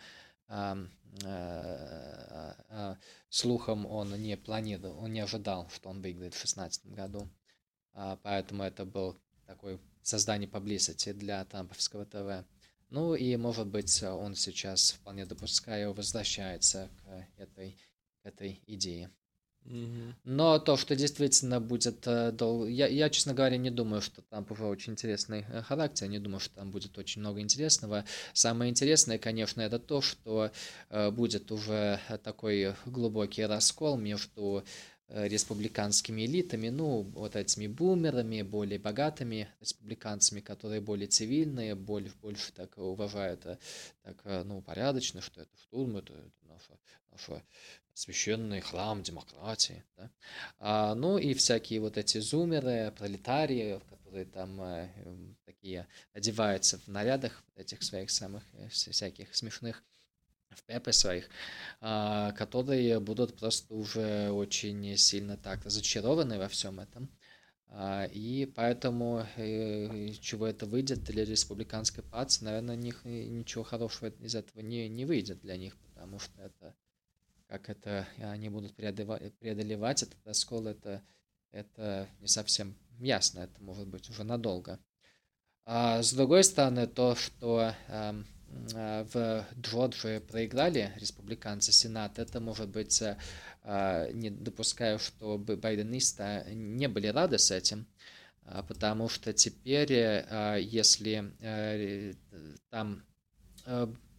слухам 3.28 3.86
он 3.86 4.14
не 4.22 4.36
планировал, 4.36 4.98
он 4.98 5.12
не 5.12 5.20
ожидал, 5.20 5.68
что 5.70 5.90
он 5.90 6.00
выиграет 6.00 6.34
в 6.34 6.38
2016 6.38 6.86
году. 6.86 7.28
А, 7.92 8.18
поэтому 8.22 8.62
это 8.62 8.84
был 8.84 9.16
такой 9.46 9.78
создание 10.02 10.48
поблизости 10.48 11.12
для 11.12 11.44
Трамповского 11.44 12.06
ТВ. 12.06 12.46
Ну 12.90 13.14
и, 13.14 13.36
может 13.36 13.66
быть, 13.66 14.02
он 14.02 14.34
сейчас, 14.34 14.92
вполне 14.92 15.26
допускаю, 15.26 15.92
возвращается 15.92 16.88
к 17.36 17.40
этой, 17.40 17.76
к 18.22 18.26
этой 18.26 18.62
идее. 18.66 19.10
Но 20.24 20.58
то, 20.58 20.76
что 20.76 20.96
действительно 20.96 21.60
будет 21.60 22.06
э, 22.06 22.32
дол... 22.32 22.66
я, 22.66 22.86
я, 22.86 23.10
честно 23.10 23.34
говоря, 23.34 23.56
не 23.58 23.70
думаю, 23.70 24.00
что 24.00 24.22
там 24.22 24.46
очень 24.60 24.94
интересный 24.94 25.44
э, 25.48 25.62
характер, 25.62 26.08
не 26.08 26.18
думаю, 26.18 26.40
что 26.40 26.54
там 26.54 26.70
будет 26.70 26.96
очень 26.96 27.20
много 27.20 27.40
интересного. 27.40 28.04
Самое 28.32 28.70
интересное, 28.70 29.18
конечно, 29.18 29.60
это 29.60 29.78
то, 29.78 30.00
что 30.00 30.50
э, 30.88 31.10
будет 31.10 31.52
уже 31.52 32.00
такой 32.24 32.74
глубокий 32.86 33.44
раскол 33.44 33.96
между 33.98 34.64
республиканскими 35.10 36.26
элитами, 36.26 36.68
ну, 36.68 37.00
вот 37.00 37.34
этими 37.34 37.66
бумерами, 37.66 38.42
более 38.42 38.78
богатыми 38.78 39.48
республиканцами, 39.58 40.40
которые 40.40 40.82
более 40.82 41.08
цивильные, 41.08 41.74
более, 41.74 42.12
больше 42.20 42.52
так 42.52 42.76
уважают, 42.76 43.46
так, 44.02 44.44
ну, 44.44 44.60
порядочно, 44.60 45.22
что 45.22 45.40
это 45.40 45.56
штурм, 45.62 45.96
это, 45.96 46.12
это 46.12 46.46
наша, 46.46 46.78
наша 47.10 47.42
священный 47.98 48.60
храм 48.60 49.02
демократии. 49.02 49.84
Да? 49.96 50.10
А, 50.58 50.94
ну 50.94 51.18
и 51.18 51.34
всякие 51.34 51.80
вот 51.80 51.98
эти 51.98 52.18
зумеры, 52.18 52.92
пролетарии, 52.96 53.80
которые 53.90 54.24
там 54.24 54.60
э, 54.62 54.88
такие 55.44 55.88
одеваются 56.12 56.78
в 56.78 56.86
нарядах 56.86 57.42
этих 57.56 57.82
своих 57.82 58.10
самых 58.10 58.44
э, 58.52 58.68
всяких 58.68 59.34
смешных 59.34 59.82
в 60.50 60.62
пепе 60.62 60.92
своих, 60.92 61.28
а, 61.80 62.32
которые 62.32 63.00
будут 63.00 63.36
просто 63.36 63.74
уже 63.74 64.30
очень 64.30 64.96
сильно 64.96 65.36
так 65.36 65.64
разочарованы 65.64 66.38
во 66.38 66.48
всем 66.48 66.78
этом. 66.80 67.10
А, 67.66 68.04
и 68.04 68.46
поэтому 68.46 69.26
э, 69.36 70.12
чего 70.20 70.46
это 70.46 70.66
выйдет 70.66 71.02
для 71.02 71.24
республиканской 71.24 72.04
партии, 72.04 72.44
наверное, 72.44 72.76
них, 72.76 73.04
ничего 73.04 73.64
хорошего 73.64 74.08
из 74.20 74.36
этого 74.36 74.62
не, 74.62 74.88
не 74.88 75.04
выйдет 75.04 75.40
для 75.40 75.56
них, 75.56 75.76
потому 75.78 76.18
что 76.20 76.40
это 76.40 76.74
как 77.48 77.70
это 77.70 78.06
они 78.18 78.48
будут 78.48 78.74
преодолевать, 78.74 79.34
преодолевать 79.38 80.02
этот 80.02 80.18
раскол, 80.24 80.66
это, 80.66 81.02
это 81.50 82.08
не 82.20 82.28
совсем 82.28 82.76
ясно, 82.98 83.40
это 83.40 83.62
может 83.62 83.88
быть 83.88 84.08
уже 84.10 84.22
надолго. 84.24 84.78
А 85.64 86.02
с 86.02 86.12
другой 86.12 86.44
стороны, 86.44 86.86
то, 86.86 87.14
что 87.14 87.74
э, 87.88 88.22
в 89.12 89.46
Джорджии 89.60 90.18
проиграли 90.18 90.92
республиканцы 90.96 91.72
Сенат, 91.72 92.18
это 92.18 92.40
может 92.40 92.68
быть, 92.68 93.02
э, 93.02 94.10
не 94.12 94.30
допускаю, 94.30 94.98
что 94.98 95.38
байденисты 95.38 96.44
не 96.52 96.88
были 96.88 97.08
рады 97.08 97.38
с 97.38 97.50
этим, 97.50 97.86
потому 98.66 99.08
что 99.08 99.32
теперь, 99.32 99.92
э, 99.92 100.58
если 100.60 101.32
э, 101.40 102.14
там 102.70 103.02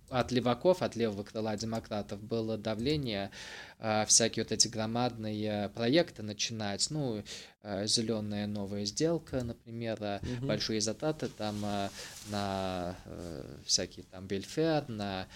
от 0.09 0.31
леваков, 0.31 0.81
от 0.81 0.95
левого 0.95 1.23
крыла 1.23 1.55
демократов 1.55 2.21
было 2.21 2.57
давление 2.57 3.31
э, 3.79 4.05
всякие 4.05 4.43
вот 4.43 4.51
эти 4.51 4.67
громадные 4.67 5.69
проекты 5.69 6.23
начинать, 6.23 6.87
ну, 6.89 7.23
э, 7.63 7.87
зеленая 7.87 8.47
новая 8.47 8.85
сделка, 8.85 9.43
например, 9.43 9.99
угу. 10.21 10.47
большие 10.47 10.81
затраты 10.81 11.27
там 11.27 11.63
э, 11.63 11.89
на 12.31 12.95
э, 13.05 13.55
всякие 13.65 14.05
там 14.11 14.27
бельфер, 14.27 14.85
на 14.87 15.27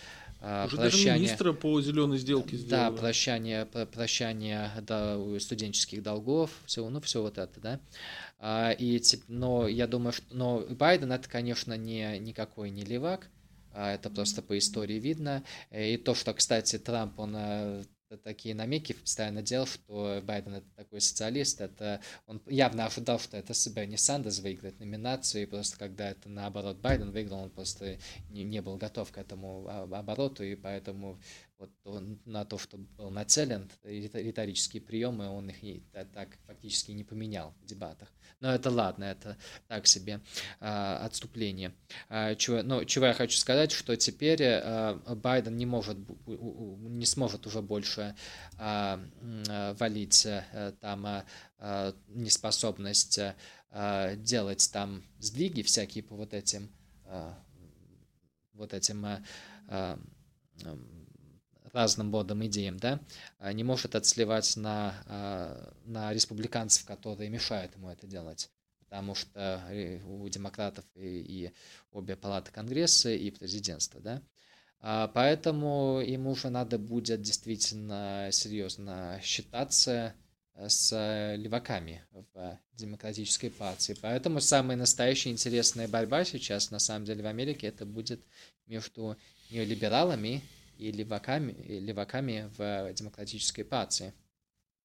уже 0.65 0.75
прощание, 0.75 1.05
даже 1.05 1.19
министра 1.19 1.53
по 1.53 1.81
зеленой 1.81 2.17
сделке 2.17 2.57
сделали. 2.57 2.91
Да, 2.95 3.01
прощание, 3.01 3.65
прощание 3.65 4.71
да, 4.81 5.17
студенческих 5.39 6.03
долгов, 6.03 6.51
все, 6.65 6.87
ну, 6.89 6.99
все 6.99 7.21
вот 7.21 7.37
это, 7.37 7.61
да. 7.61 7.79
А, 8.39 8.71
и, 8.71 9.01
но 9.29 9.69
я 9.69 9.87
думаю, 9.87 10.11
что 10.11 10.25
но 10.31 10.59
Байден 10.69 11.13
это, 11.13 11.29
конечно, 11.29 11.77
не, 11.77 12.19
никакой 12.19 12.71
не 12.71 12.83
левак, 12.83 13.29
а 13.29 13.42
это 13.73 14.09
просто 14.09 14.41
по 14.41 14.57
истории 14.57 14.99
видно. 14.99 15.43
И 15.71 15.97
то, 15.97 16.15
что, 16.15 16.33
кстати, 16.33 16.77
Трамп, 16.77 17.19
он 17.19 17.35
э, 17.35 17.83
такие 18.17 18.55
намеки 18.55 18.93
постоянно 18.93 19.41
делал, 19.41 19.65
что 19.65 20.21
Байден 20.23 20.55
это 20.55 20.67
такой 20.75 21.01
социалист, 21.01 21.61
это 21.61 22.01
он 22.25 22.41
явно 22.47 22.85
ожидал, 22.85 23.19
что 23.19 23.37
это 23.37 23.53
Берни 23.71 23.97
Сандерс 23.97 24.39
выиграет 24.39 24.79
номинацию, 24.79 25.43
и 25.43 25.47
просто 25.47 25.77
когда 25.77 26.09
это 26.09 26.29
наоборот 26.29 26.77
Байден 26.77 27.11
выиграл, 27.11 27.43
он 27.43 27.49
просто 27.49 27.97
не, 28.29 28.43
не 28.43 28.61
был 28.61 28.77
готов 28.77 29.11
к 29.11 29.17
этому 29.17 29.67
обороту, 29.67 30.43
и 30.43 30.55
поэтому 30.55 31.19
вот 31.63 31.95
он 31.95 32.19
на 32.25 32.43
то, 32.43 32.57
что 32.57 32.77
был 32.77 33.09
нацелен, 33.09 33.69
риторические 33.83 34.81
приемы, 34.81 35.29
он 35.29 35.49
их 35.49 35.83
так 35.91 36.37
фактически 36.45 36.91
не 36.91 37.03
поменял 37.03 37.53
в 37.61 37.65
дебатах. 37.65 38.11
Но 38.41 38.53
это 38.53 38.69
ладно, 38.69 39.05
это 39.05 39.37
так 39.67 39.87
себе 39.87 40.19
а, 40.59 40.97
отступление. 41.05 41.73
А, 42.09 42.35
чего, 42.35 42.63
ну, 42.63 42.83
чего 42.83 43.05
я 43.05 43.13
хочу 43.13 43.37
сказать, 43.37 43.71
что 43.71 43.95
теперь 43.95 44.43
а, 44.43 44.99
Байден 45.15 45.55
не 45.55 45.65
может, 45.65 45.97
не 46.27 47.05
сможет 47.05 47.47
уже 47.47 47.61
больше 47.61 48.15
а, 48.57 48.99
а, 49.47 49.73
валить 49.75 50.25
а, 50.25 50.73
там 50.81 51.05
а, 51.05 51.95
неспособность 52.07 53.19
а, 53.69 54.15
делать 54.15 54.69
там 54.73 55.03
сдвиги 55.19 55.61
всякие 55.61 56.03
по 56.03 56.15
вот 56.15 56.33
этим 56.33 56.69
а, 57.05 57.37
вот 58.53 58.73
этим 58.73 59.05
а, 59.05 59.23
а, 59.67 59.99
разным 61.73 62.13
родом 62.13 62.45
идеям, 62.45 62.77
да, 62.77 62.99
а, 63.39 63.51
не 63.51 63.63
может 63.63 63.95
отсливать 63.95 64.55
на, 64.55 64.95
а, 65.07 65.73
на 65.85 66.13
республиканцев, 66.13 66.85
которые 66.85 67.29
мешают 67.29 67.75
ему 67.75 67.89
это 67.89 68.07
делать. 68.07 68.49
Потому 68.79 69.15
что 69.15 69.63
э, 69.71 70.03
у 70.03 70.29
демократов 70.29 70.85
и, 70.93 71.47
и 71.47 71.51
обе 71.91 72.15
палаты 72.15 72.51
Конгресса, 72.51 73.09
и 73.09 73.31
президентства, 73.31 73.99
да. 73.99 74.21
А, 74.81 75.07
поэтому 75.07 75.99
ему 75.99 76.31
уже 76.31 76.49
надо 76.49 76.77
будет 76.77 77.21
действительно 77.23 78.29
серьезно 78.31 79.19
считаться 79.23 80.13
э, 80.53 80.69
с 80.69 80.91
леваками 81.35 82.05
в 82.11 82.59
демократической 82.73 83.49
партии. 83.49 83.97
Поэтому 83.99 84.41
самая 84.41 84.77
настоящая 84.77 85.31
интересная 85.31 85.87
борьба 85.87 86.23
сейчас, 86.23 86.69
на 86.69 86.77
самом 86.77 87.05
деле, 87.05 87.23
в 87.23 87.27
Америке, 87.27 87.65
это 87.65 87.87
будет 87.87 88.23
между 88.67 89.17
неолибералами 89.49 90.43
и 90.77 90.91
леваками, 90.91 91.51
и 91.51 91.79
леваками 91.79 92.51
в 92.57 92.93
демократической 92.93 93.63
партии. 93.63 94.13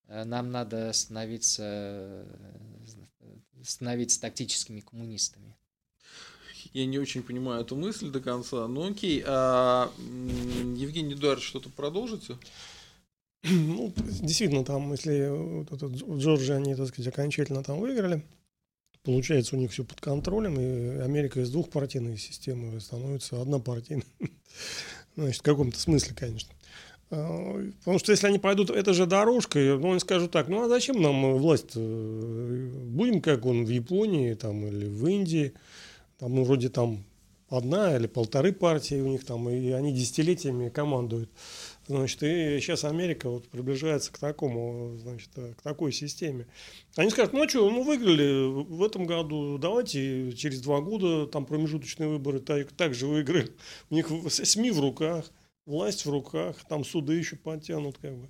Э, 0.07 0.25
нам 0.25 0.51
надо 0.51 0.93
становиться, 0.93 2.27
становиться 3.63 4.21
тактическими 4.21 4.81
коммунистами. 4.81 5.57
Я 6.73 6.87
не 6.87 6.99
очень 6.99 7.23
понимаю 7.23 7.63
эту 7.63 7.77
мысль 7.77 8.11
до 8.11 8.21
конца. 8.21 8.67
Ну 8.69 8.91
окей, 8.91 9.23
а 9.27 9.91
Евгений 10.77 11.15
Эдуардович, 11.15 11.49
что-то 11.49 11.71
продолжите? 11.71 12.37
Ну, 13.45 13.93
действительно, 13.97 14.65
там, 14.65 14.91
если 14.91 15.29
вот 15.29 15.73
этот, 15.73 15.93
в 16.03 16.19
Джорджии 16.19 16.55
они, 16.55 16.75
так 16.75 16.89
сказать, 16.89 17.13
окончательно 17.13 17.63
там 17.63 17.79
выиграли, 17.79 18.25
получается 19.05 19.55
у 19.55 19.59
них 19.59 19.71
все 19.71 19.85
под 19.85 20.01
контролем, 20.01 20.59
и 20.61 20.99
Америка 21.01 21.41
из 21.41 21.51
двухпартийной 21.51 22.19
системы 22.19 22.81
становится 22.81 23.41
однопартийной. 23.41 24.05
Значит, 25.19 25.41
в 25.41 25.45
каком-то 25.45 25.79
смысле, 25.81 26.15
конечно. 26.15 26.49
А, 27.11 27.71
потому 27.81 27.99
что 27.99 28.13
если 28.13 28.29
они 28.29 28.39
пойдут 28.39 28.71
этой 28.71 28.95
же 28.95 29.05
дорожкой, 29.05 29.77
ну, 29.77 29.91
они 29.91 29.99
скажут 29.99 30.31
так, 30.31 30.47
ну, 30.47 30.63
а 30.63 30.69
зачем 30.69 31.03
нам 31.03 31.35
власть? 31.39 31.75
Будем, 31.77 33.21
как 33.21 33.45
он 33.45 33.65
в 33.65 33.69
Японии 33.69 34.35
там, 34.35 34.65
или 34.65 34.87
в 34.87 35.05
Индии, 35.09 35.55
там, 36.19 36.37
ну, 36.37 36.45
вроде 36.45 36.69
там 36.69 37.05
одна 37.49 37.97
или 37.97 38.07
полторы 38.07 38.53
партии 38.53 39.01
у 39.01 39.09
них 39.09 39.25
там, 39.25 39.51
и 39.51 39.71
они 39.71 39.93
десятилетиями 39.93 40.69
командуют. 40.69 41.31
Значит, 41.89 42.23
и 42.23 42.61
сейчас 42.61 42.85
Америка 42.85 43.31
вот 43.31 43.49
приближается 43.49 44.13
к 44.13 44.19
такому, 44.19 44.99
значит, 44.99 45.31
к 45.35 45.63
такой 45.63 45.91
системе. 45.91 46.47
Они 46.97 47.09
скажут, 47.09 47.33
ну 47.33 47.43
а 47.43 47.49
что, 47.49 47.71
ну 47.71 47.83
выиграли 47.83 48.47
в 48.47 48.83
этом 48.83 49.07
году, 49.07 49.57
давайте 49.57 50.33
через 50.33 50.61
два 50.61 50.83
года 50.83 51.27
там 51.27 51.47
промежуточные 51.47 52.11
выборы 52.11 52.41
так, 52.41 52.73
так 52.73 52.93
же 52.93 53.07
выиграли. 53.07 53.51
У 53.89 53.95
них 53.95 54.11
СМИ 54.29 54.71
в 54.71 54.81
руках, 54.81 55.33
власть 55.65 56.05
в 56.05 56.11
руках, 56.11 56.57
там 56.69 56.85
суды 56.85 57.15
еще 57.15 57.37
подтянут 57.37 57.97
как 57.97 58.15
бы. 58.15 58.29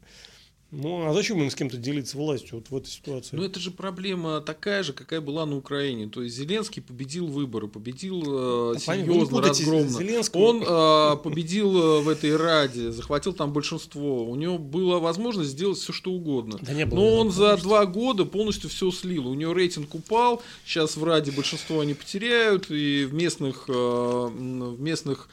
Ну, 0.70 1.08
а 1.08 1.14
зачем 1.14 1.40
им 1.40 1.50
с 1.50 1.54
кем-то 1.54 1.78
делиться 1.78 2.18
властью 2.18 2.56
вот 2.56 2.68
в 2.68 2.76
этой 2.76 2.90
ситуации? 2.90 3.36
Ну, 3.36 3.42
это 3.42 3.58
же 3.58 3.70
проблема 3.70 4.42
такая 4.42 4.82
же, 4.82 4.92
какая 4.92 5.22
была 5.22 5.46
на 5.46 5.56
Украине. 5.56 6.08
То 6.08 6.22
есть 6.22 6.36
Зеленский 6.36 6.82
победил 6.82 7.26
выборы, 7.26 7.68
победил 7.68 8.74
э, 8.74 8.78
серьезно, 8.78 9.40
разгромно. 9.40 9.88
Зеленского. 9.88 10.40
Он 10.40 10.62
э, 10.62 11.16
победил 11.22 11.74
э, 11.74 12.00
в 12.02 12.08
этой 12.10 12.36
Раде, 12.36 12.92
захватил 12.92 13.32
там 13.32 13.54
большинство. 13.54 14.28
У 14.28 14.34
него 14.34 14.58
была 14.58 14.98
возможность 14.98 15.50
сделать 15.50 15.78
все, 15.78 15.94
что 15.94 16.10
угодно. 16.10 16.58
Да 16.60 16.74
не 16.74 16.84
было, 16.84 16.98
Но 16.98 17.16
он 17.16 17.30
за 17.32 17.56
два 17.56 17.86
года 17.86 18.26
полностью 18.26 18.68
все 18.68 18.90
слил. 18.90 19.26
У 19.26 19.34
него 19.34 19.54
рейтинг 19.54 19.94
упал. 19.94 20.42
Сейчас 20.66 20.98
в 20.98 21.04
Раде 21.04 21.30
большинство 21.30 21.80
они 21.80 21.94
потеряют. 21.94 22.70
И 22.70 23.06
в 23.06 23.14
местных, 23.14 23.64
э, 23.68 23.72
в 23.72 24.80
местных 24.80 25.30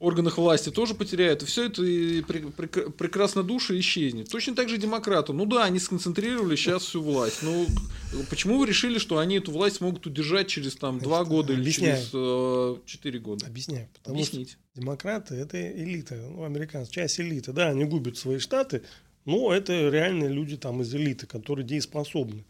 органах 0.00 0.38
власти 0.38 0.70
тоже 0.70 0.94
потеряют, 0.94 1.42
и 1.42 1.46
все 1.46 1.66
это 1.66 1.82
и 1.82 2.22
прекрасно 2.22 3.42
души 3.42 3.78
исчезнет. 3.80 4.30
Точно 4.30 4.54
так 4.54 4.68
же 4.68 4.78
демократы. 4.78 5.32
Ну 5.32 5.44
да, 5.44 5.64
они 5.64 5.78
сконцентрировали 5.78 6.56
сейчас 6.56 6.82
всю 6.84 7.02
власть. 7.02 7.42
Но 7.42 7.66
почему 8.30 8.58
вы 8.58 8.66
решили, 8.66 8.98
что 8.98 9.18
они 9.18 9.38
эту 9.38 9.50
власть 9.50 9.80
могут 9.80 10.06
удержать 10.06 10.46
через 10.48 10.76
там 10.76 10.98
два 11.00 11.24
года 11.24 11.52
или 11.52 11.70
через 11.70 12.10
э, 12.12 12.76
четыре 12.86 13.18
года? 13.18 13.46
Объясняю. 13.46 13.88
Потому 13.94 14.16
Объясните. 14.16 14.52
что 14.52 14.80
демократы 14.80 15.34
это 15.34 15.70
элита, 15.70 16.14
ну, 16.14 16.44
американцы, 16.44 16.92
часть 16.92 17.18
элиты. 17.18 17.52
Да, 17.52 17.68
они 17.68 17.84
губят 17.84 18.16
свои 18.16 18.38
штаты, 18.38 18.82
но 19.24 19.52
это 19.52 19.88
реальные 19.88 20.30
люди 20.30 20.56
там 20.56 20.80
из 20.82 20.94
элиты, 20.94 21.26
которые 21.26 21.66
дееспособны. 21.66 22.44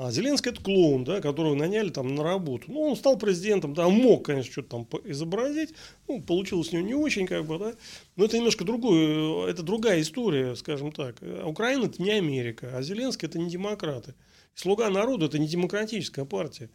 А 0.00 0.12
Зеленский 0.12 0.52
это 0.52 0.62
клоун, 0.62 1.02
да, 1.02 1.20
которого 1.20 1.56
наняли 1.56 1.88
там 1.88 2.14
на 2.14 2.22
работу. 2.22 2.70
Ну, 2.70 2.82
он 2.82 2.94
стал 2.94 3.18
президентом, 3.18 3.74
да, 3.74 3.88
мог, 3.88 4.26
конечно, 4.26 4.52
что-то 4.52 4.68
там 4.68 4.88
изобразить. 5.02 5.74
Ну, 6.06 6.22
получилось 6.22 6.72
у 6.72 6.76
него 6.76 6.86
не 6.86 6.94
очень, 6.94 7.26
как 7.26 7.44
бы, 7.44 7.58
да. 7.58 7.74
Но 8.14 8.26
это 8.26 8.36
немножко 8.36 8.64
другое, 8.64 9.50
это 9.50 9.64
другая 9.64 10.00
история, 10.00 10.54
скажем 10.54 10.92
так. 10.92 11.16
Украина 11.44 11.86
это 11.86 12.00
не 12.00 12.12
Америка, 12.12 12.70
а 12.76 12.80
Зеленский 12.80 13.26
это 13.26 13.40
не 13.40 13.50
демократы. 13.50 14.14
Слуга 14.54 14.88
народа 14.88 15.26
это 15.26 15.40
не 15.40 15.48
демократическая 15.48 16.24
партия. 16.24 16.70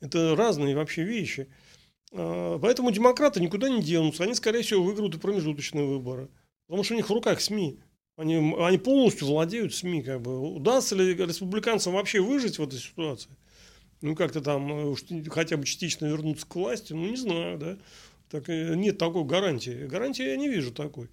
Это 0.00 0.36
разные 0.36 0.76
вообще 0.76 1.02
вещи. 1.02 1.48
А, 2.12 2.60
поэтому 2.60 2.92
демократы 2.92 3.40
никуда 3.40 3.68
не 3.70 3.82
денутся. 3.82 4.22
Они, 4.22 4.34
скорее 4.34 4.62
всего, 4.62 4.84
выиграют 4.84 5.16
и 5.16 5.18
промежуточные 5.18 5.84
выборы. 5.84 6.28
Потому 6.68 6.84
что 6.84 6.94
у 6.94 6.96
них 6.96 7.10
в 7.10 7.12
руках 7.12 7.40
СМИ. 7.40 7.80
Они, 8.22 8.54
они 8.60 8.78
полностью 8.78 9.26
владеют 9.26 9.74
СМИ. 9.74 10.02
Как 10.02 10.22
бы. 10.22 10.38
Удастся 10.38 10.94
ли 10.94 11.12
республиканцам 11.12 11.94
вообще 11.94 12.20
выжить 12.20 12.58
в 12.58 12.62
этой 12.62 12.78
ситуации? 12.78 13.30
Ну, 14.00 14.14
как-то 14.14 14.40
там 14.40 14.92
э, 14.92 14.94
хотя 15.28 15.56
бы 15.56 15.64
частично 15.64 16.06
вернуться 16.06 16.46
к 16.46 16.54
власти, 16.54 16.92
ну, 16.92 17.08
не 17.08 17.16
знаю, 17.16 17.58
да. 17.58 17.78
Так, 18.30 18.48
э, 18.48 18.74
нет 18.76 18.98
такой 18.98 19.24
гарантии. 19.24 19.86
Гарантии 19.86 20.24
я 20.24 20.36
не 20.36 20.48
вижу 20.48 20.72
такой. 20.72 21.08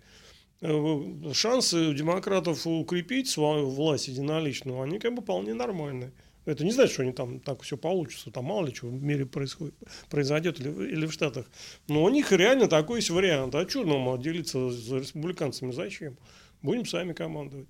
Э, 0.62 1.34
шансы 1.34 1.90
у 1.90 1.94
демократов 1.94 2.68
укрепить 2.68 3.28
свою 3.28 3.70
власть 3.70 4.08
единоличную, 4.08 4.82
они 4.82 5.00
как 5.00 5.16
бы 5.16 5.24
вполне 5.24 5.56
нормальные. 5.56 6.12
Это 6.46 6.64
не 6.64 6.72
значит, 6.72 6.94
что 6.94 7.04
они 7.04 7.12
там 7.12 7.40
так 7.40 7.62
все 7.62 7.76
получится, 7.76 8.32
там 8.32 8.46
мало 8.46 8.68
ли 8.68 8.74
что 8.74 8.88
в 8.88 9.04
мире 9.04 9.26
происходит, 9.26 9.76
произойдет 10.10 10.60
или, 10.60 10.70
или 10.70 11.06
в 11.08 11.14
Штатах. 11.14 11.48
Но 11.88 12.04
у 12.04 12.10
них 12.10 12.32
реально 12.32 12.68
такой 12.68 13.00
есть 13.00 13.10
вариант. 13.10 13.56
А 13.56 13.68
что 13.68 13.84
нам 13.84 14.22
делиться 14.22 14.70
с 14.70 14.92
республиканцами? 14.92 15.72
Зачем? 15.72 16.18
Будем 16.62 16.86
сами 16.86 17.14
командовать. 17.14 17.68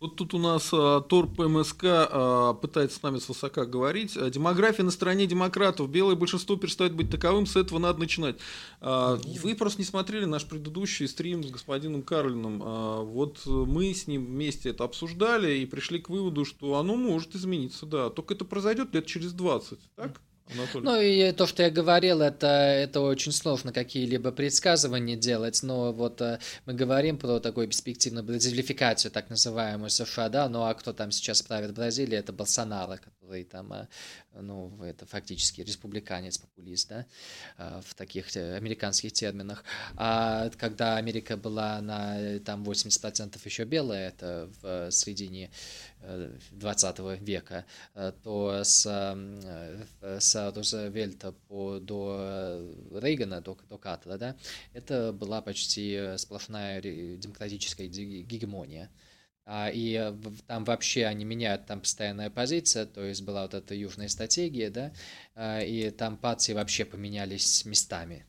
Вот 0.00 0.16
тут 0.16 0.34
у 0.34 0.38
нас 0.38 0.68
а, 0.72 1.00
Торп 1.00 1.38
МСК 1.38 1.84
а, 1.84 2.52
пытается 2.54 2.98
с 2.98 3.02
нами 3.02 3.18
свысока 3.18 3.64
говорить. 3.64 4.16
А, 4.16 4.28
демография 4.28 4.84
на 4.84 4.90
стороне 4.90 5.26
демократов. 5.26 5.88
Белое 5.88 6.14
большинство 6.14 6.56
перестает 6.56 6.94
быть 6.94 7.10
таковым, 7.10 7.46
с 7.46 7.56
этого 7.56 7.78
надо 7.78 8.00
начинать. 8.00 8.36
А, 8.80 9.18
вы 9.42 9.54
просто 9.54 9.80
не 9.80 9.86
смотрели 9.86 10.26
наш 10.26 10.44
предыдущий 10.44 11.08
стрим 11.08 11.42
с 11.42 11.50
господином 11.50 12.02
Карлином. 12.02 12.62
А, 12.62 13.02
вот 13.02 13.46
мы 13.46 13.94
с 13.94 14.06
ним 14.06 14.26
вместе 14.26 14.70
это 14.70 14.84
обсуждали 14.84 15.58
и 15.58 15.66
пришли 15.66 16.00
к 16.00 16.10
выводу, 16.10 16.44
что 16.44 16.76
оно 16.78 16.96
может 16.96 17.34
измениться, 17.34 17.86
да. 17.86 18.10
Только 18.10 18.34
это 18.34 18.44
произойдет 18.44 18.94
лет 18.94 19.06
через 19.06 19.32
20, 19.32 19.78
так? 19.96 20.20
Анатолий. 20.52 20.84
Ну 20.84 21.00
и 21.00 21.32
то, 21.32 21.46
что 21.46 21.62
я 21.62 21.70
говорил, 21.70 22.20
это, 22.20 22.46
это 22.46 23.00
очень 23.00 23.32
сложно 23.32 23.72
какие-либо 23.72 24.30
предсказывания 24.30 25.16
делать, 25.16 25.62
но 25.62 25.92
вот 25.92 26.20
э, 26.20 26.38
мы 26.66 26.74
говорим 26.74 27.18
про 27.18 27.40
такую 27.40 27.68
перспективную 27.68 28.24
бразилификацию, 28.24 29.10
так 29.10 29.30
называемую 29.30 29.90
США, 29.90 30.28
да, 30.28 30.48
ну 30.48 30.64
а 30.64 30.74
кто 30.74 30.92
там 30.92 31.10
сейчас 31.10 31.42
правит 31.42 31.72
Бразилией, 31.72 32.18
это 32.18 32.32
Болсонaro, 32.32 32.98
который 32.98 33.44
там, 33.44 33.72
э, 33.72 33.86
ну, 34.34 34.82
это 34.82 35.06
фактически 35.06 35.62
республиканец, 35.62 36.36
популист, 36.36 36.88
да, 36.88 37.06
э, 37.56 37.80
в 37.86 37.94
таких 37.94 38.36
американских 38.36 39.12
терминах. 39.12 39.64
А 39.96 40.50
когда 40.58 40.96
Америка 40.96 41.36
была 41.38 41.80
на 41.80 42.38
там 42.40 42.64
80% 42.64 43.40
еще 43.44 43.64
белая, 43.64 44.08
это 44.08 44.50
в 44.60 44.90
середине 44.90 45.50
20 46.52 46.98
века, 47.22 47.64
то 48.22 48.62
с, 48.62 48.84
с 50.02 50.33
Рузвельта 50.34 51.32
по, 51.32 51.78
до 51.78 52.60
Рейгана, 52.92 53.40
до, 53.40 53.56
до 53.68 53.78
Катла, 53.78 54.18
да, 54.18 54.36
это 54.72 55.12
была 55.12 55.42
почти 55.42 56.16
сплошная 56.16 56.80
демократическая 56.80 57.86
гегемония. 57.88 58.90
А, 59.46 59.70
и 59.72 60.14
там 60.46 60.64
вообще 60.64 61.04
они 61.04 61.24
меняют 61.24 61.66
там 61.66 61.80
постоянная 61.80 62.30
позиция, 62.30 62.86
то 62.86 63.04
есть 63.04 63.22
была 63.22 63.42
вот 63.42 63.52
эта 63.54 63.74
южная 63.74 64.08
стратегия, 64.08 64.70
да, 64.70 64.92
а, 65.34 65.60
и 65.60 65.90
там 65.90 66.16
партии 66.16 66.52
вообще 66.52 66.84
поменялись 66.84 67.64
местами. 67.66 68.24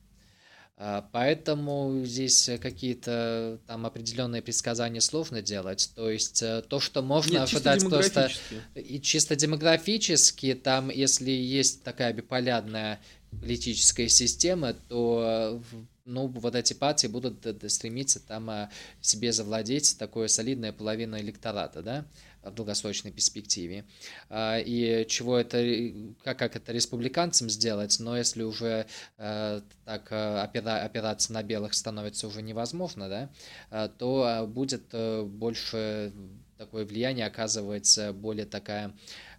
А, 0.78 1.08
поэтому 1.14 2.02
здесь 2.04 2.50
какие-то 2.62 3.60
там 3.66 3.86
определенные 3.86 4.42
предсказания 4.42 5.00
сложно 5.00 5.42
делать. 5.42 5.92
То 5.96 6.10
есть 6.10 6.42
э, 6.44 6.64
то, 6.68 6.82
что 6.82 7.02
можно 7.02 7.34
Нет, 7.34 7.44
ожидать 7.44 7.88
просто 7.88 8.30
и 8.76 9.00
чисто 9.00 9.38
демографически, 9.38 10.54
там, 10.54 10.90
если 10.90 11.32
есть 11.32 11.84
такая 11.84 12.12
биполярная 12.12 13.00
политическая 13.32 14.10
система, 14.10 14.74
то 14.74 15.62
ну, 16.04 16.28
вот 16.28 16.56
эти 16.56 16.74
партии 16.74 17.08
будут 17.08 17.46
стремиться 17.72 18.20
там 18.20 18.70
себе 19.02 19.32
завладеть 19.32 19.98
такое 19.98 20.28
солидная 20.28 20.72
половина 20.72 21.20
электората, 21.22 21.82
да, 21.82 22.06
в 22.50 22.54
долгосрочной 22.54 23.12
перспективе. 23.12 23.86
А, 24.30 24.60
и 24.60 25.06
чего 25.08 25.38
это, 25.38 25.94
как, 26.24 26.40
как 26.40 26.56
это 26.56 26.72
республиканцам 26.72 27.50
сделать, 27.50 27.98
но 28.00 28.18
если 28.18 28.44
уже 28.44 28.88
а, 29.18 29.62
так 29.84 30.12
опира, 30.12 30.84
опираться 30.84 31.34
на 31.34 31.44
белых 31.44 31.74
становится 31.74 32.28
уже 32.28 32.42
невозможно, 32.42 33.10
да, 33.10 33.88
то 33.88 34.46
будет 34.48 34.84
э, 34.94 35.24
больше 35.24 36.14
такое 36.58 36.86
влияние 36.86 37.26
оказывается 37.26 38.14
более 38.14 38.46
такая, 38.46 38.94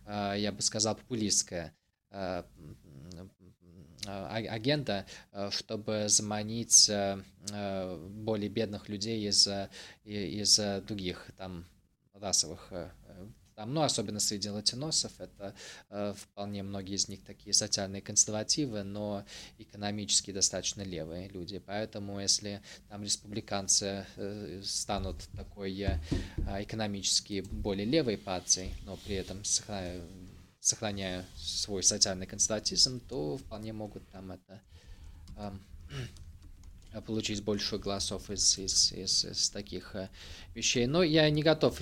я 0.07 0.53
бы 0.53 0.63
сказал, 0.63 0.97
популистская 0.97 1.75
Э, 4.07 4.27
агента, 4.49 5.05
э, 5.33 5.51
чтобы 5.51 6.05
заманить 6.09 6.89
э, 6.89 7.21
более 8.11 8.49
бедных 8.49 8.89
людей 8.89 9.29
из, 9.29 9.49
из 10.05 10.59
других 10.87 11.31
там 11.37 11.67
расовых 12.27 12.73
там, 13.57 13.73
ну, 13.73 13.81
особенно 13.81 14.21
среди 14.21 14.51
латиносов, 14.51 15.19
это 15.19 15.55
э, 15.89 16.13
вполне 16.15 16.63
многие 16.63 16.97
из 16.97 17.09
них 17.09 17.25
такие 17.25 17.55
социальные 17.55 18.03
консервативы, 18.03 18.83
но 18.83 19.25
экономически 19.57 20.31
достаточно 20.31 20.83
левые 20.83 21.29
люди. 21.29 21.59
Поэтому, 21.59 22.21
если 22.21 22.61
там 22.91 23.03
республиканцы 23.03 24.07
э, 24.17 24.61
станут 24.63 25.27
такой 25.35 25.75
э, 25.81 25.99
экономически 26.63 27.41
более 27.51 27.87
левой 27.87 28.19
партией, 28.19 28.75
но 28.85 28.99
при 28.99 29.15
этом 29.15 29.43
сохраняя 30.61 31.25
свой 31.35 31.83
социальный 31.83 32.27
консерватизм, 32.27 33.01
то 33.01 33.39
вполне 33.39 33.73
могут 33.73 34.07
там 34.11 34.33
это 34.33 34.61
э, 35.39 35.53
получить 37.01 37.43
больше 37.43 37.79
голосов 37.79 38.31
из, 38.31 38.59
из, 38.59 38.93
из, 38.93 39.25
из 39.25 39.51
таких 39.51 39.95
э, 39.95 40.09
вещей. 40.55 40.87
Но 40.87 41.03
я 41.03 41.29
не 41.31 41.43
готов 41.43 41.79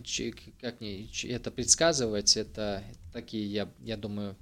как 0.61 0.81
не, 0.81 1.11
это 1.25 1.51
предсказывать. 1.51 2.37
Это 2.37 2.83
такие, 3.13 3.47
я, 3.47 3.69
я 3.81 3.97
думаю, 3.97 4.37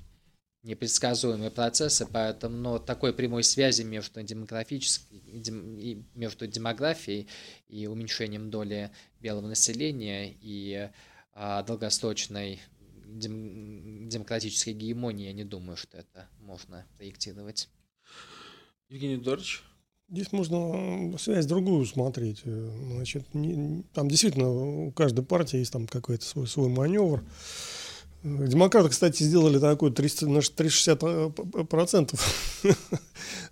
непредсказуемые 0.62 1.50
процессы, 1.50 2.06
поэтому 2.06 2.56
но 2.56 2.78
такой 2.78 3.12
прямой 3.12 3.42
связи 3.42 3.82
между 3.82 4.22
демографической 4.22 5.20
дем, 5.26 6.06
между 6.14 6.46
демографией 6.46 7.28
и 7.68 7.86
уменьшением 7.86 8.50
доли 8.50 8.92
белого 9.20 9.48
населения 9.48 10.32
и 10.40 10.90
а, 11.32 11.62
долгосрочной 11.64 12.60
дем, 13.06 14.08
демократической 14.08 14.72
гегемонии, 14.72 15.26
я 15.26 15.32
не 15.32 15.44
думаю, 15.44 15.76
что 15.76 15.98
это 15.98 16.28
можно 16.38 16.86
проектировать. 16.96 17.68
Евгений 18.88 19.16
Эдуардович? 19.16 19.62
Здесь 20.12 20.30
можно 20.30 21.16
связь 21.16 21.46
другую 21.46 21.86
смотреть. 21.86 22.42
Значит, 22.44 23.24
не, 23.32 23.82
там 23.94 24.08
действительно 24.08 24.50
у 24.50 24.90
каждой 24.90 25.24
партии 25.24 25.56
есть 25.56 25.72
там 25.72 25.86
какой-то 25.86 26.22
свой, 26.22 26.46
свой 26.46 26.68
маневр. 26.68 27.24
Демократы, 28.22 28.90
кстати, 28.90 29.22
сделали 29.22 29.58
такой 29.58 29.90
30, 29.90 30.28
на 30.28 30.38
360%. 30.38 32.20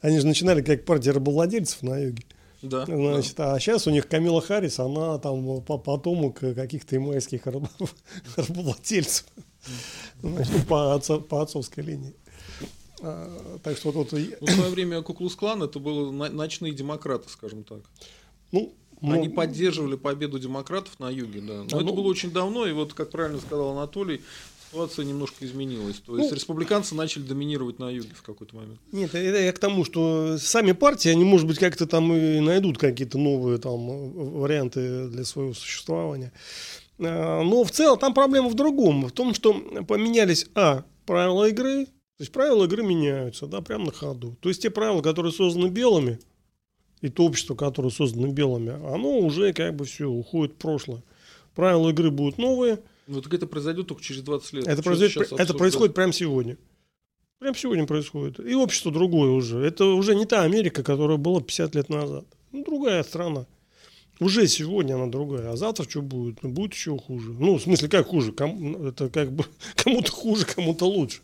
Они 0.02 0.18
же 0.18 0.26
начинали 0.26 0.60
как 0.60 0.84
партия 0.84 1.12
рабовладельцев 1.12 1.82
на 1.82 1.98
юге. 1.98 2.24
Да, 2.60 2.84
Значит, 2.84 3.36
да. 3.36 3.54
А 3.54 3.58
сейчас 3.58 3.86
у 3.86 3.90
них 3.90 4.06
Камила 4.06 4.42
Харрис, 4.42 4.80
она 4.80 5.16
там 5.16 5.62
потомок 5.62 6.40
каких-то 6.40 6.94
имайских 6.96 7.46
рабовладельцев. 8.36 9.24
Значит, 10.20 10.66
по, 10.68 10.94
отцо, 10.94 11.20
по 11.20 11.40
отцовской 11.40 11.80
линии. 11.80 12.14
А, 13.02 13.58
так 13.62 13.76
что 13.76 13.90
вот, 13.90 14.12
вот... 14.12 14.20
Ну, 14.40 14.46
в 14.46 14.50
свое 14.50 14.70
время 14.70 15.02
Куклус-клан 15.02 15.62
это 15.62 15.78
были 15.78 16.10
ночные 16.30 16.72
демократы, 16.72 17.28
скажем 17.28 17.64
так. 17.64 17.80
Ну, 18.52 18.74
но... 19.00 19.14
Они 19.14 19.28
поддерживали 19.28 19.96
победу 19.96 20.38
демократов 20.38 20.98
на 20.98 21.10
юге, 21.10 21.40
да. 21.40 21.54
Но 21.54 21.62
а 21.62 21.64
это 21.64 21.84
ну... 21.84 21.94
было 21.94 22.08
очень 22.08 22.30
давно, 22.30 22.66
и 22.66 22.72
вот, 22.72 22.92
как 22.92 23.10
правильно 23.10 23.40
сказал 23.40 23.70
Анатолий, 23.70 24.20
ситуация 24.70 25.04
немножко 25.04 25.44
изменилась. 25.44 25.96
То 26.00 26.16
есть 26.16 26.30
ну, 26.30 26.36
республиканцы 26.36 26.94
начали 26.94 27.22
доминировать 27.22 27.78
на 27.78 27.90
юге 27.90 28.10
в 28.14 28.22
какой-то 28.22 28.56
момент. 28.56 28.78
Нет, 28.92 29.14
это 29.14 29.40
я 29.40 29.52
к 29.52 29.58
тому, 29.58 29.84
что 29.84 30.36
сами 30.38 30.72
партии, 30.72 31.08
они, 31.08 31.24
может 31.24 31.46
быть, 31.46 31.58
как-то 31.58 31.86
там 31.86 32.12
и 32.12 32.40
найдут 32.40 32.78
какие-то 32.78 33.18
новые 33.18 33.58
там 33.58 34.10
варианты 34.40 35.08
для 35.08 35.24
своего 35.24 35.54
существования. 35.54 36.32
А, 36.98 37.42
но 37.42 37.64
в 37.64 37.70
целом 37.70 37.98
там 37.98 38.14
проблема 38.14 38.48
в 38.48 38.54
другом. 38.54 39.06
В 39.06 39.12
том, 39.12 39.34
что 39.34 39.54
поменялись, 39.88 40.46
а, 40.54 40.84
правила 41.06 41.48
игры, 41.48 41.86
то 42.20 42.22
есть 42.22 42.32
правила 42.32 42.64
игры 42.64 42.82
меняются, 42.82 43.46
да, 43.46 43.62
прямо 43.62 43.86
на 43.86 43.92
ходу. 43.92 44.36
То 44.42 44.50
есть 44.50 44.60
те 44.60 44.68
правила, 44.68 45.00
которые 45.00 45.32
созданы 45.32 45.68
белыми, 45.68 46.18
и 47.00 47.08
то 47.08 47.24
общество, 47.24 47.54
которое 47.54 47.88
создано 47.88 48.26
белыми, 48.26 48.72
оно 48.72 49.20
уже 49.20 49.54
как 49.54 49.74
бы 49.74 49.86
все 49.86 50.04
уходит 50.04 50.52
в 50.52 50.58
прошлое. 50.58 51.02
Правила 51.54 51.88
игры 51.88 52.10
будут 52.10 52.36
новые. 52.36 52.80
Вот 53.06 53.32
это 53.32 53.46
произойдет 53.46 53.86
только 53.86 54.02
через 54.02 54.20
20 54.20 54.52
лет. 54.52 54.68
Это, 54.68 54.82
произойдет, 54.82 55.32
это 55.32 55.54
происходит 55.54 55.94
прямо 55.94 56.12
сегодня. 56.12 56.58
Прямо 57.38 57.56
сегодня 57.56 57.86
происходит. 57.86 58.38
И 58.38 58.54
общество 58.54 58.92
другое 58.92 59.30
уже. 59.30 59.58
Это 59.58 59.86
уже 59.86 60.14
не 60.14 60.26
та 60.26 60.42
Америка, 60.42 60.82
которая 60.82 61.16
была 61.16 61.40
50 61.40 61.74
лет 61.74 61.88
назад. 61.88 62.26
Ну, 62.52 62.62
другая 62.66 63.02
страна. 63.02 63.46
Уже 64.20 64.46
сегодня 64.46 64.96
она 64.96 65.06
другая, 65.06 65.52
а 65.52 65.56
завтра 65.56 65.88
что 65.88 66.02
будет? 66.02 66.42
Ну, 66.42 66.50
будет 66.50 66.74
еще 66.74 66.98
хуже. 66.98 67.32
Ну, 67.32 67.56
в 67.56 67.62
смысле, 67.62 67.88
как 67.88 68.08
хуже? 68.08 68.32
Кому, 68.32 68.88
это 68.88 69.08
как 69.08 69.32
бы 69.32 69.46
кому-то 69.76 70.12
хуже, 70.12 70.44
кому-то 70.44 70.84
лучше. 70.84 71.20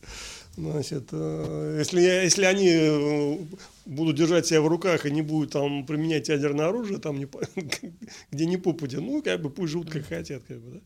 Значит, 0.57 1.09
э, 1.13 1.77
если, 1.79 2.01
я, 2.01 2.23
если 2.23 2.45
они 2.45 2.69
э, 2.71 3.39
будут 3.85 4.17
держать 4.17 4.47
себя 4.47 4.63
в 4.63 4.69
руках 4.69 5.05
и 5.05 5.11
не 5.11 5.21
будут 5.21 5.53
там 5.53 5.85
применять 5.85 6.29
ядерное 6.29 6.69
оружие, 6.69 6.99
там 6.99 7.19
не, 7.19 7.29
где 8.31 8.47
не 8.47 8.57
попадя, 8.57 9.01
ну, 9.01 9.23
как 9.23 9.43
бы 9.43 9.51
пусть 9.51 9.73
живут 9.73 9.91
как 9.91 10.07
хотят, 10.07 10.45
как 10.49 10.59
бы, 10.61 10.71
да. 10.71 10.81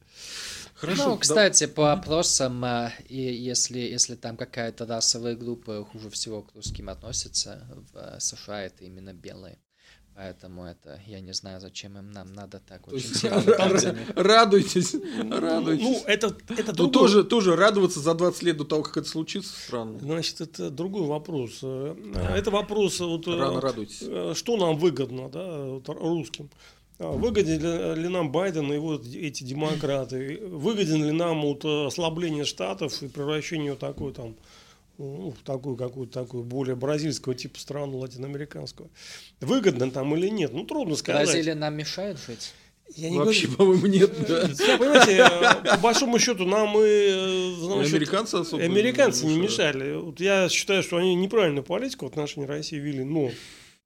Хорошо, 0.75 1.11
ну, 1.11 1.19
кстати, 1.19 1.67
да. 1.67 1.73
по 1.73 1.93
опросам, 1.93 2.65
э, 2.65 2.91
и 3.09 3.21
если, 3.21 3.79
если 3.79 4.17
там 4.17 4.37
какая-то 4.37 4.87
расовая 4.87 5.37
группа 5.37 5.85
хуже 5.85 6.11
всего 6.11 6.43
к 6.43 6.53
русским 6.55 6.89
относится, 6.89 7.65
в 7.93 8.19
США 8.19 8.65
это 8.65 8.85
именно 8.85 9.13
белые. 9.13 9.59
Поэтому 10.21 10.65
это, 10.67 11.01
я 11.07 11.21
не 11.21 11.33
знаю, 11.33 11.61
зачем 11.61 11.97
им 11.97 12.13
нам 12.13 12.35
надо 12.35 12.61
так 12.69 12.85
То 12.85 12.95
очень 12.95 13.15
сильно. 13.15 13.41
Радуйтесь, 14.17 14.95
радуйтесь. 15.31 15.83
Ну, 15.83 16.03
это, 16.07 16.37
это 16.59 16.75
ну, 16.77 16.89
тоже, 16.89 17.25
тоже 17.25 17.57
радоваться 17.57 18.01
за 18.01 18.13
20 18.13 18.43
лет 18.43 18.59
до 18.59 18.65
того, 18.67 18.83
как 18.83 18.99
это 18.99 19.09
случится, 19.09 19.51
странно. 19.51 19.99
Значит, 19.99 20.43
это 20.43 20.69
другой 20.69 21.07
вопрос. 21.07 21.61
Э, 21.63 21.95
это 22.37 22.51
вопрос, 22.51 23.01
вот, 23.01 23.27
э, 23.29 23.35
Рано 23.35 23.63
радуйтесь. 23.63 24.03
Э, 24.03 24.35
что 24.37 24.59
нам 24.59 24.77
выгодно, 24.77 25.31
да, 25.31 25.81
русским. 25.87 26.51
А 26.99 27.13
выгоден 27.13 27.95
ли 27.95 28.09
нам 28.09 28.31
Байден 28.31 28.71
и 28.75 28.77
вот 28.77 29.07
эти 29.07 29.43
демократы? 29.43 30.39
Выгоден 30.47 31.03
ли 31.03 31.13
нам 31.13 31.41
вот 31.41 31.65
ослабление 31.65 32.45
штатов 32.45 33.03
и 33.03 33.09
превращение 33.09 33.71
вот 33.71 33.81
такой 33.81 34.13
там 34.13 34.37
ну, 35.01 35.31
в 35.31 35.43
такую 35.45 35.77
какую-то 35.77 36.13
такую 36.13 36.45
более 36.45 36.77
бразильского 36.77 37.35
типа 37.35 37.59
страну 37.59 37.99
латиноамериканского. 37.99 38.91
Выгодно 39.41 39.91
там 39.91 40.15
или 40.15 40.29
нет? 40.29 40.53
Ну, 40.53 40.65
трудно 40.65 40.95
сказать. 40.97 41.27
Бразилия 41.27 41.55
нам 41.55 41.75
мешает 41.75 42.19
жить? 42.19 42.53
Я 42.97 43.09
не 43.09 43.19
Вообще, 43.19 43.49
по-моему, 43.49 43.87
нет. 43.87 44.11
Да. 44.29 44.49
Понимаете, 44.77 45.19
э, 45.19 45.71
по 45.71 45.77
большому 45.79 46.19
счету, 46.19 46.45
нам 46.45 46.77
и 46.77 46.83
э, 46.83 47.55
значит, 47.61 47.95
американцы 47.95 48.35
особо 48.35 48.63
американцы 48.63 49.27
не 49.27 49.39
мешали. 49.39 49.95
Вот 49.95 50.21
я 50.21 50.49
считаю, 50.49 50.83
что 50.83 50.97
они 50.97 51.15
неправильную 51.15 51.65
политику 51.65 52.07
в 52.07 52.09
отношении 52.09 52.47
России 52.47 52.77
вели, 52.77 53.05
но 53.05 53.31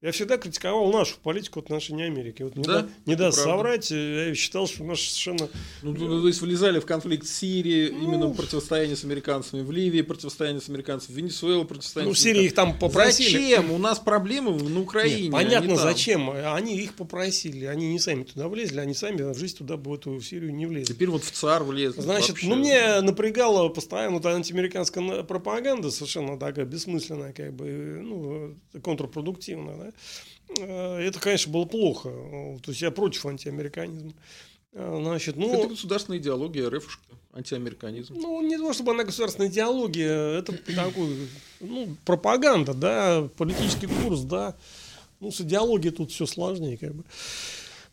я 0.05 0.13
всегда 0.13 0.37
критиковал 0.37 0.93
нашу 0.93 1.17
политику 1.23 1.61
в 1.61 1.65
отношении 1.65 2.05
Америки. 2.05 2.43
Вот 2.43 2.57
не, 2.57 2.63
да? 2.63 2.83
да, 2.83 2.89
не 3.07 3.15
даст 3.15 3.39
соврать, 3.39 3.91
э, 3.91 4.29
я 4.29 4.35
считал, 4.35 4.67
что 4.67 4.85
наш 4.85 5.01
совершенно... 5.09 5.49
Ну, 5.81 5.95
то 5.95 6.29
есть 6.29 6.43
влезали 6.43 6.79
в 6.79 6.85
конфликт 6.85 7.27
с 7.27 7.35
Сирией, 7.37 7.91
ну, 7.91 8.03
именно 8.03 8.29
противостояние 8.29 8.97
с 8.97 9.05
американцами, 9.05 9.63
в 9.63 9.71
Ливии 9.73 10.03
противостояние 10.03 10.61
с 10.61 10.69
американцами, 10.69 11.15
в 11.15 11.17
Венесуэле 11.17 11.65
противостояние 11.65 12.11
Ну, 12.11 12.15
в 12.15 12.19
Сирии 12.19 12.45
их 12.45 12.55
там 12.55 12.79
попросили. 12.79 13.31
Зачем? 13.31 13.71
У 13.73 13.79
нас 13.79 13.99
проблемы 13.99 14.53
на 14.53 14.81
Украине. 14.83 15.23
Нет, 15.23 15.33
понятно, 15.33 15.77
зачем. 15.77 16.29
Они 16.29 16.77
их 16.77 16.93
попросили, 16.97 17.65
они 17.65 17.89
не 17.89 17.99
сами 17.99 18.25
туда 18.25 18.49
влезли, 18.49 18.81
они 18.81 18.93
сами 18.93 19.23
в 19.23 19.39
жизнь 19.39 19.57
туда 19.57 19.79
в 19.79 19.91
эту 19.91 20.21
Сирию 20.21 20.55
не 20.55 20.67
влезли. 20.67 20.93
Теперь 20.93 21.09
вот 21.09 21.25
в 21.25 21.31
ЦАР 21.31 21.63
влезли. 21.63 22.03
Значит, 22.03 22.33
вообще. 22.33 22.49
ну 22.49 22.57
мне 22.57 23.01
напрягала 23.01 23.71
постоянно 23.71 24.17
вот 24.17 24.27
антиамериканская 24.27 25.23
пропаганда 25.23 25.91
совершенно 25.91 26.39
такая 26.39 26.67
бессмысленная, 26.67 27.33
как 27.33 27.55
бы, 27.55 28.01
ну, 28.03 28.55
контрпродуктивная, 28.83 29.77
да. 29.79 29.94
Э, 30.61 30.99
это, 30.99 31.21
конечно, 31.21 31.53
было 31.53 31.65
плохо. 31.65 32.11
То 32.63 32.71
есть 32.71 32.83
я 32.83 32.91
против 32.91 33.27
антиамериканизма. 33.27 34.13
Э, 34.73 34.99
значит, 35.03 35.37
ну, 35.37 35.53
это 35.55 35.69
государственная 35.69 36.19
идеология 36.19 36.69
РФ, 36.69 37.01
антиамериканизм. 37.33 38.15
Ну, 38.15 38.43
не 38.43 38.57
то, 38.57 38.73
чтобы 38.73 38.93
она 38.93 39.05
государственная 39.05 39.49
идеология, 39.49 40.39
это 40.39 40.53
такой, 40.53 41.29
ну, 41.61 41.97
пропаганда, 42.05 42.75
да, 42.75 43.29
политический 43.37 43.87
курс, 43.87 44.21
да. 44.21 44.57
Ну, 45.21 45.31
с 45.31 45.41
идеологией 45.41 45.95
тут 45.95 46.11
все 46.11 46.27
сложнее, 46.27 46.77
как 46.77 46.95
бы. 46.95 47.05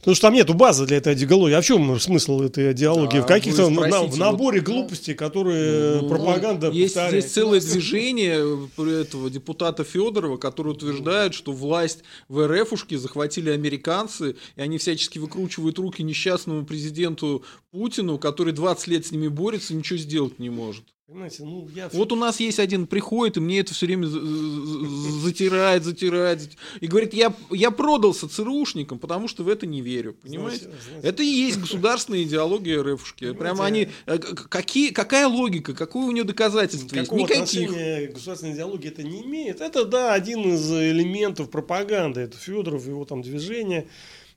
Потому 0.01 0.15
что 0.15 0.27
там 0.27 0.33
нету 0.33 0.55
базы 0.55 0.87
для 0.87 0.97
этой 0.97 1.13
идеологии. 1.13 1.53
А 1.53 1.61
в 1.61 1.65
чем 1.65 1.99
смысл 1.99 2.41
этой 2.41 2.71
идеологии? 2.71 3.19
А, 3.19 3.21
в 3.21 3.27
каких-то 3.27 3.69
на, 3.69 4.03
в 4.03 4.17
наборе 4.17 4.59
вот, 4.59 4.67
глупостей, 4.67 5.13
которые 5.13 6.01
ну, 6.01 6.09
пропаганда 6.09 6.71
есть, 6.71 6.95
повторяет. 6.95 7.23
Есть 7.23 7.35
целое 7.35 7.61
движение 7.61 8.67
этого 8.77 9.29
депутата 9.29 9.83
Федорова, 9.83 10.37
который 10.37 10.71
утверждает, 10.71 11.35
что 11.35 11.51
власть 11.51 11.99
в 12.29 12.47
РФушке 12.47 12.97
захватили 12.97 13.51
американцы, 13.51 14.35
и 14.55 14.61
они 14.61 14.79
всячески 14.79 15.19
выкручивают 15.19 15.77
руки 15.77 16.01
несчастному 16.01 16.65
президенту 16.65 17.43
Путину, 17.69 18.17
который 18.17 18.53
20 18.53 18.87
лет 18.87 19.05
с 19.05 19.11
ними 19.11 19.27
борется 19.27 19.73
и 19.73 19.77
ничего 19.77 19.99
сделать 19.99 20.39
не 20.39 20.49
может. 20.49 20.83
Понимаете, 21.11 21.43
ну 21.43 21.67
я... 21.75 21.89
Вот 21.91 22.13
у 22.13 22.15
нас 22.15 22.39
есть 22.39 22.57
один, 22.57 22.87
приходит, 22.87 23.35
и 23.35 23.41
мне 23.41 23.59
это 23.59 23.73
все 23.73 23.85
время 23.85 24.07
затирает, 24.07 25.83
затирает, 25.83 26.51
и 26.79 26.87
говорит, 26.87 27.13
я, 27.13 27.33
я 27.49 27.69
продался 27.69 28.29
ЦРУшникам, 28.29 28.97
потому 28.97 29.27
что 29.27 29.43
в 29.43 29.49
это 29.49 29.67
не 29.67 29.81
верю, 29.81 30.15
понимаете? 30.23 30.63
Знаете, 30.63 30.83
знаете. 30.87 31.07
Это 31.09 31.23
и 31.23 31.25
есть 31.25 31.59
государственная 31.59 32.23
идеология 32.23 32.81
РФшки. 32.81 33.33
Прямо 33.33 33.65
они, 33.65 33.89
э, 34.05 34.19
какие, 34.19 34.91
какая 34.91 35.27
логика, 35.27 35.73
какое 35.73 36.05
у 36.05 36.11
нее 36.11 36.23
доказательство 36.23 36.95
есть? 36.95 37.11
Никаких. 37.11 38.13
государственной 38.13 38.53
идеологии 38.53 38.87
это 38.87 39.03
не 39.03 39.21
имеет. 39.23 39.59
Это, 39.59 39.83
да, 39.83 40.13
один 40.13 40.53
из 40.53 40.71
элементов 40.71 41.49
пропаганды, 41.49 42.21
это 42.21 42.37
Федоров, 42.37 42.87
его 42.87 43.03
там 43.03 43.21
движение. 43.21 43.85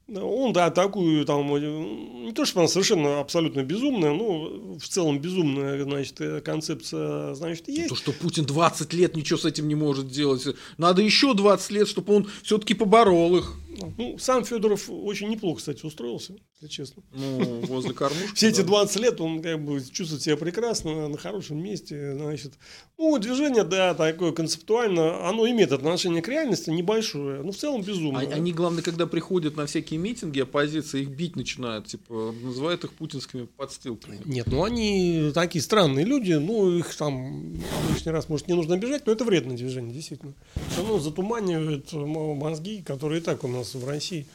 Он, 0.06 0.52
да, 0.52 0.70
такую 0.70 1.24
там, 1.24 1.46
не 1.56 2.32
то, 2.32 2.44
что 2.44 2.60
она 2.60 2.68
совершенно 2.68 3.20
абсолютно 3.20 3.62
безумная, 3.62 4.12
но 4.12 4.76
в 4.78 4.86
целом 4.86 5.18
безумная, 5.18 5.82
значит, 5.82 6.20
э, 6.20 6.40
концепция, 6.42 7.32
значит, 7.34 7.68
есть. 7.68 7.88
То, 7.88 7.94
что 7.94 8.12
Путин 8.12 8.44
20 8.44 8.92
лет 8.92 9.16
ничего 9.16 9.38
с 9.38 9.46
этим 9.46 9.66
не 9.66 9.74
может 9.74 10.08
делать. 10.08 10.46
Надо 10.76 11.00
еще 11.00 11.32
20 11.32 11.70
лет, 11.70 11.88
чтобы 11.88 12.16
он 12.16 12.28
все-таки 12.42 12.74
поборол 12.74 13.38
их. 13.38 13.54
Ну, 13.96 14.18
сам 14.18 14.44
Федоров 14.44 14.90
очень 14.90 15.28
неплохо, 15.28 15.58
кстати, 15.58 15.86
устроился, 15.86 16.36
если 16.64 16.68
честно. 16.68 17.02
Ну, 17.12 17.60
возле 17.66 17.92
кормушки. 17.92 18.34
Все 18.34 18.48
эти 18.48 18.62
20 18.62 18.96
лет 18.96 19.20
он 19.20 19.42
как 19.42 19.62
бы 19.62 19.82
чувствует 19.92 20.22
себя 20.22 20.36
прекрасно, 20.36 21.08
на 21.08 21.18
хорошем 21.18 21.62
месте, 21.62 22.14
значит. 22.14 22.52
Ну, 22.98 23.18
движение, 23.18 23.64
да, 23.64 23.94
такое 23.94 24.32
концептуально, 24.32 25.28
оно 25.28 25.48
имеет 25.48 25.72
отношение 25.72 26.22
к 26.22 26.28
реальности 26.28 26.70
небольшое, 26.70 27.42
но 27.42 27.52
в 27.52 27.56
целом 27.56 27.82
безумно. 27.82 28.20
Они, 28.20 28.52
главное, 28.52 28.82
когда 28.82 29.06
приходят 29.06 29.56
на 29.56 29.66
всякие 29.66 29.98
митинги, 29.98 30.40
оппозиция 30.40 31.02
их 31.02 31.10
бить 31.10 31.36
начинает, 31.36 31.86
типа, 31.86 32.34
называют 32.42 32.84
их 32.84 32.92
путинскими 32.92 33.46
подстилками. 33.56 34.20
Нет, 34.24 34.46
ну 34.46 34.64
они 34.64 35.30
такие 35.34 35.62
странные 35.62 36.04
люди, 36.04 36.32
ну, 36.32 36.78
их 36.78 36.94
там 36.94 37.54
лишний 37.90 38.12
раз, 38.12 38.28
может, 38.28 38.48
не 38.48 38.54
нужно 38.54 38.76
бежать, 38.76 39.06
но 39.06 39.12
это 39.12 39.24
вредное 39.24 39.56
движение, 39.56 39.92
действительно. 39.92 40.34
Оно 40.78 40.98
затуманивает 40.98 41.92
мозги, 41.92 42.82
которые 42.82 43.20
и 43.20 43.24
так 43.24 43.44
у 43.44 43.48
нас 43.48 43.74
в 43.74 43.86
России 43.86 44.26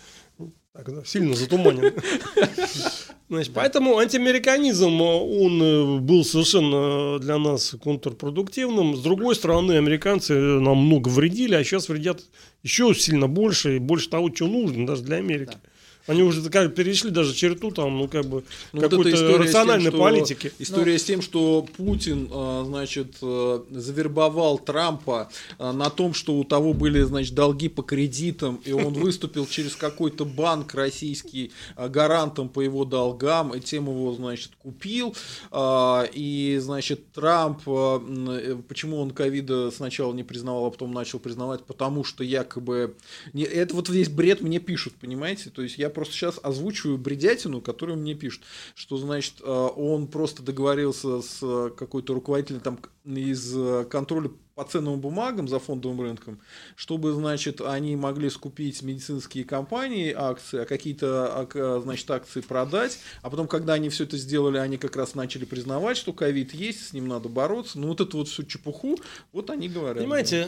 так, 0.74 0.94
да, 0.94 1.04
сильно 1.04 1.36
затуманен. 1.36 1.94
Значит, 3.30 3.54
поэтому 3.54 3.98
антиамериканизм, 3.98 5.02
он 5.02 5.62
э, 5.62 6.00
был 6.00 6.26
совершенно 6.26 7.20
для 7.20 7.38
нас 7.38 7.76
контрпродуктивным. 7.82 8.96
С 8.96 9.02
другой 9.02 9.36
стороны, 9.36 9.74
американцы 9.74 10.34
нам 10.34 10.78
много 10.78 11.10
вредили, 11.10 11.54
а 11.54 11.64
сейчас 11.64 11.90
вредят 11.90 12.24
еще 12.64 12.96
сильно 12.96 13.28
больше, 13.28 13.76
и 13.76 13.80
больше 13.80 14.10
того, 14.10 14.34
что 14.34 14.48
нужно 14.48 14.88
даже 14.88 15.04
для 15.04 15.18
Америки. 15.18 15.58
Да. 15.62 15.70
Они 16.10 16.24
уже 16.24 16.50
как 16.50 16.74
перешли 16.74 17.12
даже 17.12 17.36
черту 17.36 17.70
там, 17.70 18.00
ну 18.00 18.08
как 18.08 18.26
бы 18.26 18.44
ну, 18.74 18.82
какой-то 18.82 19.32
вот 19.32 19.42
рациональной 19.42 19.92
тем, 19.92 20.00
политики. 20.00 20.52
История 20.58 20.94
Но... 20.94 20.98
с 20.98 21.04
тем, 21.04 21.22
что 21.22 21.68
Путин, 21.78 22.28
а, 22.32 22.64
значит, 22.66 23.18
э, 23.22 23.60
завербовал 23.70 24.58
Трампа 24.58 25.30
а, 25.60 25.72
на 25.72 25.92
том, 25.92 26.16
что 26.16 26.34
у 26.34 26.44
того 26.44 26.74
были, 26.74 27.04
значит, 27.04 27.36
долги 27.36 27.70
по 27.70 27.84
кредитам, 27.84 28.60
и 28.66 28.72
он 28.72 28.94
выступил 28.94 29.46
через 29.46 29.76
какой-то 29.76 30.26
банк 30.26 30.74
российский 30.74 31.52
а, 31.76 31.90
гарантом 31.90 32.50
по 32.50 32.62
его 32.62 32.86
долгам, 32.86 33.54
и 33.54 33.60
тем 33.60 33.86
его, 33.86 34.12
значит, 34.14 34.54
купил. 34.58 35.16
И, 35.56 36.58
значит, 36.60 37.12
Трамп, 37.12 37.62
э, 37.68 38.58
почему 38.68 39.00
он 39.00 39.12
ковида 39.12 39.70
сначала 39.70 40.12
не 40.14 40.24
признавал, 40.24 40.66
а 40.66 40.72
потом 40.72 40.92
начал 40.92 41.20
признавать, 41.20 41.64
потому 41.66 42.04
что 42.04 42.24
якобы... 42.24 42.96
Это 43.36 43.76
вот 43.76 43.88
здесь 43.90 44.10
бред 44.10 44.42
мне 44.42 44.60
пишут, 44.60 44.96
понимаете? 45.00 45.52
То 45.52 45.62
есть 45.62 45.78
я 45.78 45.92
просто 46.00 46.14
сейчас 46.14 46.40
озвучиваю 46.42 46.98
бредятину, 46.98 47.60
которую 47.60 47.98
мне 47.98 48.14
пишут, 48.16 48.44
что, 48.74 48.96
значит, 48.96 49.42
э, 49.42 49.46
он 49.50 50.08
просто 50.08 50.42
договорился 50.42 51.22
с 51.22 51.40
э, 51.42 51.72
какой-то 51.78 52.14
руководителем 52.14 52.62
там 52.62 52.80
из 53.04 53.54
э, 53.54 53.84
контроля 53.90 54.32
по 54.56 54.64
ценным 54.64 55.02
бумагам 55.02 55.50
за 55.50 55.60
фондовым 55.60 56.00
рынком, 56.00 56.40
чтобы, 56.78 57.12
значит, 57.12 57.60
они 57.60 57.98
могли 57.98 58.30
скупить 58.30 58.82
медицинские 58.82 59.44
компании 59.44 60.14
акции, 60.16 60.62
а 60.62 60.66
какие-то, 60.66 61.82
значит, 61.84 62.10
акции 62.12 62.40
продать, 62.40 63.00
а 63.22 63.30
потом, 63.30 63.50
когда 63.50 63.74
они 63.74 63.90
все 63.90 64.06
это 64.06 64.18
сделали, 64.18 64.58
они 64.58 64.78
как 64.78 64.96
раз 64.96 65.16
начали 65.16 65.44
признавать, 65.44 65.98
что 65.98 66.14
ковид 66.14 66.54
есть, 66.54 66.88
с 66.88 66.94
ним 66.94 67.10
надо 67.10 67.28
бороться, 67.28 67.78
ну 67.78 67.90
вот 67.90 68.00
эту 68.00 68.20
вот 68.20 68.30
всю 68.30 68.44
чепуху, 68.44 68.98
вот 69.34 69.50
они 69.50 69.68
говорят. 69.68 69.98
Понимаете, 69.98 70.48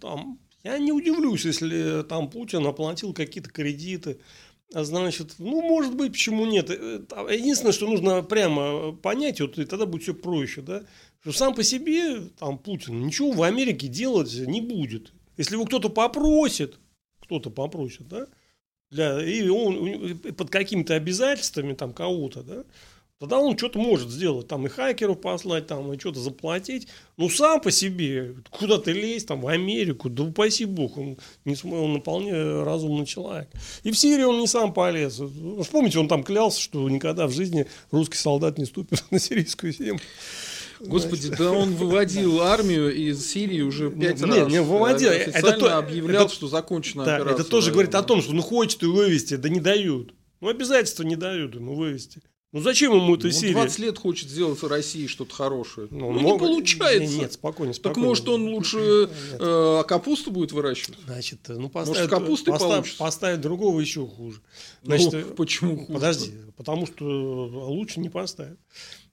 там, 0.00 0.38
я 0.62 0.78
не 0.78 0.92
удивлюсь, 0.92 1.46
если 1.46 2.02
там 2.02 2.28
Путин 2.28 2.66
оплатил 2.66 3.14
какие-то 3.14 3.50
кредиты, 3.50 4.18
а 4.72 4.84
значит, 4.84 5.34
ну, 5.38 5.62
может 5.62 5.96
быть, 5.96 6.12
почему 6.12 6.46
нет. 6.46 6.70
Э, 6.70 7.02
единственное, 7.30 7.72
что 7.72 7.88
нужно 7.88 8.22
прямо 8.22 8.92
понять, 8.92 9.40
вот 9.40 9.58
и 9.58 9.64
тогда 9.64 9.86
будет 9.86 10.02
все 10.02 10.14
проще, 10.14 10.62
да, 10.62 10.84
что 11.22 11.32
сам 11.32 11.54
по 11.54 11.62
себе, 11.62 12.20
там, 12.38 12.58
Путин 12.58 13.06
ничего 13.06 13.32
в 13.32 13.42
Америке 13.42 13.88
делать 13.88 14.32
не 14.34 14.60
будет. 14.60 15.12
Если 15.36 15.54
его 15.54 15.64
кто-то 15.64 15.88
попросит, 15.88 16.78
кто-то 17.20 17.50
попросит, 17.50 18.08
да, 18.08 18.26
для, 18.90 19.24
и 19.24 19.48
он 19.48 20.18
под 20.18 20.50
какими-то 20.50 20.94
обязательствами 20.94 21.74
там 21.74 21.92
кого-то, 21.92 22.42
да, 22.42 22.64
Тогда 23.20 23.38
он 23.38 23.58
что-то 23.58 23.78
может 23.78 24.08
сделать, 24.08 24.48
там 24.48 24.64
и 24.64 24.70
хакеров 24.70 25.20
послать, 25.20 25.66
там 25.66 25.92
и 25.92 25.98
что-то 25.98 26.20
заплатить. 26.20 26.88
Ну, 27.18 27.28
сам 27.28 27.60
по 27.60 27.70
себе, 27.70 28.34
куда 28.48 28.78
ты 28.78 28.92
лезть, 28.92 29.26
там, 29.26 29.42
в 29.42 29.46
Америку, 29.48 30.08
да 30.08 30.22
упаси 30.22 30.64
бог, 30.64 30.96
он, 30.96 31.18
не, 31.44 31.54
он 31.70 32.00
вполне 32.00 32.32
разумный 32.62 33.04
человек. 33.04 33.50
И 33.82 33.90
в 33.90 33.98
Сирии 33.98 34.22
он 34.22 34.40
не 34.40 34.46
сам 34.46 34.72
полез. 34.72 35.20
Вспомните, 35.60 35.98
он 35.98 36.08
там 36.08 36.24
клялся, 36.24 36.58
что 36.58 36.88
никогда 36.88 37.26
в 37.26 37.32
жизни 37.32 37.66
русский 37.90 38.16
солдат 38.16 38.56
не 38.56 38.64
ступит 38.64 39.04
на 39.10 39.18
сирийскую 39.18 39.74
землю. 39.74 40.00
Господи, 40.80 41.28
да 41.28 41.52
он 41.52 41.74
выводил 41.76 42.40
армию 42.40 42.90
из 42.90 43.30
Сирии 43.30 43.60
уже 43.60 43.90
пять 43.90 44.22
раз. 44.22 44.48
Не, 44.48 44.52
не 44.52 44.62
выводил. 44.62 45.10
Официально 45.10 45.48
это 45.48 45.76
объявлял, 45.76 46.24
это, 46.24 46.34
что 46.34 46.48
закончена 46.48 47.04
да, 47.04 47.16
операция. 47.16 47.42
Это 47.42 47.50
тоже 47.50 47.70
говорит 47.70 47.94
о 47.94 48.02
том, 48.02 48.22
что 48.22 48.32
ну 48.32 48.40
хочет 48.40 48.82
и 48.82 48.86
вывести, 48.86 49.36
да 49.36 49.50
не 49.50 49.60
дают. 49.60 50.14
Ну 50.40 50.48
обязательства 50.48 51.02
не 51.02 51.16
дают 51.16 51.54
ему 51.54 51.74
вывести. 51.74 52.22
Ну 52.52 52.60
зачем 52.60 52.92
ему 52.92 53.14
это 53.14 53.26
ну, 53.26 53.32
Сирия? 53.32 53.52
20 53.52 53.78
лет 53.78 53.98
хочет 53.98 54.28
сделать 54.28 54.60
в 54.60 54.66
России 54.66 55.06
что-то 55.06 55.32
хорошее. 55.32 55.86
Ну, 55.90 56.10
ну 56.10 56.18
мог... 56.20 56.32
не 56.32 56.38
получается. 56.48 57.16
Нет, 57.16 57.32
спокойно, 57.32 57.72
спокойно. 57.72 57.94
Так 57.94 58.04
может 58.04 58.28
он 58.28 58.48
лучше 58.48 59.08
э, 59.38 59.84
капусту 59.86 60.32
будет 60.32 60.50
выращивать? 60.50 60.98
Значит, 61.06 61.40
ну 61.48 61.68
поставить, 61.68 61.98
может, 61.98 62.10
капусты 62.10 62.50
поставь, 62.50 62.96
поставить 62.96 63.40
другого 63.40 63.80
еще 63.80 64.04
хуже. 64.04 64.40
Ну, 64.82 64.96
Значит, 64.96 65.12
ну, 65.12 65.34
почему 65.36 65.76
хуже? 65.76 65.92
Подожди, 65.92 66.32
потому 66.56 66.86
что 66.86 67.04
лучше 67.04 68.00
не 68.00 68.08
поставить. 68.08 68.58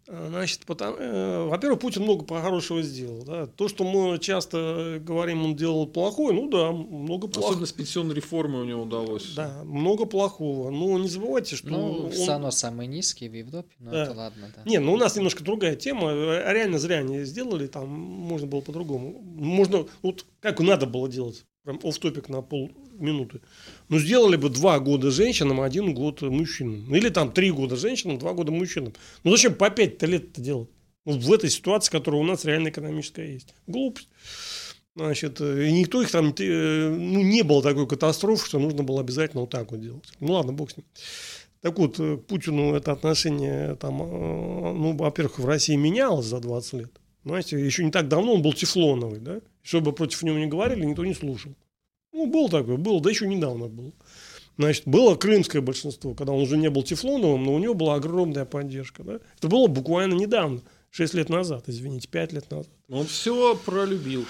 Значит, 0.08 0.66
потому, 0.66 0.96
э, 0.98 1.48
во-первых, 1.48 1.82
Путин 1.82 2.04
много 2.04 2.26
хорошего 2.42 2.82
сделал. 2.82 3.24
Да. 3.26 3.46
То, 3.46 3.68
что 3.68 3.84
мы 3.84 4.18
часто 4.20 5.00
говорим, 5.02 5.44
он 5.44 5.56
делал 5.56 5.86
плохое, 5.86 6.34
ну 6.34 6.50
да, 6.50 6.72
много 6.72 7.28
плохого. 7.28 7.52
Особенно 7.52 7.66
с 7.66 7.74
пенсионной 7.74 8.16
реформой 8.16 8.62
у 8.62 8.66
него 8.66 8.84
удалось. 8.84 9.34
Да, 9.36 9.64
много 9.66 10.06
плохого. 10.06 10.70
Но 10.72 10.98
не 10.98 11.10
забывайте, 11.10 11.58
что... 11.58 11.68
Ну, 11.68 12.06
он... 12.06 12.12
все 12.12 12.28
равно 12.28 12.52
самый 12.52 12.88
низкий 12.88 13.28
в 13.28 13.34
Европе, 13.34 13.76
но 13.80 13.92
да. 13.92 14.04
это 14.04 14.14
ладно, 14.14 14.54
да. 14.56 14.62
Не, 14.66 14.80
ну 14.80 14.94
у 14.94 14.98
нас 14.98 15.16
немножко 15.16 15.44
другая 15.44 15.76
тема. 15.76 16.12
А 16.12 16.54
реально 16.54 16.80
зря 16.80 17.00
они 17.00 17.24
сделали, 17.26 17.68
там 17.68 17.90
можно 17.90 18.48
было 18.48 18.62
по-другому. 18.62 19.20
Можно, 19.22 19.88
вот 20.02 20.26
как 20.40 20.62
надо 20.62 20.86
было 20.86 21.10
делать, 21.10 21.46
прям 21.64 21.80
оф 21.84 21.98
топик 22.00 22.30
на 22.30 22.42
пол 22.42 22.72
минуты. 23.00 23.42
Ну, 23.90 24.00
сделали 24.00 24.36
бы 24.36 24.50
два 24.50 24.80
года 24.80 25.12
женщинам, 25.12 25.62
один 25.62 25.94
год 25.94 26.22
мужчинам. 26.22 26.94
Или 26.94 27.10
там 27.10 27.32
три 27.32 27.52
года 27.52 27.76
женщинам, 27.76 28.18
два 28.18 28.34
года 28.34 28.52
мужчинам. 28.52 28.94
Ну, 29.24 29.32
зачем 29.32 29.56
по 29.56 29.70
пять-то 29.70 30.06
лет 30.06 30.32
это 30.32 30.42
делать? 30.42 30.70
Вот 31.06 31.18
в 31.18 31.32
этой 31.32 31.50
ситуации, 31.50 31.92
которая 31.92 32.22
у 32.22 32.26
нас 32.26 32.44
реально 32.44 32.70
экономическая 32.70 33.32
есть. 33.34 33.54
Глупость. 33.66 34.10
Значит, 34.96 35.40
и 35.40 35.72
никто 35.72 36.02
их 36.02 36.10
там, 36.10 36.34
э, 36.38 36.90
ну, 36.90 37.22
не 37.22 37.44
было 37.44 37.62
такой 37.62 37.88
катастрофы, 37.88 38.46
что 38.46 38.60
нужно 38.60 38.84
было 38.84 39.02
обязательно 39.02 39.42
вот 39.42 39.52
так 39.52 39.72
вот 39.72 39.80
делать. 39.80 40.04
Ну, 40.20 40.34
ладно, 40.34 40.54
бог 40.54 40.72
с 40.72 40.78
ним. 40.78 40.86
Так 41.62 41.78
вот, 41.78 41.98
к 41.98 42.18
Путину 42.28 42.74
это 42.74 42.92
отношение, 42.92 43.76
там, 43.76 44.02
э, 44.02 44.06
ну, 44.74 44.98
во-первых, 44.98 45.40
в 45.40 45.46
России 45.46 45.76
менялось 45.76 46.26
за 46.26 46.40
20 46.40 46.74
лет. 46.74 46.92
Знаете, 47.24 47.64
еще 47.64 47.84
не 47.84 47.92
так 47.92 48.08
давно 48.08 48.34
он 48.34 48.42
был 48.42 48.54
тефлоновый, 48.54 49.20
да? 49.20 49.42
Чтобы 49.62 49.92
против 49.92 50.24
него 50.24 50.38
не 50.38 50.48
говорили, 50.48 50.86
никто 50.86 51.06
не 51.06 51.14
слушал. 51.14 51.54
Ну, 52.18 52.26
был 52.26 52.50
такой, 52.50 52.78
был, 52.78 53.00
да 53.00 53.12
еще 53.12 53.28
недавно 53.28 53.68
был. 53.68 53.94
Значит, 54.58 54.88
было 54.88 55.14
крымское 55.14 55.62
большинство, 55.62 56.16
когда 56.16 56.34
он 56.34 56.42
уже 56.42 56.58
не 56.58 56.68
был 56.72 56.82
тефлоновым, 56.82 57.44
но 57.44 57.54
у 57.54 57.60
него 57.60 57.76
была 57.76 57.94
огромная 57.94 58.44
поддержка. 58.44 59.04
Да? 59.04 59.20
Это 59.38 59.48
было 59.48 59.68
буквально 59.68 60.16
недавно, 60.16 60.62
6 60.90 61.14
лет 61.14 61.30
назад, 61.30 61.66
извините, 61.68 62.08
5 62.08 62.34
лет 62.34 62.50
назад. 62.50 62.70
Он 62.90 63.06
все 63.06 63.54
пролюбил. 63.66 64.26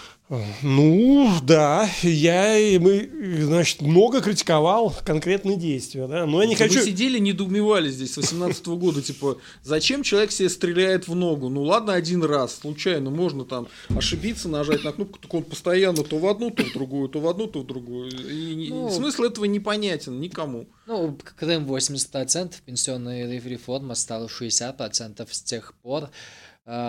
Ну, 0.63 1.31
да, 1.43 1.87
я, 2.01 2.79
мы, 2.79 3.09
значит, 3.43 3.81
много 3.81 4.19
критиковал 4.19 4.93
конкретные 5.05 5.57
действия, 5.57 6.07
да, 6.07 6.25
но 6.25 6.41
я 6.41 6.47
не 6.47 6.55
хочу... 6.55 6.79
Вы 6.79 6.85
сидели, 6.85 7.19
недоумевали 7.19 7.89
здесь 7.89 8.13
с 8.13 8.17
18 8.17 8.65
-го 8.65 8.77
года, 8.77 9.01
типа, 9.03 9.37
зачем 9.63 10.01
человек 10.01 10.31
себе 10.31 10.49
стреляет 10.49 11.07
в 11.07 11.13
ногу? 11.13 11.49
Ну, 11.49 11.61
ладно, 11.61 11.93
один 11.93 12.23
раз, 12.23 12.55
случайно, 12.59 13.11
можно 13.11 13.45
там 13.45 13.67
ошибиться, 13.95 14.49
нажать 14.49 14.83
на 14.83 14.91
кнопку, 14.91 15.19
так 15.19 15.31
он 15.33 15.43
постоянно 15.43 16.03
то 16.03 16.17
в 16.17 16.25
одну, 16.25 16.49
то 16.49 16.63
в 16.63 16.73
другую, 16.73 17.09
то 17.09 17.19
в 17.19 17.27
одну, 17.27 17.47
то 17.47 17.61
в 17.61 17.65
другую. 17.67 18.09
И 18.09 18.69
ну, 18.69 18.89
смысл 18.89 19.23
этого 19.23 19.45
непонятен 19.45 20.19
никому. 20.19 20.67
Ну, 20.87 21.15
Крым 21.37 21.71
80%, 21.71 22.53
пенсионная 22.65 23.39
реформа 23.39 23.93
стала 23.93 24.27
60% 24.27 25.27
с 25.29 25.41
тех 25.43 25.73
пор, 25.75 26.09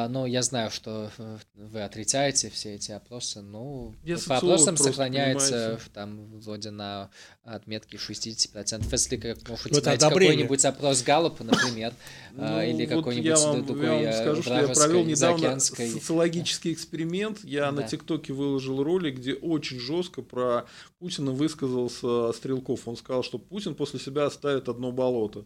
ну, 0.08 0.26
я 0.26 0.42
знаю, 0.42 0.72
что 0.72 1.08
э, 1.18 1.38
вы 1.54 1.82
отрицаете 1.82 2.50
все 2.50 2.74
эти 2.74 2.90
опросы. 2.90 3.42
Ну, 3.42 3.94
я 4.02 4.18
по 4.26 4.38
опросам 4.38 4.76
сохраняется 4.76 5.50
понимаете. 5.52 5.90
там 5.94 6.40
вроде 6.40 6.70
на 6.70 7.10
отметке 7.44 7.96
60%. 7.96 8.88
Если 8.90 9.16
как 9.16 9.48
можете 9.48 9.80
взять 9.80 10.00
какой-нибудь 10.00 10.64
опрос 10.64 11.02
Галлопа, 11.04 11.44
например, 11.44 11.94
а, 12.36 12.56
ну, 12.56 12.62
или 12.62 12.86
какой-нибудь 12.86 13.66
другой 13.66 13.84
Я 13.84 13.92
вам 13.92 14.02
э, 14.02 14.12
скажу, 14.20 14.42
что 14.42 14.60
я 14.60 14.66
провел 14.66 15.04
недавно 15.04 15.60
социологический 15.60 16.72
эксперимент. 16.72 17.44
Я 17.44 17.70
на 17.70 17.84
ТикТоке 17.84 18.32
выложил 18.32 18.82
ролик, 18.82 19.18
где 19.18 19.34
очень 19.34 19.78
жестко 19.78 20.22
про 20.22 20.64
Путина 20.98 21.30
высказался 21.30 22.32
Стрелков. 22.32 22.88
Он 22.88 22.96
сказал, 22.96 23.22
что 23.22 23.38
Путин 23.38 23.76
после 23.76 24.00
себя 24.00 24.26
оставит 24.26 24.68
одно 24.68 24.90
болото. 24.90 25.44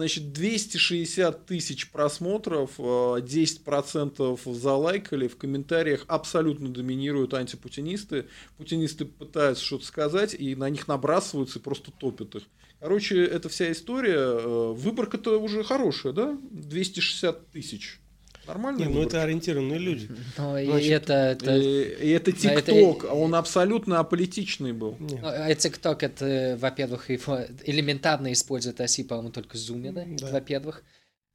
Значит, 0.00 0.32
260 0.32 1.44
тысяч 1.44 1.90
просмотров, 1.90 2.78
10% 2.78 4.40
э, 4.46 4.54
залайкали, 4.54 5.28
в 5.28 5.36
комментариях 5.36 6.06
абсолютно 6.08 6.70
доминируют 6.70 7.34
антипутинисты. 7.34 8.26
Путинисты 8.56 9.04
пытаются 9.04 9.62
что-то 9.62 9.84
сказать, 9.84 10.32
и 10.32 10.56
на 10.56 10.70
них 10.70 10.88
набрасываются 10.88 11.58
и 11.58 11.62
просто 11.62 11.90
топят 11.90 12.34
их. 12.34 12.44
Короче, 12.78 13.22
эта 13.22 13.50
вся 13.50 13.70
история, 13.70 14.16
э, 14.16 14.72
выборка-то 14.72 15.38
уже 15.38 15.62
хорошая, 15.64 16.14
да? 16.14 16.38
260 16.50 17.50
тысяч. 17.50 18.00
Нормально. 18.46 18.78
Не, 18.78 18.84
ну 18.86 19.02
это 19.02 19.22
ориентированные 19.22 19.78
люди. 19.78 20.08
Ну, 20.38 20.56
и 20.56 20.86
это, 20.88 21.12
это, 21.12 21.56
и, 21.56 22.06
и 22.06 22.10
это 22.10 22.32
ТикТок, 22.32 23.04
а 23.04 23.14
он 23.14 23.34
абсолютно 23.34 24.00
аполитичный 24.00 24.72
был. 24.72 24.96
Ну, 24.98 25.18
а 25.22 25.54
ТикТок 25.54 26.02
это, 26.02 26.56
во-первых, 26.60 27.10
его 27.10 27.40
элементарно 27.64 28.32
использует 28.32 28.80
оси, 28.80 29.04
по-моему, 29.04 29.30
только 29.30 29.56
зумеры, 29.56 30.06
да. 30.18 30.28
во-первых. 30.28 30.82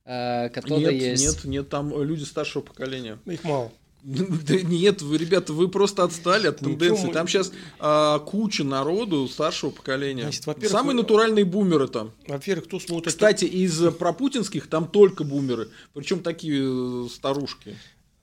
А, 0.07 0.49
которые 0.49 0.91
нет, 0.91 0.93
есть... 0.93 1.25
нет, 1.25 1.45
нет, 1.45 1.69
там 1.69 1.89
люди 2.01 2.23
старшего 2.23 2.61
поколения. 2.61 3.17
Их 3.25 3.43
мало. 3.43 3.71
Да 4.47 4.55
нет, 4.61 5.01
вы, 5.01 5.17
ребята, 5.17 5.51
вы 5.53 5.67
просто 5.67 6.03
отстали 6.03 6.47
от 6.47 6.59
тенденции. 6.59 7.11
Там 7.11 7.27
сейчас 7.27 7.51
а, 7.79 8.19
куча 8.19 8.63
народу 8.63 9.27
старшего 9.27 9.71
поколения. 9.71 10.29
Значит, 10.31 10.69
Самые 10.69 10.95
натуральные 10.95 11.45
бумеры 11.45 11.87
там. 11.87 12.11
Во-первых, 12.27 12.65
кто 12.65 12.79
смотрит... 12.79 13.07
Кстати, 13.07 13.45
из 13.45 13.81
пропутинских 13.95 14.67
там 14.67 14.87
только 14.87 15.23
бумеры. 15.23 15.69
Причем 15.93 16.19
такие 16.21 16.61
э, 16.63 17.07
старушки. 17.09 17.75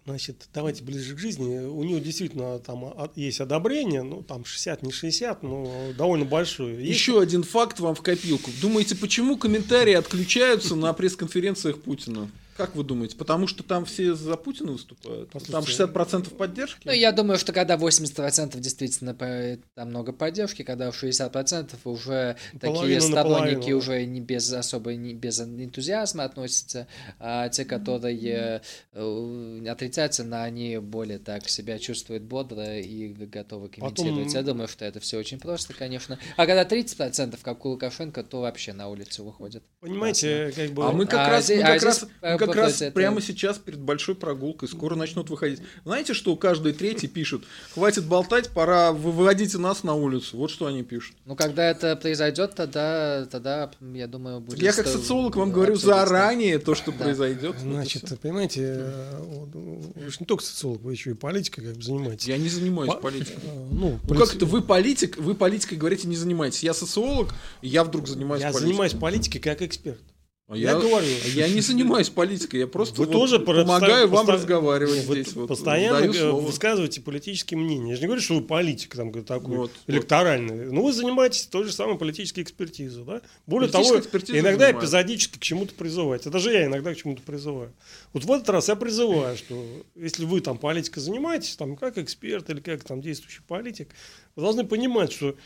Значит, 0.05 0.49
давайте 0.55 0.83
ближе 0.83 1.15
к 1.15 1.19
жизни. 1.19 1.59
У 1.59 1.83
него 1.85 1.99
действительно 1.99 2.59
там 2.59 2.95
есть 3.15 3.41
одобрение, 3.41 4.03
ну 4.03 4.23
там 4.23 4.45
60, 4.45 4.83
не 4.83 4.91
60, 4.91 5.43
но 5.45 5.93
довольно 5.97 6.25
большое. 6.25 6.77
Есть... 6.77 6.91
Еще 6.91 7.21
один 7.21 7.45
факт 7.45 7.79
вам 7.79 7.95
в 7.95 8.03
копилку. 8.03 8.51
Думаете, 8.61 8.97
почему 8.97 9.37
комментарии 9.37 9.95
отключаются 9.95 10.75
на 10.75 10.93
пресс-конференциях 10.93 11.81
Путина? 11.81 12.29
Как 12.67 12.77
вы 12.77 12.85
думаете? 12.85 13.17
Потому 13.17 13.47
что 13.47 13.63
там 13.63 13.85
все 13.85 14.15
за 14.15 14.37
Путина 14.37 14.73
выступают? 14.73 15.31
Послушайте, 15.31 15.87
там 15.87 15.93
60% 15.93 16.37
поддержки? 16.37 16.81
Ну, 16.85 16.93
я 16.93 17.13
думаю, 17.13 17.39
что 17.39 17.53
когда 17.53 17.77
80% 17.77 18.59
действительно 18.59 19.15
там 19.75 19.89
много 19.89 20.13
поддержки, 20.13 20.63
когда 20.63 20.89
60% 20.89 21.75
уже 21.85 22.37
такие 22.61 23.01
сторонники 23.01 23.73
уже 23.73 24.05
не 24.05 24.21
без 24.21 24.53
особой, 24.53 24.97
не 24.97 25.15
без 25.15 25.41
энтузиазма 25.41 26.25
относятся, 26.25 26.87
а 27.19 27.49
те, 27.49 27.65
которые 27.65 28.63
э, 28.93 29.67
отрицательно, 29.69 30.45
они 30.45 30.79
более 30.79 31.19
так 31.19 31.49
себя 31.49 31.79
чувствуют 31.79 32.23
бодро 32.23 32.79
и 32.79 33.09
готовы 33.09 33.69
комментировать. 33.69 34.27
Потом... 34.27 34.35
Я 34.35 34.43
думаю, 34.43 34.69
что 34.69 34.85
это 34.85 35.01
все 35.01 35.19
очень 35.19 35.39
просто, 35.39 35.75
конечно. 35.75 36.19
А 36.37 36.47
когда 36.47 36.65
30%, 36.65 37.39
как 37.43 37.65
у 37.65 37.71
Лукашенко, 37.71 38.23
то 38.23 38.41
вообще 38.41 38.73
на 38.73 38.89
улицу 38.89 39.25
выходят. 39.25 39.63
Понимаете, 39.81 40.53
как 40.55 40.71
бы... 40.71 40.87
А 40.87 40.93
мы 40.93 41.07
как 41.07 41.27
а 41.27 41.31
раз, 41.31 41.49
мы 41.49 41.61
а 41.63 41.75
как 41.75 41.83
раз, 41.83 42.07
мы 42.23 42.39
как 42.39 42.52
раз 42.55 42.83
это... 42.83 42.93
прямо 42.93 43.21
сейчас 43.21 43.59
перед 43.59 43.81
большой 43.81 44.15
прогулкой, 44.15 44.69
скоро 44.69 44.95
начнут 44.95 45.31
выходить. 45.31 45.61
Знаете, 45.85 46.15
что 46.15 46.37
каждый 46.37 46.73
третий 46.73 47.09
пишет? 47.09 47.43
Хватит 47.75 48.07
болтать, 48.07 48.51
пора 48.51 48.93
выводите 48.93 49.59
нас 49.59 49.83
на 49.83 49.95
улицу. 49.95 50.37
Вот 50.37 50.51
что 50.51 50.67
они 50.67 50.83
пишут. 50.83 51.17
Ну, 51.25 51.37
когда 51.37 51.69
это 51.69 51.97
произойдет, 51.97 52.55
тогда, 52.55 53.27
тогда 53.31 53.71
я 53.95 54.07
думаю, 54.07 54.41
будет... 54.41 54.61
Я 54.61 54.73
как 54.73 54.87
социолог 54.87 55.37
вам 55.37 55.53
говорю 55.53 55.77
заранее 55.77 56.59
то, 56.59 56.75
что 56.75 56.93
произойдет. 56.93 57.57
Значит, 57.59 58.21
понимаете, 58.21 58.61
э, 58.63 59.21
вы 59.53 60.11
же 60.11 60.17
не 60.21 60.27
только 60.27 60.45
социолог, 60.45 60.83
вы 60.83 60.93
еще 60.93 61.11
и 61.11 61.15
политикой 61.15 61.63
как 61.63 61.77
бы 61.77 61.83
занимаетесь. 61.83 62.29
Я 62.29 62.39
не 62.39 62.49
занимаюсь 62.49 62.93
политикой. 63.01 63.41
Э, 63.45 63.69
ну, 63.71 63.99
ну 64.09 64.15
как 64.15 64.35
это, 64.35 64.47
вы 64.47 64.63
политик, 64.63 65.17
вы 65.17 65.35
политикой 65.35 65.75
говорите 65.75 66.09
не 66.09 66.17
занимаетесь. 66.17 66.63
Я 66.63 66.75
социолог, 66.75 67.35
я 67.61 67.85
вдруг 67.85 68.09
занимаюсь 68.09 68.43
политикой. 68.43 68.61
Я 68.61 68.67
занимаюсь 68.67 68.93
политикой 68.93 69.39
как 69.41 69.63
эксперт. 69.63 70.01
А 70.49 70.57
я, 70.57 70.73
я 70.73 70.79
говорю. 70.79 71.07
Я 71.35 71.49
не 71.49 71.61
занимаюсь 71.61 72.11
политикой, 72.11 72.61
я 72.61 72.67
просто 72.67 73.01
вы 73.01 73.07
вот 73.07 73.13
тоже 73.13 73.39
помогаю 73.39 74.09
вам 74.09 74.27
поста... 74.27 74.33
разговаривать 74.33 75.05
вы 75.05 75.23
здесь. 75.23 75.35
Вот, 75.35 75.47
постоянно 75.47 76.11
высказываете 76.33 77.01
политические 77.01 77.59
мнения. 77.59 77.91
Я 77.91 77.97
же 77.97 78.03
не 78.03 78.07
говорю, 78.07 78.23
что 78.23 78.35
вы 78.35 78.43
политик 78.43 78.95
там 78.95 79.13
такой 79.25 79.57
вот, 79.57 79.71
электоральный. 79.87 80.67
Вот. 80.67 80.73
Но 80.75 80.83
вы 80.83 80.93
занимаетесь 80.93 81.47
той 81.47 81.65
же 81.65 81.73
самой 81.73 81.97
политической 81.97 82.41
экспертизой. 82.41 83.05
Да? 83.05 83.23
Более 83.47 83.71
того, 83.71 83.85
иногда 83.97 84.67
занимаюсь. 84.67 84.77
эпизодически 84.77 85.39
к 85.39 85.43
чему-то 85.43 85.75
призываете. 85.75 86.29
Это 86.29 86.39
же 86.39 86.53
я 86.53 86.67
иногда 86.67 86.93
к 86.93 86.97
чему-то 86.97 87.23
призываю. 87.23 87.73
Вот 88.13 88.25
в 88.25 88.33
этот 88.33 88.49
раз 88.51 88.69
я 88.69 88.77
призываю, 88.77 89.37
что 89.37 89.65
если 89.95 90.25
вы 90.25 90.41
там 90.41 90.59
политикой 90.59 91.01
занимаетесь, 91.01 91.57
там 91.57 91.77
как 91.77 91.99
эксперт 91.99 92.51
или 92.51 92.61
как 92.61 92.83
там 92.85 93.01
действующий 93.01 93.43
политик, 93.47 93.89
вы 94.35 94.43
должны 94.43 94.65
понимать, 94.65 95.13
что 95.13 95.37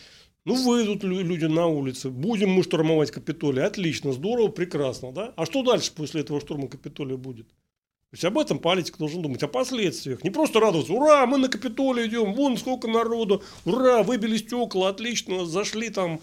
ну, 0.46 0.54
выйдут 0.54 1.02
люди 1.02 1.44
на 1.44 1.66
улицы, 1.66 2.08
будем 2.08 2.50
мы 2.50 2.62
штурмовать 2.62 3.10
Капитолий, 3.10 3.64
отлично, 3.64 4.12
здорово, 4.12 4.48
прекрасно, 4.48 5.12
да? 5.12 5.32
А 5.36 5.44
что 5.44 5.62
дальше 5.62 5.92
после 5.94 6.20
этого 6.20 6.40
штурма 6.40 6.68
Капитолия 6.68 7.16
будет? 7.16 7.48
То 7.48 8.12
есть 8.12 8.24
об 8.24 8.38
этом 8.38 8.60
политик 8.60 8.96
должен 8.96 9.20
думать, 9.20 9.42
о 9.42 9.48
последствиях. 9.48 10.22
Не 10.22 10.30
просто 10.30 10.60
радоваться, 10.60 10.92
ура, 10.92 11.26
мы 11.26 11.38
на 11.38 11.48
Капитолий 11.48 12.06
идем, 12.06 12.32
вон 12.32 12.56
сколько 12.56 12.86
народу, 12.86 13.42
ура, 13.64 14.04
выбили 14.04 14.36
стекла, 14.36 14.90
отлично, 14.90 15.44
зашли 15.46 15.90
там 15.90 16.20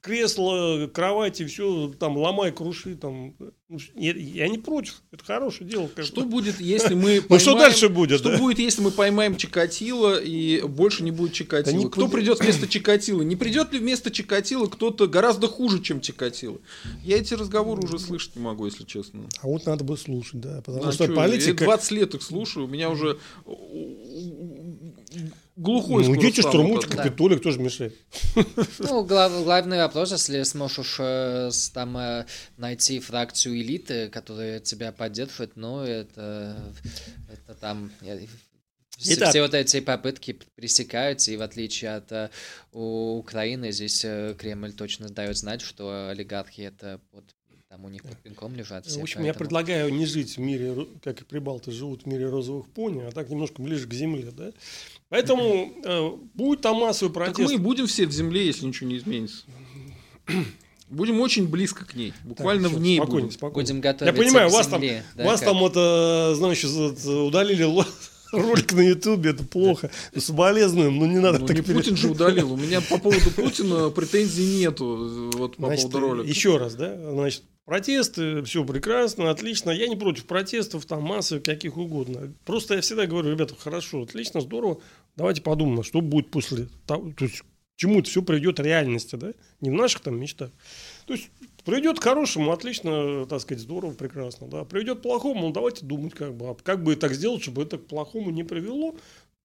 кресла, 0.00 0.86
кровати, 0.86 1.44
все 1.44 1.92
там 1.98 2.16
ломай, 2.16 2.52
круши, 2.52 2.94
там. 2.94 3.34
Я, 3.94 4.12
я 4.14 4.48
не 4.48 4.58
против, 4.58 5.02
это 5.10 5.24
хорошее 5.24 5.68
дело. 5.68 5.90
Что 6.02 6.22
будет, 6.22 6.60
если 6.60 6.94
мы 6.94 7.02
поймаем... 7.02 7.26
Ну 7.28 7.38
что 7.38 7.58
дальше 7.58 7.88
будет? 7.88 8.20
Что 8.20 8.36
будет, 8.36 8.58
если 8.58 8.82
мы 8.82 8.90
поймаем 8.90 9.36
Чикатило 9.36 10.18
и 10.20 10.62
больше 10.62 11.02
не 11.02 11.10
будет 11.10 11.32
Чикатило? 11.32 11.88
Кто 11.88 12.08
придет 12.08 12.40
вместо 12.40 12.66
Чикатило? 12.66 13.22
Не 13.22 13.36
придет 13.36 13.72
ли 13.72 13.78
вместо 13.78 14.10
Чикатило 14.10 14.66
кто-то 14.66 15.06
гораздо 15.06 15.48
хуже, 15.48 15.80
чем 15.82 16.00
Чикатило? 16.00 16.58
Я 17.02 17.18
эти 17.18 17.34
разговоры 17.34 17.82
уже 17.82 17.98
слышать 17.98 18.36
не 18.36 18.42
могу, 18.42 18.66
если 18.66 18.84
честно. 18.84 19.24
А 19.40 19.46
вот 19.46 19.66
надо 19.66 19.84
бы 19.84 19.96
слушать, 19.96 20.40
да. 20.40 20.62
Потому 20.62 20.92
что 20.92 21.08
политика... 21.08 21.64
Я 21.64 21.70
20 21.70 21.90
лет 21.92 22.14
их 22.14 22.22
слушаю, 22.22 22.66
у 22.66 22.68
меня 22.68 22.90
уже 22.90 23.18
глухой 25.56 26.06
Ну, 26.06 26.16
идите 26.16 26.42
штурмуйте 26.42 26.88
Капитолий, 26.88 27.38
кто 27.38 27.50
же 27.50 27.60
мешает? 27.60 27.94
Ну, 28.78 29.04
глав, 29.04 29.44
главный 29.44 29.78
вопрос, 29.78 30.12
если 30.12 30.42
сможешь 30.42 30.96
э, 30.98 31.50
там 31.72 31.96
э, 31.96 32.26
найти 32.56 32.98
фракцию 32.98 33.54
элиты, 33.64 34.08
которая 34.10 34.60
тебя 34.60 34.92
поддерживает, 34.92 35.56
ну, 35.56 35.80
это, 35.80 36.56
это 37.28 37.54
там... 37.54 37.90
Все, 38.96 39.14
Итак. 39.14 39.30
все 39.30 39.42
вот 39.42 39.54
эти 39.54 39.80
попытки 39.80 40.38
пресекаются, 40.54 41.32
и 41.32 41.36
в 41.36 41.42
отличие 41.42 41.96
от 41.96 42.30
у 42.70 43.18
Украины, 43.18 43.72
здесь 43.72 44.04
э, 44.04 44.36
Кремль 44.38 44.72
точно 44.72 45.08
дает 45.08 45.36
знать, 45.36 45.62
что 45.62 46.10
олигархи 46.10 46.60
это 46.60 47.00
под 47.10 47.24
там 47.74 47.84
у 47.86 47.88
них 47.88 48.04
под 48.04 48.16
пинком 48.18 48.54
лежат 48.54 48.86
все. 48.86 49.00
В 49.00 49.02
общем, 49.02 49.16
поэтому... 49.16 49.26
я 49.26 49.34
предлагаю 49.34 49.92
не 49.92 50.06
жить 50.06 50.36
в 50.36 50.38
мире, 50.38 50.86
как 51.02 51.22
и 51.22 51.24
прибалты 51.24 51.72
живут 51.72 52.04
в 52.04 52.06
мире 52.06 52.28
розовых 52.28 52.68
пони, 52.68 53.00
а 53.00 53.10
так 53.10 53.28
немножко 53.28 53.60
ближе 53.62 53.88
к 53.88 53.92
земле, 53.92 54.30
да? 54.30 54.52
Поэтому 55.08 55.72
э, 55.84 56.10
будет 56.34 56.60
там 56.60 56.76
массовый 56.76 57.12
протест. 57.12 57.36
Так 57.36 57.48
мы 57.48 57.58
будем 57.58 57.88
все 57.88 58.06
в 58.06 58.12
земле, 58.12 58.46
если 58.46 58.66
ничего 58.66 58.88
не 58.88 58.98
изменится. 58.98 59.44
Будем 60.88 61.20
очень 61.20 61.48
близко 61.48 61.84
к 61.84 61.94
ней, 61.94 62.12
буквально 62.24 62.68
так, 62.68 62.78
в 62.78 62.80
ней 62.80 62.98
спокойно, 62.98 63.20
будем. 63.22 63.30
Спокойно. 63.32 63.66
Будем 63.66 63.80
готовиться 63.80 64.04
Я 64.04 64.12
понимаю, 64.12 64.50
вас 64.50 64.70
земле, 64.70 65.04
там, 65.14 65.24
да, 65.24 65.30
вас 65.30 65.40
как... 65.40 65.48
там 65.48 65.64
это, 65.64 66.34
значит, 66.36 66.70
удалили 66.70 67.64
ролик 68.32 68.72
на 68.72 68.80
Ютубе, 68.80 69.30
это 69.30 69.44
плохо. 69.44 69.90
Соболезнуем, 70.16 70.98
но 70.98 71.06
не 71.06 71.18
надо 71.18 71.38
ну, 71.38 71.46
так 71.46 71.56
не 71.56 71.62
перед... 71.62 71.76
Путин 71.76 71.96
же 71.96 72.10
удалил. 72.10 72.52
У 72.52 72.56
меня 72.56 72.80
по 72.80 72.98
поводу 72.98 73.30
Путина 73.36 73.90
претензий 73.90 74.58
нету. 74.58 75.30
Вот 75.34 75.56
по 75.56 75.66
Значит, 75.66 75.90
поводу 75.90 76.14
ролика. 76.14 76.28
Еще 76.28 76.56
раз, 76.56 76.74
да? 76.74 76.94
Значит, 77.10 77.42
Протесты, 77.64 78.42
все 78.42 78.62
прекрасно, 78.62 79.30
отлично. 79.30 79.70
Я 79.70 79.88
не 79.88 79.96
против 79.96 80.26
протестов, 80.26 80.84
там 80.84 81.02
массы 81.02 81.40
каких 81.40 81.78
угодно. 81.78 82.34
Просто 82.44 82.74
я 82.74 82.82
всегда 82.82 83.06
говорю, 83.06 83.30
ребята, 83.30 83.54
хорошо, 83.58 84.02
отлично, 84.02 84.42
здорово. 84.42 84.80
Давайте 85.16 85.40
подумаем, 85.40 85.82
что 85.82 86.02
будет 86.02 86.30
после 86.30 86.68
того, 86.86 87.10
то 87.16 87.24
есть 87.24 87.42
чему 87.76 88.00
это 88.00 88.08
все 88.08 88.22
приведет 88.22 88.60
реальности, 88.60 89.16
да? 89.16 89.32
Не 89.60 89.70
в 89.70 89.74
наших 89.74 90.00
там 90.00 90.18
мечтах. 90.18 90.50
То 91.06 91.14
есть 91.14 91.30
приведет 91.64 91.98
к 91.98 92.02
хорошему, 92.02 92.52
отлично, 92.52 93.26
так 93.26 93.40
сказать, 93.40 93.62
здорово, 93.62 93.92
прекрасно, 93.92 94.46
да. 94.46 94.64
Приведет 94.64 95.00
к 95.00 95.02
плохому, 95.02 95.48
ну 95.48 95.52
давайте 95.52 95.84
думать, 95.84 96.14
как 96.14 96.34
бы, 96.34 96.50
а 96.50 96.54
как 96.54 96.82
бы 96.82 96.96
так 96.96 97.12
сделать, 97.14 97.42
чтобы 97.42 97.62
это 97.62 97.78
к 97.78 97.86
плохому 97.86 98.30
не 98.30 98.44
привело. 98.44 98.94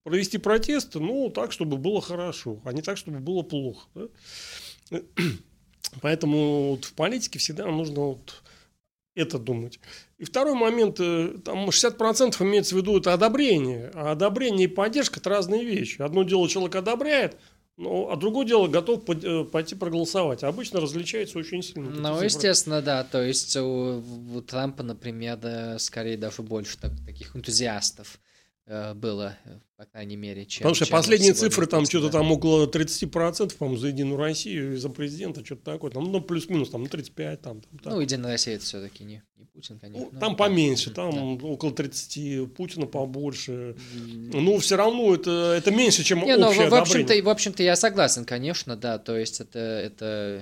Провести 0.03 0.37
протесты, 0.37 0.99
ну, 0.99 1.29
так, 1.29 1.51
чтобы 1.51 1.77
было 1.77 2.01
хорошо, 2.01 2.61
а 2.63 2.71
не 2.71 2.81
так, 2.81 2.97
чтобы 2.97 3.19
было 3.19 3.43
плохо. 3.43 3.87
Да? 3.95 4.99
Поэтому 6.01 6.71
вот 6.71 6.85
в 6.85 6.93
политике 6.93 7.39
всегда 7.39 7.67
нужно 7.67 8.01
вот 8.01 8.43
это 9.15 9.37
думать. 9.37 9.79
И 10.17 10.23
второй 10.23 10.55
момент, 10.55 10.99
э, 10.99 11.35
там 11.43 11.69
60% 11.69 12.41
имеется 12.41 12.75
в 12.75 12.77
виду 12.77 12.97
это 12.97 13.13
одобрение. 13.13 13.91
А 13.93 14.11
одобрение 14.11 14.65
и 14.65 14.71
поддержка– 14.71 15.19
это 15.21 15.29
разные 15.29 15.65
вещи. 15.65 16.01
Одно 16.01 16.23
дело 16.23 16.47
человек 16.47 16.75
одобряет, 16.75 17.37
ну, 17.79 18.09
а 18.11 18.17
другое 18.17 18.45
дело, 18.45 18.67
готов 18.67 19.09
э, 19.09 19.45
пойти 19.45 19.73
проголосовать. 19.73 20.43
А 20.43 20.49
обычно 20.49 20.81
различается 20.81 21.39
очень 21.39 21.63
сильно. 21.63 21.89
Ну, 21.89 22.21
естественно, 22.21 22.81
да. 22.81 23.05
То 23.05 23.23
есть 23.23 23.55
у, 23.55 24.03
у 24.35 24.41
Трампа, 24.41 24.83
например, 24.83 25.37
да, 25.37 25.79
скорее 25.79 26.17
даже 26.17 26.41
больше 26.41 26.77
так, 26.77 26.91
таких 27.05 27.37
энтузиастов 27.37 28.19
было 28.95 29.37
по 29.79 29.85
крайней 29.85 30.17
мере, 30.17 30.45
чем... 30.45 30.63
Потому 30.63 30.75
что 30.75 30.85
чем 30.85 30.91
последние 30.91 31.33
цифры 31.33 31.65
там 31.65 31.85
что-то 31.85 32.09
там 32.09 32.29
около 32.33 32.67
30%, 32.67 33.55
по-моему, 33.55 33.79
за 33.79 33.87
Единую 33.87 34.17
Россию 34.17 34.73
и 34.73 34.75
за 34.75 34.89
президента, 34.89 35.45
что-то 35.45 35.71
такое, 35.71 35.89
там, 35.89 36.11
ну, 36.11 36.19
плюс-минус, 36.19 36.69
там, 36.69 36.85
35, 36.85 37.41
там, 37.41 37.61
там 37.61 37.79
так. 37.79 37.93
Ну, 37.93 38.01
Единая 38.01 38.33
Россия 38.33 38.55
это 38.55 38.65
все-таки 38.65 39.05
не, 39.05 39.23
не 39.37 39.45
Путин, 39.45 39.79
конечно. 39.79 40.09
Ну, 40.11 40.19
там 40.19 40.35
поменьше, 40.35 40.91
там 40.91 41.37
да. 41.37 41.45
около 41.45 41.71
30, 41.71 42.53
Путина 42.55 42.87
побольше. 42.87 43.77
Mm. 43.95 44.41
Ну, 44.41 44.57
все 44.57 44.75
равно 44.75 45.15
это, 45.15 45.31
это 45.57 45.71
меньше, 45.71 46.03
чем 46.03 46.25
не, 46.25 46.35
общее 46.35 46.65
ну, 46.65 46.75
в 46.75 46.75
общем-то, 46.75 47.23
в 47.23 47.29
общем-то, 47.29 47.63
я 47.63 47.77
согласен, 47.77 48.25
конечно, 48.25 48.75
да, 48.75 48.97
то 48.97 49.15
есть 49.17 49.39
это... 49.39 49.59
это 49.59 50.05
э, 50.05 50.41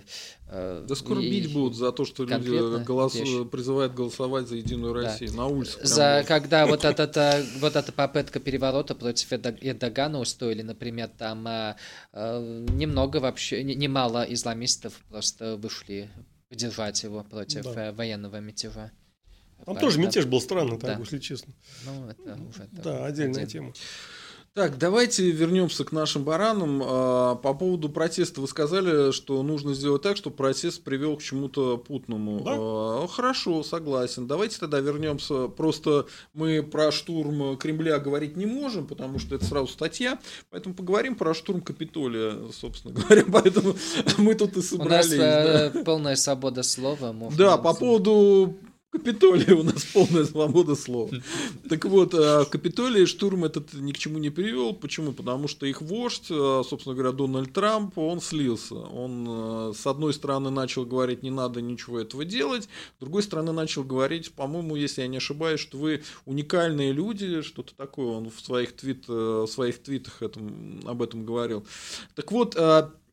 да 0.50 0.96
скоро 0.96 1.22
и, 1.22 1.30
бить 1.30 1.52
будут 1.52 1.76
за 1.76 1.92
то, 1.92 2.06
что 2.06 2.24
люди 2.24 2.84
голос... 2.84 3.14
призывают 3.52 3.94
голосовать 3.94 4.48
за 4.48 4.56
Единую 4.56 4.94
Россию 4.94 5.32
да. 5.32 5.38
на 5.38 5.48
улице. 5.48 5.86
За, 5.86 6.24
когда 6.28 6.66
вот 6.66 6.86
эта, 6.86 7.46
вот 7.60 7.76
эта 7.76 7.92
попытка 7.92 8.40
переворота 8.40 8.96
против 8.96 9.34
Эрдогана 9.34 10.20
устроили, 10.20 10.62
например, 10.62 11.10
там 11.10 11.44
немного 12.14 13.18
вообще, 13.18 13.64
немало 13.64 14.26
исламистов 14.30 14.94
просто 15.10 15.58
вышли 15.58 16.10
поддержать 16.50 17.04
его 17.04 17.24
против 17.24 17.64
да. 17.64 17.88
Э, 17.88 17.92
военного 17.92 18.40
мятежа. 18.40 18.92
Там 19.58 19.66
Правда? 19.66 19.82
тоже 19.82 20.00
мятеж 20.00 20.26
был 20.26 20.40
странный, 20.40 20.78
так, 20.80 20.96
да. 20.96 21.00
если 21.00 21.20
честно. 21.20 21.54
Ну, 21.86 22.10
это 22.10 22.36
уже... 22.36 22.70
Да, 22.72 23.06
отдельная 23.06 23.44
отдельно. 23.44 23.48
тема. 23.48 23.74
Так, 24.58 24.80
давайте 24.80 25.30
вернемся 25.30 25.86
к 25.86 25.92
нашим 25.92 26.24
баранам. 26.24 26.82
А, 26.84 27.36
по 27.36 27.54
поводу 27.54 27.90
протеста 27.90 28.42
вы 28.42 28.48
сказали, 28.48 29.12
что 29.12 29.44
нужно 29.44 29.76
сделать 29.76 30.02
так, 30.02 30.18
чтобы 30.18 30.36
протест 30.36 30.82
привел 30.82 31.16
к 31.16 31.22
чему-то 31.22 31.78
путному. 31.78 32.40
Да? 32.44 32.54
А, 32.58 33.08
хорошо, 33.08 33.62
согласен. 33.62 34.26
Давайте 34.26 34.58
тогда 34.58 34.80
вернемся. 34.80 35.48
Просто 35.48 36.08
мы 36.34 36.64
про 36.64 36.92
штурм 36.92 37.56
Кремля 37.58 38.00
говорить 38.00 38.36
не 38.36 38.48
можем, 38.48 38.88
потому 38.88 39.20
что 39.20 39.36
это 39.36 39.46
сразу 39.46 39.68
статья. 39.68 40.18
Поэтому 40.50 40.74
поговорим 40.74 41.16
про 41.16 41.36
штурм 41.36 41.62
Капитолия, 41.62 42.34
собственно 42.52 42.96
говоря. 43.00 43.26
Поэтому 43.32 43.76
мы 44.18 44.34
тут 44.34 44.58
и 44.58 44.64
собрались. 44.64 45.14
У 45.14 45.18
нас 45.18 45.72
да. 45.72 45.84
полная 45.86 46.16
свобода 46.16 46.64
слова. 46.64 47.14
Да, 47.38 47.58
по 47.58 47.76
поводу 47.76 48.58
Капитолий 48.98 49.54
у 49.54 49.62
нас 49.62 49.86
полная 49.86 50.26
свобода 50.26 50.76
слова. 50.76 51.12
Так 51.70 51.86
вот, 51.86 52.16
а, 52.16 52.46
Капитолий 52.46 53.06
штурм 53.06 53.46
этот 53.46 53.74
ни 53.74 53.92
к 53.92 53.98
чему 53.98 54.18
не 54.18 54.32
привел. 54.32 54.74
Почему? 54.74 55.12
Потому 55.12 55.48
что 55.48 55.68
их 55.68 55.82
вождь, 55.82 56.28
а, 56.32 56.64
собственно 56.68 56.96
говоря, 56.96 57.12
Дональд 57.12 57.54
Трамп, 57.54 57.98
он 57.98 58.20
слился. 58.22 58.76
Он, 58.76 59.26
а, 59.30 59.74
с 59.76 59.86
одной 59.86 60.14
стороны, 60.14 60.50
начал 60.50 60.84
говорить, 60.84 61.22
не 61.22 61.30
надо 61.30 61.62
ничего 61.62 62.00
этого 62.00 62.26
делать, 62.26 62.64
с 62.64 63.00
другой 63.00 63.22
стороны, 63.22 63.52
начал 63.52 63.84
говорить, 63.84 64.32
по-моему, 64.34 64.76
если 64.76 65.02
я 65.02 65.08
не 65.08 65.18
ошибаюсь, 65.18 65.60
что 65.60 65.78
вы 65.78 66.02
уникальные 66.26 66.92
люди, 66.92 67.42
что-то 67.42 67.76
такое, 67.76 68.08
он 68.08 68.32
в 68.32 68.40
своих, 68.40 68.76
твит, 68.76 69.08
в 69.08 69.48
своих 69.48 69.82
твитах 69.84 70.24
этом, 70.24 70.82
об 70.86 71.04
этом 71.04 71.24
говорил. 71.24 71.66
Так 72.16 72.32
вот, 72.32 72.56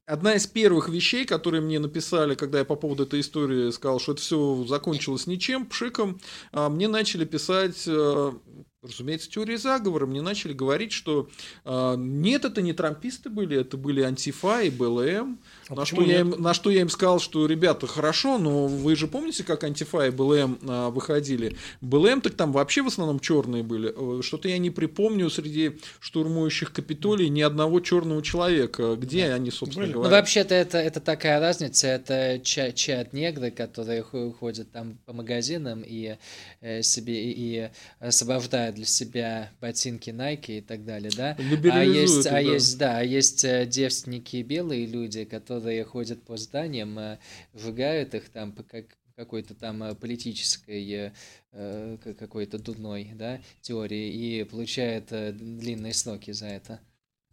Одна 0.06 0.34
из 0.34 0.46
первых 0.46 0.90
вещей, 0.90 1.24
которые 1.24 1.62
мне 1.62 1.78
написали, 1.78 2.34
когда 2.34 2.58
я 2.58 2.66
по 2.66 2.76
поводу 2.76 3.04
этой 3.04 3.20
истории 3.20 3.70
сказал, 3.70 3.98
что 3.98 4.12
это 4.12 4.20
все 4.20 4.64
закончилось 4.68 5.26
ничем, 5.26 5.64
пшиком, 5.64 6.20
а, 6.52 6.68
мне 6.68 6.88
начали 6.88 7.24
писать 7.24 7.84
э, 7.86 8.32
разумеется, 8.84 9.30
теории 9.30 9.56
заговора. 9.56 10.06
Мне 10.06 10.22
начали 10.22 10.52
говорить, 10.52 10.92
что 10.92 11.28
э, 11.64 11.94
нет, 11.98 12.44
это 12.44 12.62
не 12.62 12.72
трамписты 12.72 13.30
были, 13.30 13.58
это 13.58 13.76
были 13.76 14.02
антифа 14.02 14.62
и 14.62 14.70
БЛМ. 14.70 15.38
А 15.68 15.74
на, 15.74 15.84
что 15.84 16.02
я 16.02 16.20
им, 16.20 16.30
на 16.30 16.54
что 16.54 16.70
я 16.70 16.82
им 16.82 16.88
сказал, 16.88 17.18
что, 17.18 17.46
ребята, 17.46 17.86
хорошо, 17.86 18.38
но 18.38 18.66
вы 18.66 18.96
же 18.96 19.06
помните, 19.06 19.44
как 19.44 19.64
антифа 19.64 20.06
и 20.06 20.10
БЛМ 20.10 20.58
э, 20.62 20.88
выходили? 20.90 21.56
БЛМ 21.80 22.20
так 22.20 22.34
там 22.34 22.52
вообще 22.52 22.82
в 22.82 22.88
основном 22.88 23.20
черные 23.20 23.62
были. 23.62 23.92
Э, 23.94 24.22
что-то 24.22 24.48
я 24.48 24.58
не 24.58 24.70
припомню 24.70 25.30
среди 25.30 25.78
штурмующих 26.00 26.72
Капитолий 26.72 27.28
ни 27.28 27.40
одного 27.40 27.80
черного 27.80 28.22
человека. 28.22 28.96
Где 28.96 29.28
да. 29.28 29.34
они, 29.34 29.50
собственно 29.50 29.86
были. 29.86 29.94
говоря? 29.94 30.10
Ну, 30.10 30.16
вообще-то 30.16 30.54
это, 30.54 30.78
это 30.78 31.00
такая 31.00 31.40
разница. 31.40 31.86
Это 31.86 32.40
чат 32.44 33.12
негры, 33.12 33.50
которые 33.50 34.02
ходят 34.02 34.70
там 34.72 34.98
по 35.06 35.12
магазинам 35.12 35.82
и 35.86 36.16
э, 36.60 36.82
себе 36.82 37.24
и, 37.24 37.32
и 37.34 37.70
освобождают 38.00 38.73
для 38.74 38.84
себя 38.84 39.50
ботинки 39.60 40.10
Nike 40.10 40.58
и 40.58 40.60
так 40.60 40.84
далее, 40.84 41.10
да? 41.16 41.36
А 41.38 41.82
есть, 41.82 42.26
а 42.26 42.32
да. 42.32 42.38
есть, 42.38 42.78
да, 42.78 42.98
а 42.98 43.02
есть 43.02 43.44
э, 43.44 43.66
девственники 43.66 44.42
белые 44.42 44.86
люди, 44.86 45.24
которые 45.24 45.84
ходят 45.84 46.22
по 46.22 46.36
зданиям, 46.36 46.98
э, 46.98 47.18
сжигают 47.54 48.14
их 48.14 48.28
там 48.28 48.52
как 48.52 48.86
какой-то 49.16 49.54
там 49.54 49.82
э, 49.82 49.94
политической 49.94 51.12
какой-то 52.18 52.58
дудной, 52.58 53.12
да, 53.14 53.40
теории 53.60 54.10
и 54.12 54.44
получают 54.44 55.06
длинные 55.10 55.94
сроки 55.94 56.32
за 56.32 56.46
это. 56.46 56.80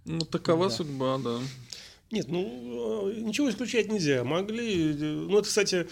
Ну, 0.05 0.19
такова 0.19 0.69
да. 0.69 0.75
судьба, 0.75 1.17
да. 1.17 1.39
Нет, 2.11 2.27
ну, 2.27 3.11
ничего 3.13 3.49
исключать 3.49 3.91
нельзя. 3.91 4.23
Могли, 4.23 4.93
ну, 4.93 5.39
это, 5.39 5.47
кстати, 5.47 5.87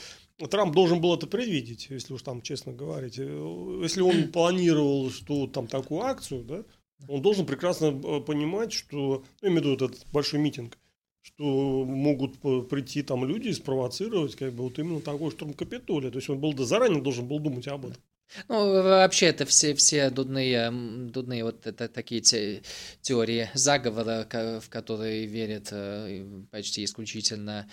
Трамп 0.47 0.73
должен 0.73 1.01
был 1.01 1.13
это 1.15 1.27
предвидеть, 1.27 1.87
если 1.89 2.13
уж 2.13 2.21
там 2.21 2.41
честно 2.41 2.71
говорить. 2.71 3.19
Э, 3.19 3.79
если 3.81 4.01
он 4.01 4.27
планировал, 4.33 5.09
что 5.09 5.47
там 5.47 5.67
такую 5.67 6.01
акцию, 6.01 6.43
да, 6.43 6.63
он 7.07 7.21
должен 7.21 7.45
прекрасно 7.45 7.87
э, 7.87 8.21
понимать, 8.21 8.73
что, 8.73 9.23
ну, 9.41 9.47
я 9.47 9.49
имею 9.49 9.61
в 9.61 9.65
виду 9.65 9.85
этот 9.85 10.05
большой 10.11 10.39
митинг, 10.39 10.77
что 11.21 11.85
могут 11.85 12.39
прийти 12.69 13.03
там 13.03 13.25
люди 13.25 13.49
и 13.49 13.53
спровоцировать 13.53 14.35
как 14.35 14.53
бы 14.53 14.63
вот 14.63 14.79
именно 14.79 15.01
такой 15.01 15.31
штурм 15.31 15.53
Капитолия. 15.53 16.11
То 16.11 16.17
есть 16.17 16.29
он 16.29 16.39
был 16.39 16.53
да 16.53 16.63
заранее 16.63 17.01
должен 17.01 17.27
был 17.27 17.39
думать 17.39 17.67
об 17.67 17.85
этом. 17.87 18.01
Ну, 18.47 18.83
вообще, 18.83 19.27
это 19.27 19.45
все, 19.45 19.73
все 19.73 20.11
дудные, 20.11 20.69
дудные 20.71 21.43
вот 21.43 21.65
это, 21.65 21.89
такие 21.89 22.21
те, 22.21 22.61
теории 23.01 23.49
заговора, 23.55 24.27
в 24.61 24.69
которые 24.69 25.25
верят 25.25 25.69
э, 25.71 26.23
почти 26.51 26.83
исключительно 26.83 27.67
э, 27.67 27.71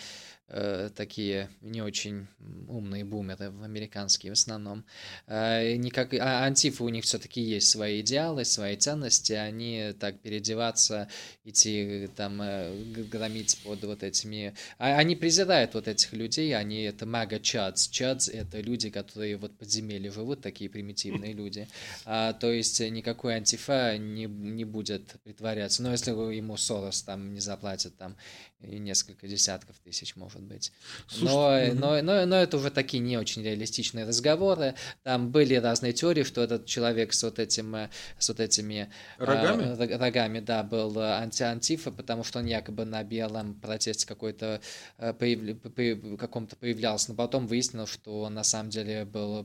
такие 0.48 1.50
не 1.60 1.82
очень 1.82 2.26
умные 2.68 3.04
бумеры 3.04 3.46
американские 3.46 4.32
в 4.32 4.34
основном. 4.34 4.84
Э, 5.26 5.74
никак, 5.76 6.14
а 6.14 6.44
антифы 6.44 6.84
у 6.84 6.88
них 6.88 7.04
все-таки 7.04 7.40
есть 7.40 7.68
свои 7.68 8.00
идеалы, 8.00 8.44
свои 8.44 8.76
ценности, 8.76 9.32
они 9.32 9.94
так 9.98 10.20
переодеваться, 10.20 11.08
идти 11.44 12.08
там 12.16 12.40
э, 12.42 12.74
громить 13.10 13.58
под 13.64 13.84
вот 13.84 14.02
этими... 14.02 14.54
А, 14.78 14.98
они 14.98 15.16
презирают 15.16 15.74
вот 15.74 15.88
этих 15.88 16.12
людей, 16.12 16.56
они 16.56 16.82
это 16.82 17.06
мага 17.06 17.40
чадс. 17.40 17.88
Чадс— 17.88 18.28
это 18.28 18.60
люди, 18.60 18.90
которые 18.90 19.36
вот 19.36 19.56
подземелье 19.58 20.10
живут, 20.10 20.42
такие 20.42 20.70
примитивные 20.70 21.32
люди. 21.32 21.68
А, 22.04 22.32
то 22.32 22.50
есть 22.50 22.80
никакой 22.80 23.34
антифа 23.34 23.98
не, 23.98 24.26
не 24.26 24.64
будет 24.64 25.16
притворяться. 25.24 25.82
Но 25.82 25.92
если 25.92 26.10
ему 26.10 26.56
Сорос 26.56 27.02
там 27.02 27.32
не 27.32 27.40
заплатят 27.40 27.96
там 27.96 28.16
и 28.60 28.78
несколько 28.78 29.28
десятков 29.28 29.78
тысяч, 29.78 30.16
может 30.16 30.42
быть. 30.42 30.72
Слушай, 31.08 31.72
но, 31.72 31.92
угу. 31.92 32.02
но, 32.02 32.02
но, 32.02 32.26
но 32.26 32.36
это 32.36 32.56
уже 32.56 32.70
такие 32.70 33.00
не 33.00 33.16
очень 33.18 33.42
реалистичные 33.42 34.06
разговоры. 34.06 34.74
Там 35.02 35.30
были 35.30 35.54
разные 35.54 35.92
теории, 35.92 36.22
что 36.22 36.42
этот 36.42 36.66
человек 36.66 37.12
с 37.12 37.22
вот, 37.22 37.38
этим, 37.38 37.74
э, 37.74 37.90
с 38.18 38.28
вот 38.28 38.40
этими 38.40 38.90
э, 39.18 39.24
рогами, 39.24 39.62
э, 39.62 39.96
рогами 39.96 40.40
да, 40.40 40.62
был 40.62 40.98
анти-антифа, 40.98 41.92
потому 41.92 42.24
что 42.24 42.38
он 42.38 42.46
якобы 42.46 42.84
на 42.84 43.04
белом 43.04 43.54
протесте 43.60 44.06
какой-то 44.06 44.60
э, 44.98 45.12
появ... 45.12 46.18
каком-то 46.18 46.56
появлялся, 46.56 47.10
но 47.10 47.16
потом 47.16 47.46
выяснилось, 47.46 47.90
что 47.90 48.22
он 48.22 48.34
на 48.34 48.44
самом 48.44 48.70
деле 48.70 49.04
был 49.04 49.44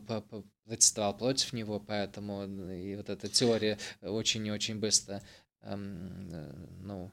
протестовал 0.65 1.17
против 1.17 1.53
него, 1.53 1.79
поэтому 1.79 2.45
и 2.71 2.95
вот 2.95 3.09
эта 3.09 3.27
теория 3.27 3.77
очень 4.01 4.45
и 4.47 4.51
очень 4.51 4.79
быстро 4.79 5.21
эм, 5.63 6.29
э, 6.31 6.53
ну, 6.79 7.11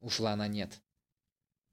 ушла 0.00 0.36
на 0.36 0.48
нет. 0.48 0.80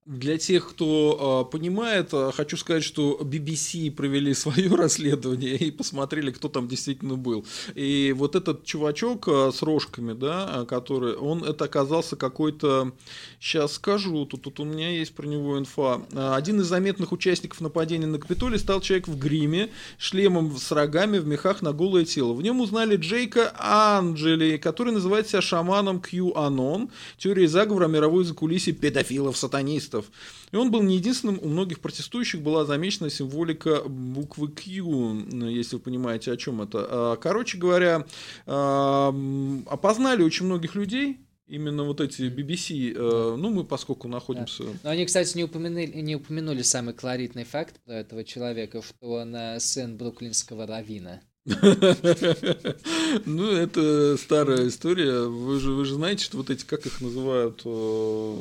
Для 0.06 0.38
тех, 0.38 0.69
кто 0.69 1.48
э, 1.48 1.52
понимает, 1.52 2.10
э, 2.14 2.30
хочу 2.32 2.57
сказать, 2.57 2.84
что 2.84 3.18
BBC 3.19 3.90
провели 3.90 4.34
свое 4.36 4.69
расследование 4.69 5.56
и 5.56 5.72
посмотрели, 5.72 6.30
кто 6.30 6.48
там 6.48 6.68
действительно 6.68 7.15
был. 7.15 7.44
И 7.73 8.14
вот 8.15 8.36
этот 8.36 8.65
чувачок 8.65 9.27
э, 9.27 9.52
с 9.52 9.64
рожками, 9.64 10.14
да, 10.14 10.64
который, 10.69 11.15
он 11.15 11.44
это 11.44 11.65
оказался 11.65 12.15
какой-то, 12.18 12.91
сейчас 13.40 13.73
скажу, 13.73 14.27
тут, 14.27 14.44
тут 14.44 14.60
у 14.60 14.64
меня 14.64 14.91
есть 14.91 15.15
про 15.15 15.26
него 15.26 15.57
инфа. 15.57 16.03
Один 16.14 16.61
из 16.61 16.68
заметных 16.68 17.11
участников 17.11 17.60
нападения 17.60 18.06
на 18.06 18.19
Капитолий 18.19 18.60
стал 18.60 18.82
человек 18.82 19.07
в 19.07 19.18
гриме, 19.18 19.72
шлемом 19.98 20.56
с 20.56 20.72
рогами 20.72 21.18
в 21.18 21.26
мехах 21.26 21.64
на 21.64 21.73
голое 21.73 22.06
тело. 22.06 22.34
В 22.34 22.44
нем 22.44 22.61
узнали 22.61 22.95
Джейка 22.95 23.56
Анджели, 23.57 24.57
который 24.57 24.94
называет 24.94 25.27
себя 25.27 25.41
шаманом 25.41 25.98
QAnon, 25.98 26.91
теория 27.18 27.48
заговора 27.48 27.88
мировой 27.88 28.23
закулисье 28.23 28.72
педофилов-сатанистов 28.72 29.94
протестов. 29.95 30.11
И 30.51 30.55
он 30.55 30.72
был 30.72 30.81
не 30.81 30.95
единственным, 30.95 31.39
у 31.41 31.47
многих 31.47 31.80
протестующих 31.80 32.41
была 32.41 32.65
замечена 32.65 33.09
символика 33.09 33.84
буквы 33.84 34.49
Q, 34.49 35.47
если 35.49 35.76
вы 35.76 35.81
понимаете, 35.81 36.31
о 36.31 36.38
чем 36.38 36.61
это. 36.61 36.88
А, 36.89 37.15
короче 37.17 37.57
говоря, 37.57 38.05
опознали 38.45 40.23
очень 40.23 40.45
многих 40.45 40.76
людей, 40.76 41.19
Именно 41.47 41.84
вот 41.84 42.01
эти 42.01 42.23
BBC, 42.23 42.95
э, 42.95 43.35
ну 43.38 43.51
мы 43.51 43.65
поскольку 43.65 44.07
находимся... 44.07 44.63
Да. 44.63 44.69
Но 44.81 44.89
они, 44.89 45.05
кстати, 45.05 45.38
не 45.38 45.43
упомянули, 45.43 45.85
не 45.85 46.15
упомянули 46.15 46.63
самый 46.63 46.95
колоритный 46.95 47.43
факт 47.43 47.80
про 47.85 47.97
этого 47.97 48.23
человека, 48.23 48.81
что 48.81 49.11
он 49.11 49.35
э, 49.35 49.59
сын 49.59 49.95
бруклинского 49.95 50.65
равина. 50.65 51.22
Ну, 53.26 53.51
это 53.51 54.17
старая 54.17 54.67
история. 54.67 55.27
Вы 55.27 55.59
же, 55.59 55.72
вы 55.72 55.85
же 55.85 55.95
знаете, 55.95 56.23
что 56.23 56.38
вот 56.38 56.49
эти, 56.49 56.65
как 56.65 56.85
их 56.88 57.01
называют, 57.01 57.61
э, 57.65 58.35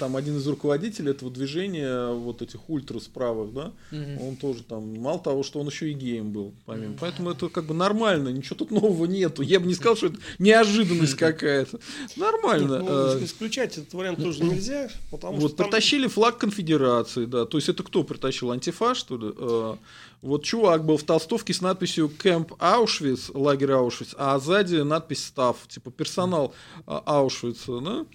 там 0.00 0.16
один 0.16 0.36
из 0.38 0.46
руководителей 0.46 1.12
этого 1.12 1.30
движения, 1.30 2.12
вот 2.12 2.42
этих 2.42 2.68
ультрас 2.68 3.04
правых, 3.04 3.54
да, 3.54 3.72
он 4.20 4.36
тоже 4.36 4.64
там, 4.64 4.98
мало 5.00 5.20
того, 5.20 5.44
что 5.44 5.60
он 5.60 5.68
еще 5.68 5.90
и 5.90 5.94
геем 5.94 6.32
был, 6.32 6.52
помимо. 6.66 6.96
Поэтому 6.98 7.30
это 7.30 7.48
как 7.48 7.66
бы 7.66 7.74
нормально, 7.74 8.30
ничего 8.30 8.56
тут 8.56 8.72
нового 8.72 9.04
нету. 9.06 9.42
Я 9.42 9.60
бы 9.60 9.66
не 9.66 9.74
сказал, 9.74 9.96
что 9.96 10.08
это 10.08 10.18
неожиданность 10.38 11.14
какая-то. 11.14 11.78
Нормально. 12.16 12.80
Ну, 12.80 12.88
э. 12.88 13.24
исключать 13.24 13.78
этот 13.78 13.94
вариант 13.94 14.18
тоже 14.20 14.42
нельзя, 14.42 14.90
потому 15.10 15.34
вот, 15.34 15.52
что... 15.52 15.62
Вот, 15.62 15.70
притащили 15.70 16.08
флаг 16.08 16.38
конфедерации, 16.38 17.24
да. 17.24 17.44
То 17.46 17.58
есть 17.58 17.68
это 17.68 17.84
кто 17.84 18.02
притащил? 18.02 18.50
Антифа, 18.50 18.94
что 18.94 19.16
ли? 19.16 19.32
Э, 19.36 19.76
вот 20.24 20.42
чувак 20.42 20.86
был 20.86 20.96
в 20.96 21.02
толстовке 21.02 21.52
с 21.52 21.60
надписью 21.60 21.83
«Кэмп 21.86 22.54
Аушвиц», 22.58 23.30
лагерь 23.34 23.72
Аушвиц, 23.72 24.14
а 24.16 24.38
сзади 24.38 24.76
надпись 24.76 25.24
«Став», 25.24 25.56
типа 25.68 25.90
персонал 25.90 26.54
а, 26.86 27.02
Аушвица, 27.06 27.80
да? 27.80 28.06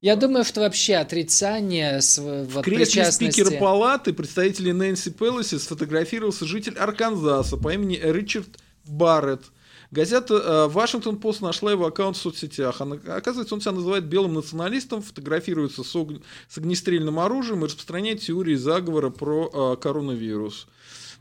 Я 0.00 0.16
думаю, 0.16 0.44
что 0.44 0.60
вообще 0.60 0.96
отрицание 0.96 2.02
с, 2.02 2.18
вот, 2.18 2.48
В 2.48 2.60
кресле 2.60 2.84
причастности... 2.84 3.40
спикера 3.40 3.58
палаты 3.58 4.12
представителей 4.12 4.74
Нэнси 4.74 5.10
Пелоси 5.10 5.56
сфотографировался 5.56 6.44
житель 6.44 6.76
Арканзаса 6.76 7.56
по 7.56 7.72
имени 7.72 7.98
Ричард 8.02 8.58
Барретт. 8.84 9.44
Газета 9.90 10.34
э, 10.34 10.68
Вашингтон 10.68 11.18
Пост 11.18 11.40
нашла 11.40 11.70
его 11.70 11.86
аккаунт 11.86 12.16
в 12.16 12.20
соцсетях. 12.20 12.80
Она, 12.80 12.96
оказывается, 12.96 13.54
он 13.54 13.60
себя 13.60 13.72
называет 13.72 14.04
белым 14.04 14.34
националистом, 14.34 15.00
фотографируется 15.00 15.84
с, 15.84 15.96
ог... 15.96 16.10
с 16.48 16.58
огнестрельным 16.58 17.18
оружием 17.18 17.62
и 17.62 17.66
распространяет 17.66 18.20
теории 18.20 18.56
заговора 18.56 19.08
про 19.08 19.74
э, 19.74 19.80
коронавирус. 19.80 20.66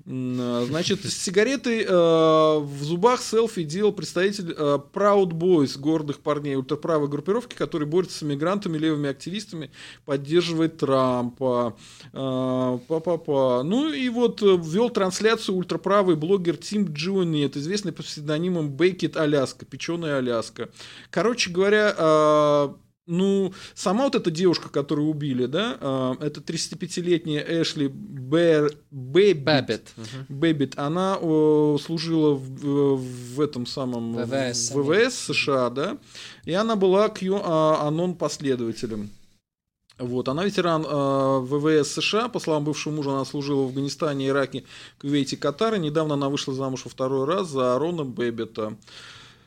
А, 0.05 0.65
значит, 0.67 1.05
с 1.05 1.13
сигаретой 1.13 1.83
э, 1.83 1.87
в 1.87 2.83
зубах 2.83 3.21
селфи 3.21 3.63
делал 3.63 3.93
представитель 3.93 4.53
э, 4.57 4.79
Proud 4.93 5.31
Boys, 5.31 5.79
гордых 5.79 6.19
парней 6.19 6.55
ультраправой 6.55 7.07
группировки, 7.07 7.55
который 7.55 7.87
борется 7.87 8.19
с 8.19 8.21
мигрантами, 8.21 8.77
левыми 8.77 9.09
активистами, 9.09 9.71
поддерживает 10.05 10.77
Трампа. 10.77 11.77
Э, 12.11 12.79
па-па-па. 12.87 13.63
Ну 13.63 13.93
и 13.93 14.09
вот 14.09 14.41
э, 14.41 14.57
ввел 14.57 14.89
трансляцию 14.89 15.55
ультраправый 15.55 16.17
блогер 16.17 16.57
Тим 16.57 16.91
Джуниет, 16.91 17.55
известный 17.55 17.93
под 17.93 18.05
псевдонимом 18.05 18.71
Бейкет 18.71 19.15
Аляска, 19.15 19.65
печеная 19.65 20.17
Аляска. 20.17 20.69
Короче 21.11 21.49
говоря, 21.49 21.95
э, 21.97 22.73
ну, 23.05 23.53
сама 23.75 24.05
вот 24.05 24.15
эта 24.15 24.31
девушка, 24.31 24.69
которую 24.69 25.09
убили, 25.09 25.45
да, 25.45 25.77
э, 25.79 26.13
это 26.21 26.39
35-летняя 26.39 27.43
Эшли 27.61 27.87
Бэр, 27.87 28.71
Бэббит, 28.91 29.43
Бэббит, 29.43 29.93
угу. 29.97 30.05
Бэббит, 30.29 30.79
она 30.79 31.17
э, 31.19 31.77
служила 31.83 32.33
в, 32.33 32.95
в 32.95 33.41
этом 33.41 33.65
самом 33.65 34.15
ВВС, 34.15 34.71
ВВС 34.71 35.15
США, 35.15 35.69
да, 35.69 35.97
и 36.45 36.53
она 36.53 36.75
была 36.75 37.07
QAnon 37.07 38.11
а, 38.11 38.15
последователем. 38.15 39.09
Вот, 39.99 40.27
она 40.29 40.45
ветеран 40.45 40.85
э, 40.87 41.39
ВВС 41.41 41.91
США, 41.91 42.29
по 42.29 42.39
словам 42.39 42.63
бывшего 42.63 42.93
мужа, 42.93 43.11
она 43.11 43.25
служила 43.25 43.63
в 43.63 43.67
Афганистане, 43.67 44.29
Ираке, 44.29 44.63
Кувейте, 44.99 45.37
Катаре. 45.37 45.77
Недавно 45.77 46.15
она 46.15 46.29
вышла 46.29 46.53
замуж 46.53 46.85
во 46.85 46.89
второй 46.89 47.27
раз 47.27 47.49
за 47.49 47.75
Арона 47.75 48.03
Бэббита 48.03 48.75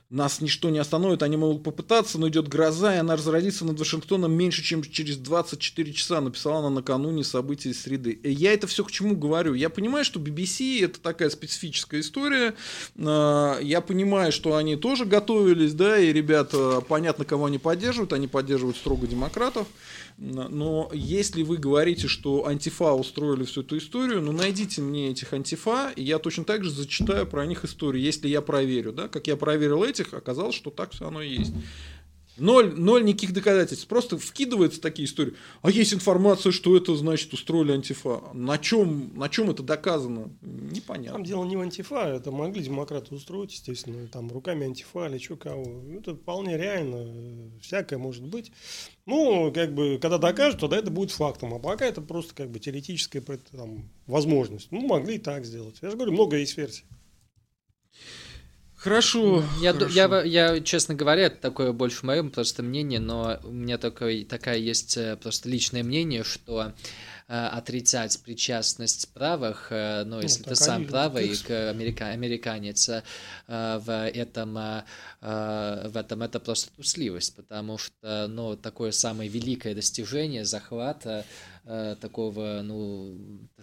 нас 0.09 0.41
ничто 0.41 0.71
не 0.71 0.79
остановит, 0.79 1.23
они 1.23 1.37
могут 1.37 1.65
попытаться, 1.65 2.19
но 2.19 2.29
идет 2.29 2.47
гроза, 2.47 2.95
и 2.95 2.99
она 2.99 3.17
разразится 3.17 3.65
над 3.65 3.79
Вашингтоном 3.79 4.33
меньше, 4.33 4.63
чем 4.63 4.83
через 4.83 5.17
24 5.17 5.93
часа, 5.93 6.21
написала 6.21 6.61
она 6.61 6.71
накануне 6.71 7.25
событий 7.25 7.75
среды. 7.75 8.13
И 8.13 8.31
я 8.31 8.53
это 8.53 8.69
все 8.69 8.85
к 8.85 8.91
чему 8.93 9.17
говорю? 9.17 9.55
Я 9.55 9.69
понимаю, 9.69 10.05
что 10.05 10.21
BBC 10.21 10.85
это 10.85 11.01
такая 11.01 11.29
специфическая 11.31 12.01
история, 12.01 12.55
а, 12.99 13.59
я 13.61 13.81
понимаю, 13.81 14.31
что 14.31 14.55
они 14.57 14.77
тоже 14.77 15.07
готовились, 15.07 15.75
да, 15.75 15.99
и 15.99 16.13
ребята, 16.13 16.81
понятно, 16.89 17.25
кого 17.25 17.47
они 17.47 17.59
поддерживают, 17.59 18.13
они 18.13 18.29
поддерживают 18.29 18.77
строго 18.77 19.09
демократов, 19.09 19.67
но 20.19 20.91
если 20.95 21.43
вы 21.43 21.59
говорите, 21.59 22.09
что 22.09 22.47
антифа 22.47 22.93
устроили 22.95 23.45
всю 23.45 23.61
эту 23.61 23.77
историю, 23.77 24.23
ну 24.23 24.33
найдите 24.33 24.81
мне 24.81 25.11
этих 25.11 25.33
антифа, 25.35 25.93
и 25.95 26.03
я 26.03 26.19
точно 26.19 26.45
так 26.45 26.65
же 26.65 26.71
зачитаю 26.71 27.27
про 27.27 27.45
них 27.45 27.65
историю, 27.65 28.03
если 28.03 28.29
я 28.29 28.41
проверю, 28.41 28.93
да, 28.93 29.09
как 29.09 29.27
я 29.27 29.37
проверил 29.37 29.85
этих, 29.85 30.15
оказалось, 30.15 30.55
что 30.55 30.71
так 30.71 30.93
все 30.93 31.09
оно 31.09 31.21
и 31.21 31.37
есть. 31.37 31.53
Ноль, 32.37 32.75
ноль 32.75 33.05
никаких 33.05 33.33
доказательств. 33.33 33.87
Просто 33.87 34.19
вкидываются 34.19 34.81
такие 34.81 35.07
истории. 35.07 35.35
А 35.63 35.71
есть 35.71 35.95
информация, 35.95 36.53
что 36.53 36.77
это 36.77 36.95
значит 36.97 37.33
устроили 37.33 37.73
антифа. 37.73 38.21
На 38.35 38.59
чем, 38.59 39.13
на 39.17 39.29
чем 39.29 39.51
это 39.51 39.63
доказано? 39.63 40.31
Непонятно. 40.43 41.13
Там 41.13 41.25
дело 41.25 41.45
не 41.45 41.57
в 41.57 41.61
антифа, 41.61 42.09
это 42.09 42.31
могли 42.31 42.63
демократы 42.63 43.15
устроить, 43.15 43.53
естественно, 43.53 44.07
там 44.09 44.31
руками 44.31 44.67
антифа 44.67 45.07
или 45.07 45.19
что 45.19 45.37
кого. 45.37 45.83
Это 45.99 46.15
вполне 46.15 46.57
реально, 46.57 47.51
всякое 47.61 47.99
может 47.99 48.25
быть. 48.25 48.53
Ну, 49.07 49.53
как 49.53 49.75
бы, 49.75 49.99
когда 50.01 50.19
докажут, 50.19 50.61
тогда 50.61 50.79
это 50.79 50.91
будет 50.91 51.13
фактом. 51.13 51.55
А 51.55 51.59
пока 51.59 51.87
это 51.87 52.03
просто 52.03 52.35
как 52.35 52.51
бы 52.51 52.59
теоретическая 52.59 53.21
там, 53.21 53.89
возможность. 54.07 54.69
Ну, 54.71 54.81
могли 54.87 55.17
и 55.17 55.19
так 55.19 55.45
сделать. 55.45 55.77
Я 55.81 55.91
же 55.91 55.97
говорю, 55.97 56.13
много 56.13 56.37
есть 56.37 56.57
версий. 56.57 56.85
Хорошо. 58.87 59.43
Я, 59.61 59.73
хорошо. 59.73 59.93
Я, 59.93 60.23
я, 60.23 60.61
честно 60.61 60.95
говоря, 60.95 61.23
это 61.25 61.41
такое 61.41 61.73
больше 61.73 62.07
мое 62.07 62.23
просто 62.23 62.63
мнение, 62.63 63.01
но 63.01 63.41
у 63.43 63.51
меня 63.51 63.79
такое, 63.79 64.25
такая 64.25 64.59
есть 64.59 64.97
э, 64.97 65.17
просто 65.17 65.49
личное 65.49 65.83
мнение, 65.83 66.23
что 66.23 66.73
Э, 67.29 67.49
отрицать 67.49 68.21
причастность 68.23 69.13
правых, 69.13 69.67
э, 69.71 70.05
ну, 70.05 70.21
если 70.21 70.45
ну, 70.45 70.51
ты 70.51 70.55
сам 70.55 70.87
правый, 70.87 71.37
к 71.37 71.71
америка, 71.71 72.07
американец, 72.11 72.89
э, 72.89 73.03
в 73.49 74.09
этом, 74.15 74.55
в 74.55 75.93
этом 75.97 76.23
это 76.23 76.39
просто 76.39 76.71
трусливость, 76.77 77.35
потому 77.35 77.79
что, 77.79 78.29
ну, 78.29 78.55
такое 78.55 78.93
самое 78.93 79.29
великое 79.29 79.75
достижение 79.75 80.45
захвата 80.45 81.25
Э, 81.69 81.97
такого, 82.01 82.61
ну, 82.63 83.19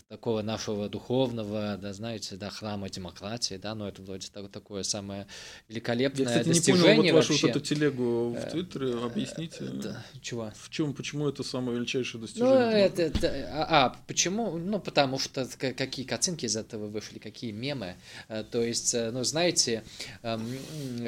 такого 0.09 0.41
нашего 0.41 0.89
духовного, 0.89 1.77
да, 1.81 1.93
знаете, 1.93 2.35
да, 2.35 2.49
храма 2.49 2.89
демократии, 2.89 3.55
да, 3.55 3.75
но 3.75 3.88
это 3.88 4.01
вроде 4.01 4.27
так, 4.30 4.51
такое 4.51 4.84
самое 4.84 5.25
великолепное 5.69 6.25
Я, 6.25 6.30
кстати, 6.30 6.47
достижение 6.49 6.89
не 6.89 6.97
понял, 6.97 7.13
вот 7.13 7.30
вашу 7.30 7.41
вот 7.41 7.49
эту 7.49 7.61
телегу 7.61 8.31
в 8.31 8.35
э, 8.35 8.49
Твиттере, 8.49 8.95
объясните. 9.01 9.63
Да, 9.81 10.05
чего? 10.19 10.51
В 10.53 10.69
чем, 10.69 10.93
почему 10.93 11.30
это 11.30 11.43
самое 11.43 11.77
величайшее 11.77 12.19
ну, 12.19 12.27
достижение? 12.27 12.59
Ну, 12.59 12.71
это, 12.71 13.01
это, 13.03 13.49
а, 13.53 13.85
а, 13.85 13.95
почему? 14.05 14.57
Ну, 14.57 14.81
потому 14.81 15.17
что 15.17 15.47
какие 15.57 16.05
картинки 16.05 16.45
из 16.45 16.57
этого 16.57 16.88
вышли, 16.88 17.19
какие 17.19 17.51
мемы, 17.51 17.95
э, 18.27 18.43
то 18.43 18.61
есть, 18.61 18.93
ну, 18.93 19.23
знаете, 19.23 19.81
эм, 20.23 20.45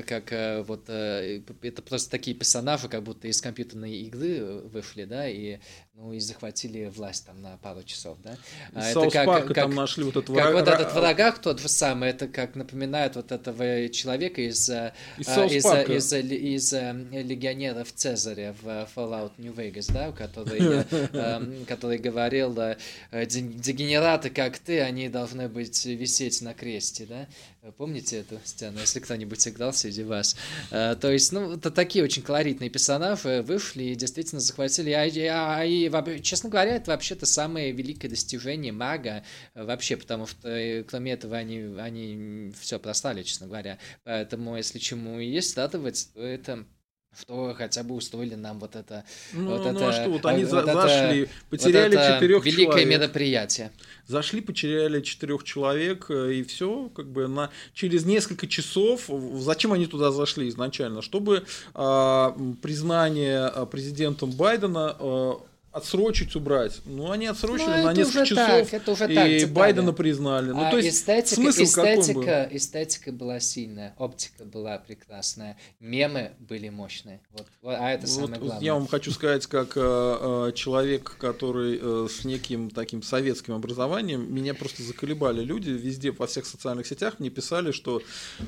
как 0.07 0.65
вот, 0.65 0.87
это 0.89 1.81
просто 1.81 2.09
такие 2.09 2.37
персонажи, 2.37 2.87
как 2.87 3.03
будто 3.03 3.27
из 3.27 3.41
компьютерной 3.41 3.97
игры 3.97 4.61
вышли, 4.61 5.03
да, 5.03 5.27
и 5.27 5.59
ну 5.97 6.11
и 6.11 6.19
захватили 6.19 6.91
власть 6.93 7.25
там 7.25 7.41
на 7.41 7.55
пару 7.57 7.81
часов, 7.83 8.17
да. 8.21 8.35
А 8.73 8.89
это 8.89 9.09
как, 9.09 9.47
как, 9.47 9.55
там 9.55 9.73
нашли 9.73 10.03
вот 10.03 10.17
этот 10.17 10.29
враг. 10.29 10.45
Как 10.45 10.53
вот 10.53 10.67
этот 10.67 10.93
врагах 10.93 11.39
тот 11.39 11.59
же 11.59 11.69
самый, 11.69 12.09
это 12.09 12.27
как 12.27 12.55
напоминает 12.55 13.15
вот 13.15 13.31
этого 13.31 13.87
человека 13.89 14.41
из, 14.41 14.69
э, 14.69 14.93
из, 15.17 15.29
из, 15.29 15.65
из, 15.65 16.13
из, 16.13 16.13
из 16.13 16.73
э, 16.73 16.93
легионеров 17.11 17.93
Цезаря 17.93 18.53
в 18.61 18.89
Fallout 18.93 19.31
New 19.37 19.53
Vegas, 19.53 19.91
да, 19.93 20.11
который, 20.11 20.59
эм, 21.13 21.65
который 21.65 21.97
говорил, 21.97 22.53
дегенераты, 23.13 24.29
как 24.29 24.57
ты, 24.57 24.81
они 24.81 25.07
должны 25.07 25.47
быть 25.47 25.85
висеть 25.85 26.41
на 26.41 26.53
кресте, 26.53 27.05
да. 27.05 27.27
Помните 27.71 28.17
эту 28.17 28.39
сцену, 28.43 28.79
если 28.79 28.99
кто-нибудь 28.99 29.47
играл 29.47 29.73
среди 29.73 30.03
вас? 30.03 30.35
Э, 30.69 30.95
то 30.95 31.11
есть, 31.11 31.31
ну, 31.31 31.53
это 31.53 31.71
такие 31.71 32.03
очень 32.03 32.21
колоритные 32.21 32.69
персонажи 32.69 33.41
вышли 33.41 33.85
и 33.85 33.95
действительно 33.95 34.39
захватили. 34.39 34.91
А, 34.91 35.03
а, 35.03 35.61
а, 35.61 35.65
и, 35.65 36.21
честно 36.21 36.49
говоря, 36.49 36.75
это 36.75 36.91
вообще-то 36.91 37.25
самое 37.25 37.71
великое 37.71 38.09
достижение 38.09 38.71
мага 38.71 39.23
вообще, 39.55 39.97
потому 39.97 40.27
что 40.27 40.47
э, 40.47 40.83
кроме 40.83 41.13
этого 41.13 41.37
они, 41.37 41.75
они 41.79 42.53
все 42.59 42.79
простали, 42.79 43.23
честно 43.23 43.47
говоря. 43.47 43.79
Поэтому, 44.03 44.57
если 44.57 44.77
чему 44.77 45.19
и 45.19 45.25
есть 45.25 45.49
статовать, 45.49 46.09
то 46.13 46.21
это 46.21 46.65
что 47.19 47.53
хотя 47.57 47.83
бы 47.83 47.95
устроили 47.95 48.35
нам 48.35 48.59
вот 48.59 48.75
это 48.75 49.03
ну, 49.33 49.51
вот 49.51 49.65
ну 49.65 49.71
это, 49.71 49.89
а 49.89 49.93
что 49.93 50.09
вот 50.09 50.25
они 50.25 50.43
вот 50.43 50.51
за, 50.51 50.59
это, 50.59 50.73
зашли 50.73 51.29
потеряли 51.49 51.95
вот 51.95 52.13
четырех 52.13 52.45
великое 52.45 52.65
человек. 52.65 52.89
мероприятие 52.89 53.71
зашли 54.07 54.41
потеряли 54.41 55.01
четырех 55.01 55.43
человек 55.43 56.07
э, 56.09 56.33
и 56.33 56.43
все 56.43 56.89
как 56.95 57.07
бы 57.07 57.27
на 57.27 57.51
через 57.73 58.05
несколько 58.05 58.47
часов 58.47 59.09
зачем 59.35 59.73
они 59.73 59.85
туда 59.87 60.11
зашли 60.11 60.49
изначально 60.49 61.01
чтобы 61.01 61.45
а, 61.73 62.35
признание 62.61 63.45
а, 63.45 63.65
президентом 63.65 64.31
Байдена 64.31 64.95
а, 64.99 65.41
отсрочить, 65.75 66.33
убрать. 66.37 66.79
Ну, 66.85 67.11
они 67.11 67.25
отсрочили 67.25 67.67
ну, 67.67 67.83
на 67.83 67.93
несколько 67.93 68.25
часов, 68.25 68.69
так, 68.69 68.73
это 68.73 68.91
уже 68.93 69.11
и 69.11 69.41
так, 69.41 69.51
Байдена 69.51 69.91
признали. 69.91 70.51
Ну, 70.51 70.63
а 70.63 70.71
то 70.71 70.77
есть 70.77 70.99
эстетика, 70.99 71.35
смысл 71.35 71.63
эстетика, 71.63 72.47
эстетика 72.49 73.11
была 73.11 73.41
сильная, 73.41 73.93
оптика 73.97 74.45
была 74.45 74.77
прекрасная, 74.77 75.57
мемы 75.81 76.31
были 76.39 76.69
мощные. 76.69 77.19
Вот, 77.33 77.47
а 77.63 77.91
это 77.91 78.07
самое 78.07 78.29
вот, 78.35 78.39
главное. 78.39 78.63
Я 78.63 78.73
вам 78.73 78.87
хочу 78.87 79.11
сказать, 79.11 79.47
как 79.47 79.73
э, 79.75 79.81
э, 79.81 80.51
человек, 80.55 81.17
который 81.19 81.77
э, 81.81 82.07
с 82.09 82.23
неким 82.23 82.69
таким 82.69 83.03
советским 83.03 83.53
образованием, 83.53 84.33
меня 84.33 84.53
просто 84.53 84.81
заколебали 84.81 85.43
люди 85.43 85.71
везде, 85.71 86.11
во 86.11 86.25
всех 86.25 86.45
социальных 86.45 86.87
сетях 86.87 87.15
мне 87.19 87.29
писали, 87.29 87.71
что 87.71 88.01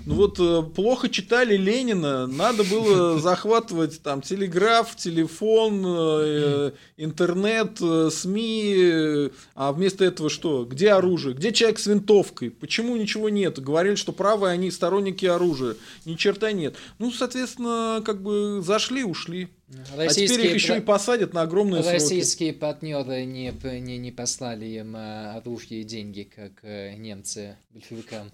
ну 0.05 0.15
вот 0.15 0.39
э, 0.39 0.63
плохо 0.73 1.09
читали 1.09 1.57
Ленина, 1.57 2.25
надо 2.25 2.63
было 2.63 3.19
захватывать 3.19 4.01
там 4.01 4.21
телеграф, 4.21 4.95
телефон, 4.95 5.83
э, 5.85 6.71
интернет, 6.95 7.16
интернет, 7.18 7.80
э, 7.81 8.10
СМИ, 8.11 9.31
а 9.56 9.72
вместо 9.72 10.06
этого 10.06 10.30
что? 10.30 10.65
Где 10.65 10.91
оружие? 10.91 11.35
Где 11.35 11.52
человек 11.52 11.80
с 11.80 11.88
винтовкой? 11.88 12.52
Почему 12.52 12.95
ничего 12.95 13.30
нет? 13.30 13.60
Говорили, 13.60 13.95
что 13.95 14.11
правые 14.11 14.53
они 14.53 14.69
сторонники 14.69 15.26
оружия. 15.26 15.76
Ни 16.06 16.14
черта 16.14 16.52
нет. 16.52 16.76
Ну, 16.99 17.11
соответственно, 17.11 18.03
как 18.06 18.22
бы 18.22 18.61
зашли, 18.64 19.03
ушли. 19.03 19.49
Российские 19.95 20.26
а 20.26 20.30
теперь 20.30 20.48
их 20.48 20.53
еще 20.53 20.77
и 20.77 20.81
посадят 20.81 21.34
на 21.34 21.41
огромные 21.41 21.81
Российские 21.81 22.52
сроки. 22.52 22.60
партнеры 22.60 23.26
не, 23.26 23.52
не, 23.80 23.98
не 23.98 24.11
послали 24.11 24.65
им 24.65 24.95
э, 24.95 25.38
оружие 25.38 25.81
и 25.81 25.84
деньги, 25.84 26.23
как 26.23 26.64
э, 26.64 26.95
немцы 26.95 27.57
большевикам. 27.72 28.31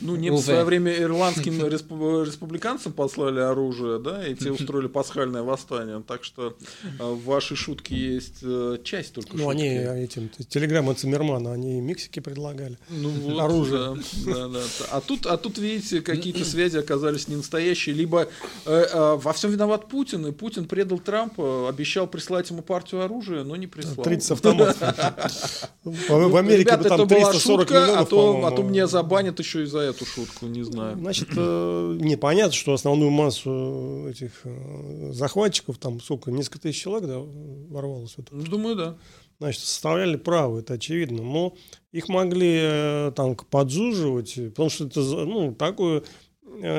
Ну, 0.00 0.16
немцы 0.16 0.42
в 0.42 0.44
свое 0.44 0.64
время 0.64 0.96
ирландским 0.96 1.64
республиканцам 1.66 2.92
послали 2.92 3.40
оружие, 3.40 3.98
да, 3.98 4.26
и 4.26 4.34
те 4.34 4.50
устроили 4.50 4.88
пасхальное 4.88 5.42
восстание. 5.42 6.02
Так 6.06 6.24
что 6.24 6.56
э, 6.98 7.04
в 7.04 7.24
вашей 7.24 7.56
шутке 7.56 7.94
есть 7.94 8.38
э, 8.42 8.78
часть 8.82 9.14
только 9.14 9.36
Ну, 9.36 9.44
шутки. 9.44 9.56
они 9.56 10.04
этим, 10.04 10.30
телеграмма 10.48 10.94
Циммермана, 10.94 11.52
они 11.52 11.80
Мексике 11.80 12.20
предлагали 12.20 12.78
ну, 12.88 13.10
вот, 13.10 13.40
оружие. 13.40 13.96
Да, 14.26 14.48
да, 14.48 14.48
да. 14.48 14.60
А, 14.90 15.00
тут, 15.00 15.26
а 15.26 15.36
тут, 15.36 15.58
видите, 15.58 16.00
какие-то 16.00 16.44
связи 16.44 16.78
оказались 16.78 17.28
не 17.28 17.36
настоящие. 17.36 17.94
Либо 17.94 18.28
э, 18.66 18.86
э, 18.92 19.14
во 19.16 19.32
всем 19.32 19.50
виноват 19.50 19.88
Путин, 19.88 20.26
и 20.26 20.32
Путин 20.32 20.66
предал 20.66 20.98
Трампа, 20.98 21.68
обещал 21.68 22.06
прислать 22.06 22.50
ему 22.50 22.62
партию 22.62 23.02
оружия, 23.02 23.44
но 23.44 23.56
не 23.56 23.66
прислал. 23.66 24.04
30 24.04 24.30
автоматов. 24.32 24.76
В 25.84 26.36
Америке 26.36 26.76
там 26.76 27.06
340 27.06 27.70
миллионов, 27.70 28.00
а 28.00 28.04
то, 28.04 28.46
а 28.46 28.50
то 28.50 28.62
мне 28.62 28.86
забанят 28.86 29.38
еще 29.38 29.57
и 29.58 29.66
за 29.66 29.80
эту 29.80 30.04
шутку, 30.04 30.46
не 30.46 30.62
знаю. 30.62 30.96
Значит, 30.98 31.28
э, 31.36 31.98
непонятно, 32.00 32.52
что 32.52 32.72
основную 32.72 33.10
массу 33.10 34.06
этих 34.08 34.40
э, 34.44 35.10
захватчиков, 35.12 35.78
там 35.78 36.00
сколько, 36.00 36.30
несколько 36.30 36.60
тысяч 36.60 36.82
человек, 36.82 37.08
да, 37.08 37.18
ворвалось 37.18 38.14
в 38.14 38.18
это? 38.20 38.34
Ну, 38.34 38.42
думаю, 38.44 38.76
да. 38.76 38.98
Значит, 39.38 39.62
составляли 39.62 40.16
право, 40.16 40.58
это 40.58 40.74
очевидно, 40.74 41.22
но 41.22 41.54
их 41.92 42.08
могли 42.08 42.58
э, 42.60 43.12
там 43.14 43.36
подзуживать, 43.36 44.34
потому 44.34 44.70
что 44.70 44.86
это, 44.86 45.00
ну, 45.00 45.54
такое 45.54 46.02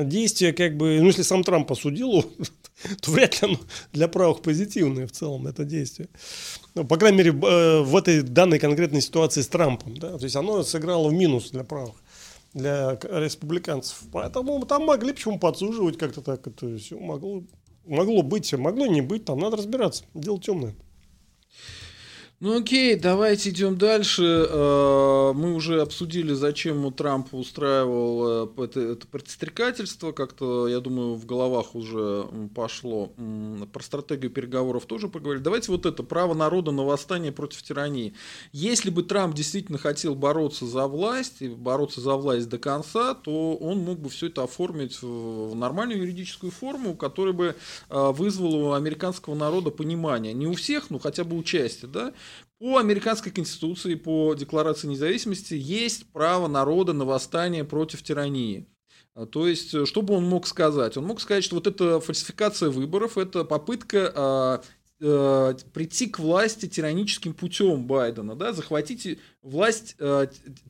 действие, 0.04 0.52
как 0.52 0.76
бы, 0.76 1.00
ну, 1.00 1.08
если 1.08 1.22
сам 1.22 1.44
Трамп 1.44 1.72
осудил, 1.72 2.24
то 3.02 3.12
вряд 3.12 3.42
ли 3.42 3.50
оно 3.50 3.60
для 3.94 4.08
правых 4.08 4.42
позитивное 4.42 5.08
в 5.08 5.12
целом, 5.12 5.48
это 5.48 5.64
действие. 5.64 6.10
Ну, 6.76 6.86
по 6.86 6.98
крайней 6.98 7.20
мере, 7.20 7.32
в 7.32 7.96
этой 7.96 8.24
данной 8.24 8.60
конкретной 8.60 9.02
ситуации 9.02 9.42
с 9.42 9.48
Трампом, 9.48 9.96
да, 9.98 10.18
то 10.18 10.24
есть 10.24 10.36
оно 10.36 10.64
сыграло 10.64 11.10
в 11.10 11.14
минус 11.14 11.52
для 11.52 11.64
правых 11.64 11.96
для 12.54 12.98
республиканцев. 13.02 14.04
Поэтому 14.12 14.66
там 14.66 14.86
могли 14.86 15.14
почему 15.14 15.40
подсуживать 15.40 15.98
как-то 15.98 16.22
так. 16.22 16.46
Это 16.48 16.78
все 16.78 16.98
могло, 16.98 17.44
могло 17.86 18.22
быть, 18.22 18.52
могло 18.54 18.88
не 18.88 19.02
быть. 19.02 19.26
Там 19.26 19.40
надо 19.40 19.58
разбираться. 19.58 20.06
Дело 20.14 20.40
темное. 20.40 20.76
Ну 22.42 22.58
окей, 22.58 22.96
давайте 22.96 23.50
идем 23.50 23.78
дальше. 23.78 24.24
Э, 24.24 25.34
мы 25.36 25.54
уже 25.56 25.82
обсудили, 25.82 26.32
зачем 26.32 26.86
у 26.86 26.92
Трампа 26.92 27.36
устраивал 27.36 28.46
э, 28.46 28.64
это, 28.64 28.80
это 28.80 29.08
подстрекательство. 29.08 30.14
Как-то, 30.14 30.70
я 30.70 30.80
думаю, 30.80 31.16
в 31.16 31.26
головах 31.26 31.76
уже 31.76 32.28
пошло. 32.56 33.12
Про 33.74 33.84
стратегию 33.84 34.32
переговоров 34.32 34.86
тоже 34.86 35.10
поговорили. 35.10 35.44
Давайте 35.44 35.70
вот 35.70 35.86
это, 35.86 36.02
право 36.02 36.34
народа 36.34 36.72
на 36.72 36.86
восстание 36.86 37.34
против 37.34 37.62
тирании. 37.62 38.14
Если 38.54 38.90
бы 38.90 39.04
Трамп 39.04 39.36
действительно 39.36 39.78
хотел 39.78 40.16
бороться 40.16 40.66
за 40.66 40.88
власть, 40.88 41.42
и 41.42 41.50
бороться 41.50 42.00
за 42.00 42.16
власть 42.16 42.48
до 42.48 42.58
конца, 42.58 43.16
то 43.16 43.56
он 43.56 43.80
мог 43.80 44.00
бы 44.00 44.10
все 44.10 44.28
это 44.28 44.44
оформить 44.44 45.02
в 45.02 45.56
нормальную 45.56 46.00
юридическую 46.00 46.54
форму, 46.54 46.96
которая 46.96 47.34
бы 47.34 47.56
э, 47.90 48.12
вызвала 48.14 48.56
у 48.56 48.72
американского 48.72 49.36
народа 49.36 49.72
понимание. 49.72 50.32
Не 50.32 50.48
у 50.48 50.54
всех, 50.54 50.90
но 50.90 51.00
хотя 51.00 51.26
бы 51.26 51.36
участие, 51.36 51.92
да? 51.92 52.14
По 52.60 52.78
американской 52.78 53.32
конституции, 53.32 53.96
по 53.96 54.34
Декларации 54.34 54.88
независимости 54.88 55.54
есть 55.54 56.12
право 56.12 56.50
народа 56.50 56.92
на 56.92 57.06
восстание 57.06 57.64
против 57.64 58.04
тирании. 58.04 58.68
А, 59.16 59.26
то 59.26 59.48
есть, 59.48 59.74
э, 59.74 59.86
что 59.86 60.02
бы 60.02 60.14
он 60.14 60.26
мог 60.26 60.46
сказать? 60.46 60.98
Он 60.98 61.06
мог 61.06 61.22
сказать, 61.22 61.46
что 61.46 61.56
вот 61.56 61.68
эта 61.68 62.02
фальсификация 62.02 62.70
выборов, 62.70 63.18
это 63.18 63.46
попытка 63.46 64.12
а, 64.14 64.62
э, 65.00 65.54
прийти 65.74 66.08
к 66.08 66.20
власти 66.20 66.68
тираническим 66.68 67.34
путем 67.34 67.88
Байдена, 67.88 68.36
да, 68.36 68.52
захватите 68.52 69.20
власть 69.42 69.96
э, 69.98 70.28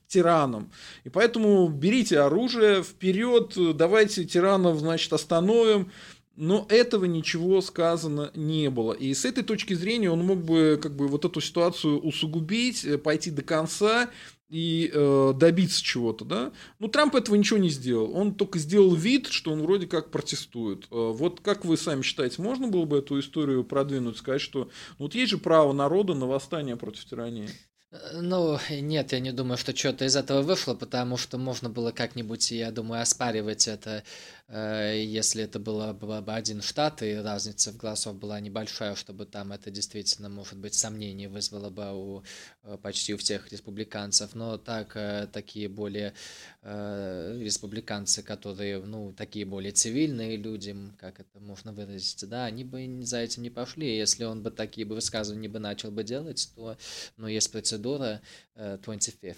тираном. 0.08 0.72
И 1.06 1.10
поэтому 1.10 1.68
берите 1.70 2.20
оружие 2.20 2.84
вперед, 2.84 3.54
давайте 3.76 4.26
тиранов, 4.26 4.78
значит, 4.78 5.12
остановим. 5.12 5.92
Но 6.40 6.66
этого 6.70 7.04
ничего 7.04 7.60
сказано 7.60 8.32
не 8.34 8.70
было. 8.70 8.94
И 8.94 9.14
с 9.14 9.26
этой 9.26 9.44
точки 9.44 9.74
зрения 9.74 10.10
он 10.10 10.26
мог 10.26 10.40
бы 10.40 10.80
как 10.82 10.96
бы 10.96 11.10
вот 11.10 11.26
эту 11.26 11.42
ситуацию 11.42 12.00
усугубить, 12.00 12.86
э, 12.86 12.98
пойти 12.98 13.30
до 13.30 13.42
конца 13.42 14.10
и 14.48 14.90
э, 14.94 15.34
добиться 15.36 15.84
чего-то, 15.84 16.24
да. 16.24 16.54
Ну, 16.80 16.88
Трамп 16.88 17.16
этого 17.16 17.36
ничего 17.36 17.60
не 17.60 17.70
сделал. 17.70 18.16
Он 18.16 18.34
только 18.34 18.58
сделал 18.58 18.96
вид, 18.96 19.28
что 19.28 19.52
он 19.52 19.64
вроде 19.64 19.86
как 19.86 20.12
протестует. 20.12 20.86
Э, 20.86 21.12
вот 21.12 21.42
как 21.42 21.66
вы 21.66 21.76
сами 21.76 22.04
считаете, 22.04 22.42
можно 22.42 22.70
было 22.70 22.86
бы 22.86 23.00
эту 23.00 23.20
историю 23.20 23.66
продвинуть, 23.66 24.16
сказать, 24.16 24.40
что 24.40 24.70
ну, 24.98 25.06
вот 25.08 25.16
есть 25.16 25.32
же 25.32 25.40
право 25.40 25.74
народа 25.74 26.14
на 26.14 26.26
восстание 26.26 26.78
против 26.78 27.04
тирании? 27.04 27.50
Э, 27.92 28.22
ну, 28.22 28.58
нет, 28.70 29.12
я 29.12 29.20
не 29.20 29.32
думаю, 29.32 29.58
что 29.58 29.76
что-то 29.76 30.06
из 30.06 30.16
этого 30.16 30.42
вышло, 30.42 30.74
потому 30.74 31.18
что 31.18 31.38
можно 31.38 31.70
было 31.70 31.92
как-нибудь, 31.92 32.52
я 32.52 32.72
думаю, 32.72 33.02
оспаривать 33.02 33.68
это 33.68 34.04
если 34.52 35.44
это 35.44 35.60
было 35.60 35.94
бы 35.94 36.34
один 36.34 36.64
штат, 36.64 37.04
и 37.04 37.14
разница 37.14 37.72
в 37.72 37.78
голосов 37.78 38.16
была 38.16 38.40
небольшая, 38.40 38.96
чтобы 38.96 39.28
там 39.28 39.52
это 39.52 39.70
действительно, 39.70 40.28
может 40.28 40.58
быть, 40.58 40.74
сомнение 40.74 41.30
вызвало 41.30 41.70
бы 41.70 41.94
у 41.94 42.24
э, 42.64 42.78
почти 42.82 43.14
у 43.14 43.18
всех 43.18 43.52
республиканцев, 43.52 44.34
но 44.34 44.58
так, 44.58 44.96
э, 44.96 45.28
такие 45.32 45.70
более 45.70 46.14
республиканцы, 46.64 48.22
которые, 48.24 48.80
ну, 48.84 49.14
такие 49.14 49.46
более 49.46 49.72
цивильные 49.72 50.36
люди, 50.36 50.76
как 50.98 51.20
это 51.20 51.40
можно 51.40 51.72
выразить, 51.72 52.28
да, 52.28 52.46
они 52.46 52.64
бы 52.64 53.02
за 53.04 53.20
этим 53.20 53.44
не 53.44 53.50
пошли. 53.50 53.96
Если 53.96 54.24
он 54.24 54.42
бы 54.42 54.52
такие 54.52 54.86
бы 54.86 54.96
высказывания 54.96 55.48
бы 55.48 55.60
начал 55.60 55.92
бы 55.92 56.04
делать, 56.04 56.52
то, 56.56 56.76
ну, 57.18 57.28
есть 57.28 57.52
процедура 57.52 58.22
25 58.56 59.38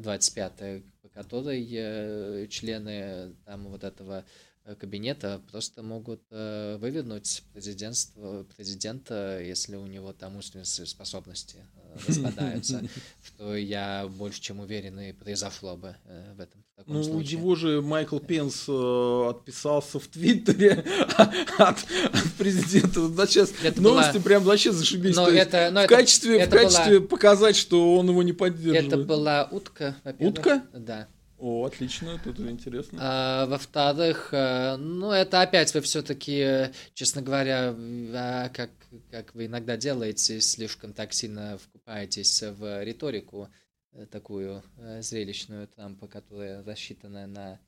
25 0.00 0.84
по 1.14 1.22
которой 1.22 2.48
члены 2.48 3.34
там 3.46 3.68
вот 3.68 3.84
этого 3.84 4.24
Э, 4.64 4.74
кабинета 4.74 5.42
просто 5.50 5.82
могут 5.82 6.22
э, 6.30 6.76
вывернуть 6.78 7.42
президентство, 7.52 8.44
президента, 8.56 9.38
если 9.40 9.76
у 9.76 9.86
него 9.86 10.12
там 10.14 10.36
умственные 10.36 10.64
способности 10.64 11.58
э, 11.76 11.98
распадаются, 12.08 12.82
что 13.22 13.54
я 13.54 14.08
больше 14.08 14.40
чем 14.40 14.60
уверен 14.60 14.98
и 15.00 15.12
произошло 15.12 15.76
бы 15.76 15.96
в 16.34 16.40
этом 16.40 16.63
ну, 16.86 17.02
случае. 17.02 17.38
его 17.38 17.54
же 17.54 17.82
Майкл 17.82 18.18
Пенс 18.18 18.68
отписался 18.68 19.98
в 19.98 20.06
Твиттере 20.08 20.84
от, 21.58 21.78
от 21.78 22.32
президента. 22.36 23.08
Да, 23.08 23.26
сейчас 23.26 23.52
это 23.62 23.80
новости 23.80 24.14
была... 24.14 24.22
прям 24.24 24.42
вообще 24.42 24.72
зашибись. 24.72 25.16
Но 25.16 25.28
это, 25.28 25.70
но 25.70 25.80
в 25.80 25.84
это, 25.84 25.94
качестве, 25.94 26.40
это 26.40 26.56
в 26.56 26.60
качестве 26.60 26.98
была... 26.98 27.08
показать, 27.08 27.56
что 27.56 27.96
он 27.96 28.08
его 28.08 28.22
не 28.22 28.32
поддерживает. 28.32 28.86
Это 28.86 28.98
была 28.98 29.48
утка, 29.50 29.96
Утка? 30.18 30.64
Да. 30.72 31.08
О, 31.38 31.66
отлично, 31.66 32.18
тут 32.22 32.40
интересно. 32.40 32.98
А, 33.02 33.46
во-вторых, 33.46 34.28
э, 34.32 34.76
ну, 34.76 35.10
это 35.10 35.42
опять 35.42 35.74
вы 35.74 35.80
все-таки, 35.82 36.70
честно 36.94 37.22
говоря, 37.22 37.74
а, 37.76 38.48
как, 38.48 38.70
как 39.10 39.34
вы 39.34 39.46
иногда 39.46 39.76
делаете, 39.76 40.40
слишком 40.40 40.92
так 40.92 41.12
сильно 41.12 41.58
вкупаетесь 41.58 42.42
в 42.42 42.84
риторику 42.84 43.50
э, 43.50 43.63
такую 44.10 44.62
э, 44.78 45.02
зрелищную 45.02 45.68
Трампа, 45.68 46.06
которая 46.06 46.62
рассчитана 46.64 47.26
на 47.26 47.60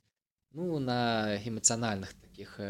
ну, 0.57 0.79
на 0.79 1.39
эмоциональных 1.45 2.15
таких 2.15 2.61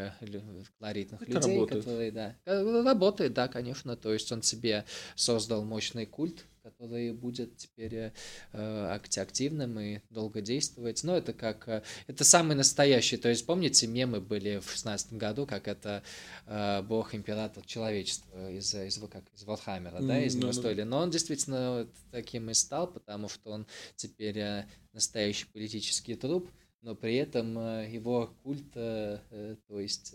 колоритных 0.78 1.22
Это 1.22 1.32
людей, 1.32 1.54
работает. 1.54 1.84
которые, 1.84 2.12
да, 2.12 2.36
работает, 2.44 3.32
да, 3.32 3.48
конечно, 3.48 3.96
то 3.96 4.12
есть 4.12 4.30
он 4.32 4.42
себе 4.42 4.84
создал 5.14 5.64
мощный 5.64 6.06
культ, 6.06 6.44
который 6.66 7.12
будет 7.12 7.56
теперь 7.56 8.12
э, 8.52 8.98
активным 9.16 9.78
и 9.78 10.00
долго 10.10 10.40
действовать. 10.40 11.04
Но 11.04 11.16
это 11.16 11.32
как... 11.32 11.68
Э, 11.68 11.82
это 12.08 12.24
самый 12.24 12.56
настоящий. 12.56 13.16
То 13.16 13.28
есть, 13.28 13.46
помните, 13.46 13.86
мемы 13.86 14.20
были 14.20 14.58
в 14.58 14.70
шестнадцатом 14.72 15.18
году, 15.18 15.46
как 15.46 15.68
это 15.68 16.02
э, 16.46 16.82
бог-император 16.82 17.64
человечества 17.64 18.50
из, 18.50 18.74
из, 18.74 18.98
как, 19.08 19.22
из 19.32 19.44
Валхаммера, 19.44 19.98
mm, 19.98 20.06
да, 20.08 20.20
из 20.20 20.34
него 20.34 20.52
стоили. 20.52 20.82
Но 20.82 20.98
он 20.98 21.10
действительно 21.10 21.86
таким 22.10 22.50
и 22.50 22.54
стал, 22.54 22.88
потому 22.88 23.28
что 23.28 23.50
он 23.50 23.66
теперь 23.94 24.38
э, 24.38 24.66
настоящий 24.92 25.46
политический 25.46 26.16
труп, 26.16 26.50
но 26.86 26.94
при 26.94 27.16
этом 27.16 27.58
э, 27.58 27.90
его 27.90 28.30
культ, 28.44 28.64
э, 28.76 29.18
э, 29.30 29.56
то 29.68 29.80
есть... 29.80 30.14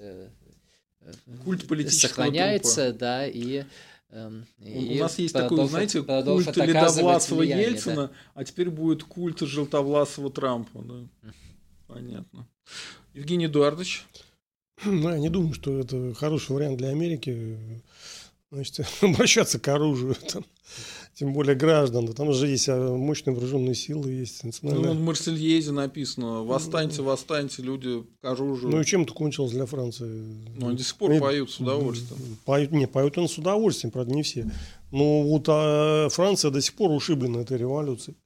Культ 1.44 1.68
политического 1.68 2.10
сохраняется, 2.10 2.86
трупа. 2.86 3.00
да, 3.00 3.28
и 3.28 3.66
Эм, 4.14 4.46
и 4.60 4.98
У 4.98 5.04
нас 5.04 5.18
есть 5.20 5.34
такой, 5.34 5.66
знаете, 5.68 6.04
культ 6.04 6.58
Ледовласова 6.58 7.44
Ельцина, 7.44 8.08
да. 8.08 8.12
а 8.34 8.44
теперь 8.44 8.70
будет 8.70 9.06
культ 9.06 9.40
Желтовласова 9.40 10.30
Трампа. 10.30 10.82
Да? 10.84 11.32
Понятно. 11.88 12.46
Евгений 13.14 13.46
Эдуардович? 13.46 14.06
Ну, 14.84 15.10
я 15.10 15.18
не 15.18 15.30
думаю, 15.30 15.54
что 15.54 15.80
это 15.80 16.14
хороший 16.14 16.52
вариант 16.52 16.78
для 16.78 16.90
Америки. 16.90 17.82
Значит, 18.52 18.86
обращаться 19.02 19.60
к 19.60 19.68
оружию. 19.70 20.16
Там 20.16 20.44
тем 21.14 21.34
более 21.34 21.56
граждан. 21.56 22.06
Да, 22.06 22.14
там 22.14 22.34
же 22.34 22.48
есть 22.48 22.68
а, 22.70 22.96
мощные 22.96 23.34
вооруженные 23.34 23.76
силы, 23.76 24.12
есть 24.12 24.44
национальные... 24.44 24.94
Ну, 24.94 25.00
в 25.00 25.04
Марсельезе 25.04 25.72
написано, 25.72 26.44
восстаньте, 26.44 27.02
восстаньте, 27.02 27.62
люди 27.62 28.04
к 28.22 28.26
оружию. 28.26 28.72
Ну 28.72 28.82
и 28.82 28.86
чем 28.86 29.04
это 29.04 29.14
кончилось 29.14 29.52
для 29.52 29.66
Франции? 29.66 30.06
Ну, 30.58 30.70
они 30.70 30.78
до 30.78 30.84
сих 30.84 30.96
пор 30.96 31.12
они... 31.12 31.20
поют 31.20 31.52
с 31.52 31.60
удовольствием. 31.60 32.38
Поют, 32.46 32.72
не, 32.72 32.88
поют 32.88 33.18
он 33.18 33.28
с 33.28 33.38
удовольствием, 33.38 33.92
правда, 33.92 34.14
не 34.14 34.24
все. 34.24 34.50
Но 34.92 35.24
вот 35.24 35.46
а 35.48 36.10
Франция 36.10 36.52
до 36.52 36.62
сих 36.62 36.74
пор 36.74 36.92
ушиблена 36.92 37.42
этой 37.42 37.58
революцией. 37.58 38.18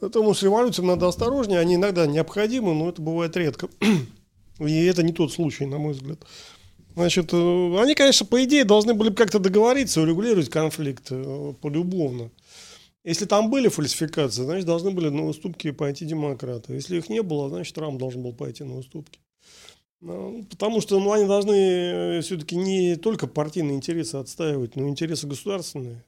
Поэтому 0.00 0.34
с 0.34 0.42
революцией 0.42 0.86
надо 0.86 1.08
осторожнее, 1.08 1.58
они 1.58 1.74
иногда 1.76 2.06
необходимы, 2.06 2.74
но 2.74 2.88
это 2.88 3.02
бывает 3.02 3.36
редко. 3.36 3.68
И 4.58 4.84
это 4.84 5.02
не 5.02 5.12
тот 5.12 5.32
случай, 5.32 5.66
на 5.66 5.78
мой 5.78 5.92
взгляд. 5.92 6.20
Значит, 6.94 7.32
э, 7.32 7.80
они, 7.80 7.94
конечно, 7.94 8.26
по 8.26 8.42
идее 8.44 8.64
должны 8.64 8.94
были 8.94 9.10
бы 9.10 9.14
как-то 9.14 9.38
договориться, 9.38 10.02
урегулировать 10.02 10.48
конфликт 10.48 11.08
э, 11.10 11.54
полюбовно. 11.60 12.30
Если 13.04 13.24
там 13.24 13.48
были 13.48 13.68
фальсификации, 13.68 14.42
значит, 14.42 14.66
должны 14.66 14.90
были 14.90 15.08
на 15.08 15.26
уступки 15.26 15.70
пойти 15.70 16.04
демократы. 16.04 16.74
Если 16.74 16.98
их 16.98 17.08
не 17.08 17.22
было, 17.22 17.48
значит, 17.48 17.74
Трамп 17.74 17.98
должен 17.98 18.22
был 18.22 18.34
пойти 18.34 18.64
на 18.64 18.76
уступки. 18.76 19.20
Ну, 20.00 20.44
потому 20.48 20.80
что 20.80 20.98
ну, 20.98 21.12
они 21.12 21.26
должны 21.26 21.54
э, 21.54 22.20
все-таки 22.22 22.56
не 22.56 22.96
только 22.96 23.26
партийные 23.26 23.76
интересы 23.76 24.16
отстаивать, 24.16 24.76
но 24.76 24.86
и 24.86 24.90
интересы 24.90 25.26
государственные. 25.26 26.02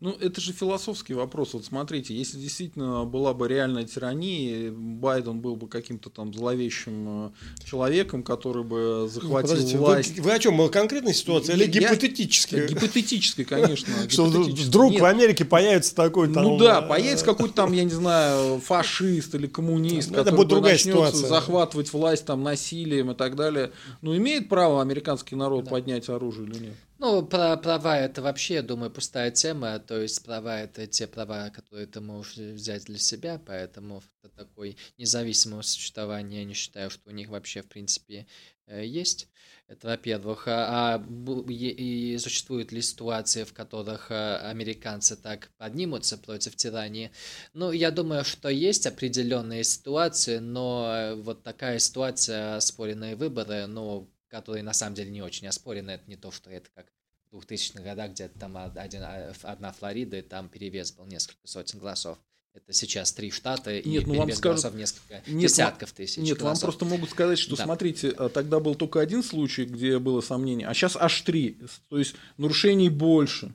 Ну, 0.00 0.10
это 0.20 0.40
же 0.40 0.52
философский 0.52 1.14
вопрос. 1.14 1.54
Вот 1.54 1.64
смотрите, 1.64 2.14
если 2.14 2.38
действительно 2.38 3.04
была 3.04 3.32
бы 3.32 3.48
реальная 3.48 3.84
тирания, 3.84 4.70
Байден 4.70 5.40
был 5.40 5.56
бы 5.56 5.66
каким-то 5.66 6.10
там 6.10 6.34
зловещим 6.34 7.28
э, 7.28 7.30
человеком, 7.64 8.22
который 8.22 8.64
бы 8.64 9.08
захватил 9.10 9.56
ну, 9.56 9.78
власть. 9.78 10.18
Вы, 10.18 10.24
вы 10.24 10.32
о 10.32 10.38
чем? 10.38 10.68
Конкретной 10.68 11.14
ситуации 11.14 11.54
или 11.54 11.66
гипотетической? 11.66 12.68
Гипотетической, 12.68 13.46
конечно. 13.46 13.94
Что 14.08 14.26
вдруг 14.26 15.00
в 15.00 15.04
Америке 15.04 15.46
появится 15.46 15.94
такой 15.94 16.32
там... 16.32 16.44
Ну 16.44 16.58
да, 16.58 16.82
э, 16.82 16.88
появится 16.88 17.24
какой-то 17.24 17.54
там, 17.54 17.72
я 17.72 17.84
не 17.84 17.90
знаю, 17.90 18.60
фашист 18.60 19.34
или 19.34 19.46
коммунист, 19.46 20.10
ну, 20.10 20.16
который 20.16 20.46
другая 20.46 20.76
ситуация. 20.76 21.28
захватывать 21.28 21.90
власть 21.92 22.26
там 22.26 22.42
насилием 22.42 23.12
и 23.12 23.14
так 23.14 23.36
далее. 23.36 23.72
Ну, 24.02 24.14
имеет 24.14 24.50
право 24.50 24.82
американский 24.82 25.34
народ 25.34 25.70
поднять 25.70 26.10
оружие 26.10 26.46
или 26.46 26.58
нет? 26.58 26.74
Ну, 26.98 27.26
про 27.26 27.56
права 27.58 27.98
это 27.98 28.22
вообще, 28.22 28.54
я 28.54 28.62
думаю, 28.62 28.90
пустая 28.90 29.30
тема. 29.30 29.78
То 29.78 30.00
есть 30.00 30.24
права 30.24 30.60
это 30.60 30.86
те 30.86 31.06
права, 31.06 31.50
которые 31.50 31.86
ты 31.86 32.00
можешь 32.00 32.36
взять 32.36 32.84
для 32.86 32.98
себя, 32.98 33.38
поэтому 33.44 34.02
это 34.22 34.34
такой 34.34 34.78
независимого 34.96 35.60
существования 35.62 36.38
я 36.38 36.44
не 36.44 36.54
считаю, 36.54 36.88
что 36.90 37.10
у 37.10 37.12
них 37.12 37.28
вообще, 37.28 37.60
в 37.62 37.68
принципе, 37.68 38.26
э, 38.66 38.84
есть. 38.86 39.28
Это 39.68 39.88
во-первых. 39.88 40.48
А, 40.48 40.94
а 40.94 41.04
и 41.48 42.16
существуют 42.18 42.72
ли 42.72 42.80
ситуации, 42.80 43.44
в 43.44 43.52
которых 43.52 44.10
э, 44.10 44.36
американцы 44.38 45.16
так 45.16 45.50
поднимутся 45.58 46.16
против 46.16 46.56
тирании? 46.56 47.10
Ну, 47.52 47.72
я 47.72 47.90
думаю, 47.90 48.24
что 48.24 48.48
есть 48.48 48.86
определенные 48.86 49.64
ситуации, 49.64 50.38
но 50.38 50.86
э, 50.94 51.14
вот 51.16 51.42
такая 51.42 51.78
ситуация, 51.78 52.58
споренные 52.60 53.16
выборы, 53.16 53.66
ну, 53.66 54.08
которые 54.28 54.62
на 54.62 54.72
самом 54.72 54.94
деле 54.94 55.10
не 55.10 55.22
очень 55.22 55.46
оспорены. 55.46 55.92
Это 55.92 56.04
не 56.08 56.16
то, 56.16 56.30
что 56.30 56.50
это 56.50 56.68
как 56.74 56.86
в 57.30 57.38
2000-х 57.38 57.82
годах, 57.82 58.12
где 58.12 58.28
там 58.28 58.56
один, 58.56 59.02
а, 59.02 59.32
одна 59.42 59.72
Флорида, 59.72 60.18
и 60.18 60.22
там 60.22 60.48
перевес 60.48 60.92
был 60.92 61.06
несколько 61.06 61.46
сотен 61.46 61.78
голосов. 61.78 62.18
Это 62.54 62.72
сейчас 62.72 63.12
три 63.12 63.30
штата 63.30 63.74
нет, 63.82 64.04
и 64.04 64.06
ну 64.06 64.14
вам 64.14 64.30
скажут, 64.30 64.42
голосов 64.42 64.74
несколько 64.74 65.22
нет, 65.26 65.50
десятков 65.50 65.92
тысяч 65.92 66.16
Нет, 66.16 66.38
голосов. 66.38 66.44
вам 66.46 66.60
просто 66.60 66.84
могут 66.86 67.10
сказать, 67.10 67.38
что 67.38 67.54
да. 67.54 67.64
смотрите, 67.64 68.08
а, 68.16 68.30
тогда 68.30 68.60
был 68.60 68.74
только 68.74 68.98
один 68.98 69.22
случай, 69.22 69.66
где 69.66 69.98
было 69.98 70.22
сомнение, 70.22 70.66
а 70.66 70.72
сейчас 70.72 70.96
аж 70.96 71.20
три. 71.20 71.58
То 71.90 71.98
есть 71.98 72.14
нарушений 72.38 72.88
больше. 72.88 73.52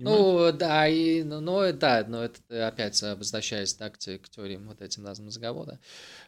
Ну, 0.00 0.52
да, 0.52 0.86
и, 0.86 1.24
ну, 1.24 1.40
ну, 1.40 1.72
да, 1.72 2.04
но 2.06 2.24
это 2.24 2.68
опять 2.68 3.02
возвращаясь 3.02 3.74
так, 3.74 3.98
к 3.98 4.28
теориям 4.28 4.68
вот 4.68 4.80
этим 4.80 5.04
разным 5.04 5.26
разговора. 5.26 5.80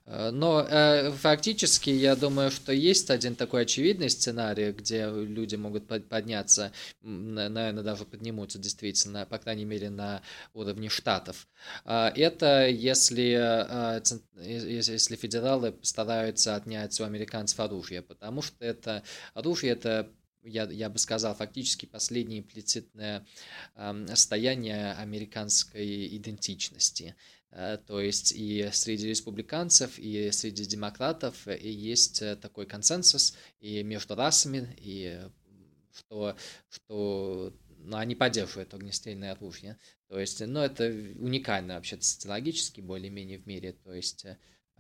Э, 0.07 0.31
но 0.31 0.67
э, 0.69 1.13
фактически, 1.13 1.91
я 1.91 2.17
думаю, 2.17 2.51
что 2.51 2.73
есть 2.73 3.11
один 3.11 3.37
такой 3.37 3.63
очевидный 3.63 4.11
сценарий, 4.11 4.73
где 4.73 5.09
люди 5.09 5.55
могут 5.55 5.87
подняться, 6.09 6.73
наверное, 7.03 7.85
даже 7.85 8.05
поднимутся 8.05 8.59
действительно, 8.59 9.25
по 9.25 9.39
крайней 9.39 9.65
мере, 9.65 9.89
на 9.89 10.23
уровне 10.53 10.89
штатов. 10.89 11.47
Э, 11.85 12.09
это 12.17 12.67
если, 12.67 13.37
э, 13.39 14.01
если 14.43 15.15
федералы 15.15 15.77
стараются 15.83 16.57
отнять 16.57 17.01
у 17.01 17.05
американцев 17.05 17.61
оружие, 17.61 18.03
потому 18.03 18.43
что 18.43 18.65
это 18.65 19.05
оружие 19.35 19.73
это 19.73 20.11
я, 20.43 20.65
я 20.71 20.89
бы 20.89 20.99
сказал, 20.99 21.35
фактически 21.35 21.87
последнее 21.87 22.41
имплицитное 22.41 23.27
э, 23.77 24.07
состояние 24.09 24.93
американской 24.93 26.17
идентичности. 26.17 27.15
То 27.89 28.01
есть 28.01 28.31
и 28.31 28.71
среди 28.73 29.09
республиканцев, 29.09 29.99
и 29.99 30.31
среди 30.31 30.65
демократов 30.67 31.49
и 31.49 31.69
есть 31.69 32.23
такой 32.41 32.65
консенсус 32.65 33.37
и 33.59 33.83
между 33.83 34.15
расами, 34.15 34.73
и 34.79 35.21
что, 35.93 36.37
что 36.69 37.53
ну, 37.79 37.97
они 37.97 38.15
поддерживают 38.15 38.75
огнестрельное 38.75 39.33
оружие. 39.33 39.79
То 40.09 40.19
есть, 40.19 40.41
ну, 40.47 40.61
это 40.61 40.85
уникально 40.85 41.75
вообще 41.75 42.01
социологически 42.01 42.81
более-менее 42.81 43.39
в 43.39 43.47
мире. 43.47 43.73
То 43.73 43.95
есть, 43.95 44.27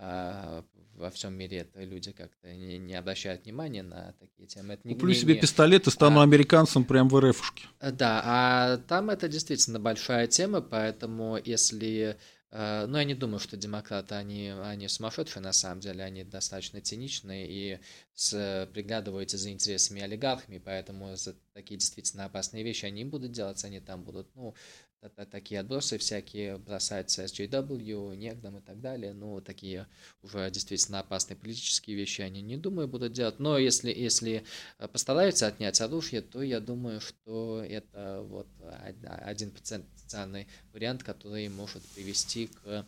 а, 0.02 0.64
во 0.94 1.10
всем 1.10 1.35
мире 1.35 1.59
это 1.59 1.85
люди 1.85 2.12
как-то 2.12 2.55
не, 2.55 2.78
не 2.78 2.94
обращают 2.94 3.44
внимания 3.44 3.82
на 3.82 4.14
такие 4.18 4.47
темы. 4.48 4.74
Это 4.74 4.89
не, 4.89 4.94
Куплю 4.94 5.10
не, 5.10 5.14
себе 5.14 5.35
не... 5.35 5.40
пистолет 5.40 5.86
и 5.86 5.90
стану 5.90 6.20
а, 6.20 6.22
американцем 6.22 6.85
прям 6.85 7.09
в 7.10 7.20
РФушке. 7.20 7.64
Да, 7.81 8.22
а 8.24 8.77
там 8.78 9.10
это 9.10 9.28
действительно 9.28 9.78
большая 9.78 10.27
тема, 10.27 10.62
поэтому 10.62 11.39
если 11.44 12.16
Э, 12.52 12.86
но 12.86 12.98
я 12.98 13.05
не 13.05 13.14
думаю, 13.14 13.39
что 13.39 13.56
демократы, 13.56 14.14
они, 14.16 14.48
они 14.48 14.89
сумасшедшие 14.89 15.43
на 15.43 15.52
самом 15.52 15.81
деле, 15.81 16.02
они 16.02 16.24
достаточно 16.24 16.81
циничные 16.81 17.48
и 17.48 17.81
с, 18.14 18.68
приглядываются 18.72 19.39
за 19.39 19.51
интересами 19.51 20.02
олигархами, 20.02 20.59
поэтому 20.59 21.14
за 21.16 21.36
такие 21.52 21.78
действительно 21.78 22.24
опасные 22.24 22.64
вещи 22.64 22.86
они 22.86 23.05
будут 23.05 23.32
делать, 23.32 23.64
они 23.64 23.81
там 23.81 24.02
будут, 24.02 24.35
ну, 24.35 24.55
такие 25.31 25.60
отбросы 25.60 25.98
всякие 25.98 26.59
бросать 26.59 27.18
SJW, 27.18 28.16
негдам 28.16 28.59
и 28.59 28.60
так 28.60 28.81
далее, 28.81 29.12
ну, 29.12 29.40
такие 29.40 29.86
уже 30.22 30.51
действительно 30.51 31.01
опасные 31.01 31.36
политические 31.36 31.97
вещи 31.97 32.20
они, 32.20 32.43
не 32.43 32.56
думаю, 32.56 32.89
будут 32.89 33.12
делать, 33.12 33.39
но 33.39 33.59
если, 33.59 33.90
если 33.90 34.44
э, 34.78 34.89
постараются 34.89 35.47
отнять 35.47 35.81
оружие, 35.81 36.20
то 36.22 36.43
я 36.43 36.60
думаю, 36.60 37.01
что 37.01 37.62
это 37.62 38.22
вот 38.22 38.48
один 39.05 39.51
потенциальный 39.51 40.47
вариант, 40.72 41.02
который 41.02 41.48
может 41.48 41.82
привести 41.94 42.48
к 42.48 42.86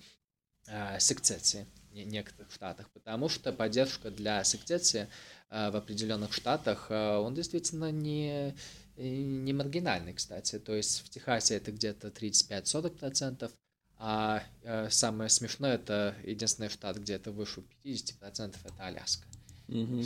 э, 0.68 0.98
секцеции 0.98 1.66
в 1.90 1.94
некоторых 1.94 2.52
штатах, 2.52 2.90
потому 2.90 3.28
что 3.28 3.52
поддержка 3.52 4.10
для 4.10 4.44
секцеции 4.44 5.08
э, 5.50 5.70
в 5.70 5.76
определенных 5.76 6.32
штатах, 6.32 6.90
он 6.90 7.34
действительно 7.34 7.90
не 7.90 8.54
не 8.96 9.52
маргинальный, 9.52 10.14
кстати. 10.14 10.58
То 10.58 10.74
есть 10.74 11.00
в 11.00 11.08
Техасе 11.08 11.56
это 11.56 11.72
где-то 11.72 12.08
35-40%, 12.08 13.50
а 13.98 14.42
э, 14.62 14.90
самое 14.90 15.30
смешное, 15.30 15.74
это 15.74 16.16
единственный 16.24 16.68
штат, 16.68 16.96
где 16.98 17.14
это 17.14 17.30
выше 17.30 17.62
50%, 17.84 18.56
это 18.64 18.74
Аляска. 18.84 19.26
Угу. 19.68 20.02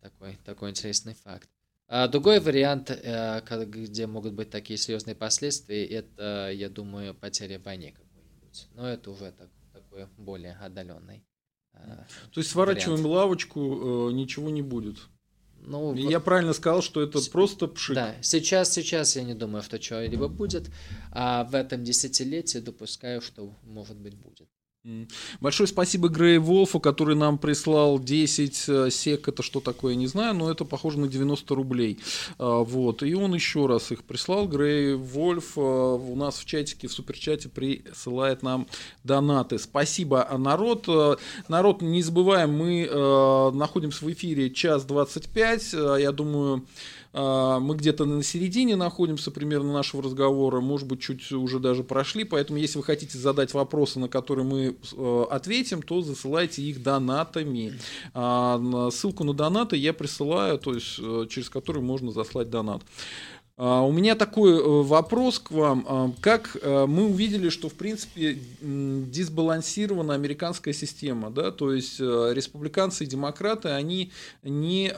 Такой, 0.00 0.38
такой 0.44 0.70
интересный 0.70 1.14
факт. 1.14 1.48
А 1.88 2.08
другой 2.08 2.40
вариант, 2.40 2.90
э, 2.90 3.40
где 3.66 4.06
могут 4.06 4.34
быть 4.34 4.50
такие 4.50 4.76
серьезные 4.78 5.14
последствия, 5.14 5.84
это, 5.84 6.50
я 6.52 6.70
думаю, 6.70 7.14
потеря 7.14 7.58
в 7.58 7.64
войне 7.64 7.92
какой-нибудь. 7.92 8.68
Но 8.74 8.88
это 8.88 9.10
уже 9.10 9.32
так, 9.32 9.48
такой 9.72 10.06
более 10.16 10.54
отдаленный. 10.54 11.24
Э, 11.74 12.04
То 12.32 12.40
есть 12.40 12.50
сворачиваем 12.50 13.02
вариант. 13.02 13.16
лавочку, 13.16 14.10
ничего 14.10 14.48
не 14.48 14.62
будет. 14.62 14.98
Ну, 15.64 15.94
я 15.94 16.18
вот, 16.18 16.24
правильно 16.24 16.52
сказал, 16.52 16.82
что 16.82 17.02
это 17.02 17.20
с... 17.20 17.28
просто 17.28 17.68
пшик. 17.68 17.94
Да, 17.94 18.16
сейчас, 18.20 18.72
сейчас 18.72 19.16
я 19.16 19.22
не 19.22 19.34
думаю, 19.34 19.62
что 19.62 19.80
что-либо 19.80 20.28
будет, 20.28 20.70
а 21.12 21.44
в 21.44 21.54
этом 21.54 21.84
десятилетии 21.84 22.58
допускаю, 22.58 23.20
что 23.20 23.54
может 23.62 23.96
быть 23.96 24.14
будет. 24.16 24.48
Большое 25.40 25.68
спасибо 25.68 26.08
Грей 26.08 26.38
Волфу, 26.38 26.80
который 26.80 27.14
нам 27.14 27.38
прислал 27.38 28.00
10 28.00 28.64
э, 28.66 28.90
сек, 28.90 29.28
это 29.28 29.40
что 29.40 29.60
такое, 29.60 29.94
не 29.94 30.08
знаю, 30.08 30.34
но 30.34 30.50
это 30.50 30.64
похоже 30.64 30.98
на 30.98 31.06
90 31.06 31.54
рублей. 31.54 32.00
А, 32.36 32.64
вот, 32.64 33.04
и 33.04 33.14
он 33.14 33.32
еще 33.32 33.66
раз 33.66 33.92
их 33.92 34.02
прислал. 34.02 34.48
Грей 34.48 34.94
Вольф 34.94 35.56
э, 35.56 35.60
у 35.60 36.16
нас 36.16 36.36
в 36.36 36.46
чатике, 36.46 36.88
в 36.88 36.92
суперчате 36.92 37.48
присылает 37.48 38.42
нам 38.42 38.66
донаты. 39.04 39.60
Спасибо, 39.60 40.28
а 40.28 40.36
народ. 40.36 40.86
Э, 40.88 41.14
народ, 41.46 41.80
не 41.80 42.02
забываем, 42.02 42.52
мы 42.52 43.52
находимся 43.54 44.04
в 44.04 44.12
эфире 44.12 44.50
час 44.50 44.84
25. 44.84 45.74
Я 46.00 46.10
думаю, 46.10 46.66
мы 47.12 47.76
где-то 47.76 48.06
на 48.06 48.22
середине 48.22 48.76
находимся 48.76 49.30
примерно 49.30 49.72
нашего 49.72 50.02
разговора, 50.02 50.60
может 50.60 50.88
быть, 50.88 51.00
чуть 51.00 51.30
уже 51.32 51.58
даже 51.58 51.84
прошли, 51.84 52.24
поэтому 52.24 52.58
если 52.58 52.78
вы 52.78 52.84
хотите 52.84 53.18
задать 53.18 53.52
вопросы, 53.52 53.98
на 53.98 54.08
которые 54.08 54.46
мы 54.46 54.76
э, 54.96 55.24
ответим, 55.30 55.82
то 55.82 56.00
засылайте 56.02 56.62
их 56.62 56.82
донатами. 56.82 57.74
А, 58.14 58.90
ссылку 58.90 59.24
на 59.24 59.34
донаты 59.34 59.76
я 59.76 59.92
присылаю, 59.92 60.58
то 60.58 60.74
есть 60.74 60.98
э, 60.98 61.26
через 61.28 61.50
который 61.50 61.82
можно 61.82 62.12
заслать 62.12 62.50
донат. 62.50 62.82
А, 63.56 63.82
у 63.82 63.92
меня 63.92 64.14
такой 64.14 64.52
э, 64.52 64.82
вопрос 64.82 65.38
к 65.38 65.50
вам. 65.50 66.14
Как 66.20 66.56
мы 66.62 67.06
увидели, 67.06 67.48
что 67.50 67.68
в 67.68 67.74
принципе 67.74 68.38
дисбалансирована 68.60 70.14
американская 70.14 70.72
система, 70.72 71.30
да, 71.30 71.50
то 71.50 71.72
есть 71.72 72.00
республиканцы 72.00 73.04
и 73.04 73.06
демократы, 73.06 73.68
они 73.68 74.12
не 74.42 74.92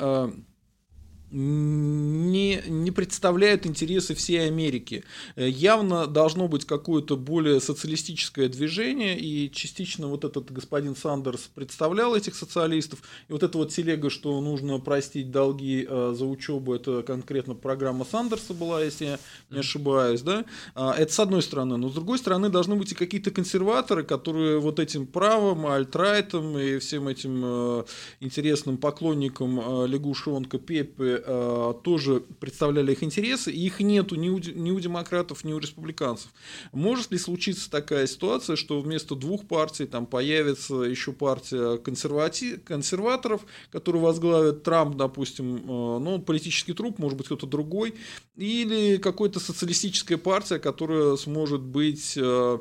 не, 1.35 2.63
не 2.69 2.91
представляют 2.93 3.67
интересы 3.67 4.15
всей 4.15 4.47
Америки. 4.47 5.03
Э, 5.35 5.49
явно 5.49 6.07
должно 6.07 6.47
быть 6.47 6.65
какое-то 6.65 7.17
более 7.17 7.61
социалистическое 7.61 8.49
движение, 8.49 9.19
и 9.19 9.51
частично 9.51 10.07
вот 10.07 10.25
этот 10.25 10.53
господин 10.53 10.95
Сандерс 10.95 11.51
представлял 11.53 12.15
этих 12.15 12.37
социалистов, 12.37 13.01
и 13.29 13.33
вот 13.33 13.43
эта 13.43 13.59
вот 13.59 13.73
телега, 13.73 14.11
что 14.11 14.41
нужно 14.41 14.79
простить 14.79 15.33
долги 15.33 15.85
э, 15.89 16.15
за 16.17 16.25
учебу, 16.25 16.73
это 16.75 17.03
конкретно 17.03 17.55
программа 17.55 18.05
Сандерса 18.05 18.55
была, 18.55 18.83
если 18.83 19.05
я 19.05 19.19
не 19.51 19.59
ошибаюсь, 19.59 20.23
да, 20.23 20.45
а, 20.77 20.95
это 20.97 21.13
с 21.13 21.19
одной 21.19 21.43
стороны, 21.43 21.77
но 21.77 21.89
с 21.89 21.95
другой 21.95 22.19
стороны 22.19 22.49
должны 22.49 22.77
быть 22.77 22.93
и 22.93 22.95
какие-то 22.95 23.33
консерваторы, 23.33 24.05
которые 24.05 24.61
вот 24.61 24.79
этим 24.79 25.05
правом, 25.05 25.67
альтрайтом 25.67 26.57
и 26.57 26.79
всем 26.79 27.09
этим 27.09 27.43
э, 27.45 27.85
интересным 28.21 28.77
поклонникам 28.77 29.87
лягушонка 29.87 30.59
Пеппи 30.59 31.24
э, 31.25 31.75
тоже 31.83 32.21
представляли 32.41 32.93
их 32.93 33.03
интересы, 33.03 33.53
и 33.53 33.67
их 33.67 33.81
нету 33.81 34.17
ни 34.17 34.29
у, 34.29 34.39
ни 34.39 34.71
у 34.71 34.81
демократов, 34.81 35.45
ни 35.45 35.53
у 35.53 35.59
республиканцев. 35.59 36.31
Может 36.73 37.11
ли 37.13 37.19
случиться 37.19 37.71
такая 37.71 38.07
ситуация, 38.07 38.57
что 38.57 38.81
вместо 38.81 39.15
двух 39.15 39.47
партий 39.47 39.87
там 39.87 40.07
появится 40.07 40.75
еще 40.83 41.13
партия 41.13 41.79
консервати... 41.79 42.57
консерваторов, 42.57 43.47
которую 43.71 44.03
возглавит 44.03 44.63
Трамп, 44.63 44.97
допустим, 44.97 45.57
э, 45.57 45.99
ну, 45.99 46.21
политический 46.21 46.73
труп, 46.73 46.99
может 46.99 47.17
быть, 47.17 47.27
кто-то 47.27 47.47
другой, 47.47 47.95
или 48.37 48.97
какая-то 48.97 49.41
социалистическая 49.41 50.17
партия, 50.17 50.59
которая 50.59 51.17
сможет 51.17 51.61
быть 51.61 52.15
э, 52.17 52.59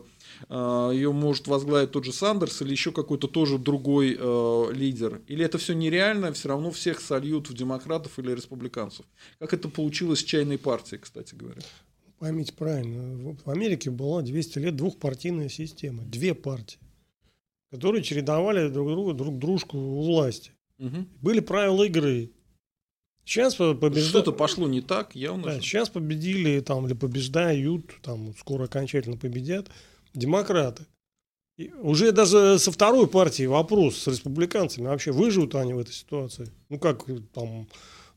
ее 0.50 1.12
может 1.12 1.48
возглавить 1.48 1.92
тот 1.92 2.06
же 2.06 2.14
Сандерс 2.14 2.62
или 2.62 2.72
еще 2.72 2.92
какой-то 2.92 3.28
тоже 3.28 3.58
другой 3.58 4.18
э, 4.20 4.66
лидер? 4.74 5.22
Или 5.28 5.46
это 5.46 5.58
все 5.58 5.74
нереально, 5.74 6.34
все 6.34 6.50
равно 6.50 6.72
всех 6.72 7.00
сольют 7.00 7.50
в 7.50 7.54
демократов 7.54 8.18
или 8.20 8.32
республиканцев? 8.32 9.06
Как 9.40 9.54
это 9.54 9.70
получилось 9.70 10.20
с 10.20 10.24
чайной 10.24 10.58
партией, 10.58 11.02
кстати 11.02 11.36
говоря? 11.36 11.62
Поймите 12.20 12.54
правильно, 12.54 13.36
в 13.44 13.50
Америке 13.50 13.90
была 13.90 14.22
200 14.22 14.60
лет 14.60 14.76
двухпартийная 14.76 15.50
система, 15.50 16.04
две 16.04 16.34
партии, 16.34 16.80
которые 17.70 18.02
чередовали 18.02 18.70
друг 18.70 18.88
друга, 18.88 19.14
друг 19.14 19.38
дружку 19.40 19.78
у 19.78 20.04
власти. 20.04 20.52
Угу. 20.80 21.06
Были 21.22 21.40
правила 21.42 21.84
игры. 21.84 22.32
Сейчас 23.26 23.56
побежда... 23.56 24.02
Что-то 24.02 24.32
пошло 24.32 24.68
не 24.68 24.82
так, 24.82 25.16
явно. 25.16 25.44
Да, 25.44 25.60
сейчас 25.60 25.90
победили 25.90 26.60
там, 26.60 26.86
или 26.86 26.94
побеждают, 26.94 27.92
там 28.02 28.34
скоро 28.38 28.66
окончательно 28.66 29.18
победят 29.18 29.70
демократы. 30.14 30.86
И 31.58 31.72
уже 31.72 32.12
даже 32.12 32.58
со 32.58 32.72
второй 32.72 33.08
партии 33.08 33.46
вопрос 33.46 33.98
с 33.98 34.08
республиканцами, 34.08 34.88
вообще 34.88 35.12
выживут 35.12 35.54
они 35.56 35.74
в 35.74 35.80
этой 35.80 35.94
ситуации? 35.94 36.52
Ну 36.70 36.80
как 36.80 37.06
там... 37.34 37.68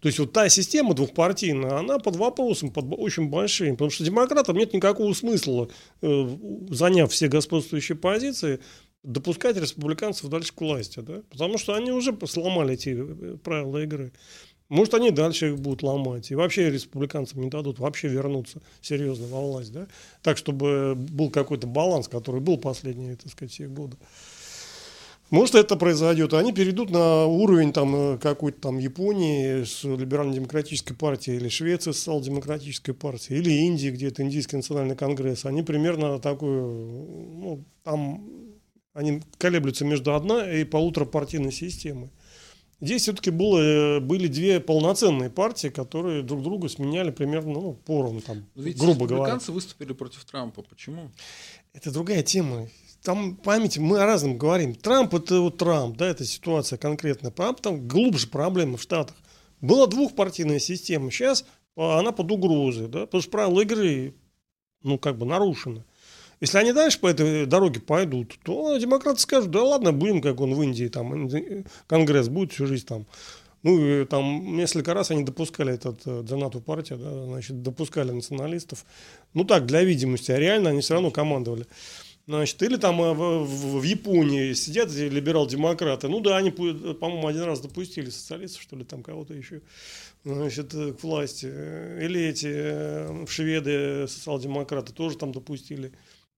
То 0.01 0.09
есть 0.09 0.19
вот 0.19 0.33
та 0.33 0.49
система 0.49 0.95
двухпартийная, 0.95 1.79
она 1.79 1.99
под 1.99 2.17
вопросом, 2.17 2.71
под 2.71 2.85
очень 2.97 3.29
большим, 3.29 3.73
потому 3.73 3.91
что 3.91 4.05
демократам 4.05 4.57
нет 4.57 4.73
никакого 4.73 5.13
смысла, 5.15 5.69
э, 6.03 6.37
заняв 6.71 7.11
все 7.11 7.29
господствующие 7.29 7.97
позиции, 7.97 8.61
допускать 9.03 9.57
республиканцев 9.57 10.29
дальше 10.29 10.53
к 10.55 10.61
власти, 10.61 11.01
да? 11.01 11.23
потому 11.31 11.59
что 11.59 11.75
они 11.75 11.93
уже 11.93 12.17
сломали 12.27 12.75
эти 12.75 12.91
э, 12.91 13.37
правила 13.39 13.83
игры. 13.83 14.13
Может, 14.69 14.95
они 14.95 15.11
дальше 15.11 15.51
их 15.51 15.59
будут 15.61 15.83
ломать. 15.83 16.31
И 16.31 16.35
вообще 16.35 16.71
республиканцам 16.71 17.41
не 17.41 17.49
дадут 17.49 17.79
вообще 17.79 18.09
вернуться 18.09 18.61
серьезно 18.81 19.27
во 19.29 19.41
власть. 19.41 19.73
Да? 19.73 19.87
Так, 20.23 20.39
чтобы 20.39 20.95
был 20.97 21.31
какой-то 21.31 21.67
баланс, 21.67 22.09
который 22.09 22.41
был 22.41 22.59
последние, 22.59 23.17
так 23.17 23.31
сказать, 23.31 23.53
все 23.53 23.69
годы. 23.69 23.97
Может, 25.31 25.57
это 25.57 25.75
произойдет. 25.77 26.35
Они 26.35 26.53
перейдут 26.53 26.91
на 26.91 27.27
уровень 27.27 27.73
там, 27.73 27.97
э, 27.97 28.19
какой-то 28.19 28.61
там 28.61 28.79
Японии 28.79 29.65
с 29.65 29.83
либерально-демократической 29.83 30.95
партией, 30.95 31.39
или 31.39 31.49
Швеции 31.49 31.91
с 31.91 31.99
социал-демократической 31.99 32.93
партией, 32.93 33.41
или 33.41 33.51
Индии, 33.51 33.89
где-то 33.91 34.23
Индийский 34.23 34.57
национальный 34.57 34.95
конгресс. 34.95 35.45
Они 35.45 35.63
примерно 35.63 36.21
такую, 36.21 36.69
ну, 37.39 37.65
там, 37.83 38.25
они 38.95 39.21
колеблются 39.39 39.85
между 39.85 40.15
одной 40.15 40.61
и 40.61 40.65
полуторапартийной 40.65 41.53
системой. 41.53 42.11
Здесь 42.81 43.03
все-таки 43.03 43.31
было, 43.31 44.01
были 44.01 44.27
две 44.29 44.61
полноценные 44.61 45.31
партии, 45.31 45.69
которые 45.69 46.23
друг 46.23 46.43
друга 46.43 46.69
сменяли 46.69 47.11
примерно 47.11 47.53
ну, 47.55 47.73
поровну, 47.73 48.21
там, 48.21 48.47
Ведь 48.55 48.79
грубо 48.79 49.07
говоря. 49.07 49.25
Американцы 49.25 49.53
выступили 49.53 49.95
против 49.95 50.25
Трампа. 50.27 50.63
Почему? 50.63 51.11
Это 51.73 51.91
другая 51.91 52.23
тема. 52.23 52.69
там, 53.03 53.37
памяти 53.37 53.79
мы 53.79 54.01
о 54.01 54.07
разном 54.07 54.37
говорим. 54.37 54.75
Трамп 54.75 55.15
это 55.15 55.41
вот 55.41 55.57
Трамп, 55.57 55.97
да, 55.97 56.07
это 56.07 56.27
ситуация 56.27 56.77
конкретная. 56.77 57.33
А 57.37 57.53
там 57.55 57.89
глубже 57.89 58.29
проблемы 58.29 58.77
в 58.77 58.83
Штатах. 58.83 59.17
Была 59.63 59.87
двухпартийная 59.87 60.59
система, 60.59 61.11
сейчас 61.11 61.47
она 61.77 62.13
под 62.13 62.31
угрозой, 62.31 62.89
да, 62.89 63.07
потому 63.07 63.23
что 63.23 63.31
правила 63.31 63.61
игры, 63.61 64.15
ну, 64.83 64.99
как 64.99 65.17
бы 65.17 65.25
нарушены. 65.25 65.85
Если 66.41 66.59
они 66.59 66.73
дальше 66.73 67.01
по 67.01 67.07
этой 67.07 67.47
дороге 67.47 67.81
пойдут, 67.81 68.39
то 68.45 68.77
демократы 68.77 69.21
скажут, 69.21 69.51
да 69.51 69.63
ладно, 69.63 69.93
будем, 69.93 70.21
как 70.21 70.41
он 70.41 70.55
в 70.55 70.63
Индии, 70.63 70.89
там, 70.89 71.31
Конгресс 71.87 72.29
будет 72.29 72.53
всю 72.53 72.67
жизнь 72.67 72.87
там. 72.87 73.07
Ну, 73.63 73.85
и 73.85 74.05
там 74.05 74.57
несколько 74.57 74.95
раз 74.95 75.11
они 75.11 75.25
допускали 75.25 75.75
этот 75.75 76.01
э, 76.07 76.23
Джанату 76.23 76.61
партию, 76.61 77.01
да, 77.01 77.25
значит, 77.25 77.63
допускали 77.63 78.13
националистов. 78.13 78.85
Ну, 79.35 79.45
так, 79.45 79.67
для 79.67 79.83
видимости, 79.83 80.31
а 80.31 80.39
реально 80.39 80.71
они 80.71 80.83
все 80.83 80.95
равно 80.95 81.11
командовали. 81.11 81.67
Значит, 82.29 82.63
или 82.63 82.77
там 82.77 83.01
э, 83.01 83.13
в, 83.13 83.81
в 83.81 83.83
Японии 83.83 84.53
сидят 84.53 84.93
либерал-демократы. 84.93 86.07
Ну 86.07 86.21
да, 86.21 86.37
они, 86.37 86.51
по-моему, 86.51 87.27
один 87.27 87.43
раз 87.43 87.59
допустили 87.59 88.11
социалистов, 88.11 88.63
что 88.63 88.77
ли, 88.77 88.85
там 88.85 89.03
кого-то 89.03 89.35
еще 89.35 89.63
значит, 90.25 90.73
э, 90.75 90.93
к 90.93 91.03
власти. 91.03 91.47
Или 91.47 92.21
эти 92.23 93.27
шведы, 93.29 94.07
социал-демократы, 94.07 94.93
тоже 94.93 95.17
там 95.17 95.33
допустили 95.33 95.93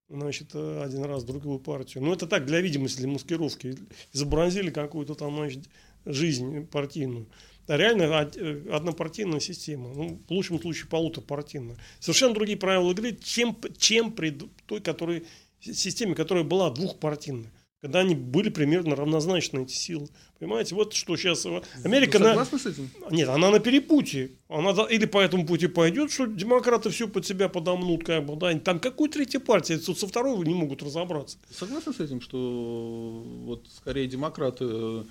значит, 0.08 0.54
один 0.54 1.04
раз 1.04 1.24
другую 1.24 1.58
партию. 1.58 2.04
Ну, 2.04 2.12
это 2.12 2.26
так, 2.26 2.46
для 2.46 2.60
видимости, 2.60 2.98
для 2.98 3.08
маскировки. 3.08 3.76
Изобразили 4.12 4.70
какую-то 4.70 5.14
там, 5.14 5.36
значит, 5.36 5.64
жизнь 6.04 6.66
партийную. 6.66 7.26
А 7.66 7.76
реально 7.76 8.04
э, 8.34 8.70
однопартийная 8.72 9.40
система. 9.40 9.92
Ну, 9.92 10.20
в 10.26 10.30
лучшем 10.30 10.60
случае 10.60 10.88
полуторапартийная. 10.88 11.76
Совершенно 12.00 12.34
другие 12.34 12.56
правила 12.58 12.90
игры, 12.92 13.16
чем, 13.22 13.58
чем 13.76 14.12
при 14.12 14.30
той 14.66 14.80
которой, 14.80 15.26
системе, 15.60 16.14
которая 16.14 16.44
была 16.44 16.70
двухпартийной 16.70 17.50
когда 17.80 18.00
они 18.00 18.14
были 18.14 18.48
примерно 18.48 18.96
равнозначны, 18.96 19.62
эти 19.62 19.72
силы. 19.72 20.08
Понимаете, 20.38 20.74
вот 20.74 20.94
что 20.94 21.16
сейчас 21.16 21.46
Америка... 21.84 22.18
Вы 22.18 22.24
согласны 22.24 22.58
на... 22.58 22.62
с 22.62 22.66
этим? 22.66 22.90
Нет, 23.10 23.28
она 23.28 23.50
на 23.50 23.60
перепутье. 23.60 24.32
Она 24.48 24.70
или 24.84 25.06
по 25.06 25.18
этому 25.20 25.46
пути 25.46 25.68
пойдет, 25.68 26.10
что 26.10 26.26
демократы 26.26 26.90
все 26.90 27.06
под 27.06 27.24
себя 27.24 27.48
подомнут, 27.48 28.04
как 28.04 28.26
бы, 28.26 28.36
да. 28.36 28.52
Там 28.58 28.80
какой 28.80 29.08
третья 29.08 29.38
партия, 29.38 29.78
тут 29.78 29.98
со 29.98 30.08
второй 30.08 30.44
не 30.46 30.54
могут 30.54 30.82
разобраться. 30.82 31.38
Согласны 31.50 31.92
с 31.92 32.00
этим, 32.00 32.20
что 32.20 33.22
вот 33.44 33.68
скорее 33.76 34.08
демократы 34.08 34.64
э, 34.68 35.04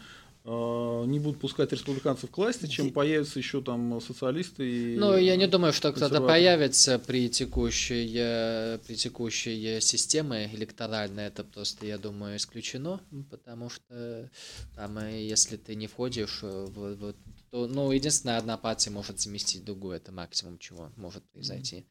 не 0.48 1.20
будут 1.20 1.42
пускать 1.42 1.74
республиканцев 1.74 2.32
к 2.32 2.38
власти, 2.38 2.68
чем 2.68 2.92
появятся 2.92 3.38
еще 3.38 3.62
там 3.62 4.00
социалисты. 4.00 4.94
И 4.94 4.98
ну, 4.98 5.18
я 5.18 5.36
не 5.36 5.48
думаю, 5.48 5.74
что 5.74 5.92
кто-то 5.92 6.22
появится 6.22 7.00
при 7.00 7.30
текущей, 7.30 8.14
э, 8.16 8.80
при 8.88 8.96
текущей 8.96 9.82
системе 9.82 10.50
электоральной. 10.54 11.26
Это 11.26 11.44
просто, 11.44 11.86
я 11.86 11.98
думаю, 11.98 12.38
исключено, 12.38 13.02
потому 13.30 13.70
что 13.70 14.30
там, 14.76 14.98
э, 15.00 15.28
если 15.28 15.58
ты 15.58 15.76
не 15.76 15.88
входишь 15.88 16.42
в, 16.42 16.96
в 16.96 17.16
то, 17.52 17.68
ну, 17.68 17.92
единственная 17.92 18.38
одна 18.38 18.58
партия 18.58 18.92
может 18.92 19.20
заместить 19.20 19.66
другую, 19.66 19.98
это 19.98 20.12
максимум, 20.12 20.60
чего 20.60 20.92
может 20.96 21.24
произойти. 21.32 21.86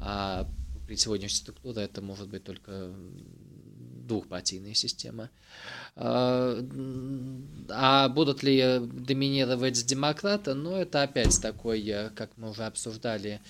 А 0.00 0.48
при 0.86 0.96
сегодняшней 0.96 1.38
структуре 1.38 1.82
это 1.82 2.00
может 2.02 2.28
быть 2.28 2.44
только 2.44 2.94
двухпартийная 4.06 4.74
система. 4.74 5.30
А, 5.96 6.58
будут 8.08 8.42
ли 8.42 8.78
доминировать 8.80 9.86
демократы? 9.86 10.54
Ну, 10.54 10.76
это 10.76 11.02
опять 11.02 11.40
такой, 11.40 11.86
э, 11.88 12.10
как 12.10 12.30
мы 12.36 12.50
уже 12.50 12.64
обсуждали, 12.64 13.40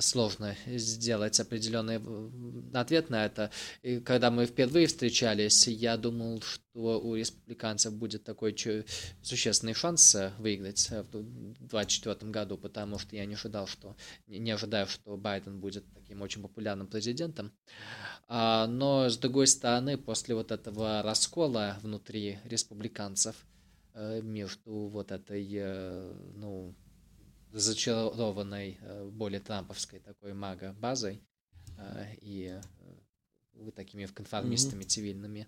сложно 0.00 0.56
сделать 0.66 1.38
определенный 1.38 2.00
ответ 2.72 3.10
на 3.10 3.26
это. 3.26 3.50
И 3.82 4.00
когда 4.00 4.30
мы 4.30 4.46
впервые 4.46 4.86
встречались, 4.86 5.68
я 5.68 5.96
думал, 5.96 6.40
что 6.40 7.00
у 7.00 7.14
республиканцев 7.14 7.92
будет 7.92 8.24
такой 8.24 8.56
существенный 9.22 9.74
шанс 9.74 10.14
э, 10.14 10.32
выиграть 10.38 10.88
э, 10.90 11.02
в 11.02 11.10
2024 11.10 12.30
году, 12.30 12.56
потому 12.56 12.98
что 12.98 13.16
я 13.16 13.26
не 13.26 13.34
ожидал, 13.34 13.66
что 13.66 13.96
не 14.28 14.50
ожидаю, 14.50 14.86
что 14.86 15.16
Байден 15.16 15.60
будет 15.60 15.84
таким 15.94 16.22
очень 16.22 16.42
популярным 16.42 16.86
президентом. 16.86 17.52
А, 18.28 18.66
но 18.66 19.08
с 19.08 19.18
другой 19.18 19.46
стороны, 19.46 19.98
после 19.98 20.34
вот 20.34 20.52
этого 20.52 21.02
раскола 21.02 21.78
внутри 21.82 22.38
республиканцев 22.44 23.34
между 24.22 24.86
вот 24.86 25.10
этой, 25.10 25.44
ну, 26.36 26.74
зачарованной 27.52 28.78
э, 28.80 29.08
более 29.08 29.40
трамповской 29.40 30.00
такой 30.00 30.34
мага-базой 30.34 31.22
э, 31.76 32.14
и 32.20 32.60
э, 33.54 33.70
такими 33.74 34.06
конформистами 34.06 34.82
mm-hmm. 34.82 34.88
цивильными, 34.88 35.46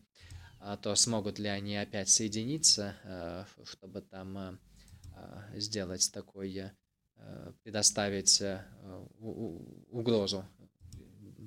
а 0.60 0.76
то 0.76 0.94
смогут 0.94 1.38
ли 1.38 1.48
они 1.48 1.76
опять 1.76 2.08
соединиться, 2.08 3.46
чтобы 3.64 4.02
там 4.02 4.58
сделать 5.54 6.12
такой, 6.12 6.70
предоставить 7.62 8.42
угрозу 9.88 10.46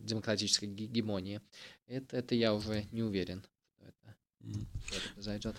демократической 0.05 0.65
гегемонии. 0.65 1.39
Это, 1.87 2.17
это 2.17 2.35
я 2.35 2.53
уже 2.53 2.85
не 2.91 3.03
уверен, 3.03 3.45
что 3.75 3.85
это, 3.85 4.15
что 4.85 4.95
это 4.95 5.13
произойдет. 5.13 5.55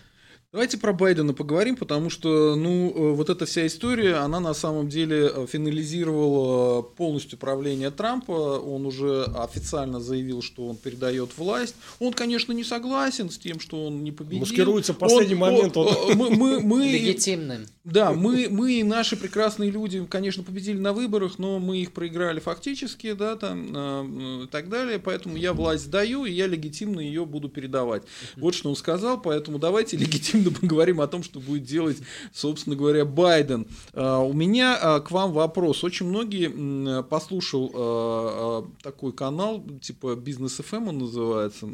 Давайте 0.53 0.77
про 0.77 0.93
Байдена 0.93 1.33
поговорим, 1.33 1.75
потому 1.75 2.09
что, 2.09 2.55
ну, 2.55 2.89
э, 2.89 3.11
вот 3.15 3.29
эта 3.29 3.45
вся 3.45 3.67
история, 3.67 4.15
она 4.15 4.39
на 4.39 4.53
самом 4.53 4.87
деле 4.87 5.29
э, 5.29 5.45
финализировала 5.45 6.81
полностью 6.81 7.37
правление 7.37 7.91
Трампа. 7.91 8.31
Он 8.31 8.85
уже 8.85 9.25
официально 9.25 9.99
заявил, 9.99 10.41
что 10.41 10.65
он 10.67 10.77
передает 10.77 11.37
власть. 11.37 11.75
Он, 11.99 12.13
конечно, 12.13 12.53
не 12.53 12.63
согласен 12.63 13.29
с 13.29 13.37
тем, 13.37 13.59
что 13.59 13.87
он 13.87 14.05
не 14.05 14.13
победил. 14.13 14.39
Маскируется 14.39 14.93
в 14.93 14.97
последний 14.97 15.33
он, 15.33 15.39
момент. 15.41 15.75
Он, 15.75 15.87
он, 15.87 16.15
мы, 16.15 16.29
мы, 16.29 16.59
мы, 16.61 16.87
Легитимным. 16.93 17.67
Да, 17.83 18.13
мы, 18.13 18.47
мы 18.49 18.79
и 18.79 18.83
наши 18.83 19.17
прекрасные 19.17 19.69
люди, 19.69 20.05
конечно, 20.05 20.43
победили 20.43 20.79
на 20.79 20.93
выборах, 20.93 21.39
но 21.39 21.59
мы 21.59 21.79
их 21.79 21.91
проиграли 21.91 22.39
фактически, 22.39 23.11
да, 23.11 23.35
там, 23.35 23.67
э, 23.75 24.43
и 24.45 24.47
так 24.47 24.69
далее. 24.69 24.97
Поэтому 24.97 25.35
я 25.35 25.51
власть 25.51 25.89
даю, 25.89 26.23
и 26.23 26.31
я 26.31 26.47
легитимно 26.47 27.01
ее 27.01 27.25
буду 27.25 27.49
передавать. 27.49 28.03
Вот 28.37 28.55
что 28.55 28.69
он 28.69 28.77
сказал, 28.77 29.21
поэтому 29.21 29.59
давайте 29.59 29.97
легитимно 29.97 30.36
активно 30.37 30.59
поговорим 30.59 31.01
о 31.01 31.07
том, 31.07 31.23
что 31.23 31.39
будет 31.39 31.63
делать, 31.63 31.97
собственно 32.33 32.75
говоря, 32.75 33.05
Байден. 33.05 33.67
А, 33.93 34.19
у 34.19 34.33
меня 34.33 34.77
а, 34.79 34.99
к 34.99 35.11
вам 35.11 35.33
вопрос. 35.33 35.83
Очень 35.83 36.07
многие 36.07 37.03
послушал 37.03 37.71
а, 37.73 38.67
такой 38.81 39.13
канал, 39.13 39.63
типа 39.81 40.15
Бизнес 40.15 40.59
FM 40.59 40.77
эм 40.77 40.87
он 40.87 40.97
называется. 40.99 41.69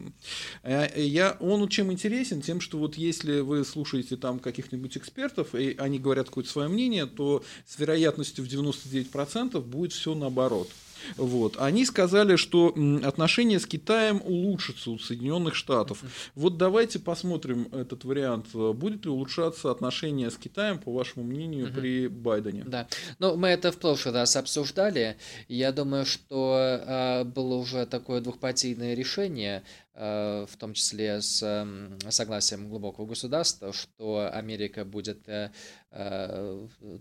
Я, 0.64 1.38
он 1.40 1.68
чем 1.68 1.92
интересен? 1.92 2.42
Тем, 2.42 2.62
что 2.62 2.78
вот 2.78 2.96
если 2.96 3.40
вы 3.40 3.64
слушаете 3.66 4.16
там 4.18 4.40
каких-нибудь 4.40 4.98
экспертов, 4.98 5.56
и 5.56 5.76
они 5.78 6.00
говорят 6.00 6.28
какое-то 6.28 6.50
свое 6.50 6.68
мнение, 6.68 7.06
то 7.06 7.44
с 7.68 7.80
вероятностью 7.80 8.46
в 8.46 8.48
99% 8.48 9.60
будет 9.62 9.94
все 9.94 10.14
наоборот. 10.16 10.70
Вот. 11.18 11.56
Они 11.60 11.86
сказали, 11.86 12.36
что 12.36 12.74
отношения 13.04 13.60
с 13.60 13.66
Китаем 13.66 14.22
улучшатся 14.24 14.92
у 14.92 15.00
Соединенных 15.00 15.56
Штатов. 15.56 16.04
Вот 16.36 16.58
давайте 16.58 17.00
посмотрим 17.00 17.68
этот 17.72 18.04
вариант. 18.04 18.48
Будет 18.54 19.06
ли 19.06 19.12
улучшаться 19.12 19.72
отношения 19.72 20.30
с 20.30 20.38
Китаем, 20.38 20.80
по 20.80 20.94
вашему 20.94 21.26
мнению, 21.26 21.68
угу. 21.68 21.80
при 21.80 22.08
Байдене? 22.08 22.64
Да. 22.66 22.88
Ну, 23.20 23.36
мы 23.36 23.50
это 23.50 23.72
в 23.72 23.78
прошлый 23.78 24.14
раз 24.14 24.36
обсуждали. 24.36 25.18
Я 25.48 25.72
думаю, 25.72 26.06
что 26.06 26.58
э, 26.58 27.24
было 27.24 27.56
уже 27.56 27.86
такое 27.86 28.22
двухпартийное 28.22 28.94
решение 28.94 29.64
Э, 29.96 30.48
в 30.50 30.58
том 30.58 30.74
числе 30.74 31.22
с 31.22 31.68
согласием 32.10 32.68
глубокого 32.68 33.06
государства, 33.06 33.72
что 33.74 34.28
Америка 34.34 34.86
будет 34.86 35.30
э, 35.30 35.52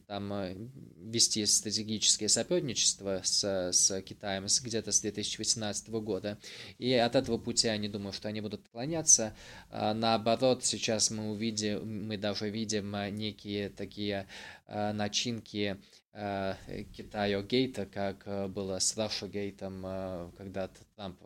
там 0.07 0.71
вести 0.97 1.47
стратегическое 1.47 2.29
соперничество 2.29 3.23
с, 3.25 3.73
с 3.73 4.03
Китаем 4.03 4.47
где-то 4.63 4.93
с 4.93 5.01
2018 5.01 5.89
года. 5.91 6.39
И 6.79 6.93
от 6.93 7.17
этого 7.17 7.39
пути 7.39 7.69
я 7.69 7.77
не 7.79 7.89
думаю, 7.89 8.13
что 8.13 8.29
они 8.29 8.43
будут 8.43 8.67
отклоняться. 8.67 9.35
А 9.71 9.95
наоборот, 9.95 10.65
сейчас 10.65 11.11
мы 11.11 11.31
увидим, 11.31 12.07
мы 12.07 12.19
даже 12.19 12.51
видим 12.51 12.95
некие 13.17 13.71
такие 13.71 14.27
начинки 14.69 15.79
Китаю 16.13 17.43
гейта, 17.45 17.87
как 17.87 18.51
было 18.53 18.79
с 18.79 18.95
Раша 18.97 19.27
гейтом, 19.27 20.33
когда 20.37 20.69
Трамп 20.97 21.19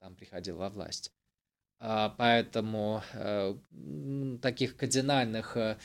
там 0.00 0.14
приходил 0.16 0.56
во 0.56 0.68
власть. 0.68 1.10
А, 1.86 2.14
поэтому 2.16 3.02
э, 3.12 3.54
таких 4.40 4.76
кардинальных, 4.76 5.56
э, 5.56 5.76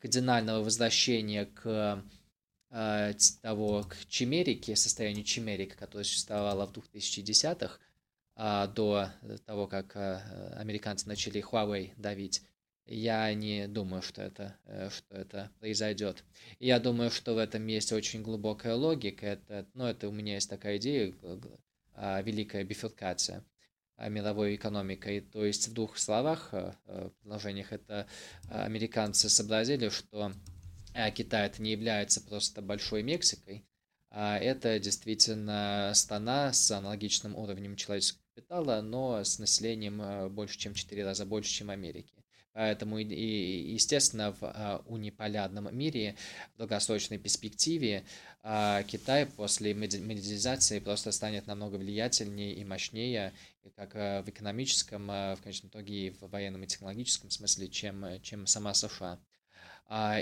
кардинального 0.00 0.62
возвращения 0.62 1.46
к 1.46 2.04
э, 2.70 3.12
того, 3.42 3.84
к 3.84 3.96
чимерике, 4.08 4.76
состоянию 4.76 5.24
чимерика, 5.24 5.76
которое 5.76 6.04
существовало 6.04 6.66
в 6.66 6.72
2010-х, 6.72 7.78
а, 8.34 8.66
до 8.66 9.10
того, 9.44 9.66
как 9.66 9.94
американцы 10.56 11.06
начали 11.06 11.42
Huawei 11.42 11.92
давить, 11.98 12.42
я 12.86 13.32
не 13.34 13.68
думаю, 13.68 14.02
что 14.02 14.22
это, 14.22 14.56
что 14.90 15.14
это 15.14 15.50
произойдет. 15.60 16.24
я 16.58 16.80
думаю, 16.80 17.10
что 17.10 17.34
в 17.34 17.38
этом 17.38 17.66
есть 17.66 17.92
очень 17.92 18.22
глубокая 18.22 18.74
логика. 18.74 19.26
Это, 19.26 19.66
ну, 19.74 19.84
это 19.86 20.08
у 20.08 20.12
меня 20.12 20.34
есть 20.34 20.50
такая 20.50 20.78
идея, 20.78 21.14
а, 21.94 22.20
великая 22.22 22.64
бифуркация. 22.64 23.44
Мировой 24.08 24.56
экономикой. 24.56 25.20
То 25.20 25.44
есть 25.44 25.68
в 25.68 25.72
двух 25.72 25.98
словах, 25.98 26.50
предложениях, 27.20 27.72
это 27.72 28.06
американцы 28.48 29.28
сообразили, 29.28 29.88
что 29.88 30.32
Китай 31.14 31.46
это 31.46 31.62
не 31.62 31.72
является 31.72 32.20
просто 32.20 32.62
большой 32.62 33.02
Мексикой, 33.02 33.64
а 34.10 34.36
это 34.38 34.78
действительно 34.78 35.92
страна 35.94 36.52
с 36.52 36.70
аналогичным 36.70 37.34
уровнем 37.34 37.76
человеческого 37.76 38.22
капитала, 38.34 38.80
но 38.82 39.24
с 39.24 39.38
населением 39.38 40.32
больше, 40.34 40.58
чем 40.58 40.74
в 40.74 40.76
4 40.76 41.04
раза 41.04 41.24
больше, 41.24 41.50
чем 41.50 41.70
Америки. 41.70 42.14
Поэтому, 42.54 42.98
и, 42.98 43.72
естественно, 43.72 44.36
в 44.38 44.82
униполярном 44.86 45.74
мире 45.74 46.16
в 46.54 46.58
долгосрочной 46.58 47.16
перспективе 47.16 48.04
а, 48.42 48.82
Китай 48.82 49.26
после 49.26 49.74
модернизации 49.74 50.80
просто 50.80 51.12
станет 51.12 51.46
намного 51.46 51.76
влиятельнее 51.76 52.54
и 52.54 52.64
мощнее, 52.64 53.32
как 53.76 53.94
а, 53.94 54.22
в 54.22 54.28
экономическом, 54.28 55.06
в 55.06 55.38
конечном 55.42 55.70
итоге 55.70 56.06
и 56.06 56.10
в 56.10 56.22
военном 56.28 56.62
и 56.64 56.66
технологическом 56.66 57.30
смысле, 57.30 57.68
чем, 57.68 58.20
чем 58.22 58.46
сама 58.46 58.74
США. 58.74 59.18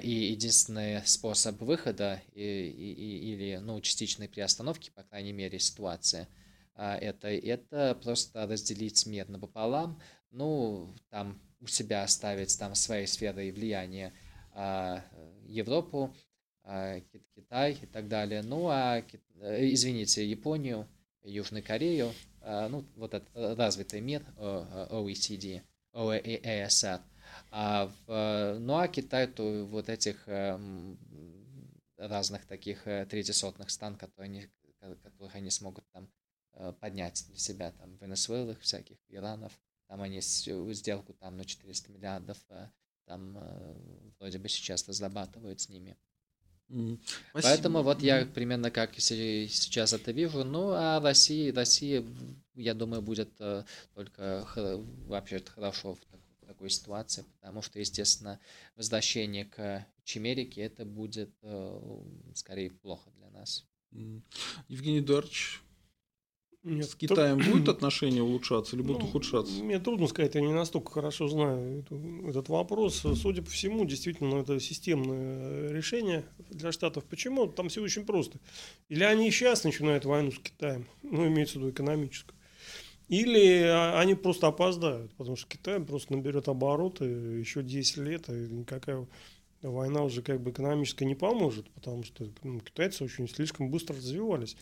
И 0.03 0.11
единственный 0.11 1.07
способ 1.07 1.61
выхода 1.61 2.21
и, 2.33 2.43
и, 2.43 3.33
или 3.33 3.57
ну, 3.59 3.81
частичной 3.81 4.29
приостановки, 4.29 4.91
по 4.91 5.05
крайней 5.05 5.33
мере, 5.33 5.61
ситуации, 5.61 6.27
это, 6.75 7.29
это 7.29 7.95
просто 8.03 8.47
разделить 8.47 9.07
мир 9.07 9.29
напополам, 9.29 10.01
ну, 10.33 10.93
там 11.11 11.41
у 11.61 11.67
себя 11.67 12.03
оставить 12.03 12.59
там 12.59 12.75
своей 12.75 13.07
сферой 13.07 13.51
влияния 13.51 14.13
а, 14.53 15.05
Европу, 15.47 16.15
а, 16.15 16.30
Китай 17.35 17.73
и 17.73 17.87
так 17.87 18.09
далее. 18.09 18.43
Ну 18.43 18.69
а, 18.69 18.99
э, 18.99 19.73
извините, 19.73 20.29
Японию, 20.29 20.87
Южную 21.23 21.65
Корею, 21.65 22.13
а, 22.43 22.69
ну 22.69 22.85
вот 22.97 23.15
этот 23.15 23.29
развитый 23.59 24.01
мир 24.01 24.23
OECD, 24.37 25.63
OASR. 25.93 27.01
А 27.51 27.91
в, 28.07 28.59
ну 28.59 28.77
а 28.77 28.89
Китай, 28.89 29.27
то 29.27 29.65
вот 29.67 29.89
этих 29.89 30.27
эм, 30.27 30.99
разных 31.97 32.47
таких 32.47 32.87
э, 32.87 33.07
третьесортных 33.07 33.71
стран, 33.71 33.97
которые 33.97 34.27
они, 34.27 34.49
которых 35.03 35.35
они 35.35 35.51
смогут 35.51 35.85
там 35.93 36.09
э, 36.55 36.73
поднять 36.81 37.25
для 37.29 37.39
себя, 37.39 37.73
там, 37.73 37.97
Венесуэлах 37.97 38.59
всяких, 38.61 38.97
Иранов, 39.09 39.53
там 39.87 40.03
они 40.03 40.21
сделку 40.21 41.13
там 41.15 41.37
на 41.37 41.45
400 41.45 41.93
миллиардов 41.93 42.39
э, 42.49 42.69
там 43.05 43.37
э, 43.37 43.75
вроде 44.19 44.39
бы 44.39 44.49
сейчас 44.49 44.89
разрабатывают 44.89 45.61
с 45.61 45.69
ними. 45.69 45.97
Mm. 46.71 46.99
Поэтому 47.33 47.83
вот 47.83 48.01
я 48.03 48.25
примерно 48.27 48.71
как 48.71 48.95
сейчас 48.99 49.93
это 49.93 50.13
вижу. 50.13 50.45
Ну, 50.45 50.71
а 50.71 51.01
Россия, 51.01 51.53
Россия, 51.53 52.05
я 52.55 52.75
думаю, 52.75 53.03
будет 53.03 53.31
э, 53.41 53.65
только 53.95 54.47
вообще 55.07 55.43
хорошо 55.45 55.95
в, 55.95 55.99
так, 56.07 56.21
в 56.43 56.47
такой 56.47 56.71
ситуации, 56.71 57.25
потому 57.41 57.63
что, 57.63 57.81
естественно, 57.81 58.39
возвращение 58.77 59.47
к 59.47 59.85
Чемерике 60.05 60.63
это 60.63 60.85
будет 60.85 61.31
скорее 62.35 62.71
плохо 62.71 63.11
для 63.19 63.31
нас. 63.31 63.65
Евгений 64.69 65.01
Эдуардович, 65.01 65.61
нет, 66.63 66.91
с 66.91 66.95
Китаем 66.95 67.41
то... 67.41 67.51
будет 67.51 67.69
отношения 67.71 68.23
улучшаться 68.23 68.77
или 68.77 68.83
будут 68.83 69.03
ну, 69.03 69.09
ухудшаться? 69.09 69.63
Мне 69.63 69.79
трудно 69.79 70.07
сказать, 70.07 70.35
я 70.35 70.41
не 70.41 70.53
настолько 70.53 70.93
хорошо 70.93 71.29
знаю 71.29 71.85
этот 72.27 72.49
вопрос. 72.49 73.05
Судя 73.17 73.43
по 73.43 73.51
всему, 73.51 73.85
действительно, 73.85 74.37
это 74.37 74.61
системное 74.61 75.71
решение 75.71 76.25
для 76.51 76.73
Штатов. 76.73 77.05
Почему? 77.05 77.47
Там 77.47 77.69
все 77.69 77.83
очень 77.83 78.05
просто. 78.05 78.39
Или 78.89 79.05
они 79.05 79.31
сейчас 79.31 79.65
начинают 79.65 80.05
войну 80.05 80.33
с 80.33 80.39
Китаем, 80.39 80.87
ну, 81.03 81.27
имеется 81.27 81.59
в 81.59 81.63
виду 81.63 81.71
экономическую, 81.71 82.37
или 83.11 83.65
они 83.97 84.15
просто 84.15 84.47
опоздают, 84.47 85.13
потому 85.15 85.37
что 85.37 85.49
Китай 85.49 85.81
просто 85.81 86.13
наберет 86.13 86.47
обороты 86.47 87.05
еще 87.05 87.63
10 87.63 87.97
лет, 87.97 88.29
и 88.29 88.33
никакая 88.33 89.05
война 89.63 90.05
уже 90.05 90.23
как 90.23 90.41
бы 90.41 90.53
экономически 90.53 91.03
не 91.03 91.17
поможет, 91.17 91.69
потому 91.71 92.05
что 92.05 92.29
ну, 92.45 92.61
китайцы 92.61 93.03
очень 93.03 93.29
слишком 93.29 93.69
быстро 93.69 93.97
развивались. 93.97 94.57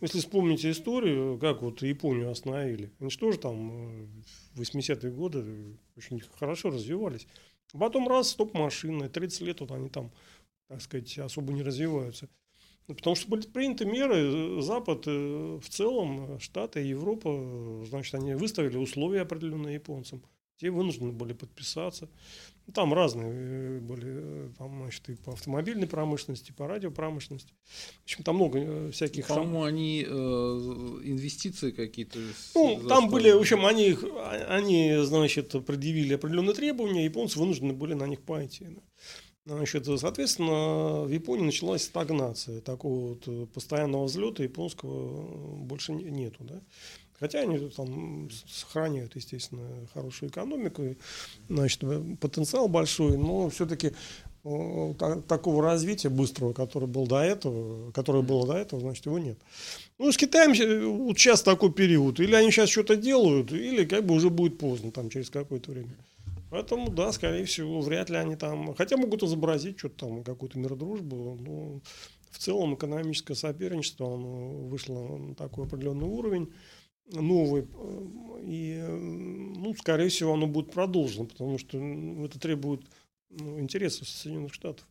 Если 0.00 0.18
вспомните 0.18 0.70
историю, 0.70 1.38
как 1.38 1.62
вот 1.62 1.82
Японию 1.82 2.30
остановили, 2.30 2.92
они 3.00 3.10
же 3.10 3.18
тоже 3.18 3.38
там 3.38 4.06
в 4.54 4.60
80-е 4.60 5.10
годы 5.10 5.76
очень 5.96 6.20
хорошо 6.20 6.70
развивались. 6.70 7.26
Потом 7.72 8.08
раз, 8.08 8.30
стоп-машины, 8.30 9.08
30 9.08 9.40
лет 9.42 9.60
вот 9.60 9.72
они 9.72 9.88
там, 9.88 10.12
так 10.68 10.80
сказать, 10.80 11.18
особо 11.18 11.52
не 11.52 11.62
развиваются. 11.62 12.28
Потому 12.86 13.16
что 13.16 13.28
были 13.28 13.42
приняты 13.42 13.84
меры, 13.84 14.62
Запад 14.62 15.02
э, 15.06 15.10
в 15.62 15.68
целом, 15.68 16.40
Штаты, 16.40 16.80
Европа, 16.80 17.84
значит, 17.84 18.14
они 18.14 18.32
выставили 18.34 18.78
условия 18.78 19.22
определенные 19.22 19.74
японцам. 19.74 20.22
Те 20.58 20.70
вынуждены 20.70 21.12
были 21.12 21.34
подписаться. 21.34 22.08
Ну, 22.66 22.72
там 22.72 22.92
разные 22.92 23.30
э, 23.30 23.78
были, 23.80 24.06
э, 24.06 24.50
там, 24.58 24.82
значит, 24.82 25.08
и 25.08 25.14
по 25.14 25.32
автомобильной 25.32 25.86
промышленности, 25.86 26.50
и 26.50 26.52
по 26.52 26.66
радиопромышленности. 26.66 27.54
В 28.00 28.02
общем, 28.02 28.24
там 28.24 28.34
много 28.34 28.58
э, 28.58 28.90
всяких... 28.90 29.28
По-моему, 29.28 29.62
они 29.62 30.04
э, 30.06 30.10
инвестиции 30.10 31.70
какие-то... 31.70 32.18
Ну, 32.56 32.88
там 32.88 33.08
были, 33.08 33.30
в 33.30 33.38
общем, 33.38 33.64
они, 33.64 33.96
а, 34.02 34.56
они, 34.56 34.96
значит, 35.02 35.54
предъявили 35.64 36.14
определенные 36.14 36.54
требования, 36.54 37.04
японцы 37.04 37.38
вынуждены 37.38 37.72
были 37.72 37.94
на 37.94 38.04
них 38.08 38.20
пойти. 38.22 38.66
Значит, 39.46 39.86
соответственно, 39.86 41.04
в 41.04 41.10
Японии 41.10 41.44
началась 41.46 41.84
стагнация. 41.84 42.60
Такого 42.60 43.14
вот 43.14 43.52
постоянного 43.52 44.04
взлета 44.04 44.42
японского 44.42 45.56
больше 45.56 45.92
нету. 45.92 46.44
Да? 46.44 46.60
Хотя 47.20 47.40
они 47.40 47.58
там 47.70 48.28
сохраняют, 48.46 49.16
естественно, 49.16 49.66
хорошую 49.92 50.30
экономику, 50.30 50.94
значит, 51.48 51.82
потенциал 52.20 52.68
большой, 52.68 53.16
но 53.18 53.48
все-таки 53.48 53.92
такого 54.42 55.62
развития 55.62 56.08
быстрого, 56.08 56.52
которое 56.52 56.86
было 56.86 57.06
до 57.06 57.20
этого, 57.20 57.90
которое 57.90 58.22
было 58.22 58.46
до 58.46 58.54
этого, 58.54 58.80
значит, 58.80 59.06
его 59.06 59.18
нет. 59.18 59.38
Ну, 59.98 60.10
с 60.12 60.16
Китаем 60.16 60.50
вот 61.06 61.18
сейчас 61.18 61.42
такой 61.42 61.72
период. 61.72 62.20
Или 62.20 62.34
они 62.34 62.50
сейчас 62.50 62.70
что-то 62.70 62.96
делают, 62.96 63.52
или 63.52 63.84
как 63.84 64.06
бы 64.06 64.14
уже 64.14 64.30
будет 64.30 64.58
поздно, 64.58 64.92
там, 64.92 65.10
через 65.10 65.28
какое-то 65.28 65.72
время. 65.72 65.96
Поэтому, 66.50 66.88
да, 66.90 67.12
скорее 67.12 67.44
всего, 67.44 67.80
вряд 67.80 68.10
ли 68.10 68.16
они 68.16 68.36
там... 68.36 68.74
Хотя 68.74 68.96
могут 68.96 69.22
изобразить 69.22 69.78
что-то 69.78 70.06
там, 70.06 70.24
какую-то 70.24 70.58
миродружбу, 70.58 71.36
но 71.40 71.80
в 72.30 72.38
целом 72.38 72.74
экономическое 72.74 73.34
соперничество 73.34 74.14
оно 74.14 74.50
вышло 74.68 75.18
на 75.18 75.34
такой 75.34 75.66
определенный 75.66 76.06
уровень 76.06 76.52
новый. 77.12 77.66
И, 78.42 78.82
ну, 78.88 79.74
скорее 79.78 80.08
всего, 80.08 80.34
оно 80.34 80.46
будет 80.46 80.72
продолжено, 80.72 81.26
потому 81.26 81.58
что 81.58 81.78
это 81.78 82.38
требует 82.38 82.82
ну, 83.30 83.60
интересов 83.60 84.08
Соединенных 84.08 84.54
Штатов. 84.54 84.86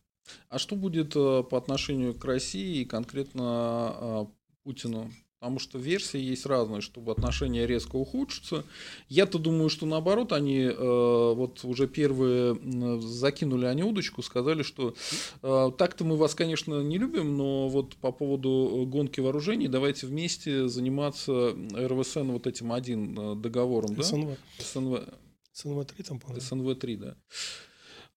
А 0.48 0.58
что 0.58 0.76
будет 0.76 1.16
э, 1.16 1.42
по 1.42 1.56
отношению 1.56 2.14
к 2.14 2.24
России 2.24 2.82
и 2.82 2.84
конкретно 2.84 3.96
э, 4.00 4.26
Путину? 4.62 5.10
Потому 5.40 5.60
что 5.60 5.78
версии 5.78 6.18
есть 6.20 6.46
разные, 6.46 6.80
чтобы 6.80 7.12
отношения 7.12 7.64
резко 7.64 7.94
ухудшатся. 7.94 8.64
Я-то 9.08 9.38
думаю, 9.38 9.70
что 9.70 9.86
наоборот, 9.86 10.32
они 10.32 10.62
э, 10.62 10.72
вот 10.76 11.62
уже 11.62 11.86
первые 11.86 12.58
закинули 13.00 13.66
они 13.66 13.84
удочку, 13.84 14.22
сказали, 14.22 14.64
что 14.64 14.96
э, 15.42 15.70
так-то 15.78 16.04
мы 16.04 16.16
вас, 16.16 16.34
конечно, 16.34 16.82
не 16.82 16.98
любим, 16.98 17.36
но 17.36 17.68
вот 17.68 17.94
по 17.96 18.10
поводу 18.10 18.84
гонки 18.88 19.20
вооружений 19.20 19.68
давайте 19.68 20.08
вместе 20.08 20.66
заниматься 20.66 21.54
РВСН 21.72 22.32
вот 22.32 22.48
этим 22.48 22.72
один 22.72 23.16
э, 23.16 23.34
договором, 23.36 23.90
СНВ. 24.02 24.36
да? 24.58 24.64
СНВ. 24.64 25.00
СНВ-3 25.54 26.02
там, 26.02 26.18
по-моему. 26.18 26.40
СНВ-3, 26.40 26.96
да. 26.96 27.16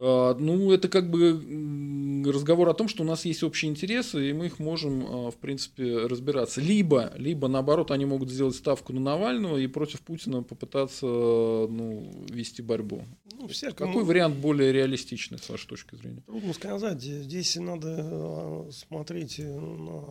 А, 0.03 0.33
ну, 0.33 0.71
это 0.71 0.89
как 0.89 1.11
бы 1.11 2.23
разговор 2.25 2.67
о 2.69 2.73
том, 2.73 2.87
что 2.87 3.03
у 3.03 3.05
нас 3.05 3.23
есть 3.23 3.43
общие 3.43 3.69
интересы, 3.69 4.31
и 4.31 4.33
мы 4.33 4.47
их 4.47 4.57
можем, 4.57 5.05
а, 5.07 5.31
в 5.31 5.37
принципе, 5.37 6.07
разбираться. 6.07 6.59
Либо, 6.59 7.13
либо 7.17 7.47
наоборот, 7.47 7.91
они 7.91 8.05
могут 8.05 8.31
сделать 8.31 8.55
ставку 8.55 8.93
на 8.93 8.99
Навального 8.99 9.57
и 9.57 9.67
против 9.67 10.01
Путина 10.01 10.41
попытаться 10.41 11.05
ну, 11.05 12.25
вести 12.31 12.63
борьбу. 12.63 13.03
Ну, 13.37 13.47
всякому... 13.47 13.91
Какой 13.91 14.03
вариант 14.03 14.37
более 14.37 14.71
реалистичный, 14.71 15.37
с 15.37 15.47
вашей 15.47 15.67
точки 15.67 15.93
зрения? 15.93 16.23
Трудно 16.25 16.53
сказать. 16.53 16.99
Здесь 16.99 17.55
надо 17.57 17.95
а, 17.99 18.69
смотреть 18.71 19.37
на 19.37 20.03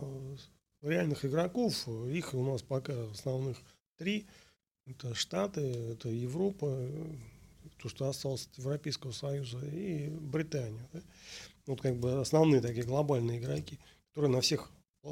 реальных 0.81 1.25
игроков. 1.25 1.85
Их 2.09 2.33
у 2.33 2.43
нас 2.45 2.61
пока 2.61 2.93
основных 3.11 3.57
три. 3.97 4.25
Это 4.85 5.13
Штаты, 5.13 5.61
это 5.61 6.07
Европа, 6.07 6.87
то, 7.81 7.89
что 7.89 8.07
осталось 8.07 8.47
от 8.47 8.57
Европейского 8.57 9.11
Союза, 9.11 9.59
и 9.65 10.09
Британию. 10.09 10.87
Да? 10.93 11.01
Вот 11.65 11.81
как 11.81 11.97
бы 11.97 12.21
основные 12.21 12.61
такие 12.61 12.83
глобальные 12.83 13.39
игроки, 13.39 13.79
которые 14.09 14.31
на 14.31 14.41
всех 14.41 14.71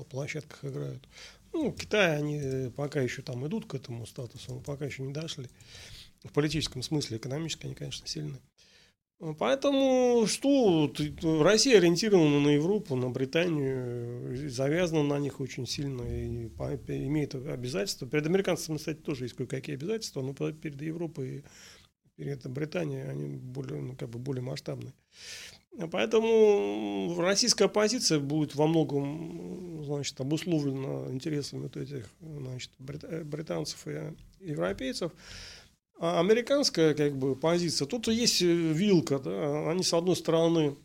площадках 0.09 0.65
играют. 0.65 1.07
Ну, 1.51 1.71
Китай, 1.71 2.17
они 2.17 2.69
пока 2.71 3.01
еще 3.01 3.23
там 3.23 3.47
идут 3.47 3.65
к 3.65 3.73
этому 3.73 4.05
статусу, 4.05 4.53
но 4.53 4.59
пока 4.61 4.85
еще 4.85 5.01
не 5.01 5.13
дошли. 5.13 5.47
В 6.23 6.31
политическом 6.31 6.83
смысле, 6.83 7.17
экономически 7.17 7.65
они, 7.65 7.75
конечно, 7.75 8.05
сильны. 8.07 8.39
Поэтому 9.37 10.25
что 10.27 10.93
Россия 11.41 11.77
ориентирована 11.77 12.39
на 12.39 12.49
Европу, 12.49 12.95
на 12.95 13.09
Британию, 13.09 14.49
завязана 14.49 15.03
на 15.03 15.19
них 15.19 15.41
очень 15.41 15.67
сильно 15.67 16.03
и 16.03 16.47
имеет 16.47 17.35
обязательства. 17.35 18.07
Перед 18.07 18.27
американцами, 18.27 18.77
кстати, 18.77 18.99
тоже 18.99 19.25
есть 19.25 19.35
кое-какие 19.35 19.75
обязательства, 19.75 20.21
но 20.21 20.33
перед 20.33 20.81
Европой 20.81 21.43
и 22.19 22.23
перед 22.23 22.45
Британией 22.47 23.07
они 23.07 23.37
более, 23.37 23.81
ну, 23.81 23.95
как 23.95 24.09
бы 24.09 24.19
более 24.19 24.43
масштабные. 24.43 24.93
Поэтому 25.91 27.15
российская 27.19 27.69
позиция 27.69 28.19
будет 28.19 28.55
во 28.55 28.67
многом 28.67 29.83
значит, 29.85 30.19
обусловлена 30.19 31.11
интересами 31.11 31.63
вот 31.63 31.77
этих 31.77 32.09
значит, 32.19 32.71
британцев 32.77 33.87
и 33.87 34.13
европейцев. 34.41 35.13
А 35.97 36.19
американская 36.19 36.93
как 36.93 37.15
бы, 37.17 37.35
позиция, 37.35 37.85
тут 37.85 38.07
есть 38.07 38.41
вилка, 38.41 39.19
да, 39.19 39.69
они 39.69 39.83
с 39.83 39.93
одной 39.93 40.15
стороны 40.15 40.75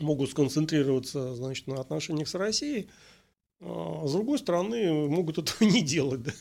могут 0.00 0.30
сконцентрироваться 0.30 1.34
значит, 1.34 1.66
на 1.66 1.80
отношениях 1.80 2.28
с 2.28 2.34
Россией, 2.34 2.88
а 3.60 4.06
с 4.06 4.12
другой 4.12 4.38
стороны 4.38 5.08
могут 5.08 5.38
этого 5.38 5.64
не 5.68 5.82
делать. 5.82 6.22
Да. 6.22 6.32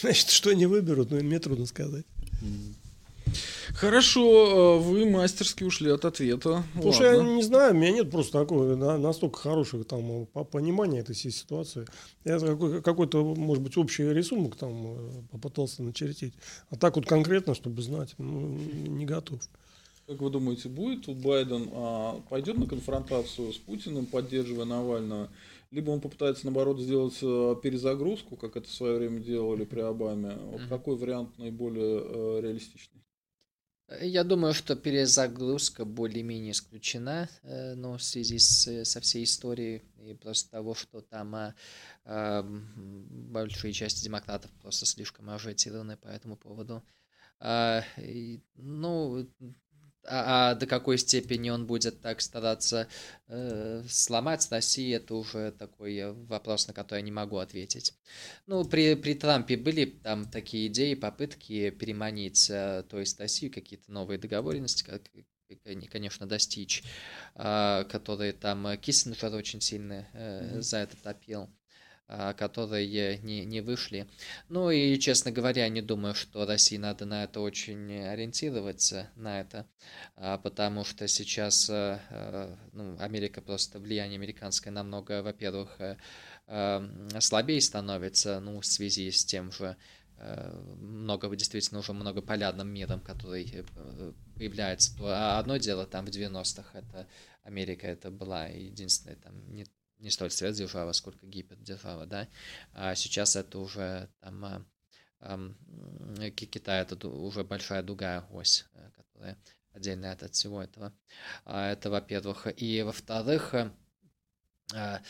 Значит, 0.00 0.30
что 0.30 0.50
они 0.50 0.66
выберут, 0.66 1.10
ну, 1.10 1.20
мне 1.22 1.38
трудно 1.38 1.66
сказать. 1.66 2.06
Хорошо, 3.74 4.22
э, 4.22 4.78
вы 4.78 5.08
мастерски 5.08 5.64
ушли 5.64 5.90
от 5.90 6.04
ответа. 6.04 6.64
Потому 6.74 6.92
что 6.92 7.04
я 7.04 7.22
не 7.22 7.42
знаю, 7.42 7.74
у 7.74 7.76
меня 7.76 7.92
нет 7.92 8.10
просто 8.10 8.40
такого 8.40 8.74
настолько 8.96 9.38
хорошего 9.38 9.84
там 9.84 10.26
понимания 10.26 11.00
этой 11.00 11.14
всей 11.14 11.30
ситуации. 11.30 11.86
Я 12.24 12.38
какой-то, 12.82 13.24
может 13.34 13.62
быть, 13.62 13.76
общий 13.76 14.04
рисунок 14.12 14.56
там 14.56 14.86
э, 14.86 15.10
попытался 15.30 15.82
начертить. 15.82 16.34
А 16.70 16.76
так 16.76 16.96
вот 16.96 17.06
конкретно, 17.06 17.54
чтобы 17.54 17.82
знать, 17.82 18.14
ну, 18.18 18.58
не 18.86 19.06
готов. 19.06 19.40
Как 20.08 20.22
вы 20.22 20.30
думаете, 20.30 20.70
будет 20.70 21.04
тут 21.04 21.18
Байден 21.18 21.68
а, 21.70 22.22
пойдет 22.30 22.56
на 22.56 22.66
конфронтацию 22.66 23.52
с 23.52 23.58
Путиным, 23.58 24.06
поддерживая 24.06 24.64
Навального, 24.64 25.28
либо 25.70 25.90
он 25.90 26.00
попытается 26.00 26.46
наоборот 26.46 26.80
сделать 26.80 27.18
э, 27.20 27.56
перезагрузку, 27.62 28.36
как 28.36 28.56
это 28.56 28.66
в 28.66 28.72
свое 28.72 28.96
время 28.96 29.20
делали 29.20 29.66
при 29.66 29.80
Обаме? 29.80 30.38
Вот 30.50 30.62
mm-hmm. 30.62 30.68
какой 30.68 30.96
вариант 30.96 31.36
наиболее 31.36 32.00
э, 32.02 32.40
реалистичный? 32.42 33.02
Я 33.88 34.22
думаю, 34.22 34.52
что 34.52 34.76
перезагрузка 34.76 35.86
более-менее 35.86 36.52
исключена, 36.52 37.28
э, 37.42 37.74
но 37.74 37.96
в 37.96 38.02
связи 38.02 38.38
с, 38.38 38.84
со 38.84 39.00
всей 39.00 39.24
историей 39.24 39.82
и 40.04 40.12
просто 40.12 40.50
того, 40.50 40.74
что 40.74 41.00
там 41.00 41.34
а, 41.34 41.54
а, 42.04 42.42
большие 42.42 43.72
части 43.72 44.04
демократов 44.04 44.50
просто 44.60 44.84
слишком 44.84 45.30
ажиотированы 45.30 45.96
по 45.96 46.08
этому 46.08 46.36
поводу. 46.36 46.84
А, 47.40 47.82
ну, 48.56 49.26
а, 50.08 50.50
а 50.50 50.54
до 50.54 50.66
какой 50.66 50.98
степени 50.98 51.50
он 51.50 51.66
будет 51.66 52.00
так 52.00 52.20
стараться 52.20 52.88
э, 53.28 53.82
сломать 53.88 54.46
Россию, 54.50 54.96
это 54.96 55.14
уже 55.14 55.52
такой 55.52 55.96
э, 55.96 56.12
вопрос, 56.12 56.66
на 56.66 56.74
который 56.74 57.00
я 57.00 57.04
не 57.04 57.12
могу 57.12 57.38
ответить. 57.38 57.94
Ну, 58.46 58.64
при, 58.64 58.94
при 58.94 59.14
Трампе 59.14 59.56
были 59.56 59.84
там 59.84 60.30
такие 60.30 60.68
идеи, 60.68 60.94
попытки 60.94 61.70
переманить, 61.70 62.48
э, 62.50 62.84
то 62.88 62.98
есть 62.98 63.20
Россию, 63.20 63.52
какие-то 63.52 63.92
новые 63.92 64.18
договоренности, 64.18 64.84
как, 64.84 65.02
конечно, 65.90 66.26
достичь, 66.26 66.82
э, 67.34 67.84
которые 67.90 68.32
там 68.32 68.76
Киссинджер 68.78 69.34
очень 69.34 69.60
сильно 69.60 70.08
э, 70.12 70.54
mm-hmm. 70.56 70.62
за 70.62 70.78
это 70.78 70.96
топил. 70.96 71.48
А, 72.10 72.32
которые 72.32 73.18
не, 73.18 73.44
не 73.44 73.60
вышли. 73.60 74.08
Ну 74.48 74.70
и, 74.70 74.98
честно 74.98 75.30
говоря, 75.30 75.68
не 75.68 75.82
думаю, 75.82 76.14
что 76.14 76.46
России 76.46 76.78
надо 76.78 77.04
на 77.04 77.24
это 77.24 77.40
очень 77.40 78.02
ориентироваться, 78.02 79.10
на 79.14 79.40
это, 79.40 79.66
а, 80.16 80.38
потому 80.38 80.84
что 80.84 81.06
сейчас 81.06 81.68
э, 81.68 82.00
э, 82.08 82.56
ну, 82.72 82.96
Америка 82.98 83.42
просто, 83.42 83.78
влияние 83.78 84.16
американское 84.16 84.72
намного, 84.72 85.22
во-первых, 85.22 85.76
э, 85.78 85.96
слабее 87.20 87.60
становится, 87.60 88.40
ну, 88.40 88.58
в 88.58 88.64
связи 88.64 89.10
с 89.10 89.26
тем 89.26 89.52
же, 89.52 89.76
много, 90.80 91.28
действительно, 91.36 91.78
уже 91.78 91.92
многополярным 91.92 92.68
миром, 92.68 93.00
который 93.00 93.64
появляется. 94.34 94.92
А 95.00 95.38
одно 95.38 95.58
дело 95.58 95.86
там 95.86 96.06
в 96.06 96.08
90-х, 96.08 96.76
это 96.76 97.06
Америка, 97.44 97.86
это 97.86 98.10
была 98.10 98.46
единственная 98.46 99.14
там 99.16 99.34
не 99.54 99.64
не 99.98 100.10
столь 100.10 100.30
сверхдержава, 100.30 100.92
сколько 100.92 101.26
гипердержава, 101.26 102.06
да, 102.06 102.28
а 102.72 102.94
сейчас 102.94 103.36
это 103.36 103.58
уже 103.58 104.08
там 104.20 104.66
а, 105.20 106.30
Китай 106.30 106.82
это 106.82 107.08
уже 107.08 107.44
большая 107.44 107.82
другая 107.82 108.24
ось, 108.30 108.64
э, 108.74 108.90
которая 108.94 109.36
отдельная 109.72 110.12
от 110.12 110.34
всего 110.34 110.62
этого. 110.62 110.92
А, 111.44 111.72
это, 111.72 111.90
во-первых. 111.90 112.46
И, 112.56 112.82
во-вторых, 112.82 113.54
а, 114.74 115.02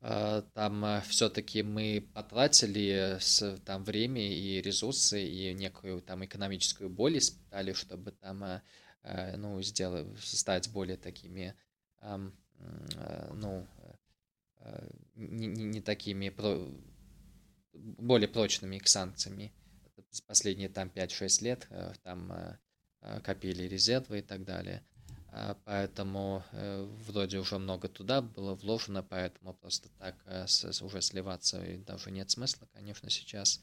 а, 0.00 0.42
там 0.54 1.02
все-таки 1.02 1.62
мы 1.62 2.08
потратили 2.12 3.18
там 3.64 3.84
время 3.84 4.32
и 4.32 4.60
ресурсы 4.60 5.24
и 5.24 5.54
некую 5.54 6.02
там 6.02 6.24
экономическую 6.24 6.90
боль 6.90 7.18
испытали, 7.18 7.72
чтобы 7.72 8.12
там 8.12 8.62
ну 9.36 9.60
сделать 9.62 10.06
стать 10.20 10.70
более 10.70 10.96
такими 10.96 11.56
ну 12.00 13.66
Э, 13.78 13.81
не, 15.14 15.46
не, 15.46 15.64
не 15.64 15.80
такими 15.80 16.28
про, 16.28 16.68
более 17.72 18.28
прочными 18.28 18.78
к 18.78 18.88
санкциями. 18.88 19.52
Последние 20.26 20.68
там 20.68 20.88
5-6 20.88 21.44
лет 21.44 21.66
э, 21.70 21.92
там 22.02 22.32
э, 22.32 23.20
копили 23.22 23.64
резервы 23.64 24.18
и 24.18 24.22
так 24.22 24.44
далее. 24.44 24.82
А 25.34 25.56
поэтому 25.64 26.44
вроде 27.06 27.38
уже 27.38 27.58
много 27.58 27.88
туда 27.88 28.20
было 28.20 28.54
вложено, 28.54 29.02
поэтому 29.02 29.54
просто 29.54 29.88
так 29.98 30.14
уже 30.82 31.00
сливаться 31.00 31.58
даже 31.86 32.10
нет 32.10 32.30
смысла, 32.30 32.68
конечно, 32.74 33.08
сейчас. 33.08 33.58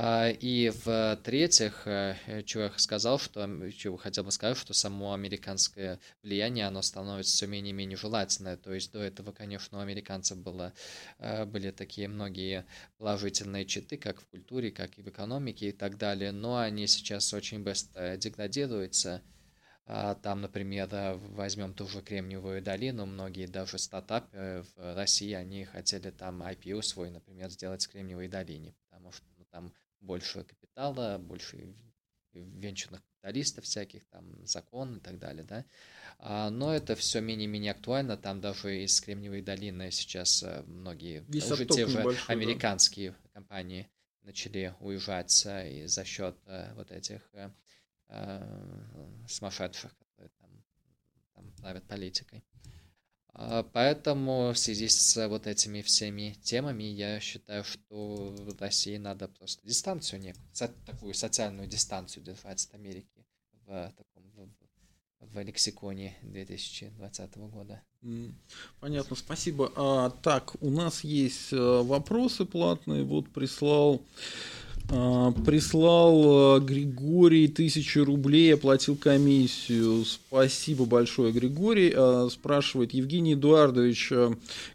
А, 0.00 0.30
и 0.30 0.68
в-третьих, 0.68 1.82
э, 1.86 2.44
чего 2.44 2.62
я 2.62 2.72
сказал, 2.76 3.18
что, 3.18 3.68
чего 3.72 3.96
хотел 3.96 4.22
бы 4.22 4.30
сказать, 4.30 4.56
что 4.56 4.72
само 4.72 5.12
американское 5.12 5.98
влияние, 6.22 6.66
оно 6.66 6.82
становится 6.82 7.32
все 7.32 7.48
менее 7.48 7.70
и 7.70 7.74
менее 7.74 7.96
желательное. 7.96 8.56
То 8.56 8.72
есть 8.72 8.92
до 8.92 9.00
этого, 9.00 9.32
конечно, 9.32 9.78
у 9.78 9.80
американцев 9.80 10.38
было, 10.38 10.72
э, 11.18 11.44
были 11.46 11.72
такие 11.72 12.06
многие 12.06 12.64
положительные 12.98 13.66
читы, 13.66 13.96
как 13.96 14.20
в 14.20 14.28
культуре, 14.28 14.70
как 14.70 14.96
и 14.98 15.02
в 15.02 15.08
экономике 15.08 15.70
и 15.70 15.72
так 15.72 15.98
далее, 15.98 16.30
но 16.30 16.58
они 16.58 16.86
сейчас 16.86 17.34
очень 17.34 17.64
быстро 17.64 18.16
деградируются. 18.16 19.20
А, 19.84 20.14
там, 20.14 20.42
например, 20.42 20.88
возьмем 21.32 21.74
ту 21.74 21.88
же 21.88 22.02
Кремниевую 22.02 22.62
долину, 22.62 23.04
многие 23.04 23.46
даже 23.46 23.78
стартапы 23.78 24.64
в 24.76 24.94
России, 24.94 25.32
они 25.32 25.64
хотели 25.64 26.10
там 26.10 26.40
IPO 26.40 26.82
свой, 26.82 27.10
например, 27.10 27.50
сделать 27.50 27.84
в 27.84 27.90
Кремниевой 27.90 28.28
долине, 28.28 28.76
потому 28.88 29.10
что 29.10 29.24
там 29.50 29.72
больше 30.00 30.44
капитала, 30.44 31.18
больше 31.18 31.74
венчурных 32.32 33.02
капиталистов 33.04 33.64
всяких, 33.64 34.06
там, 34.06 34.46
закон 34.46 34.96
и 34.96 35.00
так 35.00 35.18
далее, 35.18 35.44
да. 35.44 35.64
А, 36.18 36.50
но 36.50 36.74
это 36.74 36.94
все 36.96 37.20
менее-менее 37.20 37.72
актуально, 37.72 38.16
там 38.16 38.40
даже 38.40 38.82
из 38.84 39.00
Кремниевой 39.00 39.42
долины 39.42 39.90
сейчас 39.90 40.42
э, 40.42 40.62
многие, 40.66 41.24
Весь 41.28 41.50
уже 41.50 41.64
те 41.66 41.86
же 41.86 42.04
американские 42.26 43.10
да. 43.10 43.30
компании 43.34 43.88
начали 44.22 44.74
уезжать 44.80 45.46
и 45.46 45.86
за 45.86 46.04
счет 46.04 46.36
э, 46.46 46.72
вот 46.74 46.90
этих 46.90 47.22
э, 47.32 47.50
э, 48.08 49.24
сумасшедших, 49.28 49.96
которые 49.96 50.30
там, 50.38 50.50
там 51.34 51.52
правят 51.62 51.84
политикой. 51.86 52.44
А, 53.40 53.62
поэтому 53.62 54.52
в 54.52 54.58
связи 54.58 54.88
с 54.88 55.28
вот 55.28 55.46
этими 55.46 55.80
всеми 55.82 56.36
темами 56.42 56.82
я 56.82 57.20
считаю, 57.20 57.62
что 57.62 58.34
России 58.60 58.96
надо 58.96 59.28
просто 59.28 59.64
дистанцию 59.66 60.20
некую, 60.20 60.44
такую 60.84 61.14
социальную 61.14 61.68
дистанцию 61.68 62.24
держать 62.24 62.64
от 62.64 62.74
Америки 62.74 63.24
в 63.64 63.92
таком 63.96 64.18
в, 64.34 64.48
в 65.20 65.42
лексиконе 65.42 66.16
2020 66.22 67.36
года. 67.36 67.80
Понятно, 68.80 69.14
спасибо. 69.14 69.72
А, 69.76 70.10
так, 70.10 70.60
у 70.60 70.70
нас 70.70 71.04
есть 71.04 71.52
э, 71.52 71.56
вопросы 71.56 72.44
платные. 72.44 73.04
Вот 73.04 73.28
прислал 73.30 74.02
прислал 74.88 76.56
а, 76.56 76.60
Григорий 76.60 77.48
тысячу 77.48 78.04
рублей, 78.04 78.54
оплатил 78.54 78.96
комиссию. 78.96 80.04
Спасибо 80.04 80.86
большое, 80.86 81.32
Григорий. 81.32 81.92
А, 81.94 82.28
спрашивает 82.30 82.94
Евгений 82.94 83.34
Эдуардович, 83.34 84.12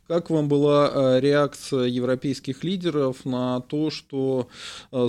как 0.08 0.30
вам 0.30 0.48
была 0.48 1.20
реакция 1.20 1.86
европейских 1.86 2.64
лидеров 2.64 3.26
на 3.26 3.62
то, 3.62 3.90
что 3.90 4.48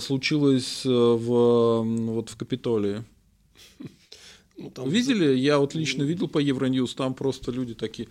случилось 0.00 0.82
в, 0.84 1.82
вот 1.82 2.30
в 2.30 2.36
Капитолии? 2.36 3.04
Ну, 4.56 4.70
там... 4.70 4.88
Видели? 4.88 5.36
Я 5.36 5.58
вот 5.58 5.74
лично 5.74 6.04
видел 6.04 6.28
по 6.28 6.38
Евроньюз, 6.38 6.94
там 6.94 7.14
просто 7.14 7.50
люди 7.50 7.74
такие, 7.74 8.06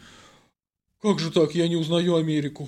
как 1.01 1.19
же 1.19 1.31
так, 1.31 1.55
я 1.55 1.69
не 1.69 1.77
узнаю 1.77 2.15
Америку. 2.15 2.67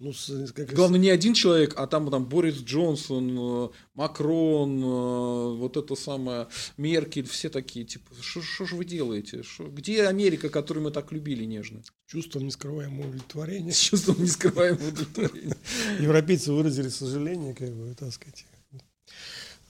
Ну, 0.00 0.14
как 0.54 0.72
Главное, 0.72 0.98
не 0.98 1.10
один 1.10 1.34
человек, 1.34 1.74
а 1.76 1.86
там, 1.86 2.10
там 2.10 2.24
Борис 2.24 2.56
Джонсон, 2.56 3.36
э, 3.38 3.68
Макрон, 3.92 4.82
э, 4.82 5.56
вот 5.56 5.76
это 5.76 5.94
самое, 5.94 6.48
Меркель, 6.78 7.28
все 7.28 7.50
такие, 7.50 7.84
типа, 7.84 8.10
что 8.22 8.64
же 8.64 8.76
вы 8.76 8.86
делаете? 8.86 9.42
Шо, 9.42 9.68
где 9.68 10.06
Америка, 10.06 10.48
которую 10.48 10.84
мы 10.84 10.90
так 10.90 11.12
любили 11.12 11.44
нежно? 11.44 11.82
С 11.82 12.10
чувством 12.10 12.46
нескрываемого 12.46 13.08
удовлетворения. 13.08 13.72
С 13.72 13.78
чувством 13.78 14.22
нескрываемого 14.22 14.88
удовлетворения. 14.88 15.56
Европейцы 16.00 16.50
выразили 16.50 16.88
сожаление, 16.88 17.54
как 17.54 17.70
бы, 17.70 17.94
так 17.94 18.10
сказать 18.10 18.46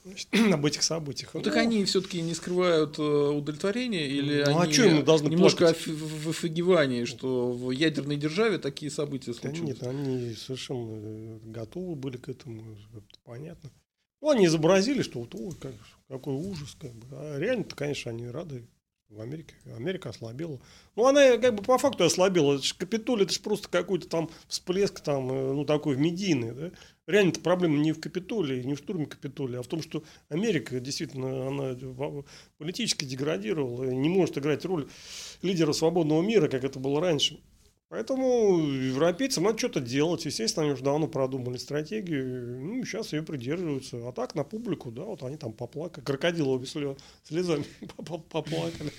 значит, 0.05 0.29
об 0.53 0.67
этих 0.67 0.83
событиях. 0.83 1.35
Ну, 1.35 1.43
так 1.43 1.57
они 1.57 1.85
все-таки 1.85 2.21
не 2.21 2.35
скрывают 2.35 2.99
э, 2.99 3.03
удовлетворения 3.03 4.07
или 4.07 4.45
ну, 4.47 4.59
а 4.59 4.63
они 4.63 4.73
а 4.73 4.75
что 4.75 5.03
должны 5.03 5.29
немножко 5.29 5.65
плакать? 5.65 5.87
в 5.87 6.31
офигевании, 6.31 7.05
что 7.05 7.53
в 7.53 7.71
ядерной 7.71 8.17
державе 8.17 8.59
такие 8.59 8.91
события 8.91 9.33
случаются? 9.33 9.65
нет, 9.65 9.83
они 9.83 10.35
совершенно 10.35 10.91
э, 10.93 11.39
готовы 11.45 11.95
были 11.95 12.17
к 12.17 12.29
этому, 12.29 12.77
понятно. 13.25 13.71
Ну, 14.21 14.31
они 14.31 14.47
изобразили, 14.47 15.03
что 15.03 15.21
вот, 15.21 15.35
ой, 15.35 15.55
как, 15.59 15.75
какой 16.09 16.35
ужас, 16.35 16.77
как 16.79 16.93
бы. 16.93 17.07
А 17.13 17.39
реально-то, 17.39 17.75
конечно, 17.75 18.11
они 18.11 18.29
рады 18.29 18.67
в 19.09 19.21
Америке. 19.21 19.55
Америка 19.75 20.11
ослабела. 20.11 20.61
Ну, 20.95 21.07
она 21.07 21.39
как 21.39 21.55
бы 21.55 21.63
по 21.63 21.79
факту 21.79 22.05
ослабела. 22.05 22.55
Это 22.55 22.65
же 22.65 22.75
Капитолий, 22.75 23.25
это 23.25 23.33
же 23.33 23.41
просто 23.41 23.69
какой-то 23.69 24.09
там 24.09 24.31
всплеск 24.47 25.01
там, 25.01 25.31
э, 25.31 25.53
ну, 25.53 25.65
такой 25.65 25.97
в 25.97 25.99
медийный, 25.99 26.53
да 26.53 26.71
реально 27.11 27.33
проблема 27.33 27.79
не 27.79 27.93
в 27.93 28.01
Капитолии, 28.01 28.63
не 28.63 28.75
в 28.75 28.79
штурме 28.79 29.07
Капитолия, 29.07 29.61
а 29.61 29.63
в 29.63 29.67
том, 29.67 29.83
что 29.83 30.03
Америка 30.29 30.81
действительно 30.81 31.49
она 31.49 31.77
политически 32.59 33.05
деградировала, 33.05 33.85
не 33.85 34.09
может 34.09 34.39
играть 34.39 34.65
роль 34.65 34.89
лидера 35.43 35.73
свободного 35.73 36.23
мира, 36.23 36.49
как 36.49 36.65
это 36.65 36.79
было 36.79 37.01
раньше. 37.01 37.41
Поэтому 37.91 38.61
европейцам 38.61 39.45
надо 39.45 39.59
что-то 39.59 39.81
делать. 39.81 40.25
Естественно, 40.25 40.65
они 40.65 40.75
уже 40.75 40.85
давно 40.85 41.09
продумали 41.09 41.57
стратегию. 41.57 42.61
Ну, 42.61 42.85
сейчас 42.85 43.13
ее 43.13 43.25
придерживаются. 43.25 44.09
А 44.09 44.13
так 44.13 44.37
на 44.37 44.45
публику, 44.45 44.93
да, 44.93 45.03
вот 45.03 45.25
они 45.25 45.37
там 45.37 45.53
поплакали. 45.53 46.05
Крокодиловыми 46.05 46.67
слезами 47.25 47.65
поплакали. 47.97 48.93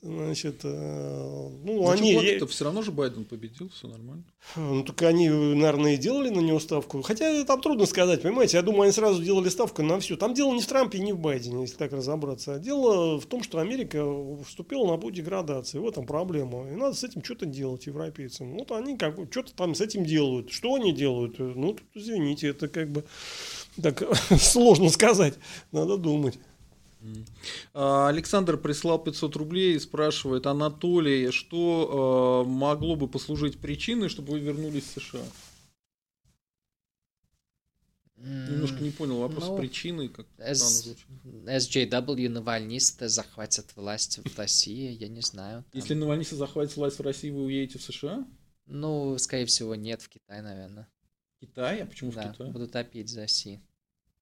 Значит, 0.00 0.60
э, 0.62 1.48
ну, 1.64 1.84
Зачем 1.88 2.04
они... 2.04 2.24
Это 2.24 2.46
все 2.46 2.64
равно 2.64 2.82
же 2.82 2.92
Байден 2.92 3.24
победил, 3.24 3.68
все 3.70 3.88
нормально. 3.88 4.22
Ну, 4.54 4.84
так 4.84 5.02
они, 5.02 5.28
наверное, 5.28 5.94
и 5.94 5.96
делали 5.96 6.28
на 6.28 6.38
него 6.38 6.60
ставку. 6.60 7.02
Хотя 7.02 7.44
там 7.44 7.60
трудно 7.60 7.84
сказать, 7.84 8.22
понимаете. 8.22 8.58
Я 8.58 8.62
думаю, 8.62 8.82
они 8.82 8.92
сразу 8.92 9.20
делали 9.20 9.48
ставку 9.48 9.82
на 9.82 9.98
все. 9.98 10.16
Там 10.16 10.34
дело 10.34 10.54
не 10.54 10.62
в 10.62 10.66
Трампе, 10.66 11.00
не 11.00 11.12
в 11.12 11.18
Байдене, 11.18 11.62
если 11.62 11.76
так 11.76 11.92
разобраться. 11.92 12.54
А 12.54 12.58
дело 12.60 13.18
в 13.18 13.26
том, 13.26 13.42
что 13.42 13.58
Америка 13.58 14.04
вступила 14.46 14.86
на 14.86 14.98
путь 14.98 15.14
деградации. 15.14 15.78
В 15.78 15.88
этом 15.88 16.06
проблема. 16.06 16.70
И 16.70 16.76
надо 16.76 16.94
с 16.94 17.02
этим 17.02 17.24
что-то 17.24 17.46
делать 17.46 17.86
европейцам. 17.86 18.52
Вот 18.52 18.70
они 18.70 18.96
как 18.96 19.16
что-то 19.32 19.52
там 19.52 19.74
с 19.74 19.80
этим 19.80 20.04
делают. 20.04 20.52
Что 20.52 20.74
они 20.74 20.92
делают? 20.92 21.40
Ну, 21.40 21.72
тут, 21.72 21.86
извините, 21.94 22.48
это 22.48 22.68
как 22.68 22.88
бы 22.92 23.02
так 23.82 24.04
сложно 24.40 24.90
сказать. 24.90 25.34
Надо 25.72 25.96
думать. 25.96 26.38
А, 27.74 28.08
Александр 28.08 28.56
прислал 28.56 28.98
500 29.02 29.36
рублей 29.36 29.76
и 29.76 29.78
спрашивает, 29.78 30.46
Анатолий, 30.46 31.30
что 31.30 32.44
э, 32.44 32.48
могло 32.48 32.96
бы 32.96 33.08
послужить 33.08 33.58
причиной, 33.58 34.08
чтобы 34.08 34.32
вы 34.32 34.40
вернулись 34.40 34.84
в 34.84 35.00
США? 35.00 35.24
Немножко 38.16 38.82
не 38.82 38.90
понял 38.90 39.20
вопрос 39.20 39.46
ну, 39.46 39.58
причины, 39.58 40.08
как 40.08 40.26
S, 40.38 40.92
SJW 41.24 42.28
навальнисты 42.28 43.08
захватят 43.08 43.76
власть 43.76 44.18
в 44.18 44.36
России, 44.36 44.90
я 44.90 45.06
не 45.08 45.20
знаю. 45.20 45.62
Там... 45.70 45.80
Если 45.80 45.94
навальнисты 45.94 46.34
захватят 46.34 46.76
власть 46.76 46.98
в 46.98 47.02
России, 47.02 47.30
вы 47.30 47.44
уедете 47.44 47.78
в 47.78 47.82
США? 47.82 48.26
Ну, 48.66 49.16
скорее 49.18 49.46
всего, 49.46 49.76
нет, 49.76 50.02
в 50.02 50.08
Китай, 50.08 50.42
наверное. 50.42 50.88
Китай? 51.40 51.80
А 51.82 51.86
почему 51.86 52.10
да, 52.10 52.28
в 52.28 52.32
Китай? 52.32 52.50
будут 52.50 52.72
топить 52.72 53.08
за 53.08 53.28
Си. 53.28 53.60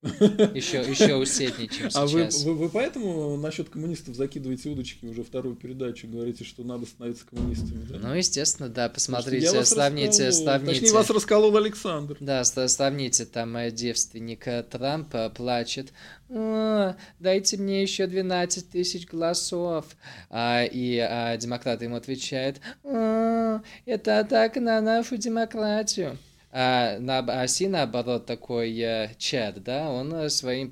Еще, 0.02 0.78
еще 0.80 1.16
усетнее, 1.16 1.68
чем 1.68 1.90
сейчас. 1.90 1.96
А 1.96 2.06
вы, 2.06 2.28
вы, 2.44 2.54
вы 2.54 2.68
поэтому 2.68 3.36
насчет 3.36 3.68
коммунистов 3.68 4.14
закидываете 4.14 4.68
удочки 4.68 5.04
уже 5.06 5.24
вторую 5.24 5.56
передачу, 5.56 6.06
говорите, 6.06 6.44
что 6.44 6.64
надо 6.64 6.86
становиться 6.86 7.26
коммунистами, 7.26 7.84
да? 7.88 7.98
Ну, 7.98 8.14
естественно, 8.14 8.68
да, 8.68 8.88
посмотрите, 8.88 9.64
сравните, 9.64 10.30
сравните. 10.32 10.80
Точнее, 10.80 10.92
вас 10.92 11.10
расколол 11.10 11.56
Александр. 11.56 12.16
Да, 12.20 12.44
сравните, 12.44 13.24
там 13.24 13.56
э, 13.56 13.70
девственник 13.70 14.46
э, 14.46 14.62
Трампа 14.62 15.30
плачет, 15.30 15.92
«А, 16.28 16.96
дайте 17.20 17.56
мне 17.56 17.82
еще 17.82 18.06
12 18.06 18.70
тысяч 18.70 19.06
голосов. 19.06 19.84
А, 20.28 20.64
и 20.64 20.98
а, 20.98 21.36
демократы 21.36 21.84
ему 21.84 21.96
отвечают, 21.96 22.60
«А, 22.84 23.62
это 23.84 24.18
атака 24.18 24.60
на 24.60 24.80
нашу 24.80 25.16
демократию 25.16 26.18
а, 26.58 26.98
на 27.00 27.18
оси, 27.42 27.68
наоборот, 27.68 28.24
такой 28.24 28.74
э, 28.78 29.14
чат, 29.18 29.62
да, 29.62 29.90
он 29.90 30.10
э, 30.14 30.30
своим 30.30 30.70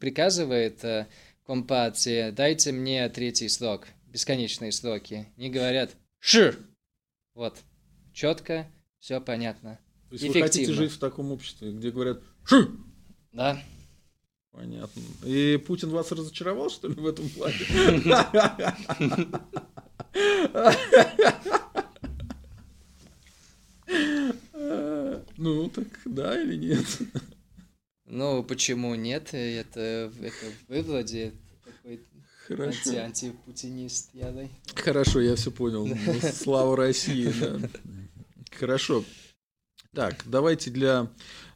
приказывает 0.00 0.82
э, 0.82 1.06
компартии, 1.46 2.32
дайте 2.32 2.72
мне 2.72 3.08
третий 3.08 3.48
срок, 3.48 3.86
бесконечные 4.08 4.72
сроки. 4.72 5.28
Не 5.36 5.48
говорят 5.48 5.92
«шир». 6.18 6.58
Вот, 7.34 7.56
четко, 8.12 8.66
все 8.98 9.20
понятно. 9.20 9.78
То 10.08 10.16
есть 10.16 10.26
вы 10.26 10.40
хотите 10.40 10.72
жить 10.72 10.90
в 10.90 10.98
таком 10.98 11.30
обществе, 11.30 11.70
где 11.70 11.92
говорят 11.92 12.20
«шир»? 12.42 12.68
Да. 13.30 13.62
Понятно. 14.50 15.02
И 15.24 15.56
Путин 15.64 15.90
вас 15.90 16.10
разочаровал, 16.10 16.68
что 16.68 16.88
ли, 16.88 16.94
в 16.94 17.06
этом 17.06 17.28
плане? 17.28 17.58
Ну, 25.38 25.68
так 25.68 25.86
да 26.04 26.40
или 26.42 26.56
нет? 26.56 26.84
Ну, 28.10 28.42
почему 28.42 28.94
нет? 28.96 29.28
Это, 29.32 30.12
это 30.20 30.46
вы 30.66 30.82
вроде 30.82 31.32
такой 31.64 32.00
Хорошо. 32.48 32.90
Анти 32.90 32.96
антипутинист 32.96 34.10
ярый. 34.14 34.50
Хорошо, 34.74 35.20
я 35.20 35.36
все 35.36 35.50
понял. 35.50 35.86
Ну, 35.86 35.96
слава 36.34 36.76
России, 36.76 37.32
да. 37.40 37.60
Хорошо. 38.58 39.04
Так, 39.94 40.24
давайте 40.26 40.70
для, 40.70 41.08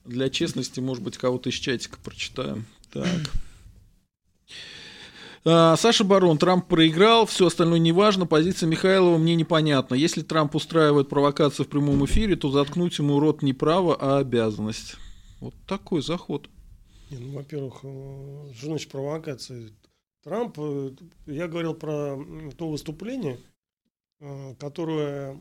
для 0.05 0.31
честности, 0.31 0.79
может 0.79 1.03
быть, 1.03 1.19
кого-то 1.19 1.49
из 1.49 1.55
чатика 1.55 1.99
прочитаем. 2.05 2.67
Так. 2.93 3.31
А, 5.45 5.77
Саша 5.77 6.05
Барон, 6.05 6.39
Трамп 6.39 6.67
проиграл, 6.69 7.27
все 7.27 7.47
остальное 7.47 7.81
неважно, 7.81 8.27
позиция 8.27 8.69
Михайлова 8.69 9.19
мне 9.19 9.35
непонятна. 9.35 9.95
Если 9.95 10.23
Трамп 10.23 10.55
устраивает 10.55 11.09
провокацию 11.09 11.67
в 11.67 11.69
прямом 11.69 12.05
эфире, 12.05 12.37
то 12.37 12.51
заткнуть 12.51 12.99
ему 12.99 13.19
рот 13.19 13.43
не 13.43 13.53
право, 13.53 13.97
а 13.99 14.19
обязанность. 14.19 14.97
Вот 15.41 15.55
такой 15.67 16.03
заход. 16.03 16.49
Не, 17.11 17.19
ну, 17.19 17.35
во-первых, 17.35 17.81
э, 17.83 18.53
что 18.57 18.67
значит 18.67 18.91
провокация? 18.91 19.71
Трамп, 20.23 20.57
э, 20.59 20.93
я 21.27 21.49
говорил 21.49 21.75
про 21.75 22.17
то 22.57 22.69
выступление, 22.69 23.39
э, 24.21 24.55
которое 24.61 25.41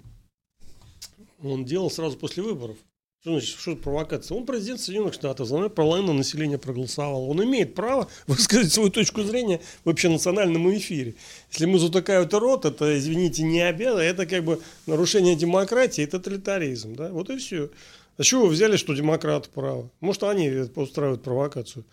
он 1.43 1.63
делал 1.63 1.91
сразу 1.91 2.17
после 2.17 2.41
выборов. 2.41 2.77
Что 3.21 3.33
значит, 3.33 3.59
что 3.59 3.71
это 3.73 3.83
провокация? 3.83 4.35
Он 4.35 4.47
президент 4.47 4.79
Соединенных 4.79 5.13
Штатов, 5.13 5.47
за 5.47 5.69
половина 5.69 6.11
населения 6.11 6.57
проголосовало. 6.57 7.27
Он 7.27 7.43
имеет 7.43 7.75
право 7.75 8.07
высказать 8.27 8.73
свою 8.73 8.89
точку 8.89 9.21
зрения 9.21 9.61
в 9.85 9.89
общенациональном 9.91 10.75
эфире. 10.75 11.13
Если 11.51 11.65
ему 11.65 11.77
затыкают 11.77 12.33
рот, 12.33 12.65
это, 12.65 12.97
извините, 12.97 13.43
не 13.43 13.61
обязан, 13.61 13.99
это 13.99 14.25
как 14.25 14.43
бы 14.43 14.59
нарушение 14.87 15.35
демократии 15.35 16.01
и 16.01 16.07
тоталитаризм. 16.07 16.95
Да? 16.95 17.09
Вот 17.09 17.29
и 17.29 17.37
все. 17.37 17.69
А 18.17 18.23
чего 18.23 18.47
вы 18.47 18.49
взяли, 18.49 18.75
что 18.75 18.95
демократы 18.95 19.49
право? 19.53 19.91
Может, 19.99 20.23
они 20.23 20.49
устраивают 20.75 21.21
провокацию? 21.21 21.85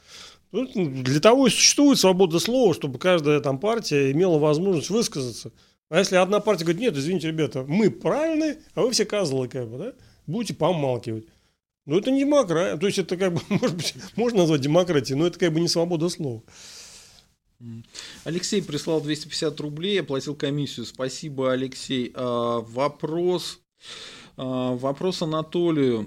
Ну, 0.51 0.67
для 0.73 1.21
того 1.21 1.47
и 1.47 1.51
существует 1.51 1.99
свобода 1.99 2.39
слова, 2.39 2.73
чтобы 2.73 2.99
каждая 2.99 3.41
там 3.41 3.59
партия 3.59 4.13
имела 4.13 4.39
возможность 4.39 4.89
высказаться. 4.89 5.53
А 5.91 5.99
если 5.99 6.17
одна 6.17 6.41
партия 6.41 6.65
говорит, 6.65 6.81
нет, 6.81 6.97
извините, 6.97 7.29
ребята, 7.29 7.67
мы 7.69 7.91
правильные, 7.91 8.61
а 8.75 8.81
вы 8.81 8.93
все 8.93 9.05
козлы, 9.05 9.49
как 9.49 9.69
бы, 9.69 9.77
да? 9.77 9.93
Будете 10.29 10.55
помалкивать. 10.55 11.27
Но 11.87 11.99
это 11.99 12.11
не 12.11 12.21
демократия. 12.21 12.79
То 12.79 12.87
есть 12.87 12.99
это 12.99 13.17
как 13.17 13.33
бы, 13.33 13.41
может 13.49 13.77
быть, 13.77 13.95
можно 14.15 14.41
назвать 14.41 14.61
демократией, 14.61 15.19
но 15.19 15.27
это 15.27 15.39
как 15.39 15.53
бы 15.53 15.61
не 15.61 15.69
свобода 15.69 16.09
слова. 16.09 16.43
Алексей 18.25 18.63
прислал 18.63 19.01
250 19.01 19.59
рублей, 19.61 20.01
оплатил 20.01 20.37
комиссию. 20.37 20.87
Спасибо, 20.87 21.53
Алексей. 21.53 22.13
А, 22.15 22.61
вопрос, 22.61 23.59
а, 24.37 24.75
вопрос 24.77 25.23
Анатолию. 25.23 26.07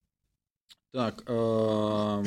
так, 0.92 1.22
а, 1.26 2.24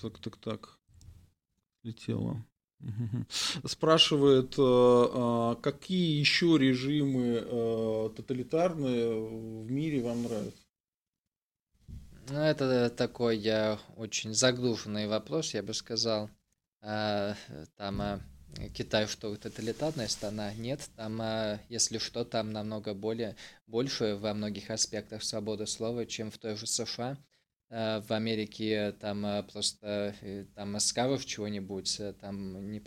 так, 0.00 0.18
так, 0.20 0.36
так. 0.36 0.78
Летело. 1.82 2.44
Спрашивает, 3.64 4.54
э, 4.58 4.60
а, 4.60 5.54
какие 5.56 6.18
еще 6.18 6.58
режимы 6.58 7.40
э, 7.44 8.10
тоталитарные 8.16 9.64
в 9.64 9.70
мире 9.70 10.02
вам 10.02 10.24
нравятся? 10.24 10.62
Ну, 12.28 12.38
это 12.38 12.90
такой 12.90 13.42
очень 13.96 14.32
заглушенный 14.34 15.06
вопрос, 15.06 15.54
я 15.54 15.62
бы 15.62 15.74
сказал. 15.74 16.30
Там 16.80 18.22
Китай 18.74 19.06
что 19.06 19.34
тоталитарная 19.36 20.08
страна, 20.08 20.54
нет, 20.54 20.88
там, 20.96 21.20
если 21.68 21.98
что, 21.98 22.24
там 22.24 22.52
намного 22.52 22.94
более, 22.94 23.36
больше 23.66 24.16
во 24.16 24.34
многих 24.34 24.70
аспектах 24.70 25.22
свободы 25.22 25.66
слова, 25.66 26.06
чем 26.06 26.30
в 26.30 26.38
той 26.38 26.56
же 26.56 26.66
США. 26.66 27.18
А, 27.74 28.02
в 28.02 28.10
Америке 28.12 28.92
там 29.00 29.24
а, 29.24 29.42
просто 29.44 30.14
э, 30.20 30.44
там 30.54 30.78
скажешь 30.78 31.24
чего-нибудь, 31.24 32.00
э, 32.00 32.12
там 32.12 32.70
не, 32.70 32.82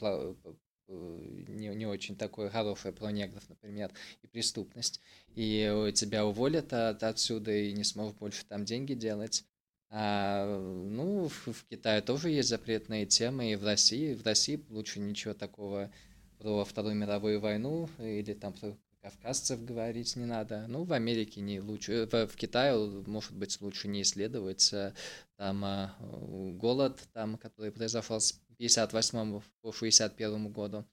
не, 0.87 1.67
не 1.69 1.85
очень 1.87 2.15
такое 2.15 2.51
хорошее 2.51 2.93
про 2.93 3.09
негров, 3.11 3.49
например, 3.49 3.91
и 4.21 4.27
преступность. 4.27 5.01
И 5.33 5.91
тебя 5.95 6.23
уволят 6.23 6.71
от, 6.71 7.01
отсюда 7.01 7.51
и 7.51 7.73
не 7.73 7.83
сможешь 7.83 8.15
больше 8.17 8.45
там 8.45 8.63
деньги 8.63 8.93
делать. 8.93 9.43
А, 9.89 10.45
ну, 10.55 11.29
в, 11.29 11.47
в 11.47 11.65
Китае 11.65 12.01
тоже 12.01 12.29
есть 12.29 12.49
запретные 12.49 13.07
темы, 13.07 13.53
и 13.53 13.55
в 13.55 13.63
России. 13.63 14.13
В 14.13 14.23
России 14.23 14.63
лучше 14.69 14.99
ничего 14.99 15.33
такого 15.33 15.91
про 16.37 16.63
Вторую 16.63 16.93
мировую 16.93 17.39
войну 17.39 17.89
или 17.97 18.33
там 18.33 18.53
про 18.53 18.77
кавказцев 19.05 19.63
говорить 19.63 20.15
не 20.15 20.25
надо. 20.25 20.65
Ну, 20.67 20.83
в 20.83 20.91
Америке 20.91 21.39
не 21.39 21.61
лучше, 21.61 22.07
в, 22.11 22.27
в 22.27 22.35
Китае, 22.35 22.75
может 23.05 23.33
быть, 23.33 23.61
лучше 23.61 23.87
не 23.87 24.01
исследовать. 24.01 24.73
Э, 24.73 24.93
там 25.37 25.63
а, 25.63 25.95
голод, 25.99 26.99
там, 27.13 27.37
который 27.37 27.71
произошел 27.71 28.19
с 28.19 28.31
58 28.57 29.41
по 29.61 29.71
61 29.71 30.51
году. 30.51 30.85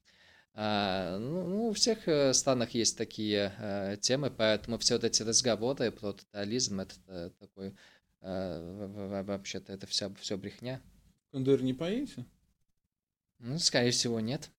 А, 0.53 1.17
ну, 1.17 1.47
ну, 1.47 1.67
у 1.69 1.73
всех 1.73 2.07
э, 2.07 2.33
странах 2.33 2.75
есть 2.75 2.99
такие 2.99 3.51
а, 3.57 3.95
темы, 3.97 4.29
поэтому 4.29 4.77
все 4.77 4.93
вот 4.93 5.05
эти 5.05 5.23
разговоры 5.23 5.89
про 5.89 6.13
тотализм, 6.13 6.81
это 6.81 7.31
такой 7.39 7.73
а, 8.21 9.23
вообще-то 9.23 9.73
это 9.73 9.87
вся, 9.87 10.13
все 10.19 10.37
брехня. 10.37 10.81
КНДР 11.31 11.63
не 11.63 11.73
поедете? 11.73 12.25
Ну, 13.39 13.57
скорее 13.57 13.89
всего, 13.89 14.19
нет. 14.19 14.51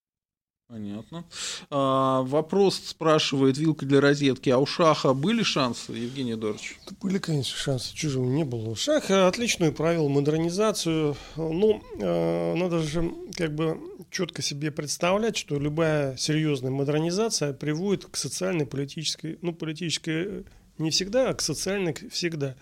Понятно. 0.66 1.24
А, 1.69 2.23
вопрос 2.23 2.77
спрашивает 2.77 3.59
Вилка 3.59 3.85
для 3.85 4.01
розетки. 4.01 4.49
А 4.49 4.59
у 4.59 4.65
Шаха 4.65 5.12
были 5.12 5.43
шансы, 5.43 5.93
Евгений 5.93 6.32
Эдуардович? 6.32 6.78
Были, 7.03 7.19
конечно, 7.19 7.57
шансы. 7.57 7.95
Чужого 7.95 8.24
не 8.31 8.45
было. 8.45 8.74
Шах 8.74 9.11
отличную 9.11 9.74
правил 9.74 10.09
модернизацию. 10.09 11.16
Ну, 11.36 11.82
э, 12.01 12.55
надо 12.55 12.81
же 12.81 13.12
как 13.36 13.55
бы 13.55 13.78
четко 14.11 14.41
себе 14.41 14.70
представлять, 14.70 15.36
что 15.36 15.59
любая 15.59 16.16
серьезная 16.16 16.70
модернизация 16.70 17.53
приводит 17.53 18.07
к 18.07 18.16
социальной, 18.16 18.65
политической, 18.65 19.39
ну, 19.43 19.53
политической 19.53 20.45
не 20.78 20.91
всегда, 20.91 21.28
а 21.28 21.35
к 21.35 21.43
социальной 21.43 21.95
всегда 22.11 22.57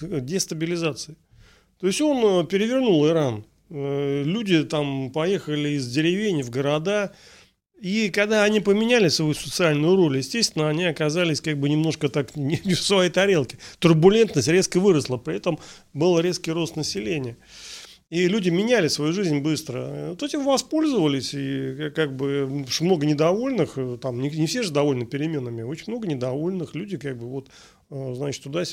дестабилизации. 0.00 1.16
То 1.80 1.86
есть 1.86 2.00
он 2.00 2.44
э, 2.44 2.46
перевернул 2.46 3.06
Иран. 3.06 3.44
Э, 3.70 4.22
люди 4.24 4.64
там 4.64 5.10
поехали 5.10 5.70
из 5.70 5.88
деревень 5.88 6.42
в 6.42 6.50
города, 6.50 7.14
и 7.80 8.10
когда 8.10 8.42
они 8.42 8.60
поменяли 8.60 9.08
свою 9.08 9.34
социальную 9.34 9.94
роль, 9.96 10.18
естественно, 10.18 10.68
они 10.68 10.84
оказались 10.84 11.40
как 11.40 11.58
бы 11.58 11.68
немножко 11.68 12.08
так 12.08 12.34
не 12.36 12.74
в 12.74 12.80
своей 12.80 13.10
тарелке. 13.10 13.58
Турбулентность 13.78 14.48
резко 14.48 14.80
выросла, 14.80 15.16
при 15.16 15.36
этом 15.36 15.58
был 15.94 16.18
резкий 16.18 16.50
рост 16.50 16.76
населения. 16.76 17.36
И 18.10 18.26
люди 18.26 18.48
меняли 18.48 18.88
свою 18.88 19.12
жизнь 19.12 19.40
быстро. 19.40 20.08
Вот 20.10 20.22
этим 20.22 20.42
воспользовались, 20.42 21.34
и 21.34 21.90
как 21.94 22.16
бы 22.16 22.64
много 22.80 23.04
недовольных, 23.04 23.76
э, 23.76 23.98
там 24.00 24.22
не, 24.22 24.30
не 24.30 24.46
все 24.46 24.62
же 24.62 24.72
довольны 24.72 25.04
переменами, 25.04 25.60
очень 25.60 25.92
много 25.92 26.08
недовольных, 26.08 26.74
люди 26.74 26.96
как 26.96 27.18
бы 27.18 27.26
вот, 27.26 27.50
э, 27.90 28.14
значит, 28.14 28.42
туда 28.42 28.64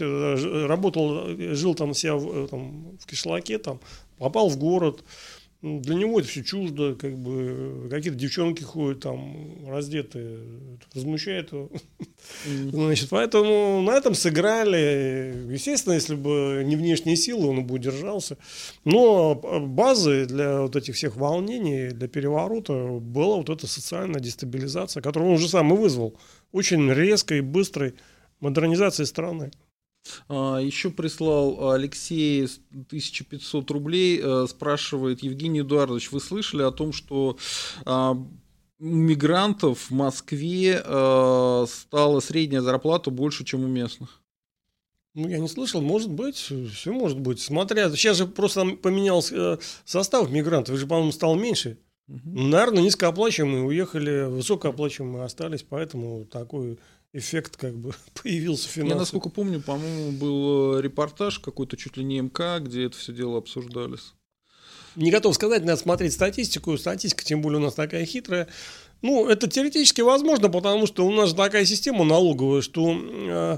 работал, 0.67 1.35
жил 1.53 1.75
там 1.75 1.93
себя 1.93 2.15
в, 2.15 2.45
э, 2.45 2.47
там, 2.47 2.97
в 2.97 3.05
кишлаке, 3.05 3.57
там, 3.57 3.81
попал 4.17 4.47
в 4.47 4.57
город, 4.57 5.03
для 5.61 5.95
него 5.95 6.19
это 6.19 6.29
все 6.29 6.43
чуждо, 6.43 6.95
как 6.95 7.17
бы 7.17 7.87
какие-то 7.89 8.19
девчонки 8.19 8.61
ходят 8.61 8.99
там 8.99 9.67
раздетые, 9.67 10.39
возмущает 10.93 11.51
его. 11.51 11.71
Значит, 12.45 13.09
поэтому 13.09 13.81
на 13.81 13.91
этом 13.91 14.13
сыграли. 14.13 15.51
Естественно, 15.51 15.93
если 15.93 16.15
бы 16.15 16.63
не 16.65 16.75
внешние 16.75 17.15
силы, 17.15 17.47
он 17.47 17.65
бы 17.65 17.75
удержался. 17.75 18.37
Но 18.83 19.35
базой 19.35 20.25
для 20.27 20.61
вот 20.61 20.75
этих 20.75 20.95
всех 20.95 21.15
волнений, 21.15 21.89
для 21.89 22.07
переворота 22.07 22.73
была 23.01 23.37
вот 23.37 23.49
эта 23.49 23.65
социальная 23.65 24.19
дестабилизация, 24.19 25.01
которую 25.01 25.31
он 25.31 25.35
уже 25.37 25.49
сам 25.49 25.73
и 25.73 25.77
вызвал. 25.77 26.15
Очень 26.51 26.91
резкой 26.91 27.39
и 27.39 27.41
быстрой 27.41 27.95
модернизации 28.39 29.05
страны. 29.05 29.51
А, 30.27 30.57
Еще 30.57 30.89
прислал 30.91 31.71
Алексей 31.71 32.45
1500 32.45 33.71
рублей, 33.71 34.19
э, 34.21 34.45
спрашивает 34.49 35.23
Евгений 35.23 35.61
Эдуардович, 35.61 36.11
вы 36.11 36.19
слышали 36.19 36.63
о 36.63 36.71
том, 36.71 36.93
что 36.93 37.37
а, 37.85 38.13
у 38.79 38.85
мигрантов 38.85 39.89
в 39.89 39.91
Москве 39.91 40.81
э, 40.83 41.65
стала 41.67 42.19
средняя 42.19 42.61
зарплата 42.61 43.09
больше, 43.09 43.45
чем 43.45 43.63
у 43.63 43.67
местных? 43.67 44.21
Ну, 45.13 45.29
я 45.29 45.39
не 45.39 45.47
слышал, 45.47 45.81
может 45.81 46.11
быть, 46.11 46.35
все 46.35 46.91
может 46.91 47.19
быть. 47.19 47.39
Смотря, 47.39 47.89
сейчас 47.91 48.17
же 48.17 48.27
просто 48.27 48.65
поменялся 48.75 49.35
э, 49.35 49.57
состав 49.85 50.29
мигрантов, 50.29 50.77
же, 50.77 50.85
по-моему, 50.85 51.13
стал 51.13 51.35
меньше. 51.35 51.77
Угу. 52.07 52.19
Наверное, 52.25 52.83
низкооплачиваемые 52.83 53.63
уехали, 53.63 54.25
высокооплачиваемые 54.25 55.23
остались, 55.23 55.63
поэтому 55.63 56.25
такой 56.25 56.77
эффект 57.15 57.57
как 57.57 57.75
бы 57.75 57.93
появился 58.21 58.67
финансовый. 58.67 58.95
Я, 58.95 58.99
насколько 58.99 59.29
помню, 59.29 59.61
по-моему, 59.61 60.11
был 60.11 60.77
э, 60.77 60.81
репортаж 60.81 61.39
какой-то 61.39 61.77
чуть 61.77 61.97
ли 61.97 62.03
не 62.03 62.19
МК, 62.19 62.59
где 62.59 62.85
это 62.85 62.97
все 62.97 63.13
дело 63.13 63.37
обсуждались. 63.37 64.13
Не 64.95 65.11
готов 65.11 65.35
сказать, 65.35 65.63
надо 65.65 65.79
смотреть 65.79 66.13
статистику. 66.13 66.77
Статистика, 66.77 67.23
тем 67.23 67.41
более 67.41 67.59
у 67.59 67.63
нас 67.63 67.73
такая 67.73 68.05
хитрая. 68.05 68.47
Ну, 69.01 69.27
это 69.27 69.47
теоретически 69.47 70.01
возможно, 70.01 70.49
потому 70.49 70.87
что 70.87 71.05
у 71.05 71.11
нас 71.11 71.29
же 71.29 71.35
такая 71.35 71.65
система 71.65 72.05
налоговая, 72.05 72.61
что 72.61 72.93
э, 72.93 73.57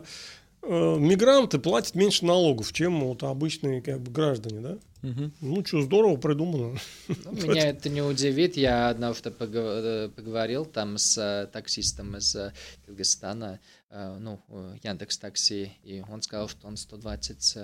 э, 0.63 0.95
мигранты 0.99 1.59
платят 1.59 1.95
меньше 1.95 2.25
налогов, 2.25 2.73
чем 2.73 3.01
вот 3.01 3.23
обычные 3.23 3.81
как 3.81 4.01
бы, 4.01 4.11
граждане, 4.11 4.61
да? 4.61 4.77
Угу. 5.03 5.32
Ну 5.41 5.65
что, 5.65 5.82
здорово 5.82 6.18
придумано. 6.18 6.80
Ну, 7.07 7.32
меня 7.32 7.69
это 7.69 7.90
не 7.90 8.02
удивит. 8.02 8.57
Я 8.57 8.90
однажды 8.90 9.30
э, 9.30 10.10
поговорил 10.10 10.65
там 10.65 10.98
с 10.98 11.18
э, 11.18 11.48
таксистом 11.48 12.18
из 12.18 12.36
э, 12.36 12.53
Кыргызстана, 12.86 13.60
ну, 13.90 14.41
Яндекс 14.84 15.18
Такси, 15.18 15.72
и 15.84 16.03
он 16.10 16.22
сказал, 16.22 16.49
что 16.49 16.68
он 16.68 16.76
120 16.76 17.57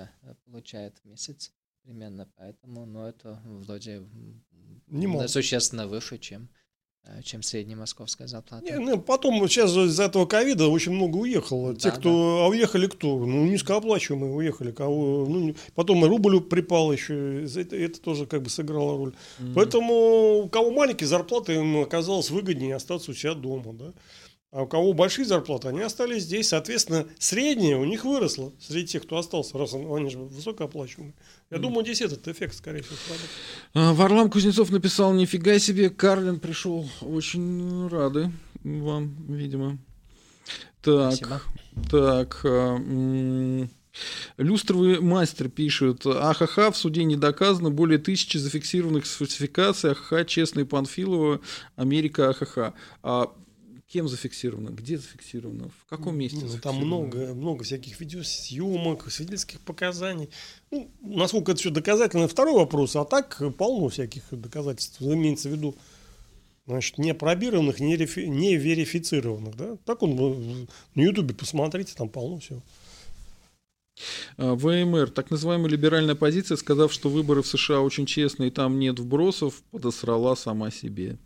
получает 0.46 0.98
в 1.04 1.10
месяц 1.10 1.52
примерно, 1.84 2.30
поэтому, 2.38 2.86
ну, 2.86 3.06
это 3.06 3.42
вроде 3.46 4.04
Немало. 4.88 5.28
существенно 5.28 5.86
выше, 5.86 6.18
чем 6.18 6.48
чем 7.24 7.44
средняя 7.44 7.78
московская 7.78 8.28
зарплата. 8.28 8.66
Не, 8.66 8.80
ну, 8.80 9.00
потом 9.00 9.48
сейчас 9.48 9.72
из-за 9.76 10.04
этого 10.04 10.26
ковида 10.26 10.68
очень 10.68 10.94
много 10.94 11.18
уехало. 11.18 11.74
Да, 11.74 11.80
Те, 11.80 11.92
кто... 11.92 12.10
Да. 12.10 12.46
А 12.46 12.48
уехали 12.48 12.88
кто? 12.88 13.20
Ну, 13.20 13.46
низкооплачиваемые 13.46 14.34
уехали. 14.34 14.72
Кого... 14.72 15.26
Ну, 15.28 15.56
потом 15.76 16.06
и 16.06 16.08
рубль 16.08 16.40
припал 16.42 16.92
еще. 16.94 17.46
Это, 17.46 17.76
это 17.76 18.00
тоже 18.00 18.26
как 18.26 18.42
бы 18.42 18.50
сыграло 18.50 18.98
роль. 18.98 19.14
Mm-hmm. 19.40 19.54
Поэтому 19.54 20.44
у 20.46 20.50
кого 20.50 20.72
маленькие 20.72 21.08
зарплаты, 21.08 21.56
им 21.56 21.82
оказалось 21.82 22.30
выгоднее 22.30 22.76
остаться 22.76 23.12
у 23.12 23.14
себя 23.14 23.34
дома. 23.34 23.74
Да? 23.74 23.94
А 24.54 24.62
у 24.62 24.68
кого 24.68 24.94
большие 24.94 25.26
зарплаты, 25.26 25.70
они 25.70 25.82
остались 25.82 26.24
здесь. 26.24 26.50
Соответственно, 26.50 27.08
средняя 27.18 27.76
у 27.76 27.86
них 27.86 28.06
выросла 28.06 28.54
среди 28.60 28.86
тех, 28.86 29.02
кто 29.04 29.18
остался, 29.18 29.58
раз 29.58 29.74
они 29.74 30.12
же 30.12 30.20
высокооплачиваемые. 30.20 31.16
Я 31.50 31.58
mm. 31.58 31.60
думаю, 31.60 31.84
здесь 31.84 32.02
этот 32.02 32.28
эффект, 32.28 32.54
скорее 32.54 32.84
всего, 32.84 32.96
сработает. 33.08 33.30
А, 33.74 33.94
Варлам 33.94 34.30
Кузнецов 34.30 34.70
написал, 34.70 35.12
нифига 35.14 35.58
себе, 35.58 35.90
Карлин 35.90 36.40
пришел. 36.40 36.88
Очень 37.02 37.88
рады 37.88 38.32
вам, 38.64 39.16
видимо. 39.28 39.80
Так, 40.84 41.16
Спасибо. 41.16 41.42
так. 41.90 42.42
А, 42.44 43.68
Люстровый 44.38 45.00
мастер 45.00 45.50
пишет, 45.50 46.06
ахаха, 46.06 46.72
в 46.72 46.78
суде 46.78 47.04
не 47.06 47.16
доказано, 47.16 47.72
более 47.72 47.98
тысячи 47.98 48.38
зафиксированных 48.38 49.08
сфальсификаций, 49.08 49.92
ахаха, 49.92 50.26
честный 50.26 50.66
Панфилова, 50.66 51.42
Америка, 51.76 52.30
ахаха. 52.30 52.76
А 53.02 53.32
Кем 53.94 54.08
зафиксировано? 54.08 54.70
Где 54.70 54.98
зафиксировано? 54.98 55.70
В 55.70 55.88
каком 55.88 56.18
месте? 56.18 56.40
Ну, 56.42 56.58
там 56.60 56.78
много, 56.78 57.36
много 57.36 57.64
всяких 57.64 58.00
видеосъемок, 58.00 59.12
свидетельских 59.12 59.60
показаний. 59.62 60.32
Ну, 60.72 60.90
насколько 61.04 61.52
это 61.52 61.62
все 61.62 61.70
доказательно, 61.70 62.28
второй 62.28 62.56
вопрос. 62.56 62.96
А 62.96 63.06
так 63.06 63.40
полно 63.56 63.90
всяких 63.90 64.24
доказательств. 64.32 65.00
Имеется 65.00 65.48
в 65.48 65.52
виду 65.52 65.76
значит, 66.66 66.98
не 66.98 67.14
пробированных, 67.14 67.80
не, 67.80 67.96
рефи, 67.96 68.22
не 68.22 68.56
верифицированных. 68.56 69.56
Да? 69.56 69.78
Так 69.86 70.02
он 70.02 70.68
на 70.96 71.00
Ютубе 71.00 71.36
посмотрите, 71.36 71.94
там 71.96 72.10
полно 72.10 72.40
всего. 72.40 72.64
А, 74.38 74.56
ВМР, 74.56 75.12
так 75.12 75.30
называемая 75.30 75.70
либеральная 75.70 76.16
позиция, 76.16 76.58
сказав, 76.58 76.92
что 76.92 77.10
выборы 77.10 77.44
в 77.44 77.48
США 77.48 77.82
очень 77.82 78.08
честные, 78.08 78.50
и 78.50 78.52
там 78.52 78.80
нет 78.80 78.98
вбросов, 78.98 79.62
подосрала 79.70 80.36
сама 80.36 80.72
себе. 80.72 81.20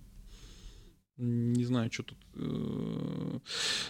Не 1.17 1.65
знаю, 1.65 1.91
что 1.91 2.03
тут. 2.03 2.17
Э, 2.35 3.39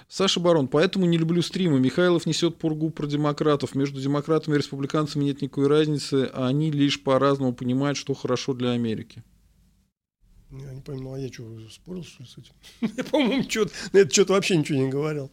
Саша 0.07 0.39
Барон, 0.39 0.69
поэтому 0.69 1.05
не 1.05 1.17
люблю 1.17 1.41
стримы. 1.41 1.77
Михайлов 1.77 2.25
несет 2.25 2.57
пургу 2.57 2.89
про 2.89 3.05
демократов. 3.05 3.75
Между 3.75 3.99
демократами 3.99 4.55
и 4.55 4.57
республиканцами 4.59 5.25
нет 5.25 5.41
никакой 5.41 5.67
разницы, 5.67 6.29
а 6.33 6.47
они 6.47 6.71
лишь 6.71 7.03
по-разному 7.03 7.53
понимают, 7.53 7.97
что 7.97 8.13
хорошо 8.13 8.53
для 8.53 8.71
Америки. 8.71 9.23
Я 10.49 10.71
не 10.71 10.79
понимал, 10.79 11.15
а 11.15 11.19
я 11.19 11.27
что, 11.27 11.43
спорил 11.69 12.05
что 12.05 12.23
ли, 12.23 12.29
с 12.29 12.37
этим? 12.37 12.93
Я, 12.97 13.03
по-моему, 13.03 13.43
что 13.49 13.67
это 13.91 14.09
что-то 14.09 14.31
вообще 14.31 14.55
ничего 14.55 14.79
не 14.79 14.87
говорил. 14.87 15.29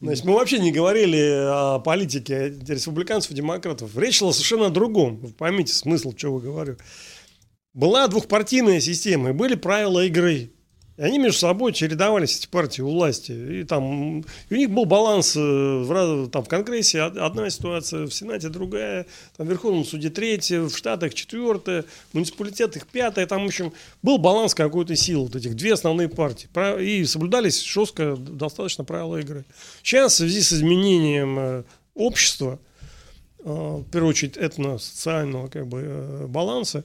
Значит, 0.00 0.24
мы 0.24 0.32
вообще 0.32 0.58
не 0.58 0.72
говорили 0.72 1.18
о 1.18 1.80
политике 1.80 2.48
республиканцев 2.66 3.32
и 3.32 3.34
демократов. 3.34 3.94
Речь 3.98 4.16
шла 4.16 4.32
совершенно 4.32 4.66
о 4.66 4.70
другом. 4.70 5.18
Вы 5.18 5.28
поймите 5.34 5.74
смысл, 5.74 6.14
что 6.16 6.32
вы 6.32 6.40
говорю. 6.40 6.78
Была 7.74 8.08
двухпартийная 8.08 8.80
система, 8.80 9.30
и 9.30 9.32
были 9.34 9.54
правила 9.54 10.02
игры. 10.06 10.50
И 10.96 11.02
они 11.02 11.18
между 11.18 11.40
собой 11.40 11.72
чередовались, 11.72 12.38
эти 12.38 12.46
партии 12.46 12.80
у 12.80 12.90
власти. 12.90 13.32
И 13.32 13.64
там 13.64 14.20
и 14.20 14.54
у 14.54 14.56
них 14.56 14.70
был 14.70 14.84
баланс 14.84 15.34
э, 15.36 15.40
в, 15.40 16.28
там, 16.28 16.44
в 16.44 16.48
Конгрессе 16.48 17.00
одна 17.00 17.50
ситуация, 17.50 18.06
в 18.06 18.12
Сенате 18.12 18.48
другая, 18.48 19.06
там, 19.36 19.48
в 19.48 19.50
Верховном 19.50 19.84
суде 19.84 20.10
третья, 20.10 20.60
в 20.60 20.70
Штатах 20.70 21.14
четвертая, 21.14 21.82
в 22.10 22.14
муниципалитетах 22.14 22.86
пятая. 22.86 23.26
Там, 23.26 23.42
в 23.42 23.46
общем, 23.46 23.72
был 24.02 24.18
баланс 24.18 24.54
какой-то 24.54 24.94
силы, 24.94 25.24
вот 25.24 25.34
этих 25.34 25.56
две 25.56 25.72
основные 25.72 26.08
партии. 26.08 26.48
И 26.80 27.04
соблюдались 27.06 27.60
жестко 27.60 28.14
достаточно 28.16 28.84
правила 28.84 29.16
игры. 29.16 29.44
Сейчас 29.82 30.12
в 30.12 30.16
связи 30.18 30.42
с 30.42 30.52
изменением 30.52 31.38
э, 31.40 31.64
общества, 31.96 32.60
э, 33.40 33.50
в 33.50 33.84
первую 33.90 34.10
очередь 34.10 34.36
этно-социального 34.36 35.48
как 35.48 35.66
бы, 35.66 36.26
баланса, 36.28 36.84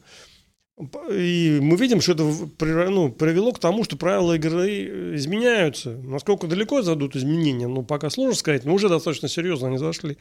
и 1.11 1.59
мы 1.61 1.75
видим, 1.75 1.99
что 1.99 2.13
это 2.13 2.23
ну, 2.23 3.11
привело 3.11 3.51
к 3.51 3.59
тому, 3.59 3.83
что 3.83 3.97
правила 3.97 4.33
игры 4.35 5.15
изменяются. 5.15 5.91
Насколько 5.91 6.47
далеко 6.47 6.81
зайдут 6.81 7.17
изменения, 7.17 7.67
ну, 7.67 7.83
пока 7.83 8.09
сложно 8.09 8.35
сказать, 8.35 8.63
но 8.63 8.73
уже 8.73 8.87
достаточно 8.87 9.27
серьезно 9.27 9.67
они 9.67 9.77
зашли. 9.77 10.17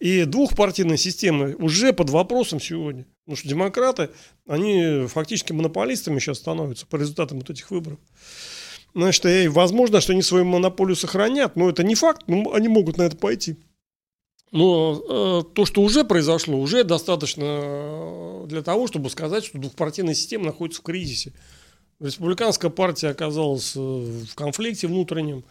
И 0.00 0.24
двухпартийная 0.24 0.98
система 0.98 1.54
уже 1.56 1.94
под 1.94 2.10
вопросом 2.10 2.60
сегодня. 2.60 3.06
Потому 3.24 3.36
что 3.36 3.48
демократы, 3.48 4.10
они 4.46 5.06
фактически 5.06 5.54
монополистами 5.54 6.18
сейчас 6.18 6.38
становятся 6.38 6.86
по 6.86 6.96
результатам 6.96 7.38
вот 7.38 7.48
этих 7.48 7.70
выборов. 7.70 7.98
Значит, 8.94 9.24
и 9.24 9.48
возможно, 9.48 10.02
что 10.02 10.12
они 10.12 10.20
свою 10.20 10.44
монополию 10.44 10.96
сохранят, 10.96 11.56
но 11.56 11.70
это 11.70 11.82
не 11.82 11.94
факт, 11.94 12.24
но 12.26 12.52
они 12.52 12.68
могут 12.68 12.98
на 12.98 13.02
это 13.02 13.16
пойти. 13.16 13.56
Но 14.52 15.02
э, 15.08 15.54
то, 15.54 15.64
что 15.64 15.80
уже 15.80 16.04
произошло, 16.04 16.58
уже 16.58 16.84
достаточно 16.84 17.44
э, 17.44 18.44
для 18.48 18.62
того, 18.62 18.86
чтобы 18.86 19.08
сказать, 19.08 19.46
что 19.46 19.58
двухпартийная 19.58 20.12
система 20.12 20.46
находится 20.46 20.82
в 20.82 20.84
кризисе. 20.84 21.32
Республиканская 22.00 22.70
партия 22.70 23.08
оказалась 23.08 23.72
э, 23.74 23.80
в 23.80 24.34
конфликте 24.34 24.88
внутреннем 24.88 25.42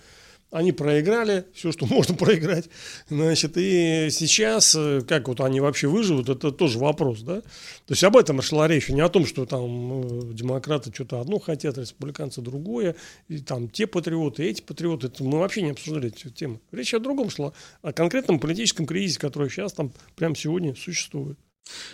они 0.51 0.73
проиграли 0.73 1.45
все, 1.53 1.71
что 1.71 1.85
можно 1.89 2.15
проиграть. 2.15 2.69
Значит, 3.09 3.53
и 3.55 4.09
сейчас, 4.11 4.75
э, 4.77 5.01
как 5.07 5.27
вот 5.27 5.41
они 5.41 5.59
вообще 5.59 5.87
выживут, 5.87 6.29
это 6.29 6.51
тоже 6.51 6.77
вопрос, 6.77 7.21
да? 7.21 7.41
То 7.41 7.93
есть 7.93 8.03
об 8.03 8.17
этом 8.17 8.41
шла 8.41 8.67
речь, 8.67 8.89
не 8.89 9.01
о 9.01 9.09
том, 9.09 9.25
что 9.25 9.45
там 9.45 10.01
э, 10.01 10.33
демократы 10.33 10.91
что-то 10.93 11.21
одно 11.21 11.39
хотят, 11.39 11.77
республиканцы 11.77 12.41
другое, 12.41 12.95
и 13.29 13.39
там 13.39 13.69
те 13.69 13.87
патриоты, 13.87 14.43
эти 14.43 14.61
патриоты, 14.61 15.07
это 15.07 15.23
мы 15.23 15.39
вообще 15.39 15.61
не 15.61 15.71
обсуждали 15.71 16.09
эту 16.09 16.29
тему. 16.29 16.59
Речь 16.71 16.93
о 16.93 16.99
другом 16.99 17.29
шла, 17.29 17.53
о 17.81 17.93
конкретном 17.93 18.39
политическом 18.39 18.85
кризисе, 18.85 19.19
который 19.19 19.49
сейчас 19.49 19.73
там 19.73 19.93
прямо 20.15 20.35
сегодня 20.35 20.75
существует. 20.75 21.39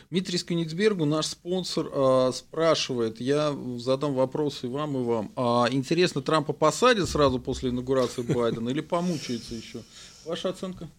Дмитрий 0.09 0.37
Скенигсбергу, 0.37 1.05
наш 1.05 1.27
спонсор, 1.27 1.89
э, 1.91 2.31
спрашивает, 2.33 3.19
я 3.19 3.55
задам 3.77 4.13
вопросы 4.13 4.69
вам, 4.69 4.97
и 4.97 5.03
вам. 5.03 5.31
А, 5.35 5.67
интересно, 5.69 6.21
Трампа 6.21 6.53
посадят 6.53 7.09
сразу 7.09 7.39
после 7.39 7.71
инаугурации 7.71 8.21
Байдена 8.21 8.69
или 8.69 8.81
помучается 8.81 9.55
еще? 9.55 9.83
Ваша 10.25 10.49
оценка? 10.49 10.89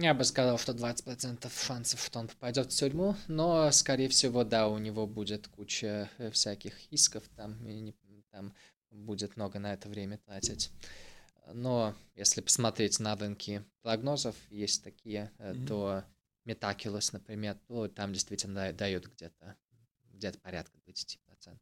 Я 0.00 0.14
бы 0.14 0.24
сказал, 0.24 0.58
что 0.58 0.72
20% 0.72 1.50
шансов, 1.66 2.04
что 2.04 2.18
он 2.20 2.28
попадет 2.28 2.72
в 2.72 2.76
тюрьму, 2.76 3.16
но, 3.26 3.70
скорее 3.72 4.08
всего, 4.08 4.44
да, 4.44 4.68
у 4.68 4.78
него 4.78 5.06
будет 5.06 5.48
куча 5.48 6.10
э, 6.18 6.30
всяких 6.30 6.74
исков, 6.92 7.24
там, 7.34 7.56
и 7.66 7.94
там 8.30 8.52
будет 8.90 9.36
много 9.36 9.58
на 9.58 9.72
это 9.72 9.88
время 9.88 10.18
тратить. 10.18 10.70
Но 11.52 11.94
если 12.14 12.42
посмотреть 12.42 13.00
на 13.00 13.16
рынки 13.16 13.64
прогнозов, 13.82 14.36
есть 14.50 14.84
такие, 14.84 15.32
mm-hmm. 15.38 15.66
то 15.66 16.04
Metaculous, 16.48 17.10
например, 17.12 17.56
то 17.66 17.88
там 17.88 18.12
действительно 18.12 18.72
дает 18.72 19.06
где-то 19.14 19.56
где-то 20.14 20.38
порядка 20.40 20.76
20%. 20.86 21.58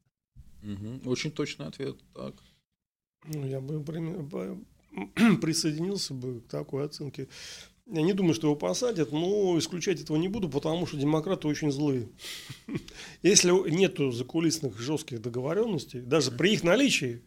Угу. 0.62 1.10
Очень 1.10 1.30
точный 1.30 1.66
ответ. 1.66 1.96
Так. 2.14 2.34
Ну, 3.24 3.46
я 3.46 3.60
бы 3.60 3.82
присоединился 5.40 6.14
бы 6.14 6.40
к 6.40 6.48
такой 6.48 6.84
оценке. 6.84 7.28
Я 7.88 8.02
не 8.02 8.14
думаю, 8.14 8.34
что 8.34 8.48
его 8.48 8.56
посадят, 8.56 9.12
но 9.12 9.56
исключать 9.58 10.00
этого 10.00 10.16
не 10.16 10.26
буду, 10.26 10.48
потому 10.48 10.86
что 10.86 10.96
демократы 10.96 11.46
очень 11.46 11.70
злые. 11.70 12.08
Если 13.22 13.50
нету 13.70 14.10
закулисных 14.10 14.76
жестких 14.80 15.22
договоренностей, 15.22 16.00
даже 16.00 16.32
при 16.32 16.54
их 16.54 16.64
наличии, 16.64 17.22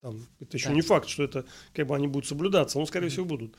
там, 0.00 0.24
это 0.38 0.56
еще 0.56 0.72
не 0.72 0.82
факт, 0.82 1.08
что 1.08 1.24
это 1.24 1.44
как 1.72 1.88
бы 1.88 1.96
они 1.96 2.06
будут 2.06 2.28
соблюдаться, 2.28 2.78
но 2.78 2.86
скорее 2.86 3.08
всего 3.08 3.24
будут. 3.24 3.56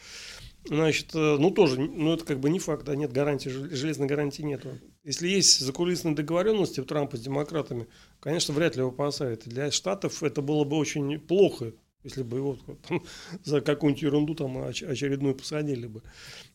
Значит, 0.68 1.16
э, 1.16 1.38
ну 1.40 1.52
тоже, 1.52 1.80
ну 1.80 2.14
это 2.14 2.26
как 2.26 2.40
бы 2.40 2.50
не 2.50 2.60
факт, 2.60 2.86
да, 2.86 2.96
нет 2.96 3.12
гарантии, 3.12 3.50
железной 3.50 4.08
гарантии 4.08 4.42
нету. 4.42 4.78
Если 5.04 5.28
есть 5.28 5.60
закулисные 5.60 6.16
договоренности 6.16 6.80
у 6.80 6.86
Трампа 6.86 7.18
с 7.18 7.22
демократами, 7.22 7.88
конечно, 8.20 8.54
вряд 8.54 8.76
ли 8.76 8.82
его 8.82 8.92
посадят. 8.92 9.48
Для 9.48 9.72
Штатов 9.72 10.24
это 10.24 10.42
было 10.42 10.64
бы 10.66 10.78
очень 10.78 11.20
плохо, 11.20 11.74
если 12.04 12.24
бы 12.24 12.38
его 12.38 12.58
там, 12.88 13.04
за 13.44 13.62
какую-нибудь 13.62 14.02
ерунду 14.02 14.36
там 14.36 14.58
очередную 14.58 15.36
посадили 15.36 15.88
бы. 15.88 16.04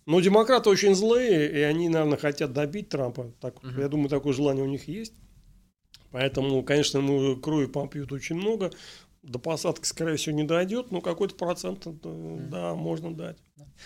Но 0.06 0.20
демократы 0.20 0.68
очень 0.70 0.94
злые, 0.94 1.50
и 1.50 1.60
они, 1.60 1.88
наверное, 1.88 2.18
хотят 2.18 2.52
добить 2.52 2.88
Трампа. 2.88 3.32
Так, 3.40 3.56
uh-huh. 3.62 3.80
Я 3.80 3.88
думаю, 3.88 4.08
такое 4.08 4.32
желание 4.32 4.64
у 4.64 4.68
них 4.68 4.88
есть. 4.88 5.14
Поэтому, 6.10 6.62
конечно, 6.62 6.98
ему 6.98 7.36
крови 7.36 7.66
попьют 7.66 8.12
очень 8.12 8.36
много 8.36 8.70
до 9.22 9.38
посадки, 9.38 9.86
скорее 9.86 10.16
всего, 10.16 10.34
не 10.34 10.44
дойдет, 10.44 10.90
но 10.90 11.00
какой-то 11.00 11.36
процент, 11.36 11.86
э, 11.86 11.90
да, 12.50 12.74
можно 12.74 13.14
дать. 13.14 13.38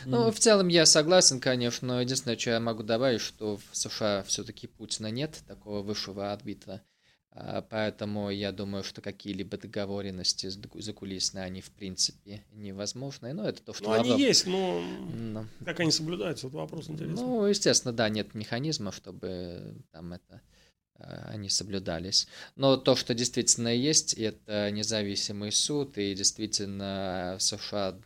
Ну, 0.04 0.30
в 0.30 0.38
целом 0.38 0.68
я 0.68 0.86
согласен, 0.86 1.40
конечно, 1.40 1.88
но 1.88 2.00
единственное, 2.00 2.38
что 2.38 2.50
я 2.50 2.60
могу 2.60 2.82
добавить, 2.82 3.20
что 3.20 3.56
в 3.56 3.76
США 3.76 4.22
все-таки 4.24 4.66
Путина 4.66 5.10
нет, 5.10 5.42
такого 5.46 5.82
высшего 5.82 6.32
арбитра. 6.32 6.82
А, 7.30 7.62
поэтому 7.62 8.30
я 8.30 8.50
думаю, 8.50 8.82
что 8.82 9.02
какие-либо 9.02 9.58
договоренности 9.58 10.48
закулисные, 10.48 11.44
они 11.44 11.60
в 11.60 11.70
принципе 11.70 12.44
невозможны. 12.52 13.32
Но 13.34 13.46
это 13.46 13.62
то, 13.62 13.74
что... 13.74 13.84
Ну, 13.84 13.92
они 13.92 14.18
есть, 14.18 14.46
но... 14.46 14.80
но 15.14 15.46
как 15.64 15.80
они 15.80 15.90
соблюдаются, 15.90 16.48
вот 16.48 16.54
вопрос 16.54 16.88
интересный. 16.88 17.22
Ну, 17.22 17.46
естественно, 17.46 17.92
да, 17.92 18.08
нет 18.08 18.34
механизма, 18.34 18.90
чтобы 18.90 19.84
там 19.92 20.14
это 20.14 20.40
Э, 20.40 20.55
они 20.98 21.48
соблюдались. 21.48 22.26
Но 22.54 22.76
то, 22.76 22.96
что 22.96 23.14
действительно 23.14 23.68
есть, 23.68 24.14
это 24.14 24.70
независимый 24.70 25.52
суд, 25.52 25.98
и 25.98 26.14
действительно 26.14 27.36
США 27.40 27.98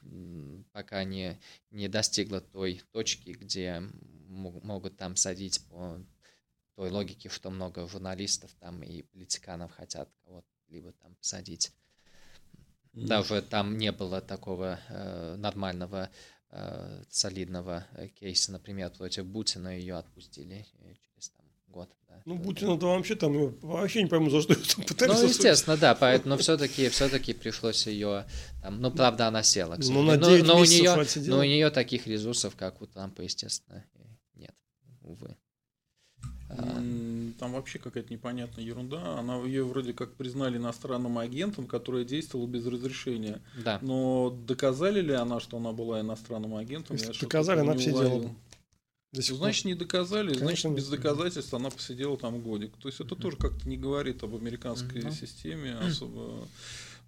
пока 0.73 1.05
не, 1.05 1.39
не 1.71 1.89
достигла 1.89 2.41
той 2.41 2.83
точки, 2.93 3.31
где 3.31 3.83
могут 4.29 4.97
там 4.97 5.17
садить 5.17 5.61
по 5.69 5.99
той 6.77 6.91
логике, 6.91 7.29
что 7.29 7.51
много 7.51 7.87
журналистов 7.87 8.51
там 8.59 8.83
и 8.83 9.03
политиканов 9.03 9.73
хотят 9.73 10.09
кого-то 10.25 10.47
либо 10.69 10.93
там 10.93 11.15
посадить. 11.17 11.73
Mm. 12.95 13.07
Даже 13.07 13.43
там 13.43 13.77
не 13.77 13.93
было 13.93 14.21
такого 14.21 14.81
э, 14.89 15.37
нормального 15.37 16.11
э, 16.51 17.05
солидного 17.11 17.87
э, 17.93 18.09
кейса, 18.09 18.53
например, 18.53 18.91
против 18.91 19.27
Бутина 19.27 19.77
ее 19.77 19.97
отпустили 19.97 20.67
там, 21.71 21.81
год. 21.81 21.89
Ну, 22.27 22.39
Путин 22.39 22.71
это 22.71 22.87
вообще 22.87 23.15
там, 23.15 23.55
вообще 23.63 24.03
не 24.03 24.09
пойму, 24.09 24.31
за 24.31 24.43
что 24.43 24.55
пытались. 24.83 25.21
Ну, 25.21 25.29
естественно, 25.29 25.77
да, 25.77 25.95
поэтому 25.95 26.37
все-таки 26.37 26.89
все-таки 26.89 27.33
пришлось 27.33 27.87
ее, 27.87 28.27
там, 28.63 28.81
ну, 28.81 28.91
правда, 28.91 29.29
она 29.29 29.43
села, 29.43 29.77
к 29.77 29.79
Ну, 29.81 30.03
на 30.03 30.17
но, 30.17 30.29
но, 30.39 30.59
у 30.59 30.65
нее, 30.65 30.95
но 31.27 31.39
у 31.39 31.43
нее 31.43 31.71
таких 31.71 32.07
ресурсов, 32.07 32.57
как 32.57 32.83
у 32.83 32.87
Трампа, 32.87 33.23
естественно, 33.23 33.85
нет, 34.35 34.55
увы. 35.03 35.37
А. 36.51 36.83
Там 37.39 37.53
вообще 37.53 37.79
какая-то 37.79 38.13
непонятная 38.13 38.65
ерунда. 38.65 39.19
Она 39.19 39.37
ее 39.37 39.65
вроде 39.65 39.93
как 39.93 40.15
признали 40.15 40.57
иностранным 40.57 41.17
агентом, 41.19 41.67
который 41.67 42.05
действовал 42.05 42.49
без 42.49 42.67
разрешения. 42.67 43.41
Да. 43.65 43.79
Но 43.83 44.37
доказали 44.47 45.01
ли 45.01 45.15
она, 45.15 45.39
что 45.39 45.59
она 45.59 45.71
была 45.71 46.01
иностранным 46.01 46.57
агентом? 46.57 46.97
Если 46.97 47.21
доказали, 47.21 47.61
она 47.61 47.77
все 47.77 47.93
делала. 47.93 48.35
До 49.13 49.23
сих 49.23 49.33
ну, 49.33 49.39
значит, 49.39 49.65
не 49.65 49.75
доказали, 49.75 50.35
Конечно, 50.35 50.71
значит, 50.71 50.77
без 50.77 50.89
доказательств 50.89 51.53
она 51.53 51.71
посидела 51.71 52.17
там 52.17 52.41
годик. 52.41 52.77
То 52.77 52.89
есть 52.89 53.01
это 53.01 53.17
тоже 53.17 53.37
как-то 53.37 53.69
не 53.69 53.77
говорит 53.77 54.23
об 54.23 54.37
американской 54.37 55.11
системе 55.13 55.75
особо. 55.75 56.47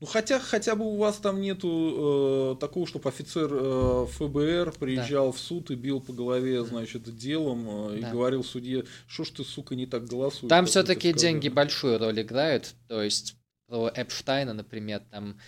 Ну, 0.00 0.06
хотя 0.08 0.40
хотя 0.40 0.74
бы 0.74 0.84
у 0.84 0.96
вас 0.96 1.18
там 1.18 1.40
нету 1.40 2.56
э, 2.56 2.60
такого, 2.60 2.88
чтобы 2.88 3.08
офицер 3.08 3.48
э, 3.52 4.06
ФБР 4.10 4.72
приезжал 4.72 5.26
да. 5.26 5.32
в 5.32 5.38
суд 5.38 5.70
и 5.70 5.76
бил 5.76 6.00
по 6.00 6.12
голове, 6.12 6.64
значит, 6.64 7.04
делом 7.16 7.92
э, 7.92 8.00
да. 8.00 8.08
и 8.08 8.10
говорил 8.10 8.42
судье, 8.42 8.84
что 9.06 9.22
ж 9.22 9.30
ты, 9.30 9.44
сука, 9.44 9.76
не 9.76 9.86
так 9.86 10.04
голосуешь. 10.06 10.50
Там 10.50 10.66
все-таки 10.66 11.12
деньги 11.12 11.48
большую 11.48 12.00
роль 12.00 12.20
играют. 12.20 12.74
То 12.88 13.00
есть 13.00 13.36
про 13.68 13.92
Эпштайна, 13.94 14.54
например, 14.54 15.02
там 15.08 15.38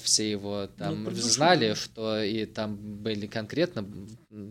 все 0.00 0.30
его 0.30 0.66
там 0.66 1.04
ну, 1.04 1.10
знали, 1.12 1.74
что 1.74 2.22
и 2.22 2.46
там 2.46 2.76
были 2.76 3.26
конкретно, 3.26 3.84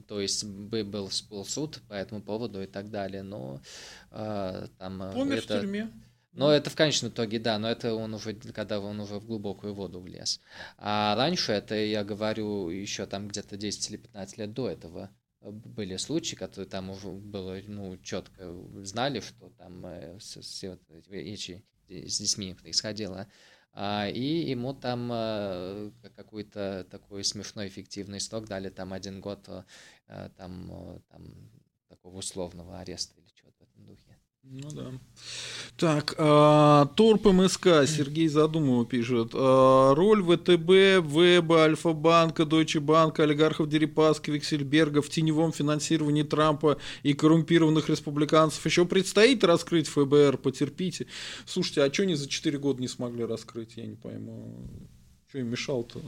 то 0.07 0.21
есть 0.21 0.43
был, 0.45 1.09
суд 1.09 1.81
по 1.87 1.93
этому 1.93 2.21
поводу 2.21 2.61
и 2.61 2.67
так 2.67 2.89
далее, 2.91 3.23
но 3.23 3.59
э, 4.11 4.67
там 4.77 5.11
Помер 5.13 5.39
это... 5.39 5.57
в 5.57 5.61
тюрьме. 5.61 5.89
Но 6.37 6.51
это 6.51 6.69
в 6.69 6.75
конечном 6.75 7.09
итоге, 7.11 7.39
да, 7.39 7.57
но 7.57 7.67
это 7.67 7.95
он 7.95 8.13
уже, 8.13 8.35
когда 8.35 8.79
он 8.79 8.99
уже 8.99 9.15
в 9.15 9.25
глубокую 9.25 9.73
воду 9.73 9.99
влез. 9.99 10.39
А 10.77 11.15
раньше 11.15 11.51
это, 11.51 11.73
я 11.73 12.03
говорю, 12.03 12.69
еще 12.69 13.07
там 13.07 13.27
где-то 13.27 13.57
10 13.57 13.89
или 13.89 13.97
15 13.97 14.37
лет 14.37 14.53
до 14.53 14.69
этого 14.69 15.09
были 15.41 15.97
случаи, 15.97 16.35
которые 16.35 16.69
там 16.69 16.91
уже 16.91 17.07
было, 17.09 17.59
ну, 17.65 17.97
четко 18.03 18.53
знали, 18.83 19.19
что 19.19 19.49
там 19.57 19.85
э, 19.85 20.19
с, 20.19 20.41
с, 20.41 20.77
эти, 21.09 21.63
с 21.87 22.19
детьми 22.19 22.53
происходило. 22.53 23.27
А, 23.79 24.07
и 24.07 24.49
ему 24.49 24.73
там 24.73 25.11
э, 25.13 25.91
какой-то 26.15 26.83
такой 26.89 27.23
смешной 27.23 27.67
эффективный 27.67 28.19
срок 28.19 28.47
дали, 28.47 28.69
там 28.69 28.91
один 28.91 29.21
год 29.21 29.47
э, 29.47 30.29
там, 30.35 31.03
там 31.09 31.51
такого 31.87 32.17
условного 32.17 32.79
ареста 32.79 33.13
или 33.21 33.27
что-то 33.35 33.65
в 33.65 33.69
этом 33.69 33.85
духе. 33.85 34.17
Ну 34.49 34.69
да. 34.71 34.91
Так, 35.75 36.15
а, 36.17 36.85
Торп 36.95 37.25
МСК, 37.27 37.85
Сергей 37.85 38.27
Задумова 38.27 38.85
пишет. 38.85 39.31
А, 39.33 39.93
роль 39.93 40.23
ВТБ, 40.23 40.69
Веба, 41.05 41.63
Альфа-банка, 41.63 42.45
Дойче 42.45 42.79
банка, 42.79 43.23
олигархов 43.23 43.69
Дерипаски, 43.69 44.31
Виксельберга 44.31 45.01
в 45.01 45.09
теневом 45.09 45.51
финансировании 45.51 46.23
Трампа 46.23 46.77
и 47.03 47.13
коррумпированных 47.13 47.89
республиканцев 47.89 48.65
еще 48.65 48.85
предстоит 48.85 49.43
раскрыть 49.43 49.87
ФБР, 49.89 50.37
потерпите. 50.37 51.07
Слушайте, 51.45 51.83
а 51.83 51.93
что 51.93 52.03
они 52.03 52.15
за 52.15 52.27
4 52.27 52.57
года 52.57 52.81
не 52.81 52.87
смогли 52.87 53.25
раскрыть, 53.25 53.75
я 53.75 53.85
не 53.85 53.95
пойму. 53.95 54.67
Что 55.27 55.39
им 55.39 55.47
мешал-то? 55.47 55.99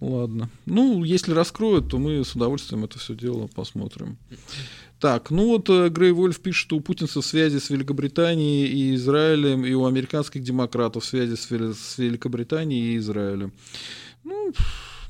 Ладно. 0.00 0.48
Ну, 0.64 1.04
если 1.04 1.32
раскроют, 1.32 1.90
то 1.90 1.98
мы 1.98 2.24
с 2.24 2.34
удовольствием 2.34 2.84
это 2.84 2.98
все 2.98 3.14
дело 3.14 3.48
посмотрим. 3.48 4.16
Так, 5.00 5.30
ну 5.30 5.46
вот 5.46 5.70
э, 5.70 5.88
Грей 5.88 6.12
Вольф 6.12 6.40
пишет, 6.40 6.60
что 6.60 6.76
у 6.76 6.80
путинцев 6.80 7.24
связи 7.24 7.58
с 7.58 7.70
Великобританией 7.70 8.66
и 8.66 8.94
Израилем, 8.96 9.64
и 9.64 9.72
у 9.72 9.86
американских 9.86 10.42
демократов 10.42 11.06
связи 11.06 11.36
с, 11.36 11.48
Великобританией 11.98 12.94
и 12.94 12.98
Израилем. 12.98 13.52
Ну, 14.24 14.52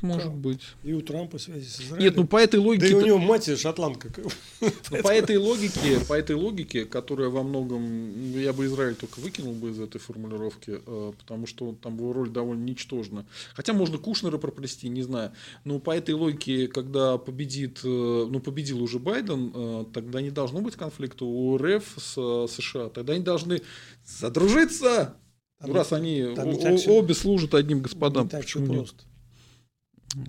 может 0.02 0.32
да. 0.32 0.36
быть. 0.36 0.60
И 0.82 0.92
у 0.92 1.00
Трампа 1.02 1.38
связи 1.38 1.66
с 1.66 1.80
Израилем. 1.80 2.04
Нет, 2.04 2.16
ну 2.16 2.26
по 2.26 2.36
этой 2.36 2.58
логике... 2.58 2.88
Да 2.88 2.88
и 2.88 2.94
у 2.94 3.06
него 3.06 3.18
мать 3.18 3.58
шотландка. 3.58 4.10
Ну, 4.60 5.02
по 5.02 5.08
этой 5.08 5.36
логике, 5.36 6.00
по 6.06 6.14
этой 6.14 6.36
логике, 6.36 6.84
которая 6.84 7.28
во 7.28 7.42
многом... 7.42 8.38
Я 8.38 8.52
бы 8.52 8.66
Израиль 8.66 8.94
только 8.94 9.20
выкинул 9.20 9.54
бы 9.54 9.70
из 9.70 9.80
этой 9.80 9.98
формулировки, 9.98 10.80
э, 10.84 11.12
потому 11.18 11.46
что 11.46 11.74
там 11.80 11.96
его 11.96 12.12
роль 12.12 12.28
довольно 12.28 12.62
ничтожна. 12.64 13.24
Хотя 13.54 13.72
можно 13.72 13.96
Кушнера 13.96 14.36
проплести, 14.36 14.88
не 14.88 15.02
знаю. 15.02 15.32
Но 15.64 15.78
по 15.78 15.92
этой 15.92 16.14
логике, 16.14 16.68
когда 16.68 17.16
победит... 17.16 17.80
Э, 17.84 18.26
ну, 18.30 18.40
победил 18.40 18.82
уже 18.82 18.98
Байден, 18.98 19.52
э, 19.54 19.84
тогда 19.94 20.20
не 20.20 20.30
должно 20.30 20.60
быть 20.60 20.76
конфликта 20.76 21.24
у 21.24 21.56
РФ 21.56 21.84
с 21.96 22.46
США. 22.48 22.90
Тогда 22.90 23.14
они 23.14 23.22
должны 23.22 23.62
задружиться. 24.04 25.16
Там, 25.60 25.74
раз 25.74 25.92
они 25.92 26.22
о, 26.22 26.90
обе 26.90 27.14
служат 27.14 27.54
одним 27.54 27.80
господам. 27.80 28.24
Не 28.24 28.30
так 28.30 28.42
Почему 28.42 28.74
просто. 28.74 29.04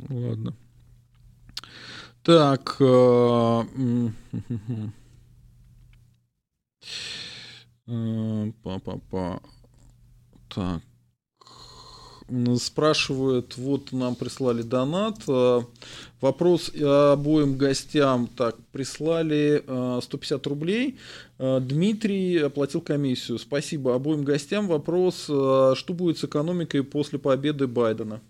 Ладно. 0.10 0.53
Так. 2.24 2.78
Э, 2.80 3.64
э, 7.88 8.52
Па-па-па. 8.64 9.41
Так. 10.49 10.82
Спрашивают, 12.58 13.58
вот 13.58 13.91
нам 13.91 14.16
прислали 14.16 14.62
донат. 14.62 15.18
Э, 15.28 15.62
вопрос 16.22 16.72
обоим 16.76 17.58
гостям. 17.58 18.28
Так, 18.28 18.56
прислали 18.72 19.64
150 20.02 20.45
рублей. 20.48 20.99
Дмитрий 21.40 22.38
оплатил 22.38 22.82
комиссию. 22.82 23.40
Спасибо 23.40 23.95
обоим 23.95 24.24
гостям. 24.24 24.68
Вопрос, 24.68 25.24
что 25.24 25.86
будет 25.88 26.20
с 26.20 26.24
экономикой 26.24 26.84
после 26.84 27.18
победы 27.18 27.66
Байдена? 27.68 28.22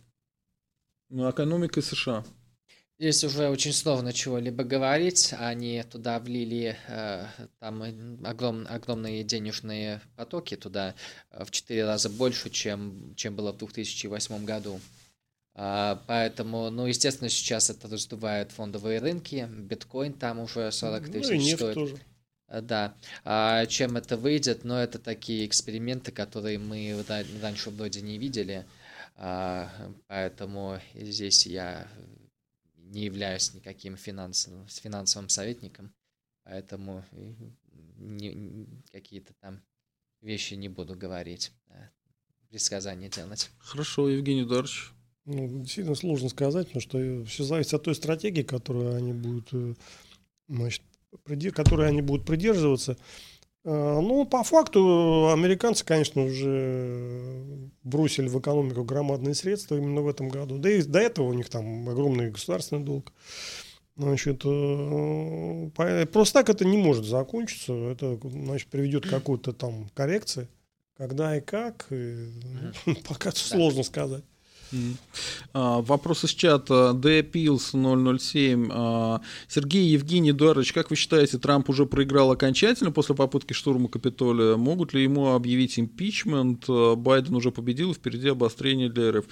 Ну, 1.11 1.29
экономика 1.29 1.81
США. 1.81 2.23
Здесь 2.97 3.23
уже 3.25 3.49
очень 3.49 3.73
сложно 3.73 4.13
чего-либо 4.13 4.63
говорить. 4.63 5.33
Они 5.37 5.83
туда 5.83 6.19
влили 6.19 6.77
э, 6.87 7.25
там 7.59 7.83
огром, 8.23 8.65
огромные 8.69 9.23
денежные 9.25 9.99
потоки 10.15 10.55
туда 10.55 10.95
э, 11.31 11.43
в 11.43 11.51
четыре 11.51 11.85
раза 11.85 12.09
больше, 12.09 12.49
чем, 12.49 13.13
чем 13.17 13.35
было 13.35 13.51
в 13.51 13.57
2008 13.57 14.45
году. 14.45 14.79
Uh, 15.53 15.99
поэтому, 16.07 16.69
ну, 16.69 16.85
естественно, 16.85 17.29
сейчас 17.29 17.69
это 17.69 17.89
раздувает 17.89 18.53
фондовые 18.53 18.99
рынки. 18.99 19.49
Биткоин 19.51 20.13
там 20.13 20.39
уже 20.39 20.71
40 20.71 21.07
ну, 21.07 21.13
тысяч 21.13 21.51
ну, 21.51 21.57
стоит. 21.57 21.73
Тоже. 21.73 21.95
Uh, 22.47 22.61
да. 22.61 22.95
А 23.25 23.65
чем 23.65 23.97
это 23.97 24.15
выйдет? 24.15 24.63
Ну, 24.63 24.75
это 24.75 24.97
такие 24.97 25.45
эксперименты, 25.45 26.13
которые 26.13 26.57
мы 26.57 27.03
раньше 27.41 27.69
вроде 27.69 27.99
не 27.99 28.17
видели. 28.17 28.65
А, 29.23 29.69
поэтому 30.07 30.79
здесь 30.95 31.45
я 31.45 31.87
не 32.75 33.03
являюсь 33.03 33.53
никаким 33.53 33.95
финансовым, 33.95 34.67
финансовым 34.67 35.29
советником, 35.29 35.93
поэтому 36.43 37.05
какие-то 38.91 39.35
там 39.39 39.61
вещи 40.21 40.55
не 40.55 40.69
буду 40.69 40.95
говорить, 40.95 41.51
предсказания 42.49 43.09
делать. 43.09 43.51
Хорошо, 43.59 44.09
Евгений 44.09 44.41
Эдуардович. 44.41 44.91
Ну, 45.25 45.59
действительно 45.59 45.95
сложно 45.95 46.29
сказать, 46.29 46.73
потому 46.73 46.81
что 46.81 47.25
все 47.25 47.43
зависит 47.43 47.75
от 47.75 47.83
той 47.83 47.93
стратегии, 47.93 48.41
которую 48.41 48.95
они 48.95 49.13
будут, 49.13 49.49
э, 49.53 49.75
значит, 50.47 50.81
которой 51.53 51.87
они 51.87 52.01
будут 52.01 52.25
придерживаться. 52.25 52.97
Э, 53.63 53.99
ну, 54.01 54.25
по 54.25 54.43
факту, 54.43 55.29
американцы, 55.31 55.85
конечно, 55.85 56.23
уже 56.23 57.69
бросили 57.83 58.27
в 58.27 58.39
экономику 58.39 58.83
громадные 58.83 59.35
средства 59.35 59.75
именно 59.75 60.01
в 60.01 60.07
этом 60.07 60.29
году. 60.29 60.57
Да 60.57 60.69
и 60.69 60.81
до 60.81 60.99
этого 60.99 61.27
у 61.27 61.33
них 61.33 61.49
там 61.49 61.87
огромный 61.87 62.31
государственный 62.31 62.83
долг. 62.83 63.13
Значит, 63.97 64.41
э, 64.45 66.05
просто 66.11 66.39
так 66.39 66.49
это 66.49 66.65
не 66.65 66.77
может 66.77 67.05
закончиться. 67.05 67.73
Это, 67.73 68.19
значит, 68.23 68.69
приведет 68.69 69.05
к 69.05 69.09
какой-то 69.09 69.53
там 69.53 69.89
коррекции. 69.93 70.47
Когда 70.97 71.37
и 71.37 71.41
как, 71.41 71.87
и, 71.91 72.29
пока 73.07 73.31
сложно 73.31 73.83
сказать. 73.83 74.23
А, 75.53 75.81
вопрос 75.81 76.23
из 76.23 76.31
чата. 76.31 76.93
Дпилс 76.93 77.71
007. 77.71 78.69
А, 78.71 79.21
Сергей 79.47 79.85
Евгений 79.87 80.31
Эдуардович, 80.31 80.73
как 80.73 80.89
вы 80.89 80.95
считаете, 80.95 81.37
Трамп 81.37 81.69
уже 81.69 81.85
проиграл 81.85 82.31
окончательно 82.31 82.91
после 82.91 83.15
попытки 83.15 83.53
штурма 83.53 83.89
Капитолия? 83.89 84.55
Могут 84.55 84.93
ли 84.93 85.03
ему 85.03 85.33
объявить 85.33 85.77
импичмент? 85.79 86.65
А, 86.69 86.95
Байден 86.95 87.35
уже 87.35 87.51
победил, 87.51 87.93
впереди 87.93 88.29
обострение 88.29 88.89
для 88.89 89.11
РФ. 89.11 89.25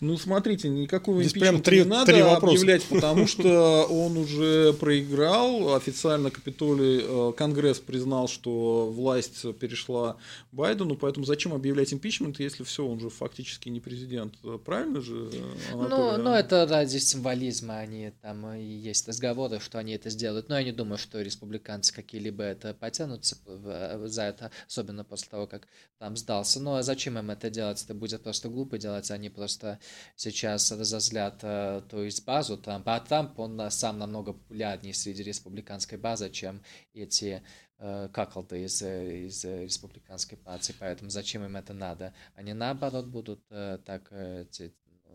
Ну, 0.00 0.16
смотрите, 0.16 0.68
никакого 0.68 1.22
Здесь 1.22 1.32
импичмента 1.32 1.62
три, 1.62 1.78
не 1.78 1.84
надо 1.84 2.12
три 2.12 2.20
объявлять, 2.20 2.84
потому 2.88 3.26
что 3.26 3.84
он 3.84 4.16
уже 4.16 4.72
проиграл. 4.74 5.74
Официально 5.74 6.30
Капитолий, 6.30 7.32
Конгресс 7.32 7.78
признал, 7.78 8.28
что 8.28 8.90
власть 8.90 9.44
перешла 9.58 10.16
Байдену, 10.52 10.96
поэтому 10.96 11.26
зачем 11.26 11.52
объявлять 11.52 11.92
импичмент, 11.92 12.40
если 12.40 12.64
все, 12.64 12.86
он 12.86 13.00
же 13.00 13.10
фактически 13.10 13.68
не 13.68 13.80
президент. 13.80 14.34
Правильно? 14.64 14.85
Правильно 14.86 15.00
же? 15.00 15.44
Ну, 15.72 16.16
ну, 16.16 16.30
это 16.30 16.66
ради 16.66 16.98
символизма, 16.98 17.78
они 17.78 18.12
там 18.22 18.46
и 18.54 18.62
есть 18.62 19.08
разговоры, 19.08 19.60
что 19.60 19.78
они 19.78 19.92
это 19.92 20.10
сделают. 20.10 20.48
Но 20.48 20.58
я 20.58 20.64
не 20.64 20.72
думаю, 20.72 20.98
что 20.98 21.20
республиканцы 21.20 21.94
какие-либо 21.94 22.42
это 22.42 22.74
потянутся 22.74 23.36
за 23.46 24.22
это, 24.22 24.50
особенно 24.66 25.04
после 25.04 25.28
того, 25.30 25.46
как 25.46 25.68
там 25.98 26.16
сдался. 26.16 26.60
Но 26.60 26.82
зачем 26.82 27.18
им 27.18 27.30
это 27.30 27.50
делать? 27.50 27.82
Это 27.82 27.94
будет 27.94 28.22
просто 28.22 28.48
глупо 28.48 28.78
делать. 28.78 29.10
Они 29.10 29.30
просто 29.30 29.78
сейчас 30.14 30.70
разозлят, 30.72 31.40
э, 31.42 31.82
то 31.88 32.02
есть 32.02 32.24
базу 32.24 32.56
Трампа. 32.56 32.96
А 32.96 33.00
Трамп, 33.00 33.38
он 33.38 33.60
сам 33.70 33.98
намного 33.98 34.32
популярнее 34.32 34.94
среди 34.94 35.22
республиканской 35.22 35.98
базы, 35.98 36.30
чем 36.30 36.62
эти 36.94 37.42
Э, 37.46 37.65
какал-то 37.78 38.56
из, 38.56 38.80
э, 38.82 39.26
из 39.26 39.44
республиканской 39.44 40.38
партии, 40.38 40.74
поэтому 40.78 41.10
зачем 41.10 41.44
им 41.44 41.56
это 41.56 41.74
надо? 41.74 42.14
Они 42.34 42.54
наоборот 42.54 43.06
будут 43.06 43.44
э, 43.50 43.78
так 43.84 44.10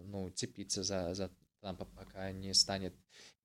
ну, 0.03 0.29
цепиться 0.29 0.83
за, 0.83 1.13
за 1.13 1.31
Трампа, 1.59 1.85
пока 1.85 2.31
не 2.31 2.53
станет 2.53 2.95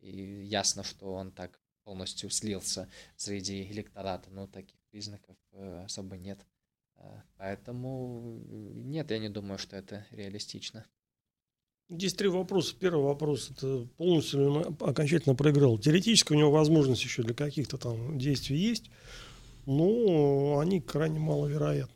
и 0.00 0.44
ясно, 0.44 0.82
что 0.82 1.14
он 1.14 1.32
так 1.32 1.60
полностью 1.84 2.30
слился 2.30 2.90
среди 3.16 3.62
электората, 3.70 4.30
но 4.30 4.46
таких 4.46 4.80
признаков 4.90 5.36
особо 5.84 6.16
нет. 6.16 6.44
Поэтому 7.36 8.40
нет, 8.74 9.10
я 9.10 9.18
не 9.18 9.28
думаю, 9.28 9.58
что 9.58 9.76
это 9.76 10.06
реалистично. 10.10 10.86
Здесь 11.88 12.14
три 12.14 12.28
вопроса. 12.28 12.74
Первый 12.78 13.04
вопрос– 13.04 13.50
это 13.56 13.86
полностью 13.96 14.50
он 14.50 14.76
окончательно 14.80 15.36
проиграл. 15.36 15.78
Теоретически 15.78 16.32
у 16.32 16.36
него 16.36 16.50
возможность 16.50 17.04
еще 17.04 17.22
для 17.22 17.32
каких-то 17.32 17.78
там 17.78 18.18
действий 18.18 18.56
есть, 18.56 18.90
но 19.66 20.58
они 20.58 20.80
крайне 20.80 21.20
маловероятны. 21.20 21.94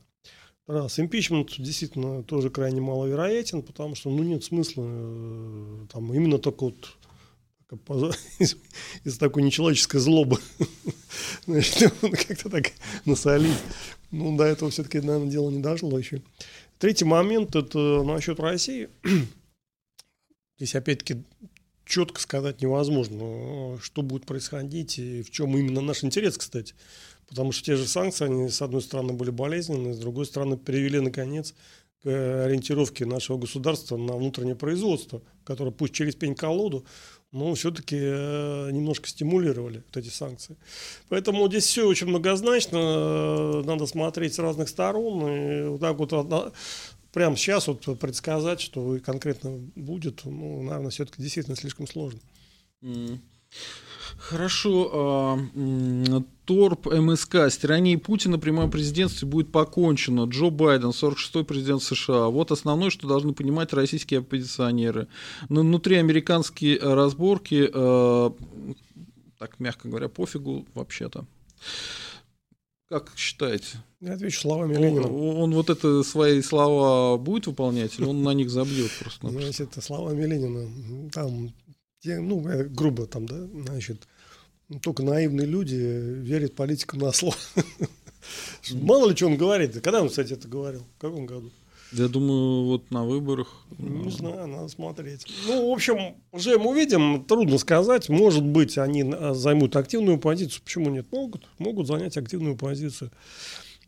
Раз. 0.68 1.00
Импичмент 1.00 1.50
действительно 1.58 2.22
тоже 2.22 2.50
крайне 2.50 2.80
маловероятен, 2.80 3.62
потому 3.62 3.96
что 3.96 4.10
ну, 4.10 4.22
нет 4.22 4.44
смысла 4.44 4.84
э, 4.86 5.86
там 5.92 6.14
именно 6.14 6.38
только 6.38 6.62
вот 6.62 6.96
из, 8.38 9.18
такой 9.18 9.42
нечеловеческой 9.42 9.98
злобы 9.98 10.38
как-то 11.46 12.48
так 12.48 12.70
насолить 13.04 13.58
Ну, 14.12 14.36
до 14.36 14.44
этого 14.44 14.70
все-таки, 14.70 15.00
наверное, 15.00 15.30
дело 15.32 15.50
не 15.50 15.60
дошло 15.60 15.98
еще. 15.98 16.22
Третий 16.78 17.04
момент– 17.04 17.56
это 17.56 18.04
насчет 18.04 18.38
России. 18.38 18.88
Здесь, 20.60 20.74
опять-таки, 20.74 21.22
четко 21.86 22.20
сказать 22.20 22.60
невозможно, 22.60 23.78
что 23.80 24.02
будет 24.02 24.26
происходить 24.26 24.98
и 24.98 25.22
в 25.22 25.30
чем 25.30 25.56
именно 25.56 25.80
наш 25.80 26.04
интерес, 26.04 26.36
кстати. 26.36 26.74
Потому 27.26 27.52
что 27.52 27.64
те 27.64 27.76
же 27.76 27.86
санкции, 27.86 28.26
они, 28.26 28.50
с 28.50 28.60
одной 28.60 28.82
стороны, 28.82 29.14
были 29.14 29.30
болезненные, 29.30 29.94
с 29.94 29.98
другой 29.98 30.26
стороны, 30.26 30.58
привели, 30.58 31.00
наконец, 31.00 31.54
к 32.02 32.44
ориентировке 32.44 33.06
нашего 33.06 33.38
государства 33.38 33.96
на 33.96 34.18
внутреннее 34.18 34.54
производство, 34.54 35.22
которое 35.44 35.70
пусть 35.70 35.94
через 35.94 36.14
пень-колоду, 36.14 36.84
но 37.32 37.54
все-таки 37.54 37.96
э, 37.98 38.70
немножко 38.70 39.08
стимулировали 39.08 39.82
вот 39.86 39.96
эти 39.96 40.08
санкции. 40.08 40.58
Поэтому 41.08 41.48
здесь 41.48 41.64
все 41.64 41.88
очень 41.88 42.08
многозначно, 42.08 42.76
э, 42.76 43.62
надо 43.64 43.86
смотреть 43.86 44.34
с 44.34 44.38
разных 44.38 44.68
сторон. 44.68 45.26
И 45.26 45.68
вот 45.68 45.80
так 45.80 45.96
вот 45.96 46.52
прямо 47.12 47.36
сейчас 47.36 47.68
вот 47.68 47.98
предсказать, 47.98 48.60
что 48.60 48.98
конкретно 49.04 49.58
будет, 49.74 50.22
ну, 50.24 50.62
наверное, 50.62 50.90
все-таки 50.90 51.22
действительно 51.22 51.56
слишком 51.56 51.86
сложно. 51.86 52.20
Хорошо. 54.18 54.90
А, 54.92 56.22
Торп 56.44 56.86
МСК. 56.86 57.36
С 57.36 57.58
тиранией 57.58 57.96
Путина 57.96 58.38
при 58.38 58.50
моем 58.50 58.70
президентстве 58.70 59.28
будет 59.28 59.52
покончено. 59.52 60.24
Джо 60.24 60.50
Байден, 60.50 60.90
46-й 60.90 61.44
президент 61.44 61.82
США. 61.82 62.26
Вот 62.26 62.50
основное, 62.50 62.90
что 62.90 63.06
должны 63.06 63.32
понимать 63.32 63.72
российские 63.72 64.20
оппозиционеры. 64.20 65.08
Но 65.48 65.60
внутри 65.60 65.96
американские 65.96 66.78
разборки, 66.78 67.70
а, 67.72 68.32
так 69.38 69.58
мягко 69.60 69.88
говоря, 69.88 70.08
пофигу 70.08 70.66
вообще-то. 70.74 71.24
Как 72.90 73.12
считаете? 73.16 73.78
Я 74.00 74.14
отвечу 74.14 74.40
словами 74.40 74.74
Ленина. 74.74 75.06
Он, 75.06 75.36
он 75.36 75.54
вот 75.54 75.70
это 75.70 76.02
свои 76.02 76.42
слова 76.42 77.16
будет 77.18 77.46
выполнять, 77.46 77.96
или 77.96 78.04
он 78.04 78.24
на 78.24 78.30
них 78.30 78.50
забьет 78.50 78.90
просто? 78.98 79.30
Значит, 79.30 79.60
это 79.60 79.80
словами 79.80 80.26
Ленина. 80.26 81.10
Там, 81.12 81.54
ну, 82.04 82.44
грубо 82.70 83.06
там, 83.06 83.26
да, 83.26 83.46
значит, 83.46 84.08
только 84.82 85.04
наивные 85.04 85.46
люди 85.46 85.76
верят 85.76 86.56
политикам 86.56 86.98
на 86.98 87.12
слово. 87.12 87.36
Мало 88.72 89.08
ли, 89.08 89.14
что 89.14 89.26
он 89.26 89.36
говорит. 89.36 89.80
Когда 89.80 90.02
он, 90.02 90.08
кстати, 90.08 90.32
это 90.32 90.48
говорил? 90.48 90.84
В 90.96 91.00
каком 91.00 91.26
году? 91.26 91.52
Я 91.92 92.08
думаю, 92.08 92.66
вот 92.66 92.90
на 92.90 93.04
выборах. 93.04 93.48
Не 93.78 94.10
знаю, 94.10 94.46
надо 94.46 94.68
смотреть. 94.68 95.26
Ну, 95.46 95.70
в 95.70 95.72
общем, 95.72 96.14
уже 96.30 96.58
мы 96.58 96.70
увидим, 96.70 97.24
трудно 97.24 97.58
сказать. 97.58 98.08
Может 98.08 98.44
быть, 98.44 98.78
они 98.78 99.04
займут 99.32 99.74
активную 99.76 100.18
позицию. 100.18 100.62
Почему 100.64 100.90
нет? 100.90 101.06
Могут, 101.10 101.48
могут 101.58 101.86
занять 101.88 102.16
активную 102.16 102.56
позицию. 102.56 103.10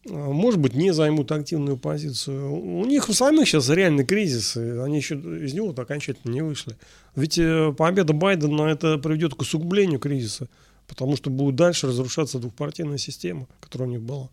А, 0.08 0.30
может 0.30 0.58
быть, 0.58 0.74
не 0.74 0.92
займут 0.92 1.30
активную 1.30 1.76
позицию. 1.76 2.52
У 2.52 2.84
них 2.84 3.08
у 3.08 3.12
самих 3.12 3.46
сейчас 3.46 3.68
реальный 3.68 4.04
кризис, 4.04 4.56
они 4.56 4.96
еще 4.96 5.14
из 5.14 5.54
него 5.54 5.70
окончательно 5.70 6.32
не 6.32 6.42
вышли. 6.42 6.76
Ведь 7.14 7.38
э, 7.38 7.72
победа 7.76 8.12
Байдена 8.12 8.62
это 8.62 8.98
приведет 8.98 9.34
к 9.34 9.42
усугублению 9.42 10.00
кризиса, 10.00 10.48
потому 10.88 11.16
что 11.16 11.30
будет 11.30 11.54
дальше 11.54 11.86
разрушаться 11.86 12.40
двухпартийная 12.40 12.98
система, 12.98 13.46
которая 13.60 13.88
у 13.88 13.92
них 13.92 14.02
была. 14.02 14.28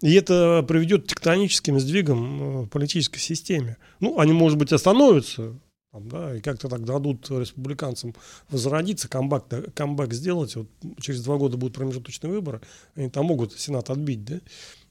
И 0.00 0.14
это 0.14 0.64
приведет 0.66 1.04
к 1.04 1.08
тектоническим 1.08 1.80
сдвигам 1.80 2.42
э, 2.42 2.62
в 2.62 2.68
политической 2.68 3.18
системе. 3.18 3.76
Ну, 4.00 4.20
они, 4.20 4.32
может 4.32 4.58
быть, 4.58 4.72
остановятся, 4.72 5.58
да, 5.92 6.36
и 6.36 6.40
как-то 6.40 6.68
так 6.68 6.84
дадут 6.84 7.28
республиканцам 7.30 8.14
возродиться, 8.48 9.08
камбэк, 9.08 9.74
камбэк 9.74 10.12
сделать. 10.12 10.54
Вот 10.54 10.68
через 11.00 11.22
два 11.22 11.36
года 11.36 11.56
будут 11.56 11.74
промежуточные 11.74 12.30
выборы, 12.30 12.60
они 12.94 13.10
там 13.10 13.26
могут 13.26 13.58
Сенат 13.58 13.90
отбить, 13.90 14.24
да, 14.24 14.40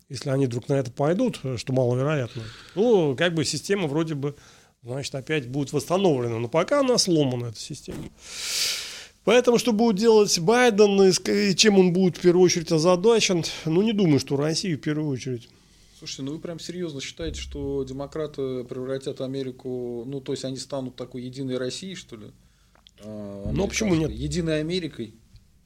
если 0.10 0.30
они 0.30 0.46
вдруг 0.46 0.68
на 0.70 0.74
это 0.74 0.92
пойдут, 0.92 1.40
что 1.58 1.74
маловероятно. 1.74 2.44
Ну, 2.76 3.16
как 3.16 3.34
бы 3.34 3.46
система 3.46 3.88
вроде 3.88 4.16
бы, 4.16 4.36
значит, 4.82 5.14
опять 5.16 5.50
будет 5.50 5.74
восстановлена. 5.74 6.40
Но 6.40 6.48
пока 6.48 6.80
она 6.80 6.98
сломана, 6.98 7.48
эта 7.48 7.60
система. 7.60 8.04
Поэтому 9.28 9.58
что 9.58 9.74
будет 9.74 9.98
делать 9.98 10.40
Байден 10.40 11.02
и 11.02 11.54
чем 11.54 11.78
он 11.78 11.92
будет 11.92 12.16
в 12.16 12.22
первую 12.22 12.46
очередь 12.46 12.72
озадачен, 12.72 13.44
ну 13.66 13.82
не 13.82 13.92
думаю, 13.92 14.22
что 14.22 14.38
Россию 14.38 14.78
в 14.78 14.82
первую 14.82 15.10
очередь. 15.10 15.50
Слушайте, 16.00 16.24
ну 16.24 16.32
вы 16.32 16.40
прям 16.40 16.62
серьезно 16.62 17.02
считаете, 17.02 17.42
что 17.42 17.84
демократы 17.84 18.64
превратят 18.64 19.20
Америку, 19.20 20.06
ну 20.08 20.22
то 20.22 20.32
есть 20.32 20.46
они 20.46 20.56
станут 20.56 20.96
такой 20.96 21.24
единой 21.24 21.58
Россией, 21.58 21.96
что 21.96 22.16
ли? 22.16 22.28
А, 23.04 23.52
ну 23.52 23.68
почему 23.68 23.96
нет? 23.96 24.12
Единой 24.12 24.62
Америкой? 24.62 25.14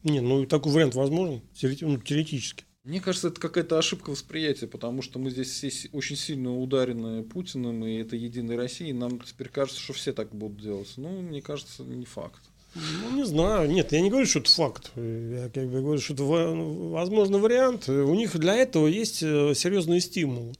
Не, 0.02 0.22
ну 0.22 0.48
такой 0.48 0.72
вариант 0.72 0.96
возможен, 0.96 1.44
ну, 1.62 1.98
теоретически. 2.00 2.64
Мне 2.84 3.00
кажется, 3.00 3.28
это 3.28 3.40
какая-то 3.40 3.78
ошибка 3.78 4.10
восприятия, 4.10 4.66
потому 4.66 5.04
что 5.04 5.20
мы 5.20 5.30
здесь 5.30 5.52
все 5.52 5.88
очень 5.92 6.16
сильно 6.16 6.52
ударены 6.58 7.22
Путиным 7.22 7.86
и 7.86 7.98
это 7.98 8.16
единой 8.16 8.56
Россией. 8.56 8.94
Нам 8.94 9.20
теперь 9.20 9.50
кажется, 9.50 9.80
что 9.80 9.94
все 9.94 10.14
так 10.14 10.34
будут 10.34 10.60
делать. 10.60 10.92
Ну, 10.98 11.22
мне 11.22 11.44
кажется, 11.44 11.84
не 11.84 12.06
факт. 12.06 12.42
Ну, 12.76 13.16
не 13.16 13.26
знаю. 13.26 13.70
Нет, 13.70 13.92
я 13.92 14.02
не 14.02 14.10
говорю, 14.10 14.26
что 14.26 14.40
это 14.40 14.50
факт. 14.50 14.92
Я 14.96 15.50
как 15.54 15.70
бы 15.70 15.82
говорю, 15.82 16.00
что 16.00 16.14
это 16.14 16.24
возможно 16.24 17.38
вариант. 17.38 17.90
У 17.90 18.14
них 18.16 18.38
для 18.38 18.56
этого 18.56 18.88
есть 18.88 19.22
э, 19.24 19.54
серьезные 19.56 20.00
стимулы. 20.00 20.54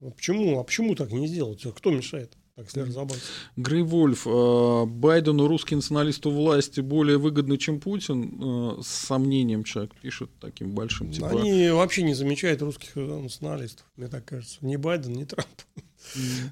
Почему? 0.00 0.58
А 0.58 0.64
почему 0.64 0.94
так 0.94 1.12
не 1.12 1.26
сделать? 1.26 1.64
Кто 1.74 1.90
мешает? 1.90 2.36
Так, 2.56 2.64
если 2.64 2.80
разобраться. 2.80 3.26
Грей 3.56 3.82
Вольф, 3.82 4.26
э, 4.26 4.84
Байдену, 4.86 5.46
русский 5.46 5.74
националист 5.74 6.24
у 6.26 6.30
власти, 6.30 6.80
более 6.80 7.18
выгодный, 7.18 7.58
чем 7.58 7.80
Путин, 7.80 8.78
э, 8.78 8.82
с 8.82 8.86
сомнением 8.86 9.62
человек 9.62 9.94
пишет 10.00 10.30
таким 10.40 10.70
большим. 10.70 11.12
Типа... 11.12 11.28
Они 11.28 11.68
вообще 11.68 12.02
не 12.02 12.14
замечают 12.14 12.62
русских 12.62 12.96
националистов, 12.96 13.84
мне 13.96 14.08
так 14.08 14.24
кажется. 14.24 14.56
Ни 14.62 14.76
Байден, 14.76 15.12
ни 15.12 15.24
Трамп. 15.24 15.48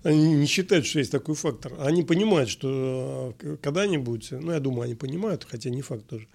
Они 0.02 0.34
не 0.34 0.46
считают, 0.46 0.86
что 0.86 0.98
есть 0.98 1.12
такой 1.12 1.34
фактор. 1.34 1.74
Они 1.78 2.02
понимают, 2.02 2.50
что 2.50 3.34
э, 3.40 3.56
когда-нибудь, 3.62 4.32
ну, 4.32 4.52
я 4.52 4.60
думаю, 4.60 4.82
они 4.82 4.94
понимают, 4.94 5.44
хотя 5.44 5.70
не 5.70 5.82
факт 5.82 6.06
тоже, 6.06 6.28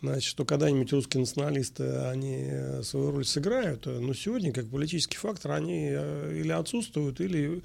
значит, 0.00 0.28
что 0.28 0.44
когда-нибудь 0.44 0.92
русские 0.92 1.20
националисты, 1.20 1.84
они 1.84 2.48
э, 2.48 2.82
свою 2.82 3.10
роль 3.10 3.24
сыграют, 3.24 3.86
но 3.86 4.14
сегодня, 4.14 4.52
как 4.52 4.68
политический 4.68 5.18
фактор, 5.18 5.52
они 5.52 5.88
э, 5.90 6.38
или 6.38 6.50
отсутствуют, 6.50 7.20
или 7.20 7.62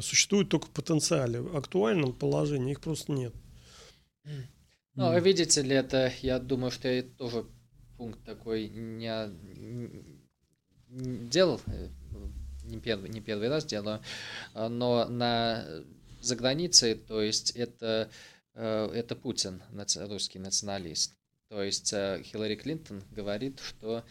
существуют 0.00 0.48
только 0.48 0.66
в 0.66 0.70
потенциале. 0.70 1.40
В 1.40 1.56
актуальном 1.56 2.12
положении 2.12 2.72
их 2.72 2.80
просто 2.80 3.12
нет. 3.12 3.32
Ну, 4.94 5.04
mm. 5.04 5.20
видите 5.20 5.62
ли, 5.62 5.76
это, 5.76 6.12
я 6.20 6.40
думаю, 6.40 6.72
что 6.72 6.88
я 6.88 7.02
тоже 7.02 7.44
пункт 7.96 8.24
такой 8.24 8.68
не, 8.68 9.30
не 10.88 11.28
делал 11.28 11.60
не 12.68 12.80
первый, 12.80 13.10
не 13.10 13.20
первый 13.20 13.48
раз 13.48 13.64
делаю, 13.64 14.00
а, 14.54 14.68
но 14.68 15.06
на 15.06 15.84
за 16.20 16.36
границей, 16.36 16.94
то 16.94 17.22
есть 17.22 17.52
это, 17.52 18.10
э, 18.54 18.90
это 18.92 19.14
Путин, 19.14 19.62
русский 19.96 20.38
националист. 20.38 21.14
То 21.48 21.62
есть 21.62 21.92
э, 21.92 22.22
Хиллари 22.24 22.56
Клинтон 22.56 23.02
говорит, 23.12 23.60
что 23.60 24.04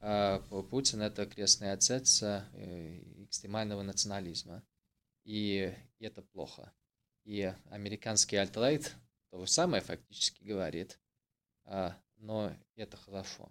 э, 0.00 0.40
Путин 0.70 1.02
это 1.02 1.24
крестный 1.26 1.72
отец 1.72 2.22
экстремального 2.22 3.82
национализма. 3.82 4.62
И 5.24 5.72
это 6.00 6.22
плохо. 6.22 6.72
И 7.24 7.54
американский 7.70 8.36
альтрайт 8.36 8.92
то 9.32 9.40
же 9.40 9.46
самое 9.46 9.82
фактически 9.82 10.44
говорит, 10.44 10.98
а, 11.64 11.96
но 12.18 12.52
это 12.76 12.98
хорошо. 12.98 13.50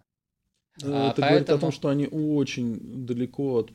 Это 0.76 0.86
а, 0.86 0.90
говорит 0.90 1.16
поэтому... 1.16 1.58
о 1.58 1.60
том, 1.60 1.72
что 1.72 1.88
они 1.88 2.06
очень 2.06 3.04
далеко 3.04 3.54
от 3.54 3.72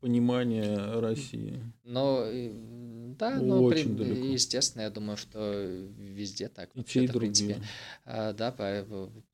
понимание 0.00 1.00
России. 1.00 1.60
Но 1.84 2.26
да, 3.20 3.38
ну, 3.38 3.62
Очень 3.64 3.96
при, 3.96 4.04
далеко. 4.04 4.26
естественно, 4.28 4.82
я 4.82 4.90
думаю, 4.90 5.18
что 5.18 5.38
везде 5.98 6.48
так. 6.48 6.70
И 6.74 6.82
те, 6.82 7.04
и 7.04 7.06
в 7.06 7.12
принципе, 7.12 7.60
а, 8.06 8.32
да, 8.32 8.50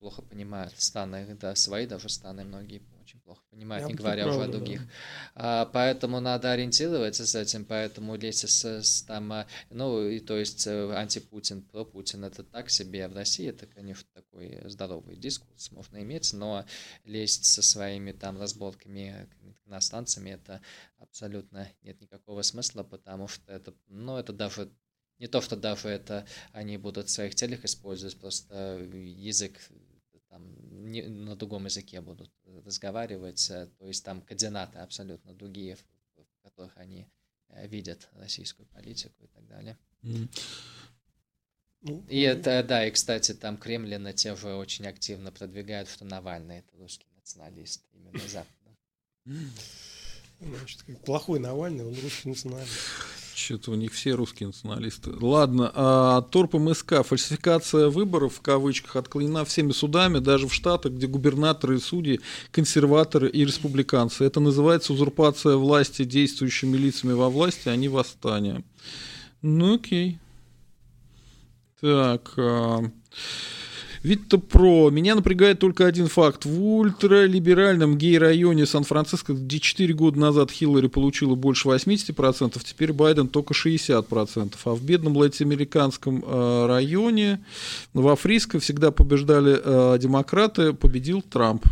плохо 0.01 0.23
понимают 0.23 0.73
страны, 0.77 1.37
да, 1.41 1.55
свои 1.55 1.87
даже 1.87 2.09
страны 2.09 2.45
многие 2.45 2.83
плохо 3.27 3.43
понимают, 3.51 3.83
я 3.83 3.89
не 3.89 3.95
говоря 3.95 4.23
правда, 4.23 4.41
уже 4.41 4.49
о 4.49 4.53
других. 4.53 4.81
Да. 4.81 4.91
А, 5.35 5.67
поэтому 5.67 6.21
надо 6.21 6.53
ориентироваться 6.53 7.27
с 7.27 7.35
этим, 7.35 7.65
поэтому 7.65 8.15
лезть 8.17 8.49
с, 8.49 8.65
с 8.65 9.03
там, 9.03 9.33
а, 9.33 9.47
ну, 9.71 10.09
и 10.09 10.21
то 10.21 10.39
есть 10.39 10.67
э, 10.67 10.93
антипутин, 10.95 11.63
про 11.63 11.85
Путин 11.85 12.25
это 12.25 12.45
так 12.45 12.71
себе, 12.71 13.09
в 13.09 13.15
России 13.15 13.49
это, 13.49 13.67
конечно, 13.67 14.09
такой 14.15 14.61
здоровый 14.67 15.17
дискурс 15.17 15.73
можно 15.73 16.01
иметь, 16.03 16.33
но 16.33 16.65
лезть 17.05 17.45
со 17.45 17.63
своими 17.63 18.13
там 18.13 18.41
разборками 18.41 19.29
иностранцами 19.67 20.31
это 20.31 20.63
абсолютно 20.99 21.69
нет 21.83 22.01
никакого 22.01 22.43
смысла, 22.43 22.85
потому 22.85 23.27
что 23.27 23.53
это, 23.53 23.75
ну, 23.89 24.17
это 24.17 24.33
даже 24.33 24.71
не 25.19 25.27
то, 25.27 25.41
что 25.41 25.57
даже 25.57 25.89
это 25.89 26.27
они 26.53 26.77
будут 26.77 27.09
в 27.09 27.11
своих 27.11 27.35
целях 27.35 27.65
использовать, 27.65 28.17
просто 28.19 28.79
язык 28.79 29.59
там, 30.37 30.91
не, 30.93 31.03
на 31.03 31.35
другом 31.35 31.65
языке 31.65 32.01
будут 32.01 32.31
разговаривать, 32.65 33.51
э, 33.51 33.69
то 33.79 33.87
есть 33.87 34.05
там 34.05 34.21
координаты 34.21 34.79
абсолютно 34.79 35.33
другие, 35.33 35.77
в, 35.77 35.81
в 35.81 36.43
которых 36.43 36.77
они 36.77 37.07
э, 37.49 37.67
видят 37.67 38.09
российскую 38.13 38.67
политику 38.67 39.25
и 39.25 39.29
так 39.29 39.47
далее. 39.49 39.79
Mm. 40.03 40.29
И 42.09 42.21
это, 42.21 42.63
да, 42.63 42.87
и, 42.87 42.91
кстати, 42.91 43.33
там 43.33 43.57
Кремлина 43.57 44.13
те 44.13 44.37
же 44.37 44.55
очень 44.55 44.87
активно 44.87 45.33
продвигают, 45.33 45.89
что 45.89 46.05
Навальный 46.05 46.59
это 46.59 46.77
русский 46.77 47.07
националист, 47.15 47.83
именно 47.93 48.29
Запада. 48.29 48.77
Значит, 50.41 50.85
плохой 51.05 51.39
Навальный, 51.39 51.85
он 51.85 51.95
русский 51.95 52.29
националист. 52.29 52.73
Что-то 53.37 53.73
у 53.73 53.75
них 53.75 53.93
все 53.93 54.13
русские 54.13 54.47
националисты. 54.47 55.11
Ладно, 55.21 55.71
а 55.75 56.23
Торп 56.23 56.55
МСК, 56.55 57.03
фальсификация 57.05 57.91
выборов, 57.91 58.37
в 58.37 58.41
кавычках, 58.41 58.97
отклонена 58.97 59.45
всеми 59.45 59.73
судами, 59.73 60.21
даже 60.21 60.49
в 60.49 60.55
Штатах, 60.55 60.93
где 60.93 61.07
губернаторы 61.07 61.77
и 61.77 61.81
судьи, 61.81 62.21
консерваторы 62.51 63.29
и 63.29 63.45
республиканцы. 63.45 64.25
Это 64.25 64.41
называется 64.41 64.95
узурпация 64.95 65.57
власти 65.57 66.05
действующими 66.05 66.79
лицами 66.79 67.13
во 67.13 67.29
власти, 67.29 67.69
а 67.69 67.77
не 67.77 67.89
восстание. 67.89 68.65
Ну 69.43 69.75
окей. 69.75 70.19
Так. 71.83 72.33
А... 72.39 72.91
Витта 74.07 74.39
Про. 74.39 74.91
Меня 74.91 75.17
напрягает 75.17 75.59
только 75.59 75.85
один 75.85 76.07
факт. 76.07 76.45
В 76.45 76.63
ультралиберальном 76.63 77.99
гей-районе 77.99 78.65
Сан-Франциско, 78.65 79.33
где 79.33 79.59
4 79.59 79.93
года 79.95 80.21
назад 80.21 80.53
Хиллари 80.53 80.87
получила 80.87 81.35
больше 81.35 81.69
80%, 81.69 82.61
теперь 82.65 82.93
Байден 82.93 83.27
только 83.27 83.53
60%. 83.53 84.55
А 84.65 84.71
в 84.71 84.83
бедном 84.85 85.17
латиноамериканском 85.17 86.23
э, 86.25 86.67
районе 86.67 87.45
во 87.95 88.15
Фриско 88.15 88.61
всегда 88.61 88.93
побеждали 88.93 89.61
э, 89.61 89.99
демократы, 89.99 90.73
победил 90.73 91.21
Трамп. 91.21 91.67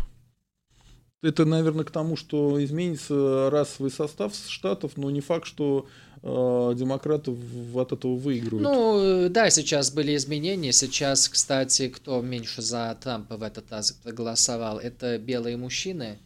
Это, 1.22 1.44
наверное, 1.44 1.84
к 1.84 1.92
тому, 1.92 2.16
что 2.16 2.62
изменится 2.64 3.48
расовый 3.48 3.92
состав 3.92 4.34
штатов, 4.34 4.92
но 4.96 5.08
не 5.08 5.20
факт, 5.20 5.46
что 5.46 5.86
демократы 6.24 7.36
от 7.74 7.92
этого 7.92 8.16
выигрывают. 8.16 8.62
Ну, 8.62 9.28
да, 9.28 9.50
сейчас 9.50 9.92
были 9.92 10.16
изменения. 10.16 10.72
Сейчас, 10.72 11.28
кстати, 11.28 11.88
кто 11.88 12.22
меньше 12.22 12.62
за 12.62 12.96
Трампа 13.00 13.36
в 13.36 13.42
этот 13.42 13.70
раз 13.70 13.92
проголосовал, 13.92 14.78
это 14.78 15.18
белые 15.18 15.58
мужчины. 15.58 16.18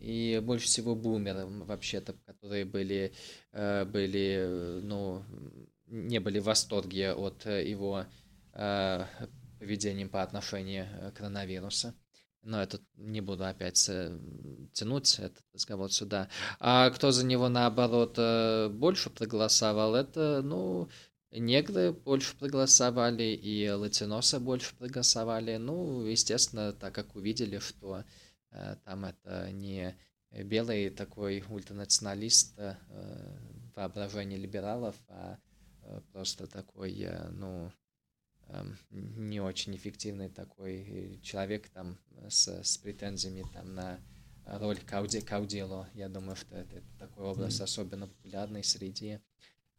И 0.00 0.40
больше 0.44 0.66
всего 0.66 0.94
бумеры, 0.94 1.46
вообще-то, 1.46 2.14
которые 2.26 2.64
были, 2.64 3.12
э, 3.52 3.84
были, 3.84 4.80
ну, 4.82 5.22
не 5.86 6.18
были 6.18 6.38
в 6.38 6.44
восторге 6.44 7.12
от 7.12 7.46
его 7.46 8.04
э, 8.52 9.04
поведения 9.58 10.06
по 10.06 10.22
отношению 10.22 10.86
к 11.12 11.18
коронавируса 11.18 11.94
но 12.46 12.62
это 12.62 12.80
не 12.94 13.20
буду 13.20 13.44
опять 13.44 13.88
э, 13.88 14.18
тянуть 14.72 15.18
этот 15.18 15.44
разговор 15.52 15.92
сюда. 15.92 16.28
А 16.60 16.90
кто 16.90 17.10
за 17.10 17.26
него, 17.26 17.48
наоборот, 17.48 18.14
э, 18.18 18.68
больше 18.68 19.10
проголосовал, 19.10 19.96
это, 19.96 20.42
ну, 20.42 20.88
негры 21.32 21.92
больше 21.92 22.36
проголосовали, 22.36 23.24
и 23.24 23.68
латиносы 23.68 24.38
больше 24.38 24.76
проголосовали. 24.76 25.56
Ну, 25.56 26.06
естественно, 26.06 26.72
так 26.72 26.94
как 26.94 27.16
увидели, 27.16 27.58
что 27.58 28.04
э, 28.52 28.76
там 28.84 29.04
это 29.06 29.50
не 29.50 29.98
белый 30.30 30.90
такой 30.90 31.42
ультранационалист 31.48 32.58
воображение 33.74 34.38
либералов, 34.38 34.94
а 35.08 35.38
просто 36.12 36.46
такой, 36.46 37.08
ну, 37.30 37.70
не 38.90 39.40
очень 39.40 39.74
эффективный 39.76 40.28
такой 40.28 41.18
человек 41.22 41.68
там 41.70 41.98
с, 42.28 42.48
с 42.48 42.78
претензиями 42.78 43.44
там 43.52 43.74
на 43.74 44.00
роль 44.46 44.78
Кауди, 44.78 45.20
Каудило. 45.20 45.88
Я 45.94 46.08
думаю, 46.08 46.36
что 46.36 46.56
это, 46.56 46.76
это 46.76 46.86
такой 46.98 47.24
образ 47.24 47.60
mm-hmm. 47.60 47.64
особенно 47.64 48.06
популярный 48.06 48.64
среди 48.64 49.20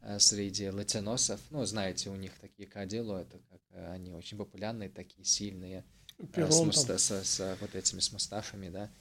э, 0.02 0.20
среди 0.20 0.70
латиносов. 0.70 1.40
Ну, 1.50 1.64
знаете, 1.66 2.10
у 2.10 2.16
них 2.16 2.38
такие 2.40 2.68
Каудило, 2.68 3.22
это 3.22 3.40
как 3.50 3.62
э, 3.72 3.92
они 3.92 4.14
очень 4.14 4.38
популярные, 4.38 4.90
такие 4.90 5.26
сильные, 5.26 5.86
э, 6.18 6.52
с, 6.52 6.62
муста, 6.62 6.98
с, 6.98 7.12
с 7.12 7.58
вот 7.62 7.76
этими 7.76 8.00
с 8.00 8.12
мусташами, 8.12 8.70
да. 8.70 8.92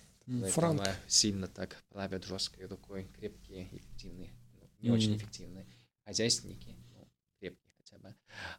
Франк. 0.51 0.83
Сильно 1.07 1.47
так 1.47 1.77
правят 1.91 2.25
жесткой 2.25 2.67
рукой, 2.67 3.09
крепкие, 3.17 3.69
эффективные, 3.73 4.31
ну, 4.55 4.69
не 4.81 4.89
mm-hmm. 4.89 4.93
очень 4.93 5.17
эффективные 5.17 5.67
хозяйственники. 6.05 6.66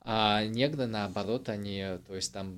А 0.01 0.45
негры, 0.45 0.87
наоборот, 0.87 1.49
они, 1.49 1.99
то 2.07 2.15
есть 2.15 2.33
там 2.33 2.57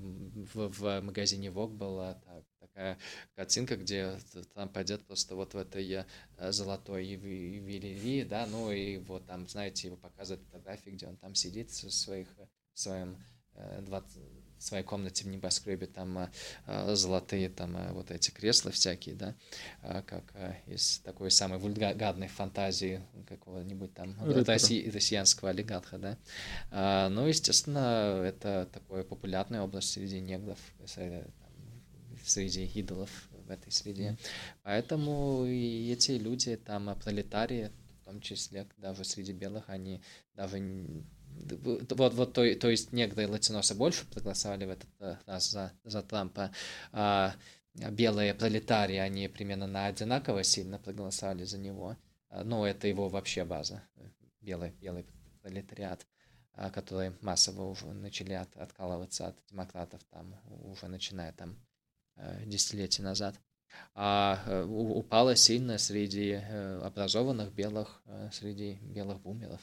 в, 0.53 0.69
в 0.69 1.01
магазине 1.01 1.47
Vogue 1.49 1.75
была 1.75 2.15
так, 2.15 2.43
такая 2.59 2.97
картинка, 3.35 3.75
где 3.75 4.17
там 4.53 4.69
пойдет 4.69 5.05
просто 5.05 5.35
вот 5.35 5.53
в 5.53 5.57
этой 5.57 6.05
э, 6.37 6.51
золотой 6.51 7.05
ювелирии, 7.05 8.23
да, 8.23 8.45
ну 8.47 8.71
и 8.71 8.97
вот 8.97 9.25
там, 9.25 9.47
знаете, 9.47 9.87
его 9.87 9.97
показывают 9.97 10.45
фотографии, 10.45 10.91
где 10.91 11.07
он 11.07 11.17
там 11.17 11.35
сидит 11.35 11.69
в 11.69 11.91
своих, 11.91 12.27
в 12.73 12.79
своем 12.79 13.17
20, 13.55 14.17
э, 14.17 14.21
в 14.21 14.38
своей 14.63 14.83
комнате 14.83 15.23
в 15.23 15.27
небоскребе 15.27 15.87
там 15.87 16.17
а, 16.17 16.31
а, 16.65 16.95
золотые 16.95 17.49
там 17.49 17.75
а, 17.77 17.93
вот 17.93 18.11
эти 18.11 18.31
кресла 18.31 18.71
всякие, 18.71 19.15
да, 19.15 19.35
как 20.03 20.33
из 20.67 20.99
такой 20.99 21.31
самой 21.31 21.59
вульгарной 21.59 22.27
фантазии 22.27 23.01
какого-нибудь 23.27 23.93
там 23.93 24.15
росси- 24.21 24.89
россиянского 24.91 25.49
олигарха, 25.51 25.97
да. 25.97 27.09
Ну, 27.09 27.25
естественно, 27.25 28.21
это 28.25 28.67
такое 28.71 29.03
популярная 29.03 29.61
область 29.61 29.91
среди 29.91 30.19
негров, 30.19 30.59
среди 32.25 32.65
идолов 32.65 33.09
в 33.31 33.49
этой 33.49 33.71
среде. 33.71 34.17
Поэтому 34.63 35.45
и 35.45 35.91
эти 35.91 36.11
люди 36.11 36.55
там 36.57 36.95
пролетарии, 36.99 37.71
в 38.01 38.05
том 38.05 38.21
числе 38.21 38.67
даже 38.77 39.03
среди 39.03 39.33
белых, 39.33 39.69
они 39.69 40.01
даже 40.35 40.59
вот, 41.35 42.13
вот 42.13 42.33
то, 42.33 42.55
то 42.55 42.69
есть 42.69 42.91
некоторые 42.91 43.27
латиносы 43.27 43.75
больше 43.75 44.05
проголосовали 44.05 44.65
в 44.65 44.69
этот 44.69 44.89
э, 44.99 45.17
раз 45.25 45.49
за, 45.49 45.71
за 45.83 46.01
Трампа, 46.01 46.51
а 46.91 47.33
белые 47.73 48.33
пролетарии, 48.33 48.97
они 48.97 49.27
примерно 49.27 49.67
на 49.67 49.85
одинаково 49.85 50.43
сильно 50.43 50.79
проголосовали 50.79 51.43
за 51.43 51.57
него. 51.57 51.97
А, 52.29 52.43
Но 52.43 52.59
ну, 52.59 52.65
это 52.65 52.87
его 52.87 53.09
вообще 53.09 53.45
база, 53.45 53.83
белый, 54.41 54.71
белый 54.71 55.05
пролетариат, 55.41 56.05
а, 56.53 56.69
которые 56.69 57.17
массово 57.21 57.63
уже 57.63 57.85
начали 57.87 58.33
от, 58.33 58.55
откалываться 58.57 59.27
от 59.27 59.37
демократов, 59.49 60.01
там, 60.11 60.35
уже 60.63 60.87
начиная 60.87 61.33
там 61.33 61.57
э, 62.15 62.45
десятилетия 62.45 63.03
назад. 63.03 63.35
А 63.93 64.43
э, 64.47 64.63
упала 64.63 65.35
сильно 65.35 65.77
среди 65.77 66.33
образованных 66.33 67.53
белых, 67.53 68.01
среди 68.31 68.79
белых 68.81 69.21
бумеров. 69.21 69.61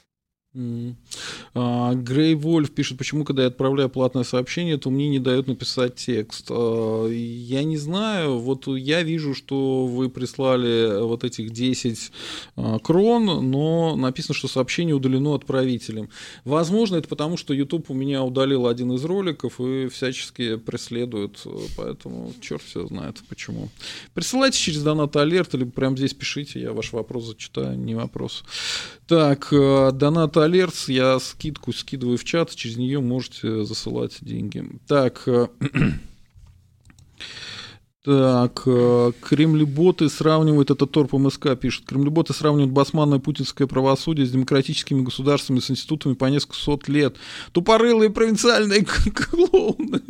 А, 1.55 1.95
Грей 1.95 2.35
Вольф 2.35 2.71
пишет, 2.71 2.99
почему, 2.99 3.25
когда 3.25 3.43
я 3.43 3.49
отправляю 3.49 3.89
платное 3.89 4.25
сообщение, 4.25 4.79
то 4.79 4.91
мне 4.91 5.09
не 5.09 5.19
дают 5.19 5.47
написать 5.47 5.97
текст. 5.97 6.47
А, 6.51 7.09
я 7.09 7.63
не 7.65 7.77
знаю, 7.77 8.39
вот 8.39 8.67
я 8.67 9.03
вижу, 9.03 9.35
что 9.35 9.87
вы 9.87 10.09
прислали 10.09 11.01
вот 11.03 11.25
этих 11.25 11.51
10 11.51 12.13
а, 12.57 12.79
крон, 12.79 13.51
но 13.51 13.97
написано, 13.97 14.35
что 14.35 14.49
сообщение 14.49 14.95
удалено 14.95 15.35
отправителем. 15.35 16.09
Возможно, 16.45 16.97
это 16.97 17.09
потому, 17.09 17.37
что 17.37 17.55
YouTube 17.55 17.91
у 17.91 17.95
меня 17.95 18.23
удалил 18.23 18.67
один 18.67 18.93
из 18.93 19.05
роликов 19.05 19.61
и 19.61 19.89
всячески 19.89 20.57
преследует, 20.57 21.45
поэтому 21.77 22.33
черт 22.41 22.63
все 22.63 22.87
знает 22.87 23.23
почему. 23.29 23.69
Присылайте 24.15 24.59
через 24.59 24.83
донат 24.83 25.17
алерт, 25.17 25.55
либо 25.55 25.71
прямо 25.71 25.97
здесь 25.97 26.15
пишите, 26.15 26.61
я 26.61 26.73
ваш 26.73 26.93
вопрос 26.93 27.27
зачитаю, 27.27 27.79
не 27.79 27.95
вопрос. 27.95 28.45
Так, 29.07 29.49
донат 29.51 30.37
Алерс, 30.37 30.89
я 30.89 31.21
скидку 31.21 31.73
скидываю 31.73 32.19
в 32.19 32.25
чат, 32.25 32.53
через 32.55 32.77
нее 32.77 33.01
можете 33.01 33.65
засылать 33.65 34.19
деньги. 34.21 34.69
Так, 34.89 35.23
э, 35.27 35.47
так, 38.05 38.63
э, 38.67 39.13
кремлеботы 39.21 40.09
сравнивают, 40.09 40.73
это 40.73 40.87
Торп 40.87 41.13
МСК 41.13 41.57
пишет, 41.57 41.87
кремлеботы 41.87 42.35
сравнивают 42.35 42.73
басманное 42.73 43.21
путинское 43.21 43.69
правосудие 43.69 44.27
с 44.27 44.33
демократическими 44.33 45.03
государствами, 45.03 45.61
с 45.61 45.71
институтами 45.71 46.15
по 46.15 46.25
несколько 46.25 46.57
сот 46.57 46.89
лет. 46.89 47.15
Тупорылые 47.53 48.11
провинциальные 48.11 48.85
клоуны. 48.85 50.03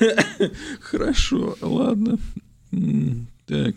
Хорошо, 0.80 1.56
ладно. 1.60 2.18
Так. 3.46 3.76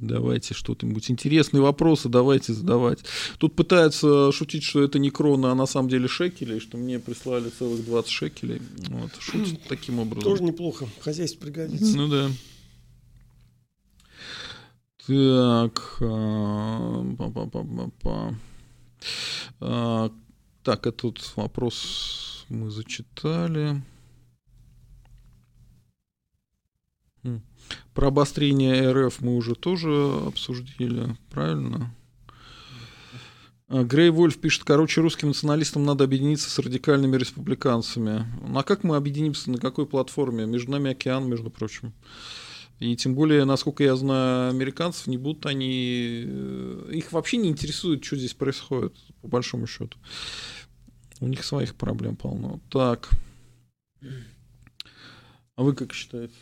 Давайте 0.00 0.54
что-нибудь. 0.54 1.10
Интересные 1.10 1.60
вопросы 1.60 2.08
давайте 2.08 2.52
задавать. 2.52 3.00
Тут 3.38 3.56
пытаются 3.56 4.30
шутить, 4.32 4.62
что 4.62 4.82
это 4.82 4.98
не 4.98 5.10
крона, 5.10 5.50
а 5.52 5.54
на 5.54 5.66
самом 5.66 5.88
деле 5.88 6.08
шекели, 6.08 6.58
что 6.58 6.78
мне 6.78 6.98
прислали 6.98 7.48
целых 7.50 7.84
20 7.84 8.10
шекелей. 8.10 8.62
Вот, 8.88 9.10
шутят 9.18 9.60
таким 9.68 9.98
образом. 9.98 10.30
Тоже 10.30 10.42
неплохо. 10.44 10.88
Хозяйство 11.00 11.44
пригодится. 11.44 11.96
Ну 11.96 12.08
да. 12.08 12.30
Так. 15.06 15.96
А, 16.00 17.14
па 17.16 17.24
-па 17.24 17.50
-па 17.50 17.90
-па. 18.02 18.34
А, 19.60 20.10
так, 20.62 20.86
этот 20.86 21.18
вопрос 21.36 22.44
мы 22.48 22.70
зачитали. 22.70 23.82
Про 27.94 28.08
обострение 28.08 28.92
РФ 28.92 29.20
мы 29.20 29.36
уже 29.36 29.54
тоже 29.54 29.90
обсудили, 30.26 31.16
правильно? 31.30 31.94
А, 33.68 33.84
Грей 33.84 34.10
Вольф 34.10 34.38
пишет, 34.38 34.64
короче, 34.64 35.00
русским 35.00 35.28
националистам 35.28 35.84
надо 35.84 36.04
объединиться 36.04 36.48
с 36.48 36.58
радикальными 36.58 37.16
республиканцами. 37.16 38.26
А 38.54 38.62
как 38.62 38.84
мы 38.84 38.96
объединимся, 38.96 39.50
на 39.50 39.58
какой 39.58 39.86
платформе? 39.86 40.46
Между 40.46 40.72
нами 40.72 40.92
океан, 40.92 41.28
между 41.28 41.50
прочим. 41.50 41.92
И 42.78 42.94
тем 42.96 43.14
более, 43.14 43.44
насколько 43.44 43.82
я 43.82 43.96
знаю, 43.96 44.50
американцев 44.50 45.08
не 45.08 45.16
будут 45.16 45.46
они... 45.46 46.24
Э, 46.24 46.90
их 46.92 47.10
вообще 47.10 47.36
не 47.38 47.48
интересует, 47.48 48.04
что 48.04 48.16
здесь 48.16 48.34
происходит, 48.34 48.94
по 49.20 49.28
большому 49.28 49.66
счету. 49.66 49.98
У 51.20 51.26
них 51.26 51.44
своих 51.44 51.74
проблем 51.74 52.14
полно. 52.14 52.60
Так. 52.70 53.10
А 55.56 55.62
вы 55.64 55.74
как 55.74 55.92
считаете? 55.92 56.34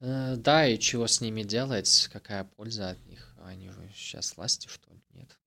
Э, 0.00 0.36
да, 0.36 0.66
и 0.66 0.78
чего 0.78 1.06
с 1.06 1.20
ними 1.20 1.42
делать? 1.42 2.08
Какая 2.12 2.44
польза 2.44 2.90
от 2.90 3.06
них? 3.06 3.34
Они 3.44 3.68
же 3.68 3.90
сейчас 3.94 4.36
власти, 4.36 4.68
что 4.68 4.90
ли? 4.90 5.00
Нет. 5.14 5.38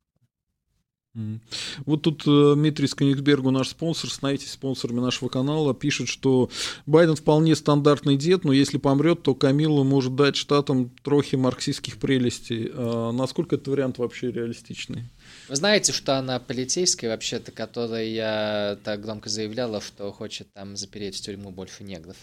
Вот 1.85 2.03
тут 2.03 2.27
э, 2.27 2.53
Дмитрий 2.55 2.87
Сконигсбергу, 2.87 3.49
наш 3.49 3.69
спонсор, 3.69 4.11
становитесь 4.11 4.51
спонсорами 4.51 4.99
нашего 4.99 5.29
канала, 5.29 5.73
пишет, 5.73 6.07
что 6.07 6.51
Байден 6.85 7.15
вполне 7.15 7.55
стандартный 7.55 8.17
дед, 8.17 8.43
но 8.43 8.53
если 8.53 8.77
помрет, 8.77 9.23
то 9.23 9.33
Камилла 9.33 9.83
может 9.83 10.15
дать 10.15 10.35
штатам 10.35 10.91
трохи 11.03 11.35
марксистских 11.35 11.97
прелестей. 11.97 12.69
А 12.71 13.11
насколько 13.11 13.55
этот 13.55 13.67
вариант 13.67 13.97
вообще 13.97 14.31
реалистичный? 14.31 15.05
Вы 15.49 15.55
знаете, 15.55 15.91
что 15.91 16.19
она 16.19 16.39
полицейская, 16.39 17.09
вообще-то, 17.09 17.51
которая 17.51 18.75
так 18.75 19.01
громко 19.01 19.29
заявляла, 19.29 19.81
что 19.81 20.11
хочет 20.11 20.53
там 20.53 20.77
запереть 20.77 21.17
в 21.17 21.21
тюрьму 21.21 21.49
больше 21.49 21.83
негров. 21.83 22.17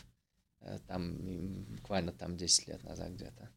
Э, 0.64 0.78
там 0.86 1.16
буквально 1.76 2.12
там 2.12 2.36
10 2.36 2.68
лет 2.68 2.82
назад 2.84 3.10
где-то. 3.10 3.50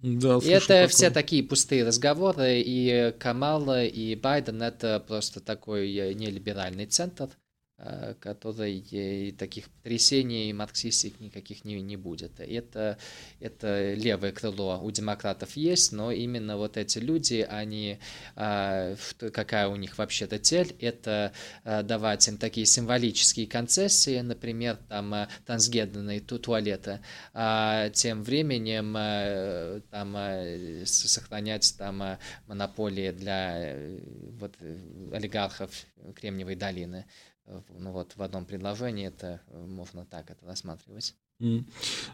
Да, 0.00 0.38
и 0.38 0.48
это 0.48 0.66
такое. 0.66 0.88
все 0.88 1.10
такие 1.10 1.42
пустые 1.42 1.84
разговоры, 1.84 2.62
и 2.64 3.12
Камала, 3.18 3.84
и 3.84 4.14
Байден 4.14 4.62
это 4.62 5.00
просто 5.00 5.40
такой 5.40 5.92
э, 5.94 6.14
нелиберальный 6.14 6.86
центр, 6.86 7.28
которой 8.20 9.34
таких 9.38 9.68
потрясений 9.70 10.52
марксистик 10.52 11.20
никаких 11.20 11.64
не, 11.64 11.80
не 11.80 11.96
будет. 11.96 12.40
Это, 12.40 12.98
это 13.38 13.94
левое 13.94 14.32
крыло 14.32 14.80
у 14.82 14.90
демократов 14.90 15.56
есть, 15.56 15.92
но 15.92 16.10
именно 16.10 16.56
вот 16.56 16.76
эти 16.76 16.98
люди, 16.98 17.46
они, 17.48 17.98
а, 18.34 18.96
какая 19.32 19.68
у 19.68 19.76
них 19.76 19.96
вообще-то 19.96 20.38
цель, 20.38 20.74
это 20.80 21.32
э, 21.64 21.82
давать 21.82 22.26
им 22.28 22.36
такие 22.36 22.66
символические 22.66 23.46
концессии, 23.46 24.20
например, 24.20 24.76
там 24.88 25.14
э, 25.14 25.28
трансгендерные 25.46 26.20
туалеты, 26.20 27.00
а 27.32 27.90
тем 27.90 28.24
временем 28.24 28.92
там 29.90 30.16
сохранять 30.84 31.74
там 31.78 32.18
монополии 32.46 33.10
для 33.12 33.76
вот, 34.38 34.54
олигархов 35.12 35.70
Кремниевой 36.14 36.56
долины 36.56 37.06
ну 37.78 37.92
вот 37.92 38.16
в 38.16 38.22
одном 38.22 38.44
предложении 38.44 39.06
это 39.06 39.40
э, 39.48 39.64
можно 39.66 40.04
так 40.04 40.30
это 40.30 40.44
рассматривать. 40.46 41.14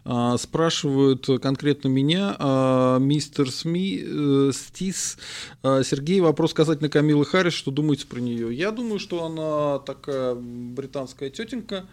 А, 0.03 0.37
спрашивают 0.37 1.25
конкретно 1.41 1.87
меня, 1.87 2.35
а, 2.37 2.99
мистер 2.99 3.49
СМИ, 3.49 4.03
э, 4.05 4.51
Стис, 4.53 5.17
а, 5.63 5.81
Сергей, 5.83 6.19
вопрос 6.19 6.53
касательно 6.53 6.89
Камилы 6.89 7.25
Харрис, 7.25 7.53
что 7.53 7.71
думаете 7.71 8.05
про 8.05 8.19
нее? 8.19 8.55
Я 8.55 8.69
думаю, 8.71 8.99
что 8.99 9.25
она 9.25 9.79
такая 9.79 10.35
британская 10.35 11.31
тетенька, 11.31 11.87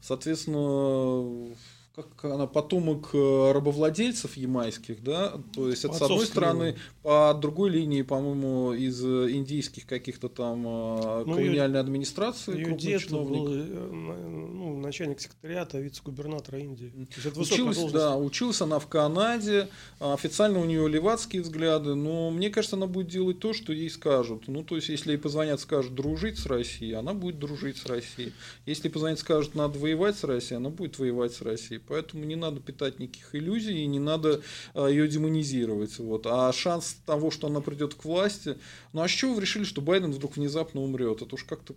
соответственно, 0.00 1.54
как 2.02 2.32
она 2.32 2.46
потомок 2.46 3.10
э, 3.12 3.52
рабовладельцев 3.52 4.36
ямайских, 4.36 5.02
да, 5.02 5.34
то 5.54 5.68
есть 5.68 5.84
это 5.84 5.94
с 5.94 6.02
одной 6.02 6.26
стороны, 6.26 6.76
по 7.02 7.36
другой 7.40 7.70
линии, 7.70 8.02
по-моему, 8.02 8.72
из 8.72 9.04
э, 9.04 9.30
индийских 9.30 9.86
каких-то 9.86 10.28
там 10.28 10.66
э, 10.66 11.24
ну, 11.26 11.34
колониальной 11.34 11.80
администрации. 11.80 12.56
Ее 12.56 12.76
дед 12.76 13.02
чиновник. 13.02 13.40
был 13.40 13.48
ну, 13.48 14.80
начальник 14.80 15.20
секретариата, 15.20 15.78
вице-губернатора 15.78 16.58
Индии. 16.58 16.92
Училась, 17.36 17.92
да, 17.92 18.16
училась 18.16 18.60
она 18.60 18.78
в 18.78 18.86
Канаде, 18.86 19.68
официально 19.98 20.60
у 20.60 20.64
нее 20.64 20.88
левацкие 20.88 21.42
взгляды, 21.42 21.94
но 21.94 22.30
мне 22.30 22.50
кажется, 22.50 22.76
она 22.76 22.86
будет 22.86 23.08
делать 23.08 23.40
то, 23.40 23.52
что 23.52 23.72
ей 23.72 23.90
скажут. 23.90 24.48
Ну, 24.48 24.62
то 24.62 24.76
есть, 24.76 24.88
если 24.88 25.12
ей 25.12 25.18
позвонят, 25.18 25.60
скажут 25.60 25.94
дружить 25.94 26.38
с 26.38 26.46
Россией, 26.46 26.92
она 26.92 27.14
будет 27.14 27.38
дружить 27.38 27.78
с 27.78 27.86
Россией. 27.86 28.32
Если 28.66 28.88
позвонят, 28.88 29.18
скажут, 29.18 29.54
надо 29.54 29.78
воевать 29.78 30.16
с 30.16 30.24
Россией, 30.24 30.58
она 30.58 30.70
будет 30.70 30.98
воевать 30.98 31.32
с 31.32 31.42
Россией. 31.42 31.80
Поэтому 31.88 32.24
не 32.24 32.36
надо 32.36 32.60
питать 32.60 32.98
никаких 32.98 33.34
иллюзий 33.34 33.82
и 33.82 33.86
не 33.86 33.98
надо 33.98 34.42
а, 34.74 34.86
ее 34.86 35.08
демонизировать. 35.08 35.98
Вот. 35.98 36.26
А 36.26 36.52
шанс 36.52 36.96
того, 37.06 37.30
что 37.30 37.46
она 37.46 37.60
придет 37.60 37.94
к 37.94 38.04
власти... 38.04 38.56
Ну 38.92 39.02
а 39.02 39.08
с 39.08 39.10
чего 39.10 39.34
вы 39.34 39.42
решили, 39.42 39.64
что 39.64 39.80
Байден 39.80 40.12
вдруг 40.12 40.36
внезапно 40.36 40.80
умрет? 40.80 41.22
Это 41.22 41.34
уж 41.34 41.44
как-то 41.44 41.74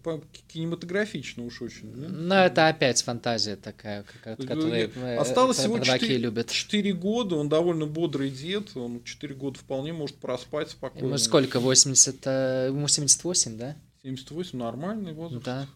кинематографично 0.47 1.45
уж 1.45 1.61
очень. 1.61 1.91
Да? 1.93 2.07
Ну 2.09 2.35
это 2.35 2.67
опять 2.67 3.01
фантазия 3.01 3.55
такая, 3.55 4.05
которая 4.23 4.89
э, 4.93 5.17
Осталось 5.17 5.57
всего 5.57 5.79
4, 5.79 6.17
любят. 6.17 6.49
4 6.49 6.93
года, 6.93 7.35
он 7.35 7.49
довольно 7.49 7.85
бодрый 7.85 8.29
дед, 8.29 8.75
он 8.75 9.03
4 9.03 9.35
года 9.35 9.59
вполне 9.59 9.93
может 9.93 10.15
проспать 10.17 10.71
спокойно. 10.71 11.05
Ему 11.05 11.17
сколько, 11.17 11.59
80, 11.59 12.25
ему 12.25 12.87
78, 12.87 13.57
да? 13.57 13.75
78 14.03 14.57
нормальный 14.57 15.13
возраст. 15.13 15.45
Да. 15.45 15.67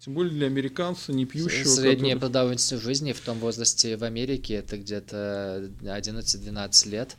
Тем 0.00 0.14
более 0.14 0.32
для 0.32 0.46
американца, 0.46 1.12
не 1.12 1.26
пьющего. 1.26 1.68
Средняя 1.68 2.14
который... 2.14 2.20
продолжительность 2.20 2.82
жизни 2.82 3.12
в 3.12 3.20
том 3.20 3.38
возрасте 3.38 3.98
в 3.98 4.04
Америке 4.04 4.54
это 4.54 4.78
где-то 4.78 5.70
11-12 5.82 6.88
лет 6.88 7.16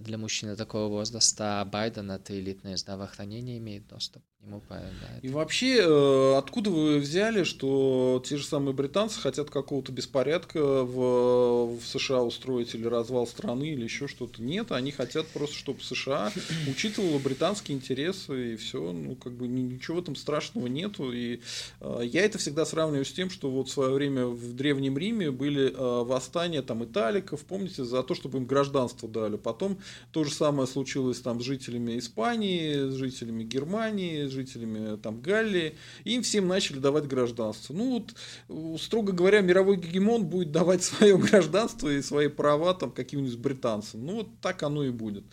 для 0.00 0.16
мужчины 0.16 0.56
такого 0.56 0.88
возраста, 0.88 1.60
а 1.60 1.64
Байден 1.64 2.10
это 2.10 2.38
элитное 2.38 2.76
здравоохранение 2.76 3.58
имеет 3.58 3.86
доступ 3.88 4.22
к 4.38 4.46
нему. 4.46 4.62
Да, 4.70 4.80
И 5.20 5.28
вообще, 5.28 5.80
э, 5.82 6.34
откуда 6.38 6.70
вы 6.70 6.98
взяли, 6.98 7.44
что 7.44 8.22
те 8.26 8.38
же 8.38 8.44
самые 8.44 8.74
британцы 8.74 9.20
хотят 9.20 9.50
какого-то 9.50 9.92
беспорядка 9.92 10.82
в, 10.82 11.76
в 11.76 11.82
США 11.84 12.22
устроить 12.22 12.74
или 12.74 12.86
развал 12.86 13.26
страны 13.26 13.64
или 13.64 13.84
еще 13.84 14.08
что-то? 14.08 14.42
Нет, 14.42 14.72
они 14.72 14.92
хотят 14.92 15.26
просто, 15.28 15.56
чтобы 15.56 15.82
США 15.82 16.32
учитывала 16.68 17.18
британские 17.18 17.76
интересы 17.76 18.54
и 18.54 18.56
все, 18.56 18.92
ну 18.92 19.14
как 19.14 19.34
бы 19.34 19.46
ничего 19.46 19.98
этом 19.98 20.16
страшного 20.16 20.68
нету. 20.68 21.12
И 21.12 21.40
э, 21.80 22.00
я 22.04 22.24
это 22.24 22.38
всегда 22.38 22.64
сравниваю 22.64 23.04
с 23.04 23.12
тем, 23.12 23.28
что 23.28 23.50
вот 23.50 23.68
в 23.68 23.72
свое 23.72 23.92
время 23.92 24.24
в 24.24 24.54
Древнем 24.54 24.96
Риме 24.96 25.30
были 25.30 25.70
э, 25.70 26.04
восстания 26.04 26.62
там 26.62 26.82
италиков, 26.82 27.44
помните, 27.44 27.84
за 27.84 28.02
то, 28.02 28.14
чтобы 28.14 28.38
им 28.38 28.46
гражданство 28.46 29.06
дали. 29.06 29.36
Потом 29.36 29.78
то 30.10 30.24
же 30.24 30.32
самое 30.32 30.66
случилось 30.66 31.20
там 31.20 31.40
с 31.40 31.44
жителями 31.44 31.98
Испании, 31.98 32.90
с 32.90 32.94
жителями 32.94 33.44
Германии, 33.44 34.26
с 34.26 34.30
жителями 34.30 34.96
там 34.96 35.20
Галлии. 35.20 35.76
Им 36.04 36.22
всем 36.22 36.48
начали 36.48 36.78
давать 36.78 37.06
гражданство. 37.06 37.74
Ну 37.74 38.04
вот, 38.48 38.80
строго 38.80 39.12
говоря, 39.12 39.40
мировой 39.40 39.76
гегемон 39.76 40.26
будет 40.26 40.52
давать 40.52 40.82
свое 40.82 41.16
гражданство 41.18 41.88
и 41.88 42.02
свои 42.02 42.28
права 42.28 42.74
там 42.74 42.90
каким-нибудь 42.90 43.38
британцам. 43.38 44.04
Ну 44.06 44.16
вот 44.16 44.40
так 44.40 44.62
оно 44.62 44.84
и 44.84 44.90
будет. 44.90 45.24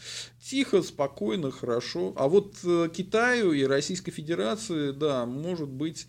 Тихо, 0.41 0.81
спокойно, 0.81 1.51
хорошо. 1.51 2.13
А 2.15 2.27
вот 2.27 2.55
э, 2.63 2.89
Китаю 2.93 3.53
и 3.53 3.63
Российской 3.63 4.11
Федерации, 4.11 4.91
да, 4.91 5.25
может 5.25 5.69
быть 5.69 6.07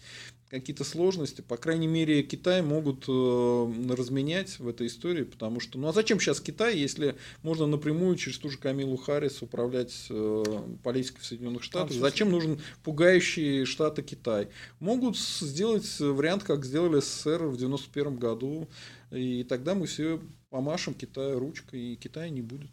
какие-то 0.50 0.82
сложности, 0.82 1.42
по 1.42 1.56
крайней 1.56 1.86
мере, 1.86 2.24
Китай 2.24 2.60
могут 2.60 3.04
э, 3.08 3.92
разменять 3.94 4.58
в 4.58 4.66
этой 4.66 4.88
истории, 4.88 5.22
потому 5.22 5.60
что, 5.60 5.78
ну 5.78 5.86
а 5.86 5.92
зачем 5.92 6.18
сейчас 6.18 6.40
Китай, 6.40 6.76
если 6.76 7.16
можно 7.42 7.66
напрямую 7.66 8.16
через 8.16 8.38
ту 8.38 8.50
же 8.50 8.58
Камилу 8.58 8.96
Харрис 8.96 9.42
управлять 9.42 10.06
э, 10.10 10.44
политикой 10.82 11.20
в 11.20 11.26
Соединенных 11.26 11.62
Штатах? 11.62 11.92
Зачем 11.92 12.30
нужен 12.30 12.60
пугающий 12.82 13.64
Штаты 13.64 14.02
Китай? 14.02 14.48
Могут 14.80 15.16
сделать 15.16 16.00
вариант, 16.00 16.42
как 16.42 16.64
сделали 16.64 16.98
СССР 17.00 17.44
в 17.44 17.56
91 17.56 18.16
году, 18.16 18.68
и 19.12 19.44
тогда 19.44 19.76
мы 19.76 19.86
все 19.86 20.20
помашем 20.50 20.94
Китаю 20.94 21.38
ручкой, 21.38 21.80
и 21.80 21.96
Китая 21.96 22.28
не 22.28 22.42
будет. 22.42 22.72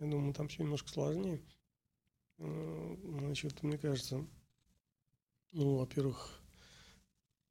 Я 0.00 0.06
думаю, 0.06 0.32
там 0.32 0.48
все 0.48 0.62
немножко 0.62 0.88
сложнее. 0.88 1.42
Э, 2.38 2.96
значит, 3.04 3.62
мне 3.62 3.76
кажется, 3.76 4.24
ну, 5.52 5.76
во-первых, 5.76 6.41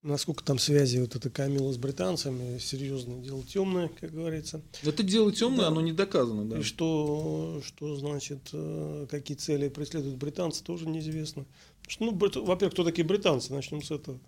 Насколько 0.04 0.44
там 0.44 0.58
связи 0.58 0.98
вот 0.98 1.16
эта 1.16 1.30
Камила 1.30 1.72
с 1.72 1.78
британцами, 1.78 2.58
серьезное 2.58 3.20
дело 3.20 3.44
темное, 3.44 3.88
как 3.88 4.12
говорится. 4.12 4.62
Это 4.82 5.04
дело 5.04 5.32
темное, 5.32 5.62
да. 5.62 5.68
оно 5.68 5.82
не 5.82 5.94
доказано, 5.94 6.44
да. 6.46 6.58
И 6.58 6.64
что, 6.64 7.62
что 7.64 7.96
значит, 7.98 8.50
э, 8.52 9.06
какие 9.12 9.38
цели 9.38 9.70
преследуют 9.70 10.18
британцы, 10.18 10.64
тоже 10.64 10.88
неизвестно. 10.88 11.46
Что, 11.88 12.06
ну, 12.06 12.12
во-первых, 12.14 12.74
кто 12.74 12.84
такие 12.84 13.06
британцы, 13.06 13.54
начнем 13.54 13.84
с 13.84 13.92
этого. 13.92 14.20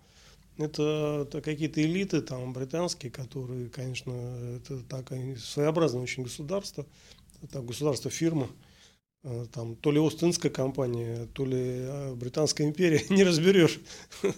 Это, 0.58 1.26
это 1.26 1.40
какие-то 1.40 1.82
элиты 1.82 2.20
там 2.20 2.52
британские, 2.52 3.10
которые, 3.10 3.68
конечно, 3.68 4.12
это 4.56 4.78
так, 4.88 5.12
своеобразное 5.38 6.02
очень 6.02 6.22
государство, 6.22 6.86
это 7.42 7.60
государство 7.62 8.12
фирма, 8.12 8.48
Э, 8.48 8.73
там, 9.52 9.74
то 9.76 9.90
ли 9.90 9.98
Остинская 9.98 10.50
компания, 10.50 11.26
то 11.32 11.46
ли 11.46 11.56
э, 11.58 12.14
Британская 12.14 12.64
империя, 12.64 13.02
не 13.08 13.24
разберешь. 13.24 13.80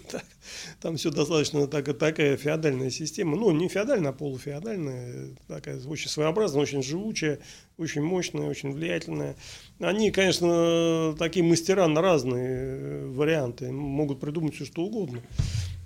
Там 0.81 0.97
все 0.97 1.11
достаточно 1.11 1.67
так, 1.67 1.99
такая 1.99 2.37
феодальная 2.37 2.91
система. 2.91 3.37
Ну, 3.37 3.51
не 3.51 3.69
феодальная, 3.69 4.11
а 4.11 4.13
полуфеодальная. 4.13 5.31
Такая 5.49 5.81
очень 5.87 6.09
своеобразная, 6.09 6.63
очень 6.63 6.85
живучая, 6.85 7.41
очень 7.79 8.03
мощная, 8.03 8.49
очень 8.49 8.73
влиятельная. 8.73 9.35
Они, 9.81 10.13
конечно, 10.13 11.17
такие 11.19 11.45
мастера 11.45 11.89
на 11.89 12.01
разные 12.01 12.49
э, 12.49 13.07
варианты. 13.09 13.73
Могут 13.73 14.21
придумать 14.21 14.55
все, 14.55 14.67
что 14.67 14.83
угодно. 14.83 15.21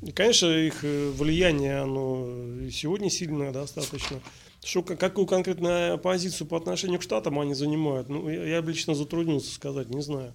И, 0.03 0.13
конечно, 0.13 0.47
их 0.47 0.83
влияние, 0.83 1.79
оно 1.79 2.69
сегодня 2.71 3.09
сильное 3.09 3.51
достаточно. 3.51 4.21
Что, 4.63 4.83
какую 4.83 5.27
конкретную 5.27 5.99
позицию 5.99 6.47
по 6.47 6.59
отношению 6.59 6.99
к 6.99 7.03
Штатам 7.03 7.39
они 7.39 7.55
занимают, 7.55 8.11
ну, 8.11 8.29
я, 8.29 8.45
я 8.45 8.61
лично 8.61 8.95
затруднился 8.95 9.55
сказать, 9.55 9.89
не 9.89 10.03
знаю. 10.03 10.35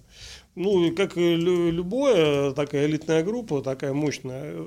Ну, 0.56 0.92
как 0.96 1.16
и 1.16 1.36
любая 1.36 2.50
такая 2.52 2.86
элитная 2.86 3.22
группа, 3.22 3.62
такая 3.62 3.92
мощная, 3.92 4.66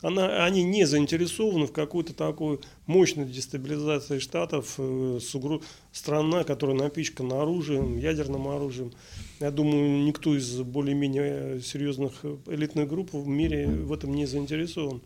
она, 0.00 0.44
они 0.44 0.62
не 0.62 0.84
заинтересованы 0.84 1.66
в 1.66 1.72
какой-то 1.72 2.14
такой 2.14 2.60
мощной 2.86 3.24
дестабилизации 3.26 4.20
Штатов, 4.20 4.74
э, 4.78 5.18
страна, 5.90 6.44
которая 6.44 6.76
напичкана 6.76 7.42
оружием, 7.42 7.96
ядерным 7.96 8.46
оружием. 8.46 8.92
Я 9.40 9.50
думаю, 9.50 10.04
никто 10.04 10.36
из 10.36 10.60
более-менее 10.60 11.62
серьезных 11.62 12.24
элитных 12.46 12.88
групп 12.88 13.12
в 13.12 13.26
мире 13.26 13.66
в 13.66 13.92
этом 13.92 14.14
не 14.14 14.26
заинтересован. 14.26 15.00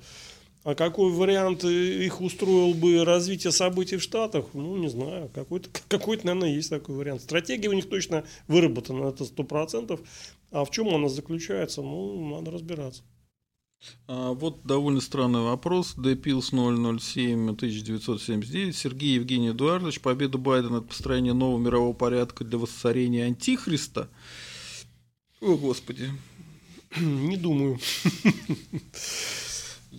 А 0.64 0.76
какой 0.76 1.10
вариант 1.10 1.64
их 1.64 2.20
устроил 2.20 2.72
бы 2.74 3.04
развитие 3.04 3.52
событий 3.52 3.96
в 3.96 4.02
Штатах? 4.02 4.46
Ну, 4.52 4.76
не 4.76 4.88
знаю. 4.88 5.28
Какой-то, 5.34 5.68
какой-то 5.88 6.26
наверное, 6.26 6.54
есть 6.54 6.70
такой 6.70 6.94
вариант. 6.94 7.22
Стратегия 7.22 7.68
у 7.68 7.72
них 7.72 7.88
точно 7.88 8.24
выработана, 8.46 9.08
это 9.08 9.24
сто 9.24 9.42
процентов. 9.42 10.00
А 10.52 10.64
в 10.64 10.70
чем 10.70 10.94
она 10.94 11.08
заключается? 11.08 11.82
Ну, 11.82 12.36
надо 12.36 12.52
разбираться. 12.52 13.02
А, 14.06 14.32
вот 14.32 14.62
довольно 14.64 15.00
странный 15.00 15.40
вопрос. 15.40 15.94
Депилс 15.96 16.50
007 16.50 17.50
1979. 17.50 18.76
Сергей 18.76 19.14
Евгений 19.14 19.50
Эдуардович. 19.50 20.00
Победа 20.00 20.38
Байдена– 20.38 20.76
это 20.78 20.86
построение 20.86 21.32
нового 21.32 21.58
мирового 21.58 21.92
порядка 21.92 22.44
для 22.44 22.58
воссорения 22.58 23.24
антихриста. 23.24 24.08
О, 25.40 25.56
Господи. 25.56 26.10
Не 27.00 27.36
думаю. 27.36 27.80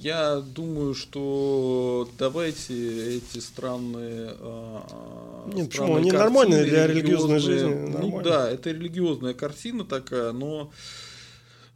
Я 0.03 0.41
думаю, 0.41 0.95
что 0.95 2.09
давайте 2.19 3.17
эти 3.17 3.39
странные. 3.39 4.35
А, 4.37 5.49
Нет, 5.53 5.69
почему? 5.69 5.95
Они 5.95 6.11
нормальные 6.11 6.65
для 6.65 6.87
религиозной 6.87 7.39
жизни. 7.39 7.73
Ну 7.73 7.87
нормально. 7.87 8.21
да, 8.21 8.51
это 8.51 8.71
религиозная 8.71 9.33
картина 9.33 9.85
такая, 9.85 10.33
но. 10.33 10.73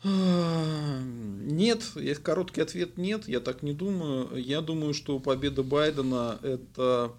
А, 0.04 1.00
нет, 1.02 1.84
есть 1.96 2.22
короткий 2.22 2.60
ответ 2.60 2.98
нет, 2.98 3.30
я 3.30 3.40
так 3.40 3.64
не 3.64 3.72
думаю. 3.72 4.30
Я 4.36 4.60
думаю, 4.60 4.94
что 4.94 5.20
победа 5.20 5.64
Байдена 5.64 6.38
это 6.44 7.14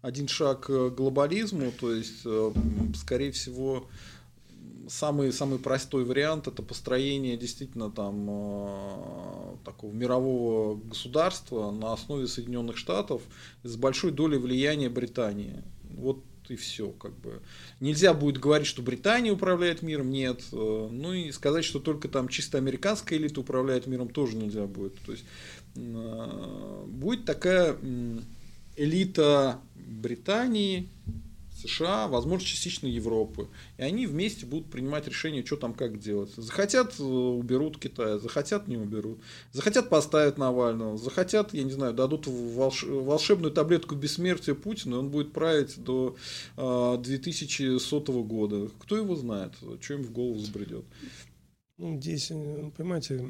один 0.00 0.28
шаг 0.28 0.62
к 0.66 0.88
глобализму, 0.90 1.72
то 1.78 1.92
есть, 1.92 2.22
э, 2.24 2.52
скорее 2.96 3.32
всего, 3.32 3.86
самый, 4.88 5.32
самый 5.32 5.58
простой 5.58 6.04
вариант 6.04 6.46
это 6.46 6.62
построение 6.62 7.36
действительно 7.36 7.90
там 7.90 8.26
э, 8.28 9.56
такого 9.64 9.92
мирового 9.92 10.76
государства 10.76 11.70
на 11.70 11.92
основе 11.92 12.26
Соединенных 12.26 12.76
Штатов 12.76 13.22
с 13.62 13.76
большой 13.76 14.10
долей 14.12 14.38
влияния 14.38 14.88
Британии. 14.88 15.62
Вот 15.96 16.18
и 16.48 16.56
все, 16.56 16.90
как 16.90 17.16
бы. 17.18 17.40
Нельзя 17.80 18.12
будет 18.12 18.38
говорить, 18.38 18.66
что 18.66 18.82
Британия 18.82 19.32
управляет 19.32 19.82
миром, 19.82 20.10
нет. 20.10 20.42
Э, 20.52 20.88
ну 20.90 21.12
и 21.12 21.32
сказать, 21.32 21.64
что 21.64 21.80
только 21.80 22.08
там 22.08 22.28
чисто 22.28 22.58
американская 22.58 23.18
элита 23.18 23.40
управляет 23.40 23.86
миром, 23.86 24.08
тоже 24.08 24.36
нельзя 24.36 24.66
будет. 24.66 24.94
То 25.06 25.12
есть 25.12 25.24
э, 25.76 26.84
будет 26.86 27.24
такая 27.24 27.76
элита 28.76 29.60
Британии, 29.74 30.88
США, 31.68 32.08
возможно, 32.08 32.46
частично 32.46 32.86
Европы. 32.86 33.48
И 33.78 33.82
они 33.82 34.06
вместе 34.06 34.46
будут 34.46 34.70
принимать 34.70 35.06
решение, 35.08 35.44
что 35.44 35.56
там 35.56 35.74
как 35.74 35.98
делать. 35.98 36.30
Захотят, 36.36 36.94
э, 36.98 37.02
уберут 37.02 37.78
Китай, 37.78 38.18
захотят, 38.18 38.68
не 38.68 38.76
уберут. 38.76 39.18
Захотят, 39.52 39.88
поставить 39.88 40.38
Навального. 40.38 40.98
Захотят, 40.98 41.54
я 41.54 41.64
не 41.64 41.72
знаю, 41.72 41.94
дадут 41.94 42.26
волш... 42.26 42.84
волшебную 42.84 43.52
таблетку 43.52 43.94
бессмертия 43.94 44.54
Путину, 44.54 44.96
и 44.96 44.98
он 45.00 45.10
будет 45.10 45.32
править 45.32 45.82
до 45.82 46.16
э, 46.56 46.96
2100 46.98 48.22
года. 48.22 48.68
Кто 48.78 48.96
его 48.96 49.16
знает, 49.16 49.52
что 49.80 49.94
им 49.94 50.02
в 50.02 50.12
голову 50.12 50.38
забредет. 50.38 50.84
Ну, 51.78 51.98
здесь, 51.98 52.30
э, 52.30 52.70
понимаете, 52.76 53.26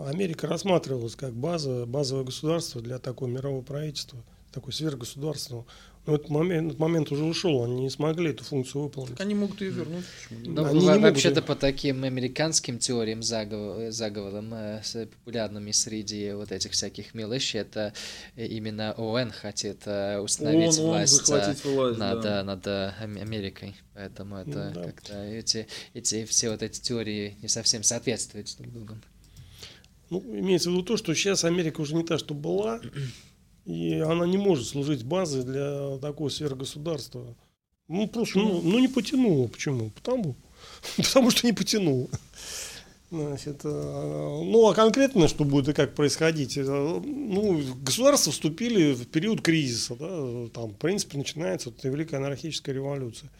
Америка 0.00 0.46
рассматривалась 0.46 1.16
как 1.16 1.32
база, 1.32 1.86
базовое 1.86 2.24
государство 2.24 2.82
для 2.82 2.98
такого 2.98 3.28
мирового 3.28 3.62
правительства, 3.62 4.18
такой 4.52 4.72
сверхгосударственного. 4.72 5.64
Но 6.04 6.16
этот 6.16 6.30
момент, 6.30 6.66
этот 6.66 6.80
момент 6.80 7.12
уже 7.12 7.22
ушел, 7.22 7.62
они 7.62 7.82
не 7.82 7.90
смогли 7.90 8.30
эту 8.30 8.42
функцию 8.42 8.82
выполнить. 8.82 9.12
Так 9.12 9.20
они 9.20 9.36
могут 9.36 9.60
ее 9.60 9.70
вернуть. 9.70 10.04
Ну, 10.30 10.88
они 10.88 11.00
вообще-то 11.00 11.42
по 11.42 11.54
таким 11.54 12.02
американским 12.02 12.80
теориям 12.80 13.22
заговор, 13.22 13.92
заговорам, 13.92 14.52
э, 14.52 14.82
популярными 15.06 15.70
среди 15.70 16.32
вот 16.32 16.50
этих 16.50 16.72
всяких 16.72 17.14
мелочей, 17.14 17.60
это 17.60 17.92
именно 18.34 18.94
ООН 18.96 19.30
хотит 19.30 19.82
э, 19.86 20.18
установить 20.18 20.76
ООН, 20.78 20.86
власть, 20.86 21.30
ООН 21.30 21.40
власть 21.62 21.98
над, 21.98 22.20
да. 22.22 22.42
над 22.42 22.66
Америкой. 22.66 23.76
Поэтому 23.94 24.38
это 24.38 24.72
ну, 24.74 24.80
да. 24.80 24.82
как-то 24.82 25.22
эти, 25.22 25.68
эти 25.94 26.24
все 26.24 26.50
вот 26.50 26.64
эти 26.64 26.80
теории 26.80 27.36
не 27.42 27.48
совсем 27.48 27.84
соответствуют 27.84 28.52
друг 28.58 28.72
другу. 28.72 28.94
Ну, 30.10 30.20
имеется 30.20 30.68
в 30.68 30.72
виду 30.72 30.82
то, 30.82 30.96
что 30.96 31.14
сейчас 31.14 31.44
Америка 31.44 31.80
уже 31.80 31.94
не 31.94 32.02
та, 32.02 32.18
что 32.18 32.34
была. 32.34 32.80
И 33.64 33.94
она 33.94 34.26
не 34.26 34.38
может 34.38 34.66
служить 34.66 35.04
базой 35.04 35.44
для 35.44 35.98
такого 35.98 36.28
сверхгосударства. 36.28 37.34
Ну, 37.88 38.08
просто, 38.08 38.38
ну, 38.38 38.60
ну 38.62 38.78
не 38.78 38.88
потянуло. 38.88 39.48
Почему? 39.48 39.90
Потому, 39.90 40.34
потому 40.96 41.30
что 41.30 41.46
не 41.46 41.52
потянуло. 41.52 42.08
Значит, 43.12 43.60
э, 43.64 43.68
ну, 43.68 44.70
а 44.70 44.74
конкретно, 44.74 45.28
что 45.28 45.44
будет 45.44 45.68
и 45.68 45.74
как 45.74 45.94
происходить? 45.94 46.56
Э, 46.56 46.62
ну, 46.64 47.62
государства 47.82 48.32
вступили 48.32 48.94
в 48.94 49.06
период 49.06 49.42
кризиса. 49.42 49.94
Да, 49.96 50.48
там, 50.54 50.70
в 50.70 50.78
принципе, 50.78 51.18
начинается 51.18 51.68
вот 51.68 51.84
великая 51.84 52.16
анархическая 52.16 52.74
революция. 52.74 53.30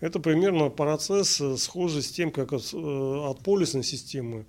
Это 0.00 0.18
примерно 0.18 0.70
процесс 0.70 1.42
э, 1.42 1.58
схожий 1.58 2.02
с 2.02 2.10
тем, 2.10 2.30
как 2.30 2.54
от, 2.54 2.72
от 2.72 3.40
полисной 3.40 3.84
системы 3.84 4.46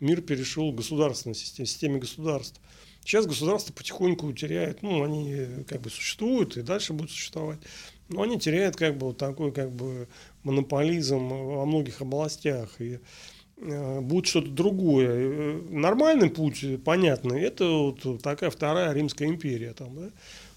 мир 0.00 0.22
перешел 0.22 0.72
к 0.72 0.76
государственной 0.76 1.34
системе, 1.34 1.66
системе 1.66 1.98
государств. 2.00 2.58
Сейчас 3.04 3.26
государство 3.26 3.72
потихоньку 3.72 4.32
теряет, 4.32 4.82
ну, 4.82 5.02
они 5.02 5.64
как 5.68 5.80
бы 5.80 5.90
существуют 5.90 6.56
и 6.56 6.62
дальше 6.62 6.92
будут 6.92 7.10
существовать, 7.10 7.58
но 8.08 8.22
они 8.22 8.38
теряют 8.38 8.76
как 8.76 8.96
бы 8.96 9.08
вот 9.08 9.18
такой 9.18 9.52
как 9.52 9.72
бы 9.72 10.08
монополизм 10.44 11.28
во 11.28 11.66
многих 11.66 12.00
областях. 12.00 12.80
И 12.80 13.00
э, 13.56 14.00
будет 14.00 14.26
что-то 14.26 14.50
другое. 14.50 15.08
Э, 15.10 15.60
нормальный 15.70 16.30
путь, 16.30 16.64
понятный, 16.84 17.40
это 17.42 17.66
вот 17.66 18.22
такая 18.22 18.50
вторая 18.50 18.92
Римская 18.92 19.28
империя. 19.28 19.72
Там, 19.72 19.96
да? 19.96 20.10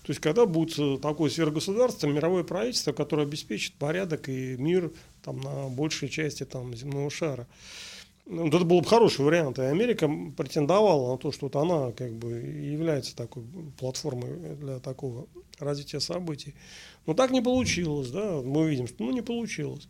То 0.05 0.11
есть, 0.11 0.21
когда 0.21 0.45
будет 0.45 1.01
такое 1.01 1.31
сверхгосударство, 1.31 2.05
мировое 2.05 2.43
правительство, 2.43 2.91
которое 2.91 3.23
обеспечит 3.23 3.73
порядок 3.73 4.29
и 4.29 4.55
мир 4.55 4.91
там, 5.23 5.41
на 5.41 5.67
большей 5.67 6.09
части 6.09 6.45
там, 6.45 6.75
земного 6.75 7.09
шара. 7.09 7.47
Вот 8.25 8.53
это 8.53 8.65
был 8.65 8.81
бы 8.81 8.87
хороший 8.87 9.23
вариант. 9.23 9.59
И 9.59 9.61
Америка 9.61 10.09
претендовала 10.35 11.11
на 11.11 11.17
то, 11.17 11.31
что 11.31 11.45
вот 11.45 11.55
она 11.55 11.91
как 11.91 12.13
бы 12.13 12.31
является 12.31 13.15
такой 13.15 13.43
платформой 13.77 14.55
для 14.55 14.79
такого 14.79 15.27
развития 15.59 15.99
событий. 15.99 16.55
Но 17.05 17.13
так 17.13 17.31
не 17.31 17.41
получилось, 17.41 18.09
да, 18.09 18.41
мы 18.41 18.69
видим, 18.69 18.87
что 18.87 19.03
ну, 19.03 19.11
не 19.11 19.21
получилось. 19.21 19.87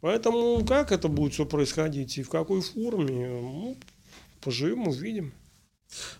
Поэтому 0.00 0.64
как 0.66 0.92
это 0.92 1.08
будет 1.08 1.32
все 1.32 1.46
происходить 1.46 2.18
и 2.18 2.22
в 2.22 2.28
какой 2.28 2.60
форме, 2.60 3.28
ну, 3.28 3.76
поживем, 4.42 4.88
увидим. 4.88 5.32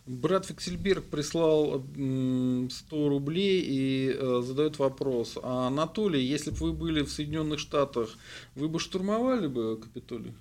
Брат 0.06 0.46
Фиксельберг 0.46 1.04
прислал 1.04 1.80
100 1.80 2.68
рублей 3.08 3.62
и 3.64 4.12
э, 4.12 4.42
задает 4.44 4.78
вопрос. 4.78 5.38
А 5.42 5.68
Анатолий, 5.68 6.24
если 6.24 6.50
бы 6.50 6.56
вы 6.56 6.72
были 6.72 7.02
в 7.02 7.10
Соединенных 7.10 7.60
Штатах, 7.60 8.16
вы 8.56 8.68
бы 8.68 8.80
штурмовали 8.80 9.46
бы 9.46 9.76
Капитолий? 9.76 10.34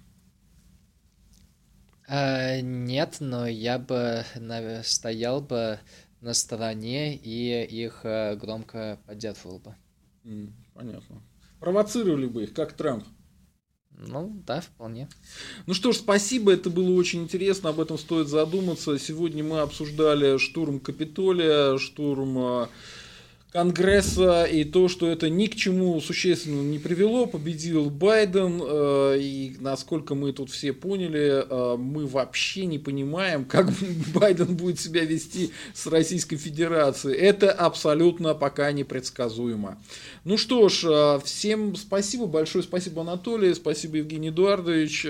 А, 2.11 2.59
нет, 2.59 3.17
но 3.19 3.45
я 3.47 3.77
бы 3.77 4.25
стоял 4.83 5.41
бы 5.41 5.79
на 6.21 6.33
стороне 6.33 7.15
и 7.15 7.63
их 7.63 8.01
э, 8.03 8.35
громко 8.35 8.97
поддерживал 9.05 9.59
бы. 9.59 9.75
Mm, 10.23 10.49
понятно. 10.73 11.21
Провоцировали 11.59 12.25
бы 12.25 12.43
их, 12.43 12.53
как 12.53 12.73
Трамп. 12.73 13.03
Ну, 13.91 14.41
да, 14.47 14.61
вполне. 14.61 15.07
Ну 15.67 15.75
что 15.75 15.91
ж, 15.91 15.97
спасибо, 15.97 16.51
это 16.51 16.71
было 16.71 16.95
очень 16.95 17.21
интересно, 17.21 17.69
об 17.69 17.79
этом 17.79 17.99
стоит 17.99 18.27
задуматься. 18.27 18.97
Сегодня 18.97 19.43
мы 19.43 19.59
обсуждали 19.59 20.39
штурм 20.39 20.79
Капитолия, 20.79 21.77
штурм 21.77 22.38
э, 22.39 22.67
Конгресса 23.52 24.44
и 24.44 24.64
то, 24.64 24.88
что 24.88 25.08
это 25.08 25.28
ни 25.28 25.48
к 25.48 25.56
чему 25.56 26.00
существенно 26.02 26.61
не 26.61 26.78
привело, 26.78 27.26
победил 27.26 27.90
Байден, 27.90 28.61
э, 28.64 29.18
и 29.19 29.56
насколько 29.60 30.14
мы 30.14 30.34
тут 30.34 30.52
все 30.52 30.72
поняли, 30.72 31.44
э, 31.50 31.76
мы 31.76 32.06
вообще 32.06 32.68
не 32.68 32.78
понимаем, 32.78 33.45
как 33.45 33.72
Байден 34.14 34.56
будет 34.56 34.80
себя 34.80 35.03
вести 35.03 35.52
с 35.74 35.88
Российской 35.88 36.38
Федерацией. 36.38 37.16
Это 37.18 37.52
абсолютно 37.52 38.36
пока 38.36 38.72
непредсказуемо. 38.72 39.82
Ну 40.26 40.38
что 40.38 40.69
ж, 40.69 40.84
э, 40.84 41.19
всем 41.26 41.76
спасибо, 41.76 42.28
большое 42.28 42.64
спасибо 42.64 43.02
Анатолий, 43.02 43.56
спасибо 43.56 43.98
Евгений 43.98 44.30
Эдуардович. 44.30 45.08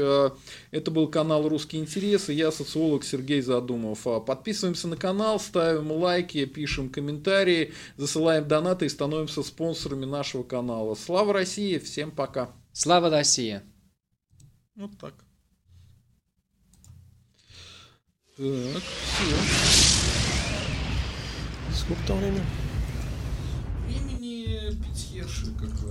Это 0.72 0.92
был 0.92 1.08
канал 1.08 1.50
«Русские 1.50 1.82
интересы», 1.82 2.32
я 2.32 2.52
социолог 2.54 3.04
Сергей 3.04 3.42
Задумов. 3.42 4.08
Подписываемся 4.26 4.88
на 4.88 4.96
канал, 4.96 5.42
ставим 5.42 5.92
лайки, 5.92 6.46
пишем 6.46 6.88
комментарии, 6.88 7.74
засылаем 7.98 8.29
присылаем 8.30 8.48
донаты 8.48 8.86
и 8.86 8.90
становимся 8.90 9.42
спонсорами 9.44 10.06
нашего 10.06 10.44
канала. 10.44 10.94
Слава 10.96 11.34
России, 11.34 11.80
всем 11.80 12.12
пока. 12.12 12.52
Слава 12.72 13.10
России. 13.10 13.62
Вот 14.76 14.92
так. 15.00 15.16
Так, 18.38 18.84
все. 18.84 19.36
Сколько 21.76 22.08
там 22.08 22.20
времени? 22.20 22.44
Времени 23.88 24.76
пятьерши, 24.84 25.48
как 25.60 25.70
говорится. 25.82 25.89